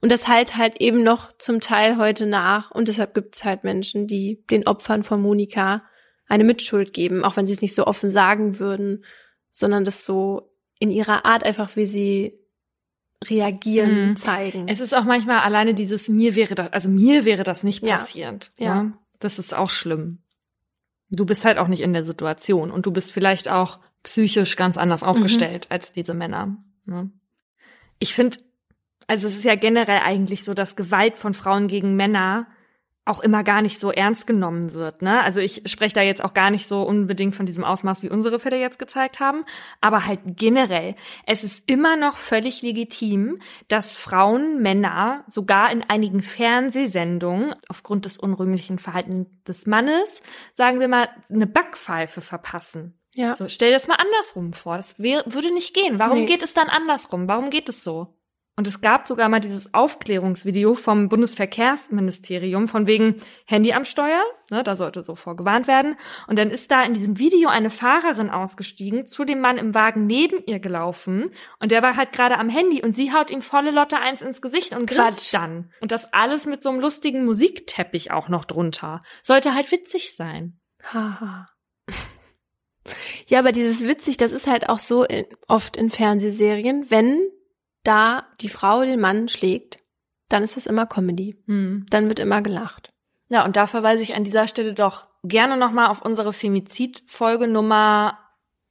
Und 0.00 0.12
das 0.12 0.28
halt 0.28 0.56
halt 0.56 0.80
eben 0.80 1.02
noch 1.02 1.32
zum 1.38 1.60
Teil 1.60 1.96
heute 1.96 2.26
nach. 2.26 2.70
Und 2.70 2.88
deshalb 2.88 3.14
gibt 3.14 3.36
es 3.36 3.44
halt 3.44 3.64
Menschen, 3.64 4.06
die 4.06 4.44
den 4.50 4.66
Opfern 4.66 5.02
von 5.02 5.20
Monika 5.20 5.82
eine 6.26 6.44
Mitschuld 6.44 6.92
geben, 6.92 7.24
auch 7.24 7.36
wenn 7.36 7.46
sie 7.46 7.52
es 7.52 7.62
nicht 7.62 7.74
so 7.74 7.86
offen 7.86 8.10
sagen 8.10 8.58
würden, 8.58 9.04
sondern 9.50 9.84
das 9.84 10.04
so 10.04 10.50
in 10.78 10.90
ihrer 10.90 11.24
Art 11.24 11.44
einfach, 11.44 11.76
wie 11.76 11.86
sie 11.86 12.38
reagieren, 13.28 14.10
mhm. 14.10 14.16
zeigen. 14.16 14.68
Es 14.68 14.80
ist 14.80 14.94
auch 14.94 15.04
manchmal 15.04 15.40
alleine 15.40 15.74
dieses 15.74 16.08
mir 16.08 16.34
wäre 16.34 16.54
das, 16.54 16.72
also 16.72 16.88
mir 16.88 17.24
wäre 17.24 17.42
das 17.42 17.62
nicht 17.62 17.84
passiert. 17.84 18.50
Ja. 18.58 18.66
ja. 18.66 18.82
Ne? 18.82 18.92
Das 19.20 19.38
ist 19.38 19.54
auch 19.54 19.70
schlimm. 19.70 20.18
Du 21.10 21.24
bist 21.24 21.44
halt 21.44 21.58
auch 21.58 21.68
nicht 21.68 21.80
in 21.80 21.92
der 21.92 22.04
Situation 22.04 22.70
und 22.70 22.86
du 22.86 22.90
bist 22.90 23.12
vielleicht 23.12 23.48
auch 23.48 23.78
psychisch 24.02 24.56
ganz 24.56 24.76
anders 24.76 25.02
mhm. 25.02 25.08
aufgestellt 25.08 25.66
mhm. 25.68 25.74
als 25.74 25.92
diese 25.92 26.14
Männer. 26.14 26.56
Ne? 26.86 27.10
Ich 27.98 28.14
finde, 28.14 28.38
also 29.06 29.28
es 29.28 29.36
ist 29.36 29.44
ja 29.44 29.54
generell 29.54 30.00
eigentlich 30.04 30.44
so, 30.44 30.54
dass 30.54 30.76
Gewalt 30.76 31.16
von 31.16 31.34
Frauen 31.34 31.68
gegen 31.68 31.96
Männer 31.96 32.46
auch 33.06 33.20
immer 33.20 33.44
gar 33.44 33.60
nicht 33.60 33.78
so 33.78 33.90
ernst 33.90 34.26
genommen 34.26 34.72
wird. 34.72 35.02
Ne? 35.02 35.22
Also 35.22 35.40
ich 35.40 35.62
spreche 35.66 35.94
da 35.94 36.00
jetzt 36.00 36.24
auch 36.24 36.32
gar 36.32 36.50
nicht 36.50 36.68
so 36.68 36.82
unbedingt 36.82 37.36
von 37.36 37.44
diesem 37.44 37.62
Ausmaß, 37.62 38.02
wie 38.02 38.08
unsere 38.08 38.38
Fälle 38.38 38.58
jetzt 38.58 38.78
gezeigt 38.78 39.20
haben, 39.20 39.44
aber 39.80 40.06
halt 40.06 40.20
generell. 40.24 40.94
Es 41.26 41.44
ist 41.44 41.68
immer 41.70 41.96
noch 41.96 42.16
völlig 42.16 42.62
legitim, 42.62 43.40
dass 43.68 43.94
Frauen, 43.94 44.62
Männer, 44.62 45.24
sogar 45.28 45.70
in 45.70 45.82
einigen 45.82 46.22
Fernsehsendungen 46.22 47.54
aufgrund 47.68 48.06
des 48.06 48.16
unrühmlichen 48.16 48.78
Verhaltens 48.78 49.26
des 49.46 49.66
Mannes, 49.66 50.22
sagen 50.54 50.80
wir 50.80 50.88
mal, 50.88 51.08
eine 51.28 51.46
Backpfeife 51.46 52.22
verpassen. 52.22 52.98
Ja. 53.14 53.36
So, 53.36 53.48
stell 53.48 53.68
dir 53.68 53.76
das 53.76 53.86
mal 53.86 53.96
andersrum 53.96 54.54
vor. 54.54 54.76
Das 54.76 54.98
wär, 54.98 55.22
würde 55.26 55.52
nicht 55.52 55.74
gehen. 55.74 55.98
Warum 55.98 56.20
nee. 56.20 56.26
geht 56.26 56.42
es 56.42 56.54
dann 56.54 56.68
andersrum? 56.68 57.28
Warum 57.28 57.50
geht 57.50 57.68
es 57.68 57.84
so? 57.84 58.16
Und 58.56 58.68
es 58.68 58.80
gab 58.80 59.08
sogar 59.08 59.28
mal 59.28 59.40
dieses 59.40 59.74
Aufklärungsvideo 59.74 60.76
vom 60.76 61.08
Bundesverkehrsministerium 61.08 62.68
von 62.68 62.86
wegen 62.86 63.16
Handy 63.46 63.72
am 63.72 63.84
Steuer, 63.84 64.22
ne, 64.50 64.62
da 64.62 64.76
sollte 64.76 65.02
so 65.02 65.16
vorgewarnt 65.16 65.66
werden. 65.66 65.96
Und 66.28 66.38
dann 66.38 66.50
ist 66.50 66.70
da 66.70 66.84
in 66.84 66.94
diesem 66.94 67.18
Video 67.18 67.48
eine 67.48 67.68
Fahrerin 67.68 68.30
ausgestiegen, 68.30 69.08
zu 69.08 69.24
dem 69.24 69.40
Mann 69.40 69.58
im 69.58 69.74
Wagen 69.74 70.06
neben 70.06 70.38
ihr 70.46 70.60
gelaufen 70.60 71.30
und 71.58 71.72
der 71.72 71.82
war 71.82 71.96
halt 71.96 72.12
gerade 72.12 72.38
am 72.38 72.48
Handy 72.48 72.80
und 72.80 72.94
sie 72.94 73.12
haut 73.12 73.30
ihm 73.30 73.42
volle 73.42 73.72
Lotte 73.72 73.98
eins 73.98 74.22
ins 74.22 74.40
Gesicht 74.40 74.72
und 74.72 74.86
grinst 74.86 75.34
dann. 75.34 75.72
Und 75.80 75.90
das 75.90 76.12
alles 76.12 76.46
mit 76.46 76.62
so 76.62 76.68
einem 76.68 76.78
lustigen 76.78 77.24
Musikteppich 77.24 78.12
auch 78.12 78.28
noch 78.28 78.44
drunter. 78.44 79.00
Sollte 79.22 79.54
halt 79.54 79.72
witzig 79.72 80.14
sein. 80.14 80.60
Haha. 80.92 81.48
Ja, 83.26 83.38
aber 83.40 83.52
dieses 83.52 83.88
witzig, 83.88 84.16
das 84.16 84.32
ist 84.32 84.46
halt 84.46 84.68
auch 84.68 84.78
so 84.78 85.04
in, 85.04 85.24
oft 85.48 85.76
in 85.76 85.90
Fernsehserien, 85.90 86.90
wenn 86.90 87.20
da 87.84 88.24
die 88.40 88.48
Frau 88.48 88.82
den 88.82 89.00
Mann 89.00 89.28
schlägt, 89.28 89.78
dann 90.28 90.42
ist 90.42 90.56
das 90.56 90.66
immer 90.66 90.86
Comedy. 90.86 91.36
Hm. 91.46 91.86
Dann 91.90 92.08
wird 92.08 92.18
immer 92.18 92.42
gelacht. 92.42 92.92
Ja, 93.28 93.44
und 93.44 93.56
da 93.56 93.66
verweise 93.66 94.02
ich 94.02 94.14
an 94.14 94.24
dieser 94.24 94.48
Stelle 94.48 94.74
doch 94.74 95.06
gerne 95.22 95.56
nochmal 95.56 95.88
auf 95.88 96.02
unsere 96.02 96.32
Femizid-Folge 96.32 97.48
Nummer 97.48 98.18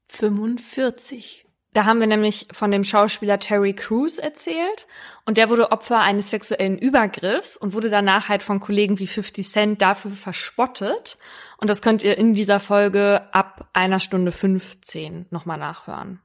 45. 0.09 1.45
Da 1.73 1.85
haben 1.85 1.99
wir 1.99 2.07
nämlich 2.07 2.47
von 2.51 2.69
dem 2.69 2.83
Schauspieler 2.83 3.39
Terry 3.39 3.73
Crews 3.73 4.19
erzählt 4.19 4.85
und 5.25 5.37
der 5.37 5.49
wurde 5.49 5.71
Opfer 5.71 6.01
eines 6.01 6.29
sexuellen 6.29 6.77
Übergriffs 6.77 7.57
und 7.57 7.73
wurde 7.73 7.89
danach 7.89 8.29
halt 8.29 8.43
von 8.43 8.59
Kollegen 8.59 8.99
wie 8.99 9.07
50 9.07 9.49
Cent 9.49 9.81
dafür 9.81 10.11
verspottet. 10.11 11.17
Und 11.57 11.71
das 11.71 11.81
könnt 11.81 12.03
ihr 12.03 12.15
in 12.15 12.35
dieser 12.35 12.59
Folge 12.59 13.21
ab 13.33 13.69
einer 13.73 13.99
Stunde 13.99 14.31
15 14.31 15.25
nochmal 15.31 15.57
nachhören. 15.57 16.19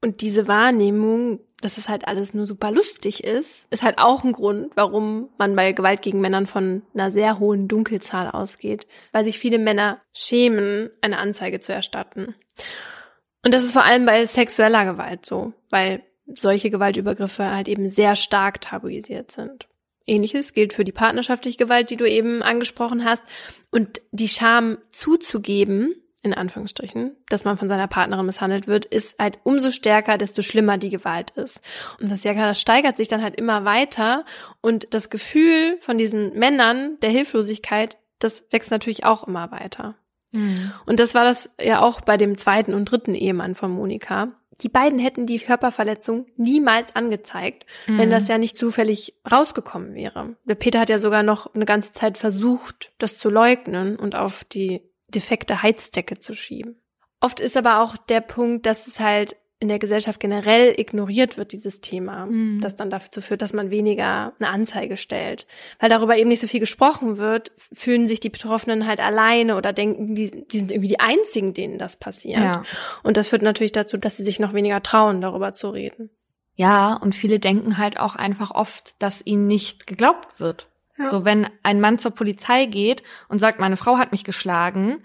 Und 0.00 0.22
diese 0.22 0.48
Wahrnehmung, 0.48 1.40
dass 1.60 1.78
es 1.78 1.88
halt 1.88 2.08
alles 2.08 2.34
nur 2.34 2.46
super 2.46 2.70
lustig 2.70 3.24
ist, 3.24 3.66
ist 3.70 3.82
halt 3.82 3.98
auch 3.98 4.24
ein 4.24 4.32
Grund, 4.32 4.72
warum 4.74 5.28
man 5.38 5.56
bei 5.56 5.72
Gewalt 5.72 6.02
gegen 6.02 6.20
Männern 6.20 6.46
von 6.46 6.82
einer 6.94 7.10
sehr 7.10 7.38
hohen 7.38 7.68
Dunkelzahl 7.68 8.30
ausgeht, 8.30 8.86
weil 9.12 9.24
sich 9.24 9.38
viele 9.38 9.58
Männer 9.58 10.00
schämen, 10.12 10.90
eine 11.00 11.18
Anzeige 11.18 11.60
zu 11.60 11.72
erstatten. 11.72 12.34
Und 13.44 13.54
das 13.54 13.64
ist 13.64 13.72
vor 13.72 13.84
allem 13.84 14.06
bei 14.06 14.24
sexueller 14.26 14.84
Gewalt 14.84 15.24
so, 15.24 15.52
weil 15.70 16.02
solche 16.34 16.70
Gewaltübergriffe 16.70 17.50
halt 17.50 17.68
eben 17.68 17.88
sehr 17.88 18.16
stark 18.16 18.60
tabuisiert 18.60 19.30
sind. 19.30 19.68
Ähnliches 20.06 20.54
gilt 20.54 20.72
für 20.72 20.84
die 20.84 20.92
partnerschaftliche 20.92 21.58
Gewalt, 21.58 21.90
die 21.90 21.96
du 21.96 22.08
eben 22.08 22.42
angesprochen 22.42 23.04
hast. 23.04 23.22
Und 23.70 24.00
die 24.12 24.28
Scham 24.28 24.78
zuzugeben, 24.90 25.94
in 26.22 26.34
Anführungsstrichen, 26.34 27.16
dass 27.28 27.44
man 27.44 27.56
von 27.56 27.68
seiner 27.68 27.88
Partnerin 27.88 28.26
misshandelt 28.26 28.66
wird, 28.66 28.84
ist 28.84 29.18
halt 29.18 29.38
umso 29.42 29.70
stärker, 29.70 30.18
desto 30.18 30.42
schlimmer 30.42 30.76
die 30.76 30.90
Gewalt 30.90 31.30
ist. 31.30 31.60
Und 32.00 32.10
das, 32.10 32.24
ja, 32.24 32.34
das 32.34 32.60
steigert 32.60 32.96
sich 32.96 33.08
dann 33.08 33.22
halt 33.22 33.36
immer 33.36 33.64
weiter 33.64 34.24
und 34.60 34.92
das 34.92 35.08
Gefühl 35.08 35.78
von 35.80 35.96
diesen 35.96 36.38
Männern 36.38 36.98
der 37.00 37.10
Hilflosigkeit, 37.10 37.96
das 38.18 38.44
wächst 38.50 38.70
natürlich 38.70 39.04
auch 39.04 39.26
immer 39.26 39.50
weiter. 39.50 39.94
Mhm. 40.32 40.72
Und 40.84 41.00
das 41.00 41.14
war 41.14 41.24
das 41.24 41.50
ja 41.60 41.80
auch 41.80 42.02
bei 42.02 42.16
dem 42.16 42.36
zweiten 42.36 42.74
und 42.74 42.84
dritten 42.84 43.14
Ehemann 43.14 43.54
von 43.54 43.70
Monika. 43.70 44.32
Die 44.60 44.68
beiden 44.68 44.98
hätten 44.98 45.24
die 45.24 45.38
Körperverletzung 45.38 46.26
niemals 46.36 46.94
angezeigt, 46.94 47.64
mhm. 47.86 47.98
wenn 47.98 48.10
das 48.10 48.28
ja 48.28 48.36
nicht 48.36 48.56
zufällig 48.56 49.14
rausgekommen 49.30 49.94
wäre. 49.94 50.36
Der 50.44 50.54
Peter 50.54 50.80
hat 50.80 50.90
ja 50.90 50.98
sogar 50.98 51.22
noch 51.22 51.54
eine 51.54 51.64
ganze 51.64 51.92
Zeit 51.92 52.18
versucht, 52.18 52.92
das 52.98 53.16
zu 53.16 53.30
leugnen 53.30 53.96
und 53.96 54.14
auf 54.14 54.44
die 54.44 54.82
defekte 55.10 55.62
Heizdecke 55.62 56.18
zu 56.18 56.34
schieben. 56.34 56.80
Oft 57.20 57.40
ist 57.40 57.56
aber 57.56 57.82
auch 57.82 57.96
der 57.96 58.20
Punkt, 58.20 58.66
dass 58.66 58.86
es 58.86 58.98
halt 58.98 59.36
in 59.62 59.68
der 59.68 59.78
Gesellschaft 59.78 60.20
generell 60.20 60.74
ignoriert 60.80 61.36
wird, 61.36 61.52
dieses 61.52 61.82
Thema, 61.82 62.24
mhm. 62.24 62.60
das 62.62 62.76
dann 62.76 62.88
dazu 62.88 63.20
führt, 63.20 63.42
dass 63.42 63.52
man 63.52 63.70
weniger 63.70 64.32
eine 64.38 64.48
Anzeige 64.48 64.96
stellt. 64.96 65.46
Weil 65.78 65.90
darüber 65.90 66.16
eben 66.16 66.30
nicht 66.30 66.40
so 66.40 66.46
viel 66.46 66.60
gesprochen 66.60 67.18
wird, 67.18 67.52
fühlen 67.70 68.06
sich 68.06 68.20
die 68.20 68.30
Betroffenen 68.30 68.86
halt 68.86 69.00
alleine 69.00 69.56
oder 69.56 69.74
denken, 69.74 70.14
die, 70.14 70.46
die 70.46 70.58
sind 70.58 70.72
irgendwie 70.72 70.88
die 70.88 71.00
Einzigen, 71.00 71.52
denen 71.52 71.76
das 71.76 71.98
passiert. 71.98 72.40
Ja. 72.40 72.62
Und 73.02 73.18
das 73.18 73.28
führt 73.28 73.42
natürlich 73.42 73.72
dazu, 73.72 73.98
dass 73.98 74.16
sie 74.16 74.24
sich 74.24 74.40
noch 74.40 74.54
weniger 74.54 74.82
trauen, 74.82 75.20
darüber 75.20 75.52
zu 75.52 75.68
reden. 75.68 76.08
Ja, 76.56 76.94
und 76.94 77.14
viele 77.14 77.38
denken 77.38 77.76
halt 77.76 78.00
auch 78.00 78.16
einfach 78.16 78.50
oft, 78.50 79.02
dass 79.02 79.20
ihnen 79.24 79.46
nicht 79.46 79.86
geglaubt 79.86 80.40
wird. 80.40 80.69
Ja. 81.00 81.10
So, 81.10 81.24
wenn 81.24 81.48
ein 81.62 81.80
Mann 81.80 81.98
zur 81.98 82.10
Polizei 82.10 82.66
geht 82.66 83.02
und 83.28 83.38
sagt, 83.38 83.58
meine 83.58 83.76
Frau 83.76 83.98
hat 83.98 84.12
mich 84.12 84.24
geschlagen. 84.24 85.02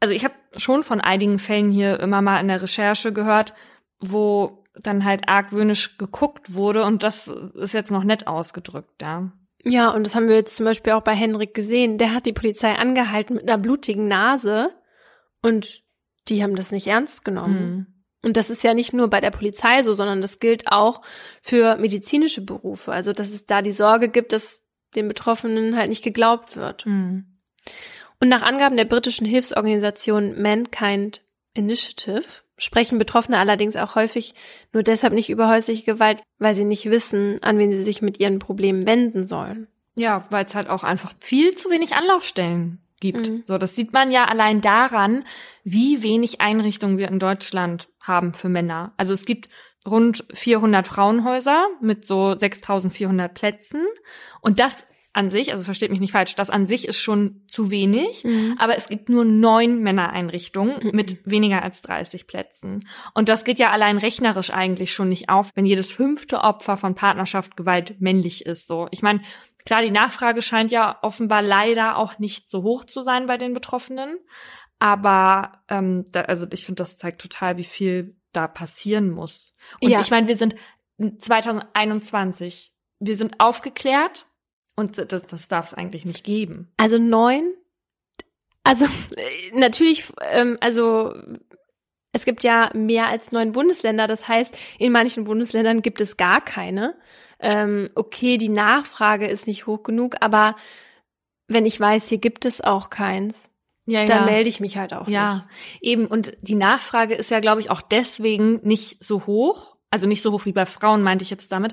Also 0.00 0.14
ich 0.14 0.24
habe 0.24 0.34
schon 0.56 0.82
von 0.82 1.00
einigen 1.00 1.38
Fällen 1.38 1.70
hier 1.70 2.00
immer 2.00 2.22
mal 2.22 2.40
in 2.40 2.48
der 2.48 2.62
Recherche 2.62 3.12
gehört, 3.12 3.54
wo 4.00 4.64
dann 4.74 5.04
halt 5.04 5.28
argwöhnisch 5.28 5.98
geguckt 5.98 6.54
wurde 6.54 6.84
und 6.84 7.02
das 7.02 7.28
ist 7.28 7.74
jetzt 7.74 7.90
noch 7.90 8.04
nett 8.04 8.26
ausgedrückt, 8.26 9.02
ja. 9.02 9.30
Ja, 9.62 9.90
und 9.90 10.04
das 10.04 10.14
haben 10.14 10.28
wir 10.28 10.36
jetzt 10.36 10.56
zum 10.56 10.66
Beispiel 10.66 10.92
auch 10.92 11.02
bei 11.02 11.14
Henrik 11.14 11.54
gesehen. 11.54 11.96
Der 11.96 12.12
hat 12.12 12.26
die 12.26 12.34
Polizei 12.34 12.74
angehalten 12.74 13.34
mit 13.36 13.48
einer 13.48 13.56
blutigen 13.56 14.08
Nase 14.08 14.70
und 15.40 15.82
die 16.28 16.42
haben 16.42 16.56
das 16.56 16.70
nicht 16.70 16.86
ernst 16.86 17.24
genommen. 17.24 17.70
Mhm. 17.70 17.86
Und 18.24 18.36
das 18.36 18.50
ist 18.50 18.62
ja 18.62 18.74
nicht 18.74 18.92
nur 18.92 19.08
bei 19.08 19.20
der 19.20 19.30
Polizei 19.30 19.82
so, 19.82 19.92
sondern 19.92 20.22
das 20.22 20.38
gilt 20.38 20.70
auch 20.72 21.02
für 21.42 21.76
medizinische 21.76 22.40
Berufe. 22.40 22.92
Also, 22.92 23.12
dass 23.12 23.28
es 23.28 23.46
da 23.46 23.60
die 23.60 23.72
Sorge 23.72 24.08
gibt, 24.08 24.32
dass 24.32 24.63
den 24.96 25.08
Betroffenen 25.08 25.76
halt 25.76 25.88
nicht 25.88 26.04
geglaubt 26.04 26.56
wird. 26.56 26.86
Mhm. 26.86 27.24
Und 28.20 28.28
nach 28.28 28.42
Angaben 28.42 28.76
der 28.76 28.84
britischen 28.84 29.26
Hilfsorganisation 29.26 30.40
Mankind 30.40 31.22
Initiative 31.54 32.24
sprechen 32.56 32.98
Betroffene 32.98 33.38
allerdings 33.38 33.76
auch 33.76 33.94
häufig 33.94 34.34
nur 34.72 34.82
deshalb 34.82 35.12
nicht 35.12 35.30
über 35.30 35.48
häusliche 35.48 35.84
Gewalt, 35.84 36.22
weil 36.38 36.54
sie 36.54 36.64
nicht 36.64 36.90
wissen, 36.90 37.42
an 37.42 37.58
wen 37.58 37.72
sie 37.72 37.82
sich 37.82 38.02
mit 38.02 38.20
ihren 38.20 38.38
Problemen 38.38 38.86
wenden 38.86 39.24
sollen. 39.24 39.68
Ja, 39.96 40.24
weil 40.30 40.44
es 40.44 40.54
halt 40.54 40.68
auch 40.68 40.84
einfach 40.84 41.12
viel 41.20 41.54
zu 41.54 41.70
wenig 41.70 41.94
Anlaufstellen 41.94 42.80
gibt. 43.00 43.28
Mhm. 43.28 43.42
So, 43.44 43.58
das 43.58 43.76
sieht 43.76 43.92
man 43.92 44.10
ja 44.10 44.24
allein 44.24 44.60
daran, 44.60 45.24
wie 45.62 46.02
wenig 46.02 46.40
Einrichtungen 46.40 46.98
wir 46.98 47.08
in 47.08 47.18
Deutschland 47.18 47.88
haben 48.00 48.34
für 48.34 48.48
Männer. 48.48 48.92
Also 48.96 49.12
es 49.12 49.24
gibt 49.24 49.48
rund 49.86 50.24
400 50.32 50.86
Frauenhäuser 50.86 51.66
mit 51.80 52.06
so 52.06 52.38
6400 52.38 53.32
Plätzen 53.34 53.84
und 54.40 54.60
das 54.60 54.84
an 55.14 55.30
sich, 55.30 55.52
also 55.52 55.62
versteht 55.62 55.92
mich 55.92 56.00
nicht 56.00 56.12
falsch, 56.12 56.34
das 56.34 56.50
an 56.50 56.66
sich 56.66 56.88
ist 56.88 57.00
schon 57.00 57.42
zu 57.46 57.70
wenig, 57.70 58.24
mhm. 58.24 58.56
aber 58.58 58.76
es 58.76 58.88
gibt 58.88 59.08
nur 59.08 59.24
neun 59.24 59.80
Männereinrichtungen 59.80 60.82
mhm. 60.82 60.90
mit 60.92 61.24
weniger 61.24 61.62
als 61.62 61.82
30 61.82 62.26
Plätzen. 62.26 62.80
Und 63.14 63.28
das 63.28 63.44
geht 63.44 63.60
ja 63.60 63.70
allein 63.70 63.96
rechnerisch 63.96 64.50
eigentlich 64.50 64.92
schon 64.92 65.08
nicht 65.08 65.28
auf, 65.28 65.52
wenn 65.54 65.66
jedes 65.66 65.92
fünfte 65.92 66.40
Opfer 66.40 66.76
von 66.76 66.96
Partnerschaft 66.96 67.56
Gewalt 67.56 68.00
männlich 68.00 68.44
ist. 68.44 68.66
So, 68.66 68.88
ich 68.90 69.02
meine, 69.02 69.20
klar, 69.64 69.82
die 69.82 69.92
Nachfrage 69.92 70.42
scheint 70.42 70.72
ja 70.72 70.98
offenbar 71.02 71.42
leider 71.42 71.96
auch 71.96 72.18
nicht 72.18 72.50
so 72.50 72.64
hoch 72.64 72.84
zu 72.84 73.04
sein 73.04 73.26
bei 73.26 73.36
den 73.36 73.54
Betroffenen, 73.54 74.18
aber 74.80 75.62
ähm, 75.68 76.06
da, 76.10 76.22
also 76.22 76.46
ich 76.52 76.66
finde, 76.66 76.82
das 76.82 76.96
zeigt 76.96 77.20
total, 77.20 77.56
wie 77.56 77.64
viel 77.64 78.16
da 78.36 78.46
passieren 78.46 79.10
muss. 79.10 79.54
Und 79.80 79.90
ja. 79.90 80.00
ich 80.00 80.10
meine, 80.10 80.28
wir 80.28 80.36
sind 80.36 80.54
2021, 80.98 82.72
wir 83.00 83.16
sind 83.16 83.40
aufgeklärt 83.40 84.26
und 84.76 84.98
das, 84.98 85.24
das 85.26 85.48
darf 85.48 85.66
es 85.66 85.74
eigentlich 85.74 86.04
nicht 86.04 86.24
geben. 86.24 86.72
Also 86.76 86.98
neun? 86.98 87.54
Also 88.64 88.86
natürlich, 89.52 90.10
ähm, 90.20 90.56
also 90.60 91.14
es 92.12 92.24
gibt 92.24 92.44
ja 92.44 92.70
mehr 92.74 93.08
als 93.08 93.32
neun 93.32 93.52
Bundesländer. 93.52 94.06
Das 94.06 94.28
heißt, 94.28 94.56
in 94.78 94.92
manchen 94.92 95.24
Bundesländern 95.24 95.82
gibt 95.82 96.00
es 96.00 96.16
gar 96.16 96.40
keine. 96.40 96.96
Ähm, 97.40 97.90
okay, 97.94 98.38
die 98.38 98.48
Nachfrage 98.48 99.26
ist 99.26 99.46
nicht 99.46 99.66
hoch 99.66 99.82
genug, 99.82 100.16
aber 100.20 100.56
wenn 101.48 101.66
ich 101.66 101.78
weiß, 101.78 102.08
hier 102.08 102.18
gibt 102.18 102.44
es 102.44 102.60
auch 102.60 102.88
keins, 102.88 103.50
ja, 103.86 104.06
dann 104.06 104.20
ja. 104.20 104.24
melde 104.24 104.48
ich 104.48 104.60
mich 104.60 104.76
halt 104.76 104.94
auch 104.94 105.08
ja, 105.08 105.34
nicht. 105.34 105.44
Ja, 105.44 105.48
eben. 105.80 106.06
Und 106.06 106.36
die 106.40 106.54
Nachfrage 106.54 107.14
ist 107.14 107.30
ja, 107.30 107.40
glaube 107.40 107.60
ich, 107.60 107.70
auch 107.70 107.82
deswegen 107.82 108.60
nicht 108.62 109.02
so 109.04 109.26
hoch. 109.26 109.76
Also 109.90 110.08
nicht 110.08 110.22
so 110.22 110.32
hoch 110.32 110.44
wie 110.44 110.52
bei 110.52 110.66
Frauen, 110.66 111.02
meinte 111.02 111.22
ich 111.22 111.30
jetzt 111.30 111.52
damit, 111.52 111.72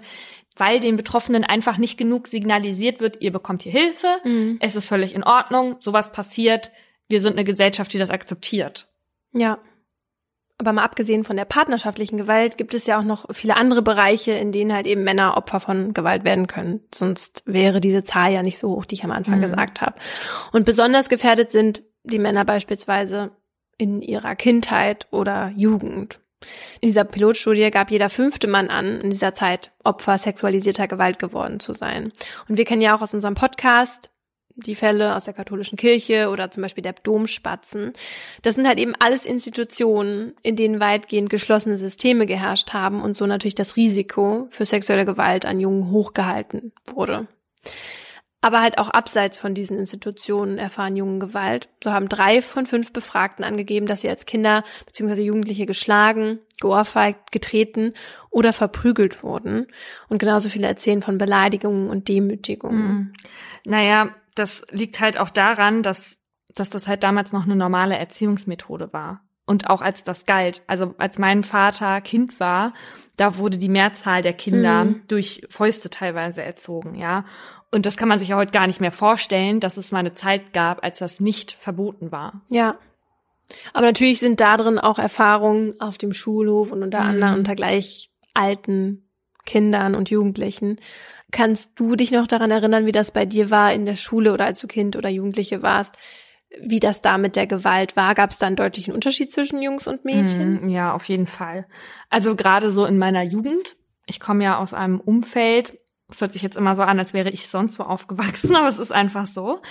weil 0.55 0.79
den 0.79 0.95
Betroffenen 0.95 1.43
einfach 1.43 1.79
nicht 1.79 1.97
genug 1.97 2.27
signalisiert 2.27 2.99
wird, 2.99 3.19
ihr 3.21 3.31
bekommt 3.31 3.63
hier 3.63 3.71
Hilfe, 3.71 4.17
mhm. 4.23 4.57
es 4.59 4.75
ist 4.75 4.87
völlig 4.87 5.15
in 5.15 5.23
Ordnung, 5.23 5.77
sowas 5.79 6.11
passiert, 6.11 6.71
wir 7.09 7.19
sind 7.19 7.33
eine 7.33 7.43
Gesellschaft, 7.43 7.91
die 7.93 7.97
das 7.97 8.11
akzeptiert. 8.11 8.87
Ja. 9.33 9.59
Aber 10.59 10.73
mal 10.73 10.83
abgesehen 10.83 11.23
von 11.23 11.35
der 11.35 11.45
partnerschaftlichen 11.45 12.17
Gewalt 12.17 12.59
gibt 12.59 12.75
es 12.75 12.85
ja 12.85 12.99
auch 12.99 13.03
noch 13.03 13.25
viele 13.31 13.57
andere 13.57 13.81
Bereiche, 13.81 14.33
in 14.33 14.51
denen 14.51 14.71
halt 14.71 14.85
eben 14.85 15.03
Männer 15.03 15.35
Opfer 15.35 15.59
von 15.59 15.95
Gewalt 15.95 16.23
werden 16.23 16.45
können. 16.45 16.81
Sonst 16.93 17.41
wäre 17.47 17.81
diese 17.81 18.03
Zahl 18.03 18.31
ja 18.31 18.43
nicht 18.43 18.59
so 18.59 18.69
hoch, 18.69 18.85
die 18.85 18.93
ich 18.93 19.03
am 19.03 19.09
Anfang 19.09 19.37
mhm. 19.37 19.41
gesagt 19.41 19.81
habe. 19.81 19.95
Und 20.51 20.65
besonders 20.65 21.09
gefährdet 21.09 21.49
sind 21.49 21.81
die 22.03 22.19
Männer 22.19 22.45
beispielsweise 22.45 23.31
in 23.77 24.01
ihrer 24.01 24.35
Kindheit 24.35 25.07
oder 25.11 25.51
Jugend. 25.55 26.19
In 26.81 26.87
dieser 26.87 27.03
Pilotstudie 27.03 27.69
gab 27.69 27.91
jeder 27.91 28.09
fünfte 28.09 28.47
Mann 28.47 28.69
an, 28.69 29.01
in 29.01 29.09
dieser 29.11 29.33
Zeit 29.33 29.71
Opfer 29.83 30.17
sexualisierter 30.17 30.87
Gewalt 30.87 31.19
geworden 31.19 31.59
zu 31.59 31.73
sein. 31.73 32.11
Und 32.47 32.57
wir 32.57 32.65
kennen 32.65 32.81
ja 32.81 32.95
auch 32.95 33.01
aus 33.01 33.13
unserem 33.13 33.35
Podcast 33.35 34.09
die 34.55 34.75
Fälle 34.75 35.15
aus 35.15 35.25
der 35.25 35.33
katholischen 35.33 35.77
Kirche 35.77 36.29
oder 36.29 36.51
zum 36.51 36.61
Beispiel 36.61 36.81
der 36.81 36.93
Domspatzen. 36.93 37.93
Das 38.41 38.55
sind 38.55 38.67
halt 38.67 38.79
eben 38.79 38.93
alles 38.99 39.25
Institutionen, 39.25 40.33
in 40.41 40.55
denen 40.55 40.79
weitgehend 40.79 41.29
geschlossene 41.29 41.77
Systeme 41.77 42.25
geherrscht 42.25 42.73
haben 42.73 43.01
und 43.01 43.15
so 43.15 43.25
natürlich 43.25 43.55
das 43.55 43.75
Risiko 43.75 44.47
für 44.49 44.65
sexuelle 44.65 45.05
Gewalt 45.05 45.45
an 45.45 45.59
Jungen 45.59 45.91
hochgehalten 45.91 46.73
wurde. 46.93 47.27
Aber 48.43 48.61
halt 48.61 48.79
auch 48.79 48.89
abseits 48.89 49.37
von 49.37 49.53
diesen 49.53 49.77
Institutionen 49.77 50.57
erfahren 50.57 50.95
Jungen 50.95 51.19
Gewalt. 51.19 51.69
So 51.83 51.93
haben 51.93 52.09
drei 52.09 52.41
von 52.41 52.65
fünf 52.65 52.91
Befragten 52.91 53.45
angegeben, 53.45 53.85
dass 53.85 54.01
sie 54.01 54.09
als 54.09 54.25
Kinder 54.25 54.63
bzw. 54.87 55.21
Jugendliche 55.21 55.67
geschlagen, 55.67 56.39
geohrfeigt, 56.59 57.31
getreten 57.31 57.93
oder 58.31 58.51
verprügelt 58.51 59.21
wurden. 59.21 59.67
Und 60.09 60.17
genauso 60.17 60.49
viele 60.49 60.67
erzählen 60.67 61.03
von 61.03 61.19
Beleidigungen 61.19 61.89
und 61.89 62.07
Demütigungen. 62.07 62.87
Mhm. 62.87 63.13
Naja, 63.65 64.09
das 64.33 64.63
liegt 64.71 64.99
halt 64.99 65.19
auch 65.19 65.29
daran, 65.29 65.83
dass, 65.83 66.17
dass 66.55 66.71
das 66.71 66.87
halt 66.87 67.03
damals 67.03 67.31
noch 67.31 67.43
eine 67.43 67.55
normale 67.55 67.95
Erziehungsmethode 67.97 68.91
war. 68.91 69.21
Und 69.45 69.69
auch 69.69 69.81
als 69.81 70.03
das 70.03 70.25
galt. 70.25 70.61
Also 70.65 70.95
als 70.97 71.19
mein 71.19 71.43
Vater 71.43 71.99
Kind 72.01 72.39
war, 72.39 72.73
da 73.17 73.37
wurde 73.37 73.57
die 73.57 73.69
Mehrzahl 73.69 74.21
der 74.21 74.33
Kinder 74.33 74.85
mhm. 74.85 75.01
durch 75.07 75.43
Fäuste 75.49 75.89
teilweise 75.89 76.41
erzogen, 76.41 76.95
ja. 76.95 77.25
Und 77.71 77.85
das 77.85 77.95
kann 77.95 78.09
man 78.09 78.19
sich 78.19 78.29
ja 78.29 78.35
heute 78.35 78.51
gar 78.51 78.67
nicht 78.67 78.81
mehr 78.81 78.91
vorstellen, 78.91 79.59
dass 79.59 79.77
es 79.77 79.91
mal 79.91 79.99
eine 79.99 80.13
Zeit 80.13 80.53
gab, 80.53 80.83
als 80.83 80.99
das 80.99 81.19
nicht 81.19 81.53
verboten 81.53 82.11
war. 82.11 82.41
Ja. 82.49 82.77
Aber 83.73 83.85
natürlich 83.85 84.19
sind 84.19 84.39
da 84.39 84.57
drin 84.57 84.79
auch 84.79 84.99
Erfahrungen 84.99 85.79
auf 85.79 85.97
dem 85.97 86.13
Schulhof 86.13 86.71
und 86.71 86.83
unter 86.83 87.01
mhm. 87.01 87.09
anderem 87.09 87.35
unter 87.35 87.55
gleich 87.55 88.11
alten 88.33 89.09
Kindern 89.45 89.95
und 89.95 90.09
Jugendlichen. 90.09 90.79
Kannst 91.31 91.71
du 91.75 91.95
dich 91.95 92.11
noch 92.11 92.27
daran 92.27 92.51
erinnern, 92.51 92.85
wie 92.85 92.91
das 92.91 93.11
bei 93.11 93.25
dir 93.25 93.49
war 93.49 93.73
in 93.73 93.85
der 93.85 93.95
Schule 93.95 94.33
oder 94.33 94.45
als 94.45 94.59
du 94.59 94.67
Kind 94.67 94.95
oder 94.95 95.09
Jugendliche 95.09 95.61
warst? 95.61 95.95
Wie 96.61 96.81
das 96.81 97.01
da 97.01 97.17
mit 97.17 97.37
der 97.37 97.47
Gewalt 97.47 97.95
war? 97.95 98.13
Gab 98.13 98.31
es 98.31 98.37
da 98.37 98.47
einen 98.47 98.57
deutlichen 98.57 98.93
Unterschied 98.93 99.31
zwischen 99.31 99.61
Jungs 99.61 99.87
und 99.87 100.03
Mädchen? 100.03 100.59
Mhm, 100.61 100.69
ja, 100.69 100.93
auf 100.93 101.07
jeden 101.07 101.27
Fall. 101.27 101.65
Also 102.09 102.35
gerade 102.35 102.71
so 102.71 102.85
in 102.85 102.97
meiner 102.97 103.23
Jugend. 103.23 103.77
Ich 104.05 104.19
komme 104.19 104.43
ja 104.43 104.57
aus 104.57 104.73
einem 104.73 104.99
Umfeld, 104.99 105.77
es 106.11 106.21
hört 106.21 106.33
sich 106.33 106.41
jetzt 106.41 106.57
immer 106.57 106.75
so 106.75 106.81
an, 106.83 106.99
als 106.99 107.13
wäre 107.13 107.29
ich 107.29 107.49
sonst 107.49 107.79
wo 107.79 107.83
aufgewachsen, 107.83 108.55
aber 108.57 108.67
es 108.67 108.79
ist 108.79 108.91
einfach 108.91 109.27
so, 109.27 109.61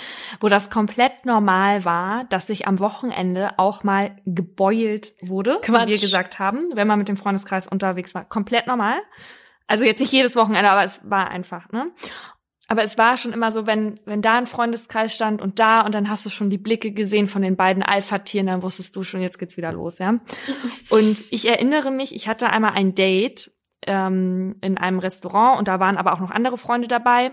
wo 0.40 0.48
das 0.48 0.70
komplett 0.70 1.26
normal 1.26 1.84
war, 1.84 2.24
dass 2.24 2.46
sich 2.46 2.66
am 2.66 2.78
Wochenende 2.78 3.58
auch 3.58 3.84
mal 3.84 4.16
gebeult 4.26 5.12
wurde, 5.22 5.58
Quatsch. 5.62 5.86
wie 5.86 5.92
wir 5.92 5.98
gesagt 5.98 6.38
haben, 6.38 6.70
wenn 6.74 6.88
man 6.88 6.98
mit 6.98 7.08
dem 7.08 7.16
Freundeskreis 7.16 7.66
unterwegs 7.66 8.14
war. 8.14 8.24
Komplett 8.24 8.66
normal. 8.66 8.98
Also 9.66 9.84
jetzt 9.84 10.00
nicht 10.00 10.12
jedes 10.12 10.34
Wochenende, 10.34 10.70
aber 10.70 10.84
es 10.84 11.00
war 11.04 11.28
einfach, 11.28 11.70
ne? 11.70 11.92
Aber 12.70 12.84
es 12.84 12.96
war 12.98 13.16
schon 13.16 13.32
immer 13.32 13.50
so, 13.50 13.66
wenn, 13.66 13.98
wenn 14.04 14.22
da 14.22 14.38
ein 14.38 14.46
Freundeskreis 14.46 15.12
stand 15.12 15.42
und 15.42 15.58
da 15.58 15.80
und 15.80 15.92
dann 15.92 16.08
hast 16.08 16.24
du 16.24 16.30
schon 16.30 16.50
die 16.50 16.58
Blicke 16.58 16.92
gesehen 16.92 17.26
von 17.26 17.42
den 17.42 17.56
beiden 17.56 17.82
Alpha-Tieren, 17.82 18.46
dann 18.46 18.62
wusstest 18.62 18.94
du 18.94 19.02
schon, 19.02 19.22
jetzt 19.22 19.40
geht's 19.40 19.56
wieder 19.56 19.72
los, 19.72 19.98
ja. 19.98 20.18
Und 20.88 21.24
ich 21.30 21.48
erinnere 21.48 21.90
mich, 21.90 22.14
ich 22.14 22.28
hatte 22.28 22.48
einmal 22.48 22.74
ein 22.74 22.94
Date 22.94 23.50
ähm, 23.86 24.56
in 24.60 24.78
einem 24.78 24.98
Restaurant 24.98 25.58
und 25.58 25.68
da 25.68 25.80
waren 25.80 25.96
aber 25.96 26.12
auch 26.12 26.20
noch 26.20 26.30
andere 26.30 26.58
Freunde 26.58 26.88
dabei. 26.88 27.32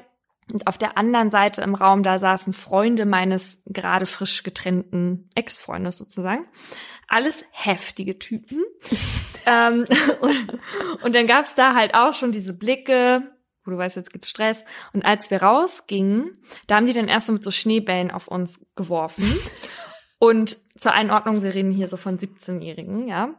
Und 0.53 0.65
auf 0.65 0.77
der 0.77 0.97
anderen 0.97 1.29
Seite 1.29 1.61
im 1.61 1.75
Raum, 1.75 2.03
da 2.03 2.19
saßen 2.19 2.53
Freunde 2.53 3.05
meines 3.05 3.61
gerade 3.65 4.05
frisch 4.05 4.43
getrennten 4.43 5.29
Ex-Freundes 5.35 5.97
sozusagen. 5.97 6.47
Alles 7.09 7.45
heftige 7.51 8.17
Typen. 8.17 8.63
ähm, 9.45 9.85
und, 10.21 10.61
und 11.03 11.15
dann 11.15 11.27
gab's 11.27 11.55
da 11.55 11.73
halt 11.73 11.95
auch 11.95 12.13
schon 12.13 12.31
diese 12.31 12.53
Blicke, 12.53 13.23
wo 13.65 13.71
du 13.71 13.77
weißt, 13.77 13.97
jetzt 13.97 14.13
gibt's 14.13 14.29
Stress. 14.29 14.63
Und 14.93 15.05
als 15.05 15.29
wir 15.29 15.43
rausgingen, 15.43 16.31
da 16.67 16.77
haben 16.77 16.87
die 16.87 16.93
dann 16.93 17.09
erst 17.09 17.27
so 17.27 17.33
mit 17.33 17.43
so 17.43 17.51
Schneebällen 17.51 18.11
auf 18.11 18.27
uns 18.27 18.65
geworfen. 18.75 19.35
Und 20.19 20.57
zur 20.79 20.93
Einordnung, 20.93 21.43
wir 21.43 21.53
reden 21.53 21.71
hier 21.71 21.87
so 21.87 21.97
von 21.97 22.17
17-Jährigen, 22.17 23.07
ja. 23.07 23.35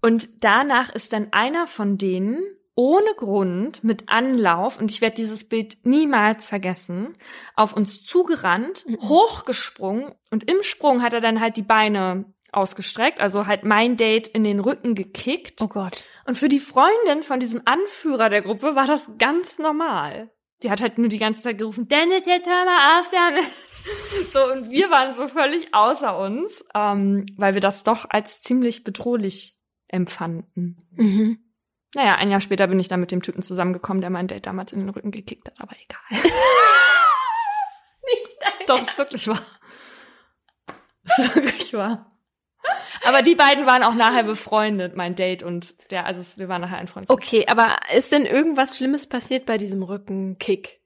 Und 0.00 0.44
danach 0.44 0.94
ist 0.94 1.12
dann 1.12 1.32
einer 1.32 1.66
von 1.66 1.98
denen 1.98 2.42
ohne 2.74 3.12
Grund 3.16 3.84
mit 3.84 4.08
Anlauf, 4.08 4.80
und 4.80 4.90
ich 4.90 5.02
werde 5.02 5.16
dieses 5.16 5.46
Bild 5.46 5.76
niemals 5.84 6.46
vergessen, 6.46 7.12
auf 7.54 7.76
uns 7.76 8.02
zugerannt, 8.02 8.86
mhm. 8.86 8.96
hochgesprungen 9.02 10.14
und 10.30 10.50
im 10.50 10.62
Sprung 10.62 11.02
hat 11.02 11.12
er 11.12 11.20
dann 11.20 11.40
halt 11.40 11.58
die 11.58 11.62
Beine 11.62 12.24
ausgestreckt, 12.52 13.20
also 13.20 13.46
halt 13.46 13.64
mein 13.64 13.98
Date 13.98 14.28
in 14.28 14.44
den 14.44 14.60
Rücken 14.60 14.94
gekickt. 14.94 15.60
Oh 15.60 15.68
Gott. 15.68 16.02
Und 16.26 16.38
für 16.38 16.48
die 16.48 16.58
Freundin 16.58 17.22
von 17.22 17.38
diesem 17.38 17.60
Anführer 17.64 18.28
der 18.30 18.42
Gruppe 18.42 18.74
war 18.74 18.86
das 18.86 19.10
ganz 19.18 19.58
normal. 19.58 20.30
Die 20.62 20.70
hat 20.70 20.80
halt 20.80 20.98
nur 20.98 21.08
die 21.08 21.18
ganze 21.18 21.42
Zeit 21.42 21.58
gerufen, 21.58 21.86
Dennis, 21.86 22.24
jetzt 22.26 22.48
hör 22.48 22.64
mal 22.64 23.00
auf 23.00 23.10
damit. 23.10 23.44
So, 24.34 24.52
und 24.52 24.70
wir 24.70 24.90
waren 24.90 25.10
so 25.10 25.26
völlig 25.26 25.72
außer 25.72 26.18
uns, 26.18 26.62
ähm, 26.74 27.24
weil 27.38 27.54
wir 27.54 27.62
das 27.62 27.82
doch 27.82 28.04
als 28.10 28.42
ziemlich 28.42 28.84
bedrohlich 28.84 29.59
empfanden. 29.92 30.76
Mhm. 30.92 31.38
Naja, 31.94 32.14
ein 32.14 32.30
Jahr 32.30 32.40
später 32.40 32.66
bin 32.68 32.78
ich 32.78 32.88
dann 32.88 33.00
mit 33.00 33.10
dem 33.10 33.22
Typen 33.22 33.42
zusammengekommen, 33.42 34.00
der 34.00 34.10
mein 34.10 34.28
Date 34.28 34.46
damals 34.46 34.72
in 34.72 34.78
den 34.80 34.90
Rücken 34.90 35.10
gekickt 35.10 35.48
hat, 35.48 35.60
aber 35.60 35.74
egal. 35.82 36.00
Nicht 38.06 38.36
dein 38.40 38.66
Doch, 38.66 38.82
ist 38.82 38.98
wirklich 38.98 39.26
wahr. 39.26 39.42
Ist 41.18 41.34
wirklich 41.34 41.74
wahr. 41.74 42.08
Aber 43.04 43.22
die 43.22 43.34
beiden 43.34 43.66
waren 43.66 43.82
auch 43.82 43.94
nachher 43.94 44.22
befreundet, 44.22 44.94
mein 44.94 45.14
Date 45.14 45.42
und 45.42 45.90
der, 45.90 46.06
also 46.06 46.20
wir 46.38 46.48
waren 46.48 46.60
nachher 46.60 46.76
ein 46.76 46.86
Freund. 46.86 47.08
Okay, 47.08 47.46
aber 47.48 47.76
ist 47.94 48.12
denn 48.12 48.26
irgendwas 48.26 48.76
Schlimmes 48.76 49.08
passiert 49.08 49.46
bei 49.46 49.56
diesem 49.56 49.82
Rückenkick? 49.82 50.80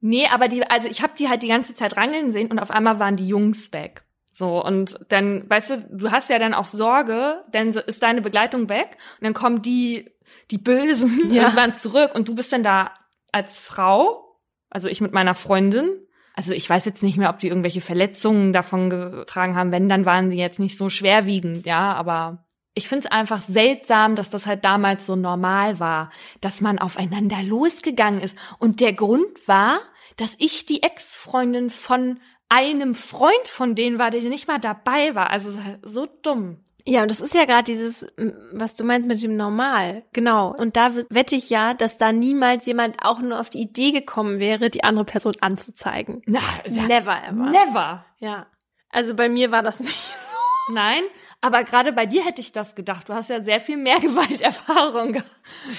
Nee, 0.00 0.28
aber 0.28 0.48
die, 0.48 0.64
also 0.64 0.88
ich 0.88 1.02
habe 1.02 1.14
die 1.18 1.28
halt 1.28 1.42
die 1.42 1.48
ganze 1.48 1.74
Zeit 1.74 1.96
rangeln 1.96 2.30
sehen 2.30 2.50
und 2.50 2.60
auf 2.60 2.70
einmal 2.70 3.00
waren 3.00 3.16
die 3.16 3.26
Jungs 3.26 3.72
weg. 3.72 4.05
So, 4.38 4.62
und 4.62 4.98
dann, 5.08 5.48
weißt 5.48 5.70
du, 5.70 5.88
du 5.90 6.10
hast 6.10 6.28
ja 6.28 6.38
dann 6.38 6.52
auch 6.52 6.66
Sorge, 6.66 7.42
denn 7.54 7.72
so 7.72 7.80
ist 7.80 8.02
deine 8.02 8.20
Begleitung 8.20 8.68
weg 8.68 8.98
und 9.18 9.24
dann 9.24 9.32
kommen 9.32 9.62
die, 9.62 10.10
die 10.50 10.58
Bösen 10.58 11.30
Ja. 11.32 11.44
irgendwann 11.44 11.72
zurück 11.72 12.14
und 12.14 12.28
du 12.28 12.34
bist 12.34 12.52
dann 12.52 12.62
da 12.62 12.90
als 13.32 13.58
Frau, 13.58 14.36
also 14.68 14.88
ich 14.88 15.00
mit 15.00 15.14
meiner 15.14 15.34
Freundin. 15.34 15.88
Also 16.34 16.52
ich 16.52 16.68
weiß 16.68 16.84
jetzt 16.84 17.02
nicht 17.02 17.16
mehr, 17.16 17.30
ob 17.30 17.38
die 17.38 17.48
irgendwelche 17.48 17.80
Verletzungen 17.80 18.52
davon 18.52 18.90
getragen 18.90 19.56
haben. 19.56 19.72
Wenn, 19.72 19.88
dann 19.88 20.04
waren 20.04 20.28
die 20.28 20.36
jetzt 20.36 20.60
nicht 20.60 20.76
so 20.76 20.90
schwerwiegend, 20.90 21.64
ja, 21.64 21.94
aber 21.94 22.44
ich 22.74 22.88
find's 22.88 23.06
einfach 23.06 23.40
seltsam, 23.40 24.16
dass 24.16 24.28
das 24.28 24.46
halt 24.46 24.66
damals 24.66 25.06
so 25.06 25.16
normal 25.16 25.80
war, 25.80 26.10
dass 26.42 26.60
man 26.60 26.78
aufeinander 26.78 27.42
losgegangen 27.42 28.20
ist. 28.20 28.36
Und 28.58 28.82
der 28.82 28.92
Grund 28.92 29.48
war, 29.48 29.78
dass 30.18 30.34
ich 30.36 30.66
die 30.66 30.82
Ex-Freundin 30.82 31.70
von 31.70 32.20
einem 32.48 32.94
Freund 32.94 33.46
von 33.48 33.74
denen 33.74 33.98
war, 33.98 34.10
der 34.10 34.22
nicht 34.22 34.48
mal 34.48 34.58
dabei 34.58 35.14
war. 35.14 35.30
Also 35.30 35.50
so 35.82 36.06
dumm. 36.22 36.58
Ja, 36.88 37.02
und 37.02 37.10
das 37.10 37.20
ist 37.20 37.34
ja 37.34 37.46
gerade 37.46 37.64
dieses, 37.64 38.06
was 38.52 38.76
du 38.76 38.84
meinst 38.84 39.08
mit 39.08 39.20
dem 39.20 39.36
Normal. 39.36 40.04
Genau. 40.12 40.54
Und 40.54 40.76
da 40.76 40.92
wette 41.10 41.34
ich 41.34 41.50
ja, 41.50 41.74
dass 41.74 41.96
da 41.96 42.12
niemals 42.12 42.64
jemand 42.66 42.98
auch 43.02 43.20
nur 43.20 43.40
auf 43.40 43.50
die 43.50 43.60
Idee 43.60 43.90
gekommen 43.90 44.38
wäre, 44.38 44.70
die 44.70 44.84
andere 44.84 45.04
Person 45.04 45.34
anzuzeigen. 45.40 46.22
Na, 46.26 46.38
Never 46.68 47.16
ever. 47.24 47.50
never. 47.50 48.04
Ja. 48.20 48.46
Also 48.90 49.14
bei 49.14 49.28
mir 49.28 49.50
war 49.50 49.64
das 49.64 49.80
nicht 49.80 49.96
so. 49.96 50.72
Nein, 50.72 51.02
aber 51.40 51.64
gerade 51.64 51.92
bei 51.92 52.06
dir 52.06 52.24
hätte 52.24 52.40
ich 52.40 52.52
das 52.52 52.74
gedacht. 52.74 53.08
Du 53.08 53.14
hast 53.14 53.30
ja 53.30 53.42
sehr 53.42 53.60
viel 53.60 53.76
mehr 53.76 54.00
Gewalterfahrung 54.00 55.12
ge 55.12 55.22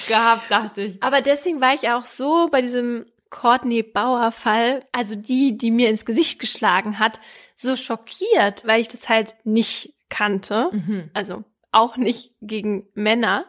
gehabt, 0.07 0.51
dachte 0.51 0.81
ich. 0.81 1.03
Aber 1.03 1.21
deswegen 1.21 1.61
war 1.61 1.73
ich 1.73 1.89
auch 1.89 2.05
so 2.05 2.47
bei 2.49 2.61
diesem 2.61 3.05
Courtney 3.29 3.83
Bauer 3.83 4.31
Fall, 4.31 4.79
also 4.91 5.15
die, 5.15 5.57
die 5.57 5.71
mir 5.71 5.89
ins 5.89 6.05
Gesicht 6.05 6.39
geschlagen 6.39 6.99
hat, 6.99 7.19
so 7.55 7.75
schockiert, 7.75 8.65
weil 8.65 8.81
ich 8.81 8.87
das 8.87 9.09
halt 9.09 9.35
nicht 9.43 9.93
kannte. 10.09 10.69
Mhm. 10.71 11.09
Also 11.13 11.43
auch 11.71 11.97
nicht 11.97 12.31
gegen 12.41 12.87
Männer 12.93 13.45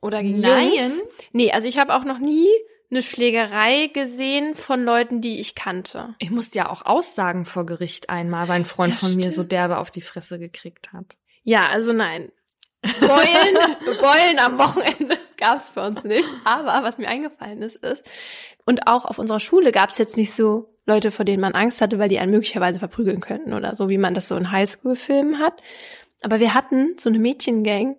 oder 0.00 0.22
gegen 0.22 0.40
Nein? 0.40 0.72
Jungs. 0.72 1.02
Nee, 1.32 1.52
also 1.52 1.68
ich 1.68 1.78
habe 1.78 1.94
auch 1.94 2.04
noch 2.04 2.18
nie 2.18 2.48
eine 2.90 3.00
Schlägerei 3.02 3.86
gesehen 3.94 4.54
von 4.54 4.84
Leuten, 4.84 5.20
die 5.22 5.40
ich 5.40 5.54
kannte. 5.54 6.14
Ich 6.18 6.30
musste 6.30 6.58
ja 6.58 6.68
auch 6.68 6.84
aussagen 6.84 7.44
vor 7.46 7.64
Gericht 7.64 8.10
einmal, 8.10 8.48
weil 8.48 8.56
ein 8.56 8.64
Freund 8.66 8.94
Ja, 8.94 8.98
von 9.00 9.14
mir 9.14 9.22
stimmt. 9.22 9.36
so 9.36 9.42
derbe 9.44 9.78
auf 9.78 9.90
die 9.90 10.02
Fresse 10.02 10.38
gekriegt 10.38 10.92
hat. 10.92 11.16
Ja, 11.44 11.68
also 11.68 11.92
nein. 11.94 12.30
Beulen, 13.00 13.56
Beulen 14.00 14.38
am 14.40 14.58
Wochenende 14.58 15.16
gab's 15.42 15.68
für 15.68 15.82
uns 15.82 16.04
nicht. 16.04 16.28
Aber 16.44 16.82
was 16.82 16.98
mir 16.98 17.08
eingefallen 17.08 17.62
ist, 17.62 17.76
ist, 17.76 18.08
und 18.64 18.86
auch 18.86 19.04
auf 19.04 19.18
unserer 19.18 19.40
Schule 19.40 19.72
gab's 19.72 19.98
jetzt 19.98 20.16
nicht 20.16 20.32
so 20.32 20.74
Leute, 20.86 21.10
vor 21.10 21.24
denen 21.24 21.40
man 21.40 21.54
Angst 21.54 21.80
hatte, 21.80 21.98
weil 21.98 22.08
die 22.08 22.18
einen 22.18 22.32
möglicherweise 22.32 22.78
verprügeln 22.78 23.20
könnten 23.20 23.52
oder 23.52 23.74
so, 23.74 23.88
wie 23.88 23.98
man 23.98 24.14
das 24.14 24.28
so 24.28 24.36
in 24.36 24.50
Highschool-Filmen 24.50 25.38
hat. 25.38 25.62
Aber 26.22 26.40
wir 26.40 26.54
hatten 26.54 26.96
so 26.98 27.08
eine 27.08 27.18
Mädchengang, 27.18 27.96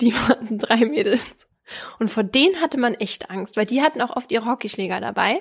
die 0.00 0.14
waren 0.28 0.58
drei 0.58 0.84
Mädels. 0.84 1.26
Und 1.98 2.08
vor 2.08 2.22
denen 2.22 2.60
hatte 2.60 2.78
man 2.78 2.94
echt 2.94 3.30
Angst, 3.30 3.56
weil 3.56 3.66
die 3.66 3.82
hatten 3.82 4.02
auch 4.02 4.14
oft 4.14 4.30
ihre 4.30 4.46
Hockeyschläger 4.46 5.00
dabei. 5.00 5.40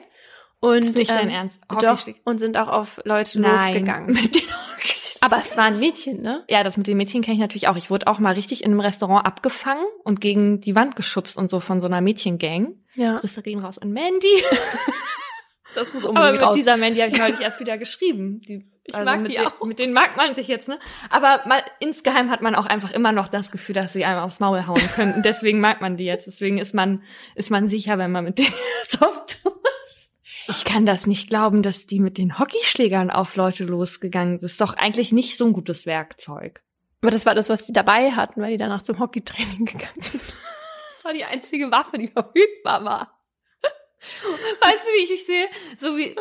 Und, 0.64 0.96
nicht 0.96 1.10
dein 1.10 1.28
ähm, 1.28 1.36
Ernst. 1.36 1.60
Doch, 1.82 2.08
und 2.24 2.38
sind 2.38 2.56
auch 2.56 2.70
auf 2.70 3.02
Leute 3.04 3.42
Nein. 3.42 3.74
losgegangen. 3.74 4.18
Aber 5.20 5.38
es 5.40 5.58
waren 5.58 5.78
Mädchen, 5.78 6.22
ne? 6.22 6.46
Ja, 6.50 6.64
das 6.64 6.78
mit 6.78 6.88
den 6.88 6.96
Mädchen 6.96 7.22
kenne 7.22 7.36
ich 7.36 7.42
natürlich 7.42 7.68
auch. 7.68 7.76
Ich 7.76 7.90
wurde 7.90 8.08
auch 8.08 8.20
mal 8.20 8.34
richtig 8.34 8.64
in 8.64 8.72
einem 8.72 8.80
Restaurant 8.80 9.26
abgefangen 9.26 9.86
und 10.06 10.22
gegen 10.22 10.62
die 10.62 10.74
Wand 10.74 10.96
geschubst 10.96 11.38
und 11.38 11.50
so 11.50 11.60
von 11.60 11.82
so 11.82 11.88
einer 11.88 12.00
Mädchengang. 12.00 12.76
Ja. 12.96 13.18
Grüße 13.18 13.42
gehen 13.42 13.60
raus 13.60 13.78
an 13.78 13.92
Mandy. 13.92 14.28
Das 15.76 15.92
muss 15.92 16.06
Aber 16.06 16.32
mit 16.34 16.56
dieser 16.56 16.78
Mandy 16.78 17.00
habe 17.00 17.12
ich 17.12 17.18
neulich 17.18 17.42
erst 17.42 17.60
wieder 17.60 17.80
geschrieben. 17.80 18.42
Die, 18.42 18.64
Ich 18.86 18.94
also 18.94 19.06
mag 19.06 19.26
die 19.26 19.36
den, 19.36 19.48
auch. 19.48 19.64
Mit 19.66 19.80
denen 19.80 19.94
mag 19.94 20.18
man 20.18 20.36
sich 20.36 20.50
jetzt, 20.50 20.68
ne? 20.68 20.78
Aber 21.10 21.42
mal, 21.48 21.62
insgeheim 21.80 22.30
hat 22.30 22.42
man 22.42 22.54
auch 22.54 22.66
einfach 22.66 22.92
immer 22.92 23.14
noch 23.14 23.30
das 23.30 23.50
Gefühl, 23.50 23.74
dass 23.74 23.94
sie 23.94 24.04
einem 24.04 24.20
aufs 24.20 24.42
Maul 24.42 24.68
hauen 24.68 24.90
könnten. 24.94 25.24
Deswegen 25.24 25.62
mag 25.62 25.80
man 25.80 25.96
die 25.96 26.04
jetzt. 26.04 26.28
Deswegen 26.28 26.58
ist 26.58 26.74
man, 26.74 27.02
ist 27.34 27.50
man 27.50 27.70
sicher, 27.70 27.98
wenn 27.98 28.12
man 28.12 28.26
mit 28.26 28.40
denen 28.40 28.54
jetzt 28.84 29.02
auftut. 29.02 29.54
Ich 30.48 30.66
kann 30.66 30.86
das 30.86 31.08
nicht 31.08 31.30
glauben, 31.30 31.62
dass 31.62 31.88
die 31.88 32.00
mit 32.00 32.18
den 32.18 32.38
Hockeyschlägern 32.40 33.10
auf 33.10 33.36
Leute 33.36 33.64
losgegangen 33.64 34.40
sind. 34.40 34.44
Das 34.44 34.52
ist 34.54 34.62
doch 34.62 34.76
eigentlich 34.76 35.12
nicht 35.12 35.38
so 35.38 35.46
ein 35.46 35.54
gutes 35.54 35.86
Werkzeug. 35.86 36.62
Aber 37.02 37.12
das 37.12 37.26
war 37.26 37.36
das, 37.36 37.50
was 37.50 37.66
die 37.66 37.74
dabei 37.74 38.12
hatten, 38.12 38.42
weil 38.42 38.52
die 38.52 38.58
danach 38.58 38.82
zum 38.82 39.00
Hockeytraining 39.00 39.66
gegangen 39.66 40.02
sind. 40.02 40.22
Das 40.94 41.04
war 41.04 41.14
die 41.14 41.26
einzige 41.26 41.70
Waffe, 41.72 41.98
die 41.98 42.08
verfügbar 42.08 42.84
war. 42.86 43.20
Weißt 44.02 44.84
du, 44.84 44.88
wie 44.88 45.04
ich 45.04 45.12
ich 45.12 45.26
sehe? 45.26 45.48
So 45.80 45.98
wie, 45.98 46.16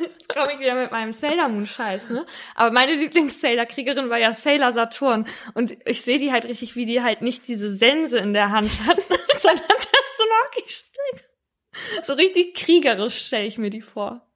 jetzt 0.00 0.28
komme 0.28 0.52
ich 0.52 0.60
wieder 0.60 0.74
mit 0.74 0.90
meinem 0.90 1.12
Sailor 1.12 1.48
Moon 1.48 1.66
Scheiß, 1.66 2.08
ne? 2.08 2.24
Aber 2.54 2.72
meine 2.72 2.94
Lieblings-Sailor-Kriegerin 2.94 4.10
war 4.10 4.18
ja 4.18 4.32
Sailor 4.32 4.72
Saturn. 4.72 5.26
Und 5.54 5.76
ich 5.86 6.02
sehe 6.02 6.18
die 6.18 6.32
halt 6.32 6.44
richtig, 6.44 6.76
wie 6.76 6.86
die 6.86 7.02
halt 7.02 7.22
nicht 7.22 7.48
diese 7.48 7.74
Sense 7.74 8.16
in 8.16 8.32
der 8.32 8.50
Hand 8.50 8.70
hat, 8.86 9.00
sondern 9.40 9.66
das 9.68 9.88
so 10.16 10.24
ein 10.24 10.44
Hockeystick. 10.44 11.29
So 12.02 12.14
richtig 12.14 12.54
kriegerisch 12.54 13.26
stelle 13.26 13.46
ich 13.46 13.58
mir 13.58 13.70
die 13.70 13.82
vor. 13.82 14.26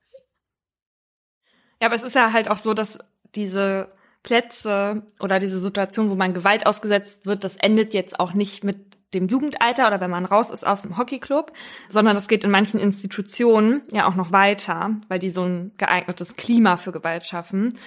Ja, 1.80 1.88
aber 1.88 1.96
es 1.96 2.02
ist 2.02 2.14
ja 2.14 2.32
halt 2.32 2.48
auch 2.48 2.56
so, 2.56 2.74
dass 2.74 2.98
diese 3.34 3.88
Plätze 4.22 5.02
oder 5.20 5.38
diese 5.38 5.60
Situation, 5.60 6.10
wo 6.10 6.14
man 6.14 6.34
Gewalt 6.34 6.66
ausgesetzt 6.66 7.26
wird, 7.26 7.44
das 7.44 7.56
endet 7.56 7.92
jetzt 7.92 8.18
auch 8.20 8.32
nicht 8.32 8.64
mit 8.64 8.94
dem 9.12 9.28
Jugendalter 9.28 9.86
oder 9.86 10.00
wenn 10.00 10.10
man 10.10 10.24
raus 10.24 10.50
ist 10.50 10.66
aus 10.66 10.82
dem 10.82 10.96
Hockeyclub, 10.96 11.52
sondern 11.88 12.14
das 12.14 12.28
geht 12.28 12.44
in 12.44 12.50
manchen 12.50 12.80
Institutionen 12.80 13.82
ja 13.92 14.08
auch 14.08 14.16
noch 14.16 14.32
weiter, 14.32 14.96
weil 15.08 15.18
die 15.18 15.30
so 15.30 15.44
ein 15.44 15.72
geeignetes 15.78 16.36
Klima 16.36 16.76
für 16.76 16.92
Gewalt 16.92 17.24
schaffen. 17.24 17.78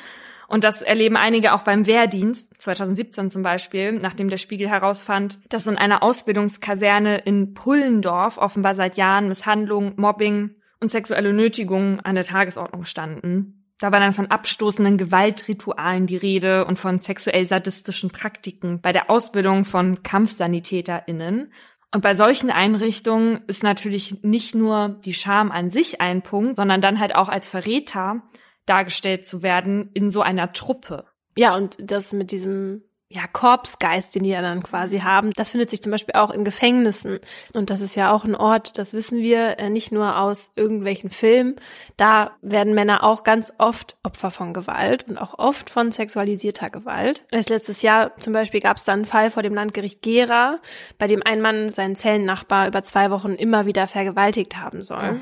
Und 0.47 0.63
das 0.63 0.81
erleben 0.81 1.17
einige 1.17 1.53
auch 1.53 1.61
beim 1.61 1.85
Wehrdienst, 1.85 2.61
2017 2.61 3.29
zum 3.31 3.43
Beispiel, 3.43 3.91
nachdem 3.93 4.29
der 4.29 4.37
Spiegel 4.37 4.69
herausfand, 4.69 5.39
dass 5.49 5.67
in 5.67 5.77
einer 5.77 6.03
Ausbildungskaserne 6.03 7.19
in 7.19 7.53
Pullendorf 7.53 8.37
offenbar 8.37 8.73
seit 8.73 8.97
Jahren 8.97 9.27
Misshandlung, 9.27 9.93
Mobbing 9.97 10.55
und 10.79 10.89
sexuelle 10.89 11.33
Nötigungen 11.33 11.99
an 11.99 12.15
der 12.15 12.23
Tagesordnung 12.23 12.85
standen. 12.85 13.65
Da 13.79 13.91
war 13.91 13.99
dann 13.99 14.13
von 14.13 14.27
abstoßenden 14.27 14.97
Gewaltritualen 14.97 16.07
die 16.07 16.17
Rede 16.17 16.65
und 16.65 16.79
von 16.79 16.99
sexuell 16.99 17.45
sadistischen 17.45 18.09
Praktiken 18.09 18.81
bei 18.81 18.91
der 18.91 19.09
Ausbildung 19.09 19.65
von 19.65 20.01
KampfsanitäterInnen. 20.01 21.51
Und 21.93 22.01
bei 22.01 22.15
solchen 22.15 22.49
Einrichtungen 22.49 23.41
ist 23.47 23.63
natürlich 23.63 24.23
nicht 24.23 24.55
nur 24.55 24.97
die 25.05 25.13
Scham 25.13 25.51
an 25.51 25.69
sich 25.69 26.01
ein 26.01 26.21
Punkt, 26.21 26.55
sondern 26.55 26.81
dann 26.81 26.99
halt 26.99 27.13
auch 27.15 27.29
als 27.29 27.47
Verräter 27.47 28.23
dargestellt 28.67 29.25
zu 29.25 29.41
werden 29.41 29.89
in 29.93 30.11
so 30.11 30.21
einer 30.21 30.53
Truppe. 30.53 31.05
Ja, 31.35 31.55
und 31.55 31.77
das 31.79 32.13
mit 32.13 32.31
diesem 32.31 32.83
ja, 33.09 33.21
Korpsgeist, 33.25 34.15
den 34.15 34.23
die 34.23 34.31
ja 34.31 34.41
dann 34.41 34.63
quasi 34.63 34.99
haben, 34.99 35.31
das 35.31 35.51
findet 35.51 35.69
sich 35.69 35.81
zum 35.81 35.93
Beispiel 35.93 36.15
auch 36.15 36.29
in 36.29 36.43
Gefängnissen. 36.43 37.19
Und 37.53 37.69
das 37.69 37.79
ist 37.79 37.95
ja 37.95 38.11
auch 38.11 38.25
ein 38.25 38.35
Ort, 38.35 38.77
das 38.77 38.91
wissen 38.91 39.19
wir 39.19 39.59
äh, 39.59 39.69
nicht 39.69 39.93
nur 39.93 40.19
aus 40.19 40.51
irgendwelchen 40.57 41.09
Filmen. 41.09 41.55
Da 41.95 42.31
werden 42.41 42.73
Männer 42.73 43.03
auch 43.03 43.23
ganz 43.23 43.53
oft 43.59 43.95
Opfer 44.03 44.29
von 44.29 44.53
Gewalt 44.53 45.07
und 45.07 45.17
auch 45.17 45.39
oft 45.39 45.69
von 45.69 45.93
sexualisierter 45.93 46.69
Gewalt. 46.69 47.25
Erst 47.31 47.49
letztes 47.49 47.81
Jahr 47.81 48.11
zum 48.19 48.33
Beispiel 48.33 48.59
gab 48.59 48.75
es 48.75 48.83
dann 48.83 48.99
einen 48.99 49.05
Fall 49.05 49.31
vor 49.31 49.41
dem 49.41 49.53
Landgericht 49.53 50.01
Gera, 50.01 50.59
bei 50.97 51.07
dem 51.07 51.21
ein 51.23 51.39
Mann 51.39 51.69
seinen 51.69 51.95
Zellennachbar 51.95 52.67
über 52.67 52.83
zwei 52.83 53.09
Wochen 53.09 53.35
immer 53.35 53.65
wieder 53.65 53.87
vergewaltigt 53.87 54.57
haben 54.57 54.83
soll. 54.83 55.03
Ja. 55.03 55.21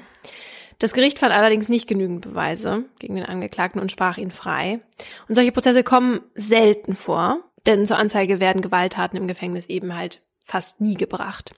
Das 0.79 0.93
Gericht 0.93 1.19
fand 1.19 1.33
allerdings 1.33 1.69
nicht 1.69 1.87
genügend 1.87 2.21
Beweise 2.21 2.85
gegen 2.99 3.15
den 3.15 3.25
Angeklagten 3.25 3.81
und 3.81 3.91
sprach 3.91 4.17
ihn 4.17 4.31
frei. 4.31 4.81
Und 5.27 5.35
solche 5.35 5.51
Prozesse 5.51 5.83
kommen 5.83 6.21
selten 6.35 6.95
vor, 6.95 7.39
denn 7.65 7.85
zur 7.85 7.97
Anzeige 7.97 8.39
werden 8.39 8.61
Gewalttaten 8.61 9.17
im 9.17 9.27
Gefängnis 9.27 9.67
eben 9.67 9.95
halt 9.95 10.21
fast 10.45 10.79
nie 10.79 10.93
gebracht. 10.93 11.53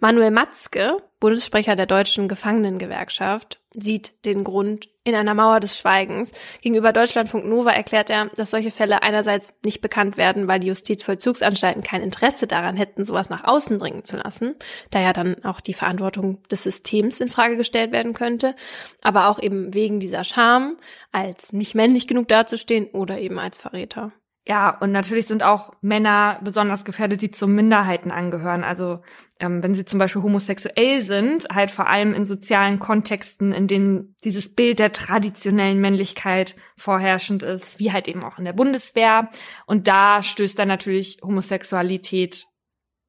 Manuel 0.00 0.32
Matzke, 0.32 0.96
Bundessprecher 1.20 1.76
der 1.76 1.86
deutschen 1.86 2.28
Gefangenengewerkschaft, 2.28 3.60
sieht 3.72 4.24
den 4.24 4.42
Grund 4.42 4.88
in 5.04 5.14
einer 5.14 5.34
Mauer 5.34 5.60
des 5.60 5.78
Schweigens. 5.78 6.32
Gegenüber 6.60 6.92
Deutschlandfunk 6.92 7.46
Nova 7.46 7.70
erklärt 7.70 8.10
er, 8.10 8.26
dass 8.36 8.50
solche 8.50 8.72
Fälle 8.72 9.02
einerseits 9.02 9.54
nicht 9.64 9.80
bekannt 9.80 10.16
werden, 10.16 10.48
weil 10.48 10.58
die 10.58 10.66
Justizvollzugsanstalten 10.66 11.84
kein 11.84 12.02
Interesse 12.02 12.48
daran 12.48 12.76
hätten, 12.76 13.04
sowas 13.04 13.30
nach 13.30 13.44
außen 13.44 13.78
dringen 13.78 14.04
zu 14.04 14.16
lassen, 14.16 14.56
da 14.90 15.00
ja 15.00 15.12
dann 15.12 15.44
auch 15.44 15.60
die 15.60 15.74
Verantwortung 15.74 16.42
des 16.50 16.64
Systems 16.64 17.20
in 17.20 17.28
Frage 17.28 17.56
gestellt 17.56 17.92
werden 17.92 18.12
könnte, 18.12 18.56
aber 19.00 19.28
auch 19.28 19.40
eben 19.40 19.72
wegen 19.72 20.00
dieser 20.00 20.24
Scham, 20.24 20.76
als 21.12 21.52
nicht 21.52 21.76
männlich 21.76 22.08
genug 22.08 22.26
dazustehen 22.26 22.86
oder 22.86 23.18
eben 23.18 23.38
als 23.38 23.56
Verräter. 23.56 24.12
Ja, 24.46 24.76
und 24.80 24.90
natürlich 24.90 25.28
sind 25.28 25.44
auch 25.44 25.72
Männer 25.82 26.40
besonders 26.42 26.84
gefährdet, 26.84 27.22
die 27.22 27.30
zu 27.30 27.46
Minderheiten 27.46 28.10
angehören. 28.10 28.64
Also 28.64 29.02
ähm, 29.38 29.62
wenn 29.62 29.76
sie 29.76 29.84
zum 29.84 30.00
Beispiel 30.00 30.22
homosexuell 30.22 31.02
sind, 31.02 31.46
halt 31.52 31.70
vor 31.70 31.86
allem 31.86 32.12
in 32.12 32.24
sozialen 32.24 32.80
Kontexten, 32.80 33.52
in 33.52 33.68
denen 33.68 34.16
dieses 34.24 34.52
Bild 34.52 34.80
der 34.80 34.92
traditionellen 34.92 35.80
Männlichkeit 35.80 36.56
vorherrschend 36.76 37.44
ist, 37.44 37.78
wie 37.78 37.92
halt 37.92 38.08
eben 38.08 38.24
auch 38.24 38.38
in 38.38 38.44
der 38.44 38.52
Bundeswehr. 38.52 39.30
Und 39.66 39.86
da 39.86 40.24
stößt 40.24 40.58
dann 40.58 40.68
natürlich 40.68 41.18
Homosexualität 41.22 42.46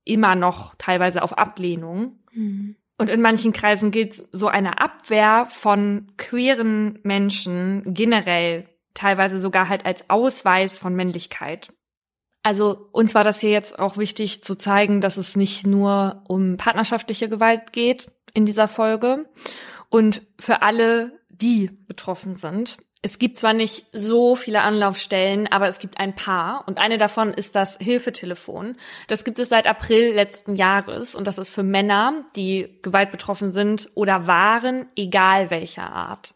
immer 0.04 0.36
noch 0.36 0.76
teilweise 0.76 1.24
auf 1.24 1.36
Ablehnung. 1.36 2.20
Mhm. 2.32 2.76
Und 3.00 3.10
in 3.10 3.22
manchen 3.22 3.54
Kreisen 3.54 3.90
gilt 3.90 4.22
so 4.32 4.50
eine 4.50 4.80
Abwehr 4.80 5.48
von 5.50 6.12
queeren 6.18 7.00
Menschen 7.02 7.82
generell 7.92 8.70
teilweise 8.94 9.40
sogar 9.40 9.70
halt 9.70 9.86
als 9.86 10.10
Ausweis 10.10 10.78
von 10.78 10.96
Männlichkeit. 10.96 11.72
Also 12.44 12.90
uns 12.92 13.16
war 13.16 13.24
das 13.24 13.40
hier 13.40 13.52
jetzt 13.52 13.80
auch 13.80 13.98
wichtig 13.98 14.44
zu 14.44 14.56
zeigen, 14.56 15.00
dass 15.00 15.16
es 15.18 15.38
nicht 15.38 15.66
nur 15.66 16.24
um 16.28 16.58
partnerschaftliche 16.58 17.30
Gewalt 17.30 17.72
geht 17.72 18.12
in 18.34 18.46
dieser 18.46 18.68
Folge 18.68 19.30
und 19.90 20.22
für 20.40 20.62
alle, 20.62 21.20
die 21.30 21.70
betroffen 21.88 22.36
sind. 22.36 22.78
Es 23.02 23.20
gibt 23.20 23.38
zwar 23.38 23.54
nicht 23.54 23.86
so 23.92 24.36
viele 24.36 24.62
Anlaufstellen, 24.62 25.48
aber 25.52 25.68
es 25.68 25.80
gibt 25.80 26.00
ein 26.00 26.16
paar 26.16 26.66
und 26.68 26.80
eine 26.80 26.98
davon 26.98 27.34
ist 27.34 27.56
das 27.56 27.78
Hilfetelefon. 27.78 28.78
Das 29.08 29.24
gibt 29.24 29.40
es 29.40 29.50
seit 29.50 29.68
April 29.68 30.14
letzten 30.14 30.56
Jahres 30.56 31.14
und 31.16 31.28
das 31.28 31.38
ist 31.38 31.50
für 31.50 31.64
Männer, 31.64 32.26
die 32.36 32.80
Gewalt 32.82 33.12
betroffen 33.12 33.52
sind 33.52 33.90
oder 33.96 34.28
waren, 34.28 34.86
egal 34.96 35.50
welcher 35.50 35.92
Art. 35.92 36.34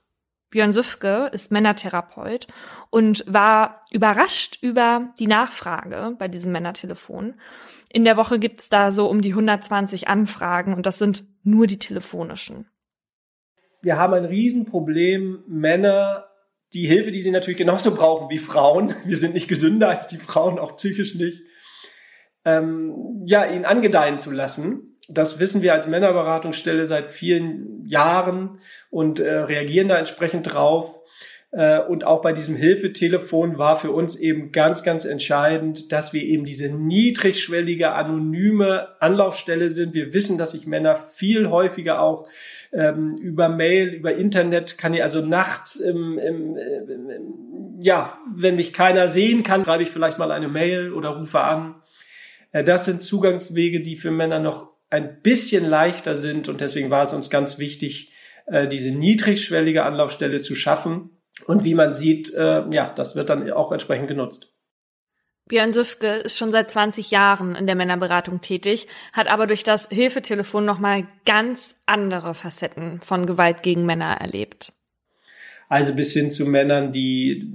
Björn 0.50 0.72
Süfke 0.72 1.30
ist 1.34 1.52
Männertherapeut 1.52 2.48
und 2.90 3.24
war 3.28 3.82
überrascht 3.92 4.60
über 4.62 5.14
die 5.20 5.28
Nachfrage 5.28 6.16
bei 6.18 6.28
diesem 6.28 6.54
Männertelefon. 6.54 7.36
In 7.92 8.06
der 8.06 8.16
Woche 8.18 8.40
gibt's 8.40 8.70
da 8.70 8.92
so 8.92 9.10
um 9.10 9.22
die 9.22 9.32
120 9.32 10.08
Anfragen 10.08 10.74
und 10.74 10.86
das 10.86 11.00
sind 11.00 11.26
nur 11.44 11.68
die 11.68 11.80
telefonischen. 11.80 12.70
Wir 13.82 13.98
haben 13.98 14.14
ein 14.14 14.26
Riesenproblem, 14.26 15.44
Männer, 15.48 16.28
die 16.74 16.88
Hilfe, 16.88 17.12
die 17.12 17.22
sie 17.22 17.32
natürlich 17.32 17.58
genauso 17.58 17.94
brauchen 17.94 18.30
wie 18.30 18.40
Frauen. 18.40 18.96
Wir 19.06 19.18
sind 19.18 19.34
nicht 19.34 19.48
gesünder 19.48 19.90
als 19.90 20.08
die 20.08 20.18
Frauen, 20.18 20.60
auch 20.60 20.78
psychisch 20.78 21.16
nicht. 21.16 21.44
Ähm, 22.46 23.24
ja, 23.26 23.46
ihn 23.46 23.66
angedeihen 23.66 24.20
zu 24.20 24.32
lassen 24.32 24.87
das 25.10 25.40
wissen 25.40 25.62
wir 25.62 25.74
als 25.74 25.88
Männerberatungsstelle 25.88 26.86
seit 26.86 27.10
vielen 27.10 27.84
Jahren 27.86 28.60
und 28.90 29.20
äh, 29.20 29.34
reagieren 29.34 29.88
da 29.88 29.98
entsprechend 29.98 30.54
drauf. 30.54 30.96
Äh, 31.52 31.80
und 31.80 32.04
auch 32.04 32.22
bei 32.22 32.34
diesem 32.34 32.56
Hilfetelefon 32.56 33.58
war 33.58 33.78
für 33.78 33.92
uns 33.92 34.18
eben 34.18 34.52
ganz, 34.52 34.84
ganz 34.84 35.06
entscheidend, 35.06 35.92
dass 35.94 36.12
wir 36.12 36.24
eben 36.24 36.46
diese 36.46 36.70
niedrigschwellige, 36.70 37.94
anonyme 37.94 38.90
Anlaufstelle 39.00 39.70
sind. 39.70 39.94
Wir 39.94 40.14
wissen, 40.14 40.38
dass 40.38 40.52
sich 40.52 40.68
Männer 40.68 40.98
viel 40.98 41.50
häufiger 41.50 42.02
auch 42.02 42.28
ähm, 42.74 43.16
über 43.16 43.48
Mail, 43.48 43.94
über 43.94 44.14
Internet, 44.16 44.78
kann 44.78 44.94
ich 44.94 45.02
also 45.02 45.22
nachts, 45.22 45.78
im, 45.78 46.20
im, 46.20 46.58
im, 46.58 47.80
ja, 47.80 48.20
wenn 48.36 48.58
mich 48.58 48.74
keiner 48.74 49.08
sehen 49.08 49.44
kann, 49.44 49.64
schreibe 49.64 49.84
ich 49.84 49.90
vielleicht 49.90 50.18
mal 50.18 50.32
eine 50.32 50.50
Mail 50.50 50.92
oder 50.92 51.10
rufe 51.10 51.40
an. 51.40 51.76
Äh, 52.52 52.66
das 52.66 52.84
sind 52.84 53.02
Zugangswege, 53.02 53.82
die 53.82 53.96
für 53.96 54.12
Männer 54.12 54.40
noch 54.40 54.77
ein 54.90 55.22
bisschen 55.22 55.66
leichter 55.66 56.16
sind 56.16 56.48
und 56.50 56.62
deswegen 56.62 56.90
war 56.90 57.04
es 57.04 57.14
uns 57.14 57.30
ganz 57.30 57.60
wichtig, 57.60 58.14
äh, 58.46 58.68
diese 58.68 58.92
niedrigschwellige 58.92 59.84
Anlaufstelle 59.84 60.42
zu 60.42 60.56
schaffen. 60.56 61.22
Und 61.46 61.64
wie 61.64 61.76
man 61.76 61.94
sieht, 61.94 62.34
äh, 62.34 62.64
ja, 62.72 62.94
das 62.94 63.16
wird 63.16 63.30
dann 63.30 63.52
auch 63.52 63.72
entsprechend 63.72 64.08
genutzt. 64.08 64.54
Björn 65.48 65.72
Süfke 65.72 66.08
ist 66.08 66.38
schon 66.38 66.52
seit 66.52 66.70
20 66.70 67.12
Jahren 67.12 67.56
in 67.56 67.68
der 67.68 67.76
Männerberatung 67.76 68.42
tätig, 68.42 68.88
hat 69.14 69.28
aber 69.28 69.48
durch 69.48 69.64
das 69.64 69.88
Hilfetelefon 69.88 70.66
nochmal 70.66 71.08
ganz 71.26 71.76
andere 71.86 72.34
Facetten 72.34 73.00
von 73.02 73.26
Gewalt 73.26 73.64
gegen 73.64 73.86
Männer 73.86 74.18
erlebt. 74.20 74.74
Also 75.70 75.94
bis 75.94 76.14
hin 76.14 76.32
zu 76.32 76.46
Männern, 76.46 76.92
die 76.92 77.52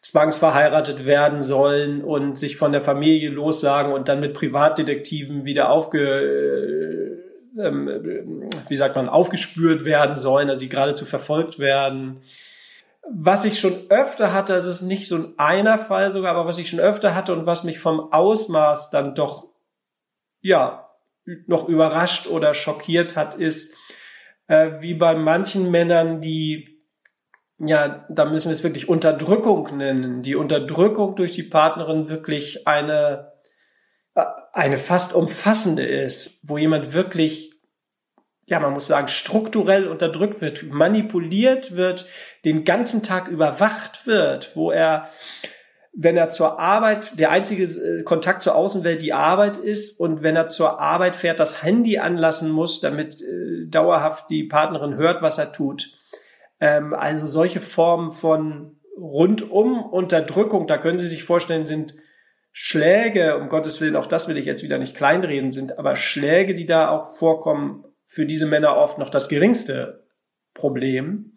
zwangsverheiratet 0.00 1.04
werden 1.04 1.42
sollen 1.42 2.02
und 2.02 2.36
sich 2.38 2.56
von 2.56 2.72
der 2.72 2.82
Familie 2.82 3.30
lossagen 3.30 3.92
und 3.92 4.08
dann 4.08 4.20
mit 4.20 4.34
Privatdetektiven 4.34 5.44
wieder 5.44 5.70
aufge, 5.70 7.22
äh, 7.56 7.60
ähm, 7.60 8.48
wie 8.68 8.76
sagt 8.76 8.96
man, 8.96 9.08
aufgespürt 9.08 9.84
werden 9.84 10.16
sollen, 10.16 10.48
also 10.48 10.60
sie 10.60 10.68
geradezu 10.68 11.04
verfolgt 11.04 11.58
werden. 11.58 12.22
Was 13.10 13.44
ich 13.44 13.58
schon 13.58 13.90
öfter 13.90 14.32
hatte, 14.32 14.54
also 14.54 14.70
es 14.70 14.82
ist 14.82 14.88
nicht 14.88 15.08
so 15.08 15.16
ein 15.16 15.38
einer 15.38 15.78
Fall 15.78 16.12
sogar, 16.12 16.34
aber 16.34 16.46
was 16.46 16.58
ich 16.58 16.68
schon 16.68 16.80
öfter 16.80 17.14
hatte 17.14 17.32
und 17.32 17.46
was 17.46 17.64
mich 17.64 17.78
vom 17.78 18.12
Ausmaß 18.12 18.90
dann 18.90 19.14
doch, 19.14 19.48
ja, 20.40 20.88
noch 21.46 21.68
überrascht 21.68 22.26
oder 22.26 22.54
schockiert 22.54 23.16
hat, 23.16 23.34
ist, 23.34 23.74
äh, 24.46 24.80
wie 24.80 24.94
bei 24.94 25.14
manchen 25.14 25.70
Männern, 25.70 26.20
die 26.20 26.77
ja, 27.58 28.06
da 28.08 28.24
müssen 28.24 28.48
wir 28.48 28.52
es 28.52 28.62
wirklich 28.62 28.88
Unterdrückung 28.88 29.76
nennen. 29.76 30.22
Die 30.22 30.36
Unterdrückung 30.36 31.16
durch 31.16 31.32
die 31.32 31.42
Partnerin 31.42 32.08
wirklich 32.08 32.68
eine, 32.68 33.32
äh, 34.14 34.24
eine 34.52 34.78
fast 34.78 35.14
umfassende 35.14 35.84
ist, 35.84 36.30
wo 36.42 36.56
jemand 36.56 36.92
wirklich, 36.92 37.52
ja, 38.46 38.60
man 38.60 38.72
muss 38.72 38.86
sagen, 38.86 39.08
strukturell 39.08 39.88
unterdrückt 39.88 40.40
wird, 40.40 40.70
manipuliert 40.70 41.74
wird, 41.74 42.06
den 42.44 42.64
ganzen 42.64 43.02
Tag 43.02 43.26
überwacht 43.26 44.06
wird, 44.06 44.52
wo 44.54 44.70
er, 44.70 45.08
wenn 45.92 46.16
er 46.16 46.28
zur 46.28 46.60
Arbeit, 46.60 47.18
der 47.18 47.32
einzige 47.32 47.64
äh, 47.64 48.04
Kontakt 48.04 48.42
zur 48.42 48.54
Außenwelt 48.54 49.02
die 49.02 49.12
Arbeit 49.12 49.56
ist 49.56 49.98
und 49.98 50.22
wenn 50.22 50.36
er 50.36 50.46
zur 50.46 50.80
Arbeit 50.80 51.16
fährt, 51.16 51.40
das 51.40 51.60
Handy 51.64 51.98
anlassen 51.98 52.50
muss, 52.52 52.78
damit 52.78 53.20
äh, 53.20 53.66
dauerhaft 53.66 54.30
die 54.30 54.44
Partnerin 54.44 54.94
hört, 54.94 55.22
was 55.22 55.38
er 55.38 55.52
tut 55.52 55.97
ähm, 56.60 56.94
also 56.94 57.26
solche 57.26 57.60
Formen 57.60 58.12
von 58.12 58.78
rundum 58.96 59.82
Unterdrückung, 59.84 60.66
da 60.66 60.78
können 60.78 60.98
Sie 60.98 61.08
sich 61.08 61.24
vorstellen, 61.24 61.66
sind 61.66 61.94
Schläge, 62.52 63.36
um 63.36 63.48
Gottes 63.48 63.80
Willen, 63.80 63.96
auch 63.96 64.06
das 64.06 64.28
will 64.28 64.36
ich 64.36 64.46
jetzt 64.46 64.64
wieder 64.64 64.78
nicht 64.78 64.96
kleinreden, 64.96 65.52
sind 65.52 65.78
aber 65.78 65.96
Schläge, 65.96 66.54
die 66.54 66.66
da 66.66 66.88
auch 66.88 67.14
vorkommen, 67.16 67.84
für 68.06 68.26
diese 68.26 68.46
Männer 68.46 68.76
oft 68.76 68.98
noch 68.98 69.10
das 69.10 69.28
geringste 69.28 70.06
Problem, 70.54 71.34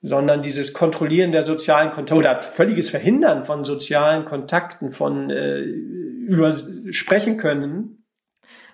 sondern 0.00 0.42
dieses 0.42 0.72
Kontrollieren 0.72 1.32
der 1.32 1.42
sozialen 1.42 1.90
Kontakte 1.90 2.14
oder 2.14 2.42
völliges 2.42 2.88
Verhindern 2.88 3.44
von 3.44 3.64
sozialen 3.64 4.24
Kontakten, 4.24 4.92
von 4.92 5.28
äh, 5.30 5.60
über 5.60 6.52
sprechen 6.52 7.36
können, 7.36 8.05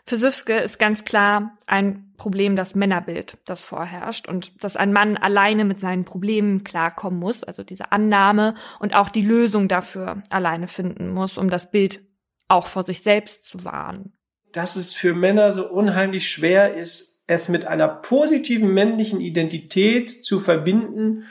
für 0.04 0.16
Süfke 0.16 0.54
ist 0.54 0.78
ganz 0.78 1.04
klar 1.04 1.56
ein 1.66 2.12
Problem 2.16 2.56
das 2.56 2.74
Männerbild, 2.74 3.38
das 3.44 3.62
vorherrscht 3.62 4.28
und 4.28 4.62
dass 4.62 4.76
ein 4.76 4.92
Mann 4.92 5.16
alleine 5.16 5.64
mit 5.64 5.78
seinen 5.78 6.04
Problemen 6.04 6.64
klarkommen 6.64 7.20
muss, 7.20 7.44
also 7.44 7.62
diese 7.62 7.92
Annahme 7.92 8.54
und 8.80 8.94
auch 8.94 9.08
die 9.08 9.22
Lösung 9.22 9.68
dafür 9.68 10.22
alleine 10.30 10.66
finden 10.66 11.08
muss, 11.08 11.38
um 11.38 11.50
das 11.50 11.70
Bild 11.70 12.00
auch 12.48 12.66
vor 12.66 12.82
sich 12.82 13.02
selbst 13.02 13.44
zu 13.44 13.64
wahren. 13.64 14.12
Dass 14.52 14.76
es 14.76 14.92
für 14.92 15.14
Männer 15.14 15.52
so 15.52 15.68
unheimlich 15.68 16.28
schwer 16.28 16.74
ist, 16.74 17.24
es 17.26 17.48
mit 17.48 17.66
einer 17.66 17.88
positiven 17.88 18.74
männlichen 18.74 19.20
Identität 19.20 20.10
zu 20.10 20.40
verbinden, 20.40 21.24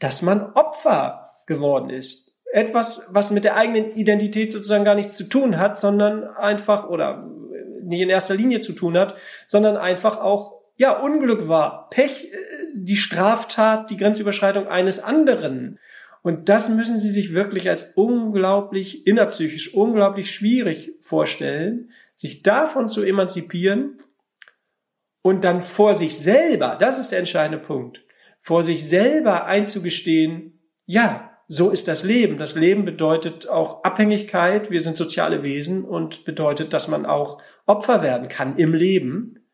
dass 0.00 0.22
man 0.22 0.52
Opfer 0.52 1.30
geworden 1.46 1.90
ist. 1.90 2.36
Etwas, 2.52 3.06
was 3.08 3.30
mit 3.30 3.44
der 3.44 3.56
eigenen 3.56 3.92
Identität 3.92 4.52
sozusagen 4.52 4.84
gar 4.84 4.94
nichts 4.94 5.16
zu 5.16 5.24
tun 5.24 5.58
hat, 5.58 5.76
sondern 5.76 6.24
einfach 6.24 6.88
oder 6.88 7.26
nicht 7.88 8.00
in 8.00 8.10
erster 8.10 8.34
Linie 8.34 8.60
zu 8.60 8.72
tun 8.72 8.96
hat, 8.96 9.16
sondern 9.46 9.76
einfach 9.76 10.18
auch 10.20 10.58
ja 10.76 10.98
Unglück 10.98 11.48
war, 11.48 11.90
Pech, 11.90 12.32
äh, 12.32 12.36
die 12.74 12.96
Straftat, 12.96 13.90
die 13.90 13.96
Grenzüberschreitung 13.96 14.68
eines 14.68 15.02
anderen. 15.02 15.78
Und 16.22 16.48
das 16.48 16.68
müssen 16.68 16.98
Sie 16.98 17.10
sich 17.10 17.32
wirklich 17.32 17.68
als 17.68 17.92
unglaublich 17.94 19.06
innerpsychisch, 19.06 19.74
unglaublich 19.74 20.30
schwierig 20.30 20.92
vorstellen, 21.00 21.90
sich 22.14 22.42
davon 22.42 22.88
zu 22.88 23.02
emanzipieren 23.02 23.98
und 25.22 25.44
dann 25.44 25.62
vor 25.62 25.94
sich 25.94 26.18
selber, 26.18 26.76
das 26.78 26.98
ist 26.98 27.12
der 27.12 27.20
entscheidende 27.20 27.58
Punkt, 27.58 28.02
vor 28.40 28.62
sich 28.62 28.88
selber 28.88 29.46
einzugestehen, 29.46 30.60
ja, 30.86 31.30
so 31.48 31.70
ist 31.70 31.88
das 31.88 32.04
Leben. 32.04 32.36
Das 32.36 32.54
Leben 32.54 32.84
bedeutet 32.84 33.48
auch 33.48 33.82
Abhängigkeit. 33.82 34.70
Wir 34.70 34.82
sind 34.82 34.98
soziale 34.98 35.42
Wesen 35.42 35.84
und 35.84 36.26
bedeutet, 36.26 36.74
dass 36.74 36.88
man 36.88 37.06
auch 37.06 37.40
Opfer 37.68 38.02
werden 38.02 38.28
kann 38.28 38.56
im 38.56 38.74
Leben 38.74 39.46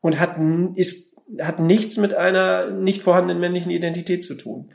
und 0.00 0.18
hat, 0.18 0.36
ist, 0.74 1.16
hat 1.40 1.60
nichts 1.60 1.96
mit 1.96 2.14
einer 2.14 2.70
nicht 2.70 3.02
vorhandenen 3.02 3.40
männlichen 3.40 3.70
Identität 3.70 4.24
zu 4.24 4.34
tun. 4.34 4.72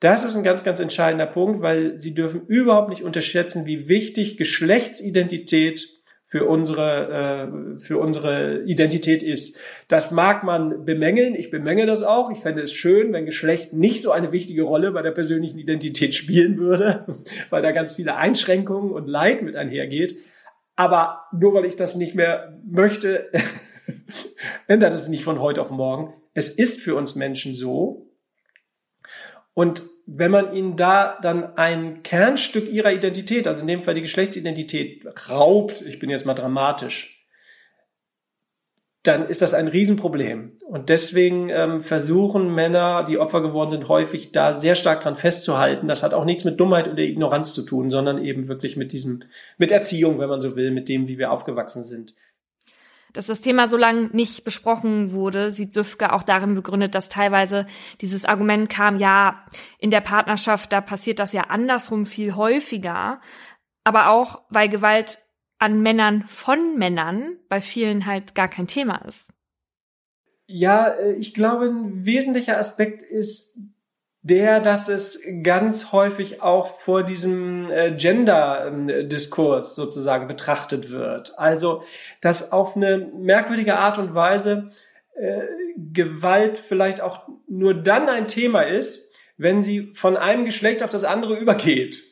Das 0.00 0.24
ist 0.24 0.36
ein 0.36 0.44
ganz, 0.44 0.62
ganz 0.62 0.78
entscheidender 0.78 1.26
Punkt, 1.26 1.60
weil 1.60 1.98
Sie 1.98 2.14
dürfen 2.14 2.46
überhaupt 2.46 2.88
nicht 2.88 3.02
unterschätzen, 3.02 3.66
wie 3.66 3.88
wichtig 3.88 4.36
Geschlechtsidentität 4.36 5.88
für 6.28 6.44
unsere, 6.44 7.78
äh, 7.78 7.80
für 7.80 7.98
unsere 7.98 8.62
Identität 8.64 9.22
ist. 9.22 9.58
Das 9.88 10.10
mag 10.10 10.44
man 10.44 10.84
bemängeln, 10.84 11.34
ich 11.34 11.50
bemängel 11.50 11.86
das 11.86 12.02
auch. 12.02 12.30
Ich 12.30 12.40
fände 12.40 12.60
es 12.60 12.72
schön, 12.72 13.14
wenn 13.14 13.24
Geschlecht 13.24 13.72
nicht 13.72 14.02
so 14.02 14.10
eine 14.10 14.30
wichtige 14.30 14.62
Rolle 14.62 14.92
bei 14.92 15.00
der 15.00 15.12
persönlichen 15.12 15.58
Identität 15.58 16.14
spielen 16.14 16.58
würde, 16.58 17.06
weil 17.50 17.62
da 17.62 17.72
ganz 17.72 17.94
viele 17.94 18.16
Einschränkungen 18.16 18.92
und 18.92 19.08
Leid 19.08 19.42
mit 19.42 19.56
einhergeht. 19.56 20.18
Aber 20.78 21.24
nur 21.32 21.54
weil 21.54 21.64
ich 21.64 21.74
das 21.74 21.96
nicht 21.96 22.14
mehr 22.14 22.56
möchte, 22.64 23.32
ändert 24.68 24.94
es 24.94 25.08
nicht 25.08 25.24
von 25.24 25.40
heute 25.40 25.60
auf 25.60 25.70
morgen. 25.70 26.14
Es 26.34 26.50
ist 26.50 26.80
für 26.80 26.94
uns 26.94 27.16
Menschen 27.16 27.52
so. 27.52 28.12
Und 29.54 29.82
wenn 30.06 30.30
man 30.30 30.54
ihnen 30.54 30.76
da 30.76 31.18
dann 31.20 31.56
ein 31.56 32.04
Kernstück 32.04 32.70
ihrer 32.70 32.92
Identität, 32.92 33.48
also 33.48 33.62
in 33.62 33.66
dem 33.66 33.82
Fall 33.82 33.94
die 33.94 34.02
Geschlechtsidentität, 34.02 35.04
raubt, 35.28 35.82
ich 35.82 35.98
bin 35.98 36.10
jetzt 36.10 36.26
mal 36.26 36.34
dramatisch, 36.34 37.17
dann 39.08 39.26
ist 39.26 39.40
das 39.40 39.54
ein 39.54 39.68
Riesenproblem. 39.68 40.52
Und 40.66 40.90
deswegen 40.90 41.48
ähm, 41.48 41.82
versuchen 41.82 42.54
Männer, 42.54 43.04
die 43.04 43.18
Opfer 43.18 43.40
geworden 43.40 43.70
sind, 43.70 43.88
häufig 43.88 44.32
da 44.32 44.60
sehr 44.60 44.74
stark 44.74 45.00
dran 45.00 45.16
festzuhalten. 45.16 45.88
Das 45.88 46.02
hat 46.02 46.12
auch 46.12 46.26
nichts 46.26 46.44
mit 46.44 46.60
Dummheit 46.60 46.88
oder 46.88 47.02
Ignoranz 47.02 47.54
zu 47.54 47.62
tun, 47.62 47.90
sondern 47.90 48.22
eben 48.22 48.48
wirklich 48.48 48.76
mit 48.76 48.92
diesem, 48.92 49.20
mit 49.56 49.70
Erziehung, 49.70 50.18
wenn 50.18 50.28
man 50.28 50.42
so 50.42 50.56
will, 50.56 50.70
mit 50.70 50.90
dem, 50.90 51.08
wie 51.08 51.16
wir 51.16 51.32
aufgewachsen 51.32 51.84
sind. 51.84 52.14
Dass 53.14 53.26
das 53.26 53.40
Thema 53.40 53.66
so 53.66 53.78
lange 53.78 54.10
nicht 54.12 54.44
besprochen 54.44 55.12
wurde, 55.12 55.50
sieht 55.50 55.72
Süfke 55.72 56.12
auch 56.12 56.22
darin 56.22 56.54
begründet, 56.54 56.94
dass 56.94 57.08
teilweise 57.08 57.66
dieses 58.02 58.26
Argument 58.26 58.68
kam, 58.68 58.98
ja, 58.98 59.46
in 59.78 59.90
der 59.90 60.02
Partnerschaft, 60.02 60.70
da 60.70 60.82
passiert 60.82 61.18
das 61.18 61.32
ja 61.32 61.44
andersrum 61.48 62.04
viel 62.04 62.36
häufiger, 62.36 63.22
aber 63.84 64.10
auch, 64.10 64.42
weil 64.50 64.68
Gewalt 64.68 65.18
an 65.58 65.82
Männern 65.82 66.24
von 66.26 66.78
Männern 66.78 67.36
bei 67.48 67.60
vielen 67.60 68.06
halt 68.06 68.34
gar 68.34 68.48
kein 68.48 68.66
Thema 68.66 68.96
ist. 69.06 69.28
Ja, 70.46 70.88
äh, 70.88 71.12
ich 71.12 71.34
glaube, 71.34 71.66
ein 71.66 72.04
wesentlicher 72.04 72.58
Aspekt 72.58 73.02
ist 73.02 73.58
der, 74.22 74.60
dass 74.60 74.88
es 74.88 75.22
ganz 75.42 75.92
häufig 75.92 76.42
auch 76.42 76.80
vor 76.80 77.02
diesem 77.02 77.70
äh, 77.70 77.92
Gender-Diskurs 77.92 79.74
sozusagen 79.74 80.26
betrachtet 80.26 80.90
wird. 80.90 81.38
Also, 81.38 81.82
dass 82.20 82.52
auf 82.52 82.76
eine 82.76 82.98
merkwürdige 82.98 83.76
Art 83.76 83.98
und 83.98 84.14
Weise 84.14 84.70
äh, 85.14 85.42
Gewalt 85.76 86.58
vielleicht 86.58 87.00
auch 87.00 87.28
nur 87.46 87.74
dann 87.74 88.08
ein 88.08 88.28
Thema 88.28 88.62
ist, 88.62 89.14
wenn 89.36 89.62
sie 89.62 89.92
von 89.94 90.16
einem 90.16 90.44
Geschlecht 90.44 90.82
auf 90.82 90.90
das 90.90 91.04
andere 91.04 91.38
übergeht. 91.38 92.02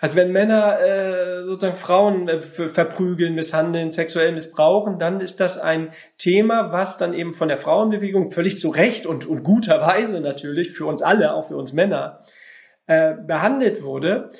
Also 0.00 0.16
wenn 0.16 0.32
Männer 0.32 0.80
äh, 0.80 1.44
sozusagen 1.44 1.76
Frauen 1.76 2.28
äh, 2.28 2.40
verprügeln, 2.40 3.34
misshandeln, 3.34 3.90
sexuell 3.90 4.32
missbrauchen, 4.32 4.98
dann 4.98 5.20
ist 5.20 5.40
das 5.40 5.58
ein 5.58 5.92
Thema, 6.16 6.72
was 6.72 6.96
dann 6.96 7.14
eben 7.14 7.34
von 7.34 7.48
der 7.48 7.58
Frauenbewegung 7.58 8.30
völlig 8.30 8.58
zu 8.58 8.70
Recht 8.70 9.06
und, 9.06 9.26
und 9.26 9.44
guterweise 9.44 10.20
natürlich 10.20 10.72
für 10.72 10.86
uns 10.86 11.02
alle, 11.02 11.34
auch 11.34 11.48
für 11.48 11.56
uns 11.56 11.72
Männer, 11.72 12.22
äh, 12.86 13.14
behandelt 13.14 13.82
wurde. 13.82 14.30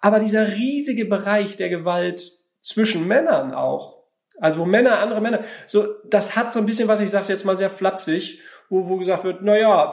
Aber 0.00 0.20
dieser 0.20 0.48
riesige 0.48 1.04
Bereich 1.04 1.56
der 1.56 1.68
Gewalt 1.68 2.32
zwischen 2.62 3.06
Männern 3.06 3.52
auch, 3.52 3.98
also 4.38 4.60
wo 4.60 4.64
Männer 4.64 4.98
andere 4.98 5.20
Männer, 5.20 5.40
so 5.66 5.86
das 6.08 6.34
hat 6.34 6.52
so 6.52 6.60
ein 6.60 6.66
bisschen 6.66 6.88
was, 6.88 7.00
ich 7.00 7.10
sage 7.10 7.28
jetzt 7.28 7.44
mal 7.44 7.56
sehr 7.56 7.70
flapsig, 7.70 8.40
wo, 8.68 8.88
wo 8.88 8.96
gesagt 8.96 9.24
wird, 9.24 9.42
na 9.42 9.56
ja, 9.56 9.92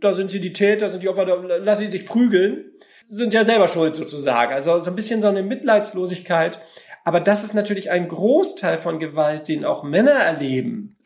da 0.00 0.12
sind 0.12 0.30
sie 0.30 0.40
die 0.40 0.52
Täter, 0.52 0.90
sind 0.90 1.02
die 1.02 1.08
Opfer, 1.08 1.24
da 1.24 1.34
lassen 1.56 1.82
sie 1.82 1.88
sich 1.88 2.06
prügeln 2.06 2.72
sind 3.08 3.34
ja 3.34 3.44
selber 3.44 3.68
schuld 3.68 3.94
sozusagen. 3.94 4.52
Also 4.52 4.78
so 4.78 4.90
ein 4.90 4.96
bisschen 4.96 5.22
so 5.22 5.28
eine 5.28 5.42
Mitleidslosigkeit. 5.42 6.60
Aber 7.04 7.20
das 7.20 7.42
ist 7.42 7.54
natürlich 7.54 7.90
ein 7.90 8.08
Großteil 8.08 8.78
von 8.78 8.98
Gewalt, 8.98 9.48
den 9.48 9.64
auch 9.64 9.82
Männer 9.82 10.12
erleben. 10.12 10.96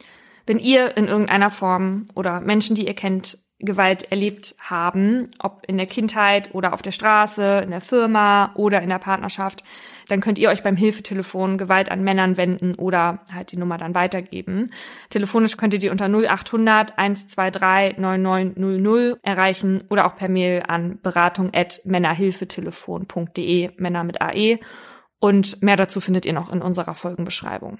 Wenn 0.47 0.59
ihr 0.59 0.97
in 0.97 1.07
irgendeiner 1.07 1.51
Form 1.51 2.09
oder 2.17 2.41
Menschen, 2.41 2.75
die 2.75 2.87
ihr 2.87 2.95
kennt, 2.95 3.39
Gewalt 3.63 4.11
erlebt 4.11 4.55
haben, 4.59 5.31
ob 5.39 5.63
in 5.67 5.77
der 5.77 5.87
Kindheit 5.87 6.55
oder 6.55 6.73
auf 6.73 6.83
der 6.83 6.91
Straße, 6.91 7.61
in 7.65 7.71
der 7.71 7.81
Firma 7.81 8.53
oder 8.55 8.83
in 8.83 8.89
der 8.89 8.99
Partnerschaft, 8.99 9.63
dann 10.09 10.21
könnt 10.21 10.39
ihr 10.39 10.51
euch 10.51 10.63
beim 10.63 10.77
Hilfetelefon 10.77 11.59
Gewalt 11.59 11.91
an 11.91 12.03
Männern 12.03 12.37
wenden 12.37 12.75
oder 12.75 13.21
halt 13.33 13.53
die 13.53 13.57
Nummer 13.57 13.79
dann 13.79 13.95
weitergeben. 13.95 14.73
Telefonisch 15.11 15.57
könnt 15.57 15.75
ihr 15.75 15.81
die 15.81 15.91
unter 15.91 16.07
0800 16.07 16.99
123 16.99 17.99
9900 17.99 19.19
erreichen 19.23 19.85
oder 19.89 20.07
auch 20.07 20.17
per 20.17 20.29
Mail 20.29 20.63
an 20.67 20.99
beratung 21.03 21.51
at 21.55 21.81
männerhilfetelefon.de, 21.85 23.71
Männer 23.77 24.05
mit 24.05 24.21
AE. 24.21 24.59
Und 25.19 25.63
mehr 25.63 25.77
dazu 25.77 26.01
findet 26.01 26.27
ihr 26.27 26.33
noch 26.33 26.53
in 26.53 26.61
unserer 26.61 26.95
Folgenbeschreibung 26.95 27.79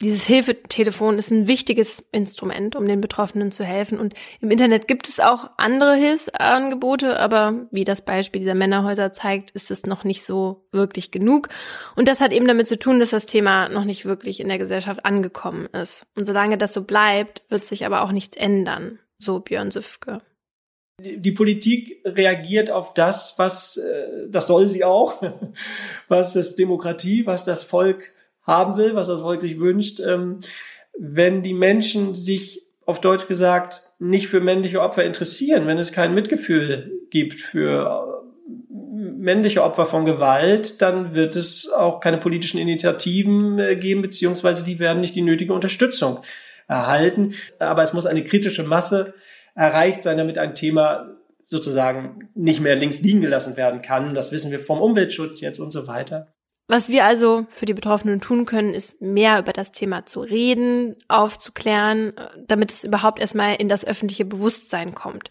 dieses 0.00 0.24
Hilfetelefon 0.24 1.18
ist 1.18 1.32
ein 1.32 1.48
wichtiges 1.48 2.06
Instrument, 2.12 2.76
um 2.76 2.86
den 2.86 3.00
Betroffenen 3.00 3.50
zu 3.50 3.64
helfen. 3.64 3.98
Und 3.98 4.14
im 4.40 4.50
Internet 4.50 4.86
gibt 4.86 5.08
es 5.08 5.18
auch 5.18 5.50
andere 5.56 5.96
Hilfsangebote, 5.96 7.18
aber 7.18 7.66
wie 7.72 7.82
das 7.82 8.02
Beispiel 8.02 8.40
dieser 8.40 8.54
Männerhäuser 8.54 9.12
zeigt, 9.12 9.50
ist 9.52 9.72
es 9.72 9.86
noch 9.86 10.04
nicht 10.04 10.24
so 10.24 10.68
wirklich 10.70 11.10
genug. 11.10 11.48
Und 11.96 12.06
das 12.06 12.20
hat 12.20 12.32
eben 12.32 12.46
damit 12.46 12.68
zu 12.68 12.78
tun, 12.78 13.00
dass 13.00 13.10
das 13.10 13.26
Thema 13.26 13.68
noch 13.68 13.84
nicht 13.84 14.04
wirklich 14.04 14.38
in 14.38 14.48
der 14.48 14.58
Gesellschaft 14.58 15.04
angekommen 15.04 15.66
ist. 15.66 16.06
Und 16.14 16.26
solange 16.26 16.58
das 16.58 16.72
so 16.72 16.84
bleibt, 16.84 17.42
wird 17.48 17.64
sich 17.64 17.84
aber 17.84 18.02
auch 18.02 18.12
nichts 18.12 18.36
ändern, 18.36 19.00
so 19.18 19.40
Björn 19.40 19.72
Süfke. 19.72 20.22
Die 21.00 21.32
Politik 21.32 22.02
reagiert 22.04 22.70
auf 22.70 22.94
das, 22.94 23.34
was, 23.36 23.76
äh, 23.76 24.28
das 24.28 24.46
soll 24.46 24.68
sie 24.68 24.84
auch, 24.84 25.22
was 26.08 26.34
das 26.34 26.54
Demokratie, 26.54 27.26
was 27.26 27.44
das 27.44 27.64
Volk 27.64 28.12
haben 28.48 28.76
will, 28.76 28.94
was 28.94 29.08
das 29.08 29.20
Volk 29.20 29.42
sich 29.42 29.60
wünscht, 29.60 30.00
ähm, 30.00 30.40
wenn 30.98 31.42
die 31.42 31.54
Menschen 31.54 32.14
sich 32.14 32.62
auf 32.86 33.00
Deutsch 33.00 33.28
gesagt 33.28 33.82
nicht 33.98 34.28
für 34.28 34.40
männliche 34.40 34.80
Opfer 34.80 35.04
interessieren, 35.04 35.66
wenn 35.66 35.78
es 35.78 35.92
kein 35.92 36.14
Mitgefühl 36.14 36.90
gibt 37.10 37.34
für 37.34 38.22
äh, 38.24 38.88
männliche 38.90 39.62
Opfer 39.62 39.84
von 39.84 40.06
Gewalt, 40.06 40.80
dann 40.80 41.14
wird 41.14 41.36
es 41.36 41.70
auch 41.70 42.00
keine 42.00 42.18
politischen 42.18 42.58
Initiativen 42.58 43.58
äh, 43.58 43.76
geben, 43.76 44.00
beziehungsweise 44.00 44.64
die 44.64 44.78
werden 44.78 45.00
nicht 45.00 45.14
die 45.14 45.22
nötige 45.22 45.52
Unterstützung 45.52 46.20
erhalten. 46.66 47.34
Aber 47.58 47.82
es 47.82 47.92
muss 47.92 48.06
eine 48.06 48.24
kritische 48.24 48.62
Masse 48.62 49.14
erreicht 49.54 50.02
sein, 50.02 50.16
damit 50.16 50.38
ein 50.38 50.54
Thema 50.54 51.14
sozusagen 51.44 52.30
nicht 52.34 52.60
mehr 52.60 52.76
links 52.76 53.00
liegen 53.00 53.20
gelassen 53.20 53.56
werden 53.56 53.82
kann. 53.82 54.14
Das 54.14 54.32
wissen 54.32 54.50
wir 54.50 54.60
vom 54.60 54.80
Umweltschutz 54.80 55.40
jetzt 55.40 55.58
und 55.58 55.72
so 55.72 55.86
weiter. 55.86 56.28
Was 56.70 56.90
wir 56.90 57.06
also 57.06 57.46
für 57.48 57.64
die 57.64 57.72
Betroffenen 57.72 58.20
tun 58.20 58.44
können, 58.44 58.74
ist 58.74 59.00
mehr 59.00 59.38
über 59.38 59.54
das 59.54 59.72
Thema 59.72 60.04
zu 60.04 60.20
reden, 60.20 60.96
aufzuklären, 61.08 62.12
damit 62.46 62.70
es 62.70 62.84
überhaupt 62.84 63.20
erstmal 63.20 63.54
in 63.56 63.70
das 63.70 63.86
öffentliche 63.86 64.26
Bewusstsein 64.26 64.94
kommt. 64.94 65.30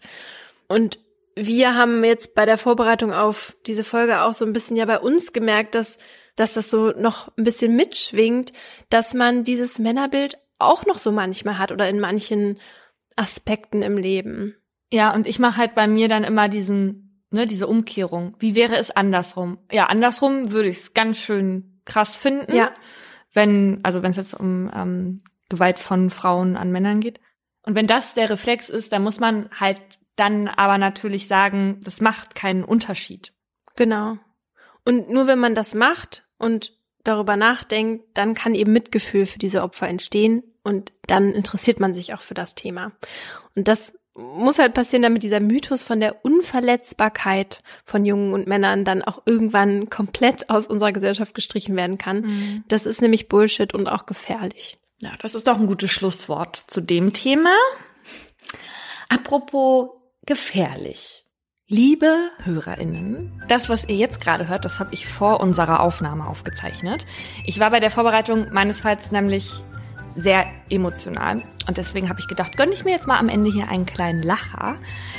Und 0.66 0.98
wir 1.36 1.76
haben 1.76 2.02
jetzt 2.02 2.34
bei 2.34 2.44
der 2.44 2.58
Vorbereitung 2.58 3.12
auf 3.12 3.56
diese 3.66 3.84
Folge 3.84 4.22
auch 4.22 4.34
so 4.34 4.44
ein 4.44 4.52
bisschen 4.52 4.76
ja 4.76 4.84
bei 4.84 4.98
uns 4.98 5.32
gemerkt, 5.32 5.76
dass, 5.76 5.98
dass 6.34 6.54
das 6.54 6.70
so 6.70 6.90
noch 6.90 7.28
ein 7.38 7.44
bisschen 7.44 7.76
mitschwingt, 7.76 8.52
dass 8.90 9.14
man 9.14 9.44
dieses 9.44 9.78
Männerbild 9.78 10.38
auch 10.58 10.86
noch 10.86 10.98
so 10.98 11.12
manchmal 11.12 11.58
hat 11.58 11.70
oder 11.70 11.88
in 11.88 12.00
manchen 12.00 12.58
Aspekten 13.14 13.82
im 13.82 13.96
Leben. 13.96 14.56
Ja, 14.92 15.14
und 15.14 15.28
ich 15.28 15.38
mache 15.38 15.58
halt 15.58 15.76
bei 15.76 15.86
mir 15.86 16.08
dann 16.08 16.24
immer 16.24 16.48
diesen 16.48 17.07
ne, 17.30 17.46
diese 17.46 17.66
Umkehrung. 17.66 18.36
Wie 18.38 18.54
wäre 18.54 18.76
es 18.76 18.90
andersrum? 18.90 19.58
Ja, 19.70 19.86
andersrum 19.86 20.52
würde 20.52 20.68
ich 20.68 20.78
es 20.78 20.94
ganz 20.94 21.18
schön 21.18 21.80
krass 21.84 22.16
finden. 22.16 22.54
Ja. 22.54 22.72
Wenn, 23.32 23.80
also 23.82 24.02
wenn 24.02 24.10
es 24.10 24.16
jetzt 24.16 24.34
um 24.34 24.70
ähm, 24.74 25.22
Gewalt 25.48 25.78
von 25.78 26.10
Frauen 26.10 26.56
an 26.56 26.72
Männern 26.72 27.00
geht. 27.00 27.20
Und 27.62 27.74
wenn 27.74 27.86
das 27.86 28.14
der 28.14 28.30
Reflex 28.30 28.68
ist, 28.68 28.92
dann 28.92 29.02
muss 29.02 29.20
man 29.20 29.48
halt 29.58 29.80
dann 30.16 30.48
aber 30.48 30.78
natürlich 30.78 31.28
sagen, 31.28 31.78
das 31.84 32.00
macht 32.00 32.34
keinen 32.34 32.64
Unterschied. 32.64 33.32
Genau. 33.76 34.18
Und 34.84 35.10
nur 35.10 35.26
wenn 35.26 35.38
man 35.38 35.54
das 35.54 35.74
macht 35.74 36.26
und 36.38 36.72
darüber 37.04 37.36
nachdenkt, 37.36 38.06
dann 38.14 38.34
kann 38.34 38.54
eben 38.54 38.72
Mitgefühl 38.72 39.26
für 39.26 39.38
diese 39.38 39.62
Opfer 39.62 39.88
entstehen 39.88 40.42
und 40.62 40.92
dann 41.06 41.32
interessiert 41.32 41.80
man 41.80 41.94
sich 41.94 42.14
auch 42.14 42.20
für 42.20 42.34
das 42.34 42.54
Thema. 42.54 42.92
Und 43.54 43.68
das 43.68 43.98
muss 44.18 44.58
halt 44.58 44.74
passieren, 44.74 45.02
damit 45.02 45.22
dieser 45.22 45.40
Mythos 45.40 45.82
von 45.82 46.00
der 46.00 46.24
Unverletzbarkeit 46.24 47.62
von 47.84 48.04
Jungen 48.04 48.32
und 48.32 48.46
Männern 48.46 48.84
dann 48.84 49.02
auch 49.02 49.22
irgendwann 49.24 49.88
komplett 49.90 50.50
aus 50.50 50.66
unserer 50.66 50.92
Gesellschaft 50.92 51.34
gestrichen 51.34 51.76
werden 51.76 51.98
kann. 51.98 52.22
Mhm. 52.22 52.64
Das 52.68 52.84
ist 52.84 53.00
nämlich 53.00 53.28
Bullshit 53.28 53.72
und 53.74 53.86
auch 53.86 54.06
gefährlich. 54.06 54.78
Ja, 55.00 55.12
das 55.20 55.34
ist 55.34 55.46
doch 55.46 55.58
ein 55.58 55.66
gutes 55.66 55.92
Schlusswort 55.92 56.64
zu 56.66 56.80
dem 56.80 57.12
Thema. 57.12 57.54
Apropos 59.08 59.90
gefährlich. 60.26 61.24
Liebe 61.70 62.30
Hörerinnen, 62.44 63.44
das, 63.46 63.68
was 63.68 63.84
ihr 63.84 63.94
jetzt 63.94 64.22
gerade 64.22 64.48
hört, 64.48 64.64
das 64.64 64.78
habe 64.78 64.94
ich 64.94 65.06
vor 65.06 65.40
unserer 65.40 65.80
Aufnahme 65.80 66.26
aufgezeichnet. 66.26 67.04
Ich 67.44 67.60
war 67.60 67.70
bei 67.70 67.78
der 67.78 67.90
Vorbereitung 67.90 68.48
meines 68.52 68.80
Falls 68.80 69.12
nämlich 69.12 69.62
sehr 70.18 70.46
emotional 70.68 71.42
und 71.68 71.76
deswegen 71.76 72.08
habe 72.08 72.20
ich 72.20 72.26
gedacht, 72.26 72.56
gönne 72.56 72.72
ich 72.72 72.84
mir 72.84 72.90
jetzt 72.92 73.06
mal 73.06 73.18
am 73.18 73.28
Ende 73.28 73.50
hier 73.50 73.68
einen 73.68 73.86
kleinen 73.86 74.22
Lacher. 74.22 74.76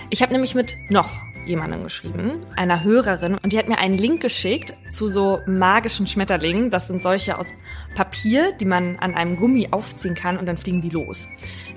Ich 0.09 0.21
habe 0.21 0.33
nämlich 0.33 0.55
mit 0.55 0.75
noch 0.89 1.09
jemandem 1.45 1.83
geschrieben, 1.83 2.45
einer 2.55 2.83
Hörerin, 2.83 3.37
und 3.37 3.53
die 3.53 3.57
hat 3.57 3.67
mir 3.67 3.77
einen 3.77 3.97
Link 3.97 4.21
geschickt 4.21 4.73
zu 4.89 5.09
so 5.09 5.39
magischen 5.47 6.07
Schmetterlingen. 6.07 6.69
Das 6.69 6.87
sind 6.87 7.01
solche 7.01 7.37
aus 7.37 7.47
Papier, 7.95 8.51
die 8.53 8.65
man 8.65 8.97
an 8.97 9.15
einem 9.15 9.37
Gummi 9.37 9.69
aufziehen 9.71 10.15
kann 10.15 10.37
und 10.37 10.45
dann 10.45 10.57
fliegen 10.57 10.81
die 10.81 10.89
los. 10.89 11.27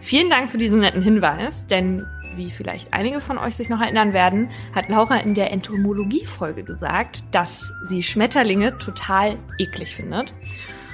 Vielen 0.01 0.31
Dank 0.31 0.51
für 0.51 0.59
diesen 0.59 0.81
netten 0.81 1.03
Hinweis, 1.03 1.66
denn 1.66 2.07
wie 2.35 2.51
vielleicht 2.51 2.93
einige 2.94 3.20
von 3.20 3.39
euch 3.39 3.57
sich 3.57 3.69
noch 3.69 3.81
erinnern 3.81 4.12
werden, 4.12 4.51
hat 4.74 4.89
Laura 4.89 5.16
in 5.16 5.35
der 5.35 5.53
Entomologie-Folge 5.53 6.65
gesagt, 6.65 7.23
dass 7.31 7.73
sie 7.89 8.03
Schmetterlinge 8.03 8.78
total 8.78 9.39
eklig 9.59 9.94
findet. 9.94 10.32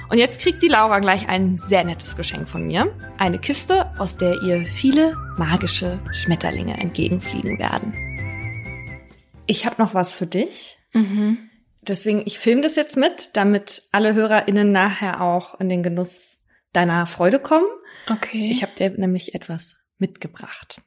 Und 0.09 0.17
jetzt 0.17 0.39
kriegt 0.39 0.63
die 0.63 0.67
Laura 0.67 0.99
gleich 0.99 1.27
ein 1.29 1.59
sehr 1.59 1.83
nettes 1.83 2.15
Geschenk 2.15 2.49
von 2.49 2.65
mir. 2.65 2.91
Eine 3.19 3.37
Kiste, 3.37 3.91
aus 3.99 4.17
der 4.17 4.41
ihr 4.41 4.65
viele 4.65 5.15
magische 5.37 5.99
Schmetterlinge 6.11 6.77
entgegenfliegen 6.79 7.59
werden. 7.59 7.93
Ich 9.45 9.65
habe 9.65 9.81
noch 9.81 9.93
was 9.93 10.11
für 10.11 10.25
dich. 10.25 10.79
Mhm. 10.93 11.49
Deswegen, 11.81 12.23
ich 12.25 12.39
filme 12.39 12.61
das 12.61 12.75
jetzt 12.75 12.97
mit, 12.97 13.31
damit 13.33 13.83
alle 13.91 14.15
HörerInnen 14.15 14.71
nachher 14.71 15.21
auch 15.21 15.59
in 15.59 15.69
den 15.69 15.83
Genuss 15.83 16.37
deiner 16.73 17.05
Freude 17.05 17.39
kommen. 17.39 17.67
Okay. 18.09 18.49
Ich 18.51 18.63
habe 18.63 18.73
dir 18.77 18.89
nämlich 18.89 19.35
etwas 19.35 19.75
mitgebracht. 19.99 20.81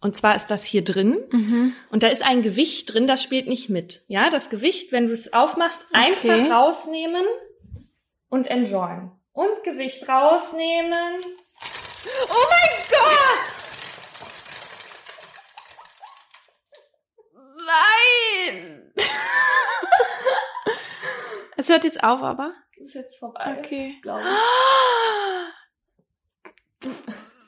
Und 0.00 0.16
zwar 0.16 0.34
ist 0.36 0.48
das 0.48 0.64
hier 0.64 0.82
drin. 0.84 1.16
mhm. 1.32 1.72
Und 1.90 2.02
da 2.04 2.08
ist 2.08 2.24
ein 2.24 2.42
Gewicht 2.42 2.92
drin, 2.94 3.06
das 3.06 3.22
spielt 3.22 3.48
nicht 3.48 3.68
mit. 3.68 4.04
Ja, 4.06 4.30
das 4.30 4.50
Gewicht, 4.50 4.92
wenn 4.92 5.06
du 5.08 5.12
es 5.12 5.32
aufmachst, 5.32 5.80
einfach 5.92 6.24
Okay. 6.24 6.50
rausnehmen 6.50 7.24
und 8.32 8.46
enjoyen. 8.46 9.12
Und 9.32 9.62
Gewicht 9.62 10.08
rausnehmen. 10.08 11.22
Oh 12.28 12.46
mein 12.48 12.70
Gott! 12.88 13.38
Nein! 17.66 18.94
es 21.58 21.68
hört 21.68 21.84
jetzt 21.84 22.02
auf, 22.02 22.22
aber. 22.22 22.54
Das 22.78 22.88
ist 22.88 22.94
jetzt 22.94 23.18
vorbei. 23.18 23.58
Okay. 23.58 23.98
Glaube 24.00 24.22
ich. 24.24 24.26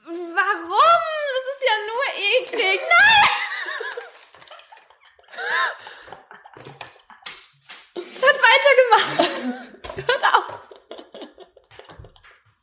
Warum? 0.05 1.03
Das 1.33 1.47
ist 1.55 1.65
ja 1.65 1.77
nur 1.89 2.05
eklig. 2.19 2.81
Nein! 2.91 3.31
Es 7.97 8.23
hat 8.23 8.37
weitergemacht. 8.43 9.45
Hört 10.09 10.25
auf. 10.35 10.74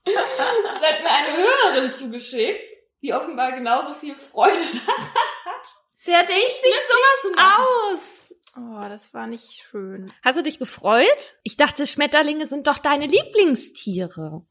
Das 0.06 0.40
hat 0.40 1.04
mir 1.04 1.12
eine 1.12 1.38
Hörerin 1.38 1.94
zugeschickt, 1.94 2.70
die 3.02 3.14
offenbar 3.14 3.52
genauso 3.52 3.94
viel 3.94 4.16
Freude 4.16 4.58
daran 4.86 5.04
hat. 5.46 5.68
Der 6.08 6.24
denkt 6.24 6.62
sich 6.62 6.76
sowas 6.90 7.60
aus. 7.92 8.22
Oh, 8.58 8.90
das 8.90 9.14
war 9.14 9.28
nicht 9.28 9.62
schön. 9.62 10.12
Hast 10.26 10.38
du 10.38 10.44
dich 10.44 10.60
gefreut? 10.60 11.36
Ich 11.44 11.56
dachte, 11.56 11.88
Schmetterlinge 11.88 12.48
sind 12.48 12.68
doch 12.68 12.80
deine 12.80 13.06
Lieblingstiere. 13.06 14.44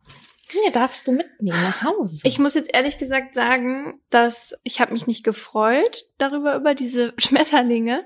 Hier 0.51 0.73
darfst 0.73 1.07
du 1.07 1.13
mitnehmen 1.13 1.63
nach 1.63 1.85
Hause. 1.85 2.23
Ich 2.25 2.39
muss 2.39 2.55
jetzt 2.55 2.75
ehrlich 2.75 2.99
gesagt 2.99 3.35
sagen, 3.35 4.01
dass 4.11 4.55
ich 4.65 4.81
habe 4.81 4.93
mich 4.93 5.07
nicht 5.07 5.23
gefreut 5.23 6.07
darüber 6.19 6.57
über 6.57 6.75
diese 6.75 7.15
Schmetterlinge, 7.19 8.05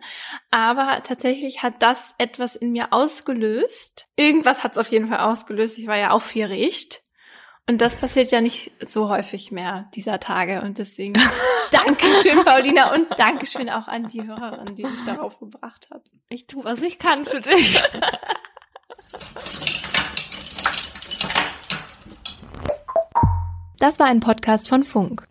aber 0.51 1.03
tatsächlich 1.05 1.63
hat 1.63 1.83
das 1.83 2.15
etwas 2.19 2.57
in 2.57 2.73
mir 2.73 2.93
ausgelöst. 2.93 4.09
Irgendwas 4.17 4.63
hat 4.63 4.73
es 4.73 4.79
auf 4.79 4.89
jeden 4.89 5.09
Fall 5.09 5.21
ausgelöst. 5.21 5.79
Ich 5.79 5.87
war 5.87 5.97
ja 5.97 6.11
aufgeregt. 6.11 7.04
Und 7.67 7.81
das 7.81 7.95
passiert 7.95 8.31
ja 8.31 8.43
nicht 8.43 8.73
so 8.87 9.09
häufig 9.09 9.51
mehr 9.51 9.89
dieser 9.95 10.21
Tage. 10.21 10.61
Und 10.61 10.79
deswegen 10.79 11.15
Dankeschön, 11.73 12.45
Paulina, 12.45 12.93
und 12.93 13.07
Dankeschön 13.19 13.71
auch 13.71 13.89
an 13.89 14.09
die 14.09 14.23
Hörerin, 14.23 14.77
die 14.77 14.87
sich 14.87 15.05
darauf 15.07 15.39
gebracht 15.39 15.89
hat. 15.91 16.03
ich 16.29 16.47
tu, 16.47 16.63
was 16.63 16.83
ich 16.83 16.99
kann 16.99 17.25
für 17.25 17.41
dich. 17.41 17.83
Das 23.79 23.99
war 23.99 24.07
ein 24.07 24.21
Podcast 24.21 24.69
von 24.69 24.85
Funk. 24.85 25.27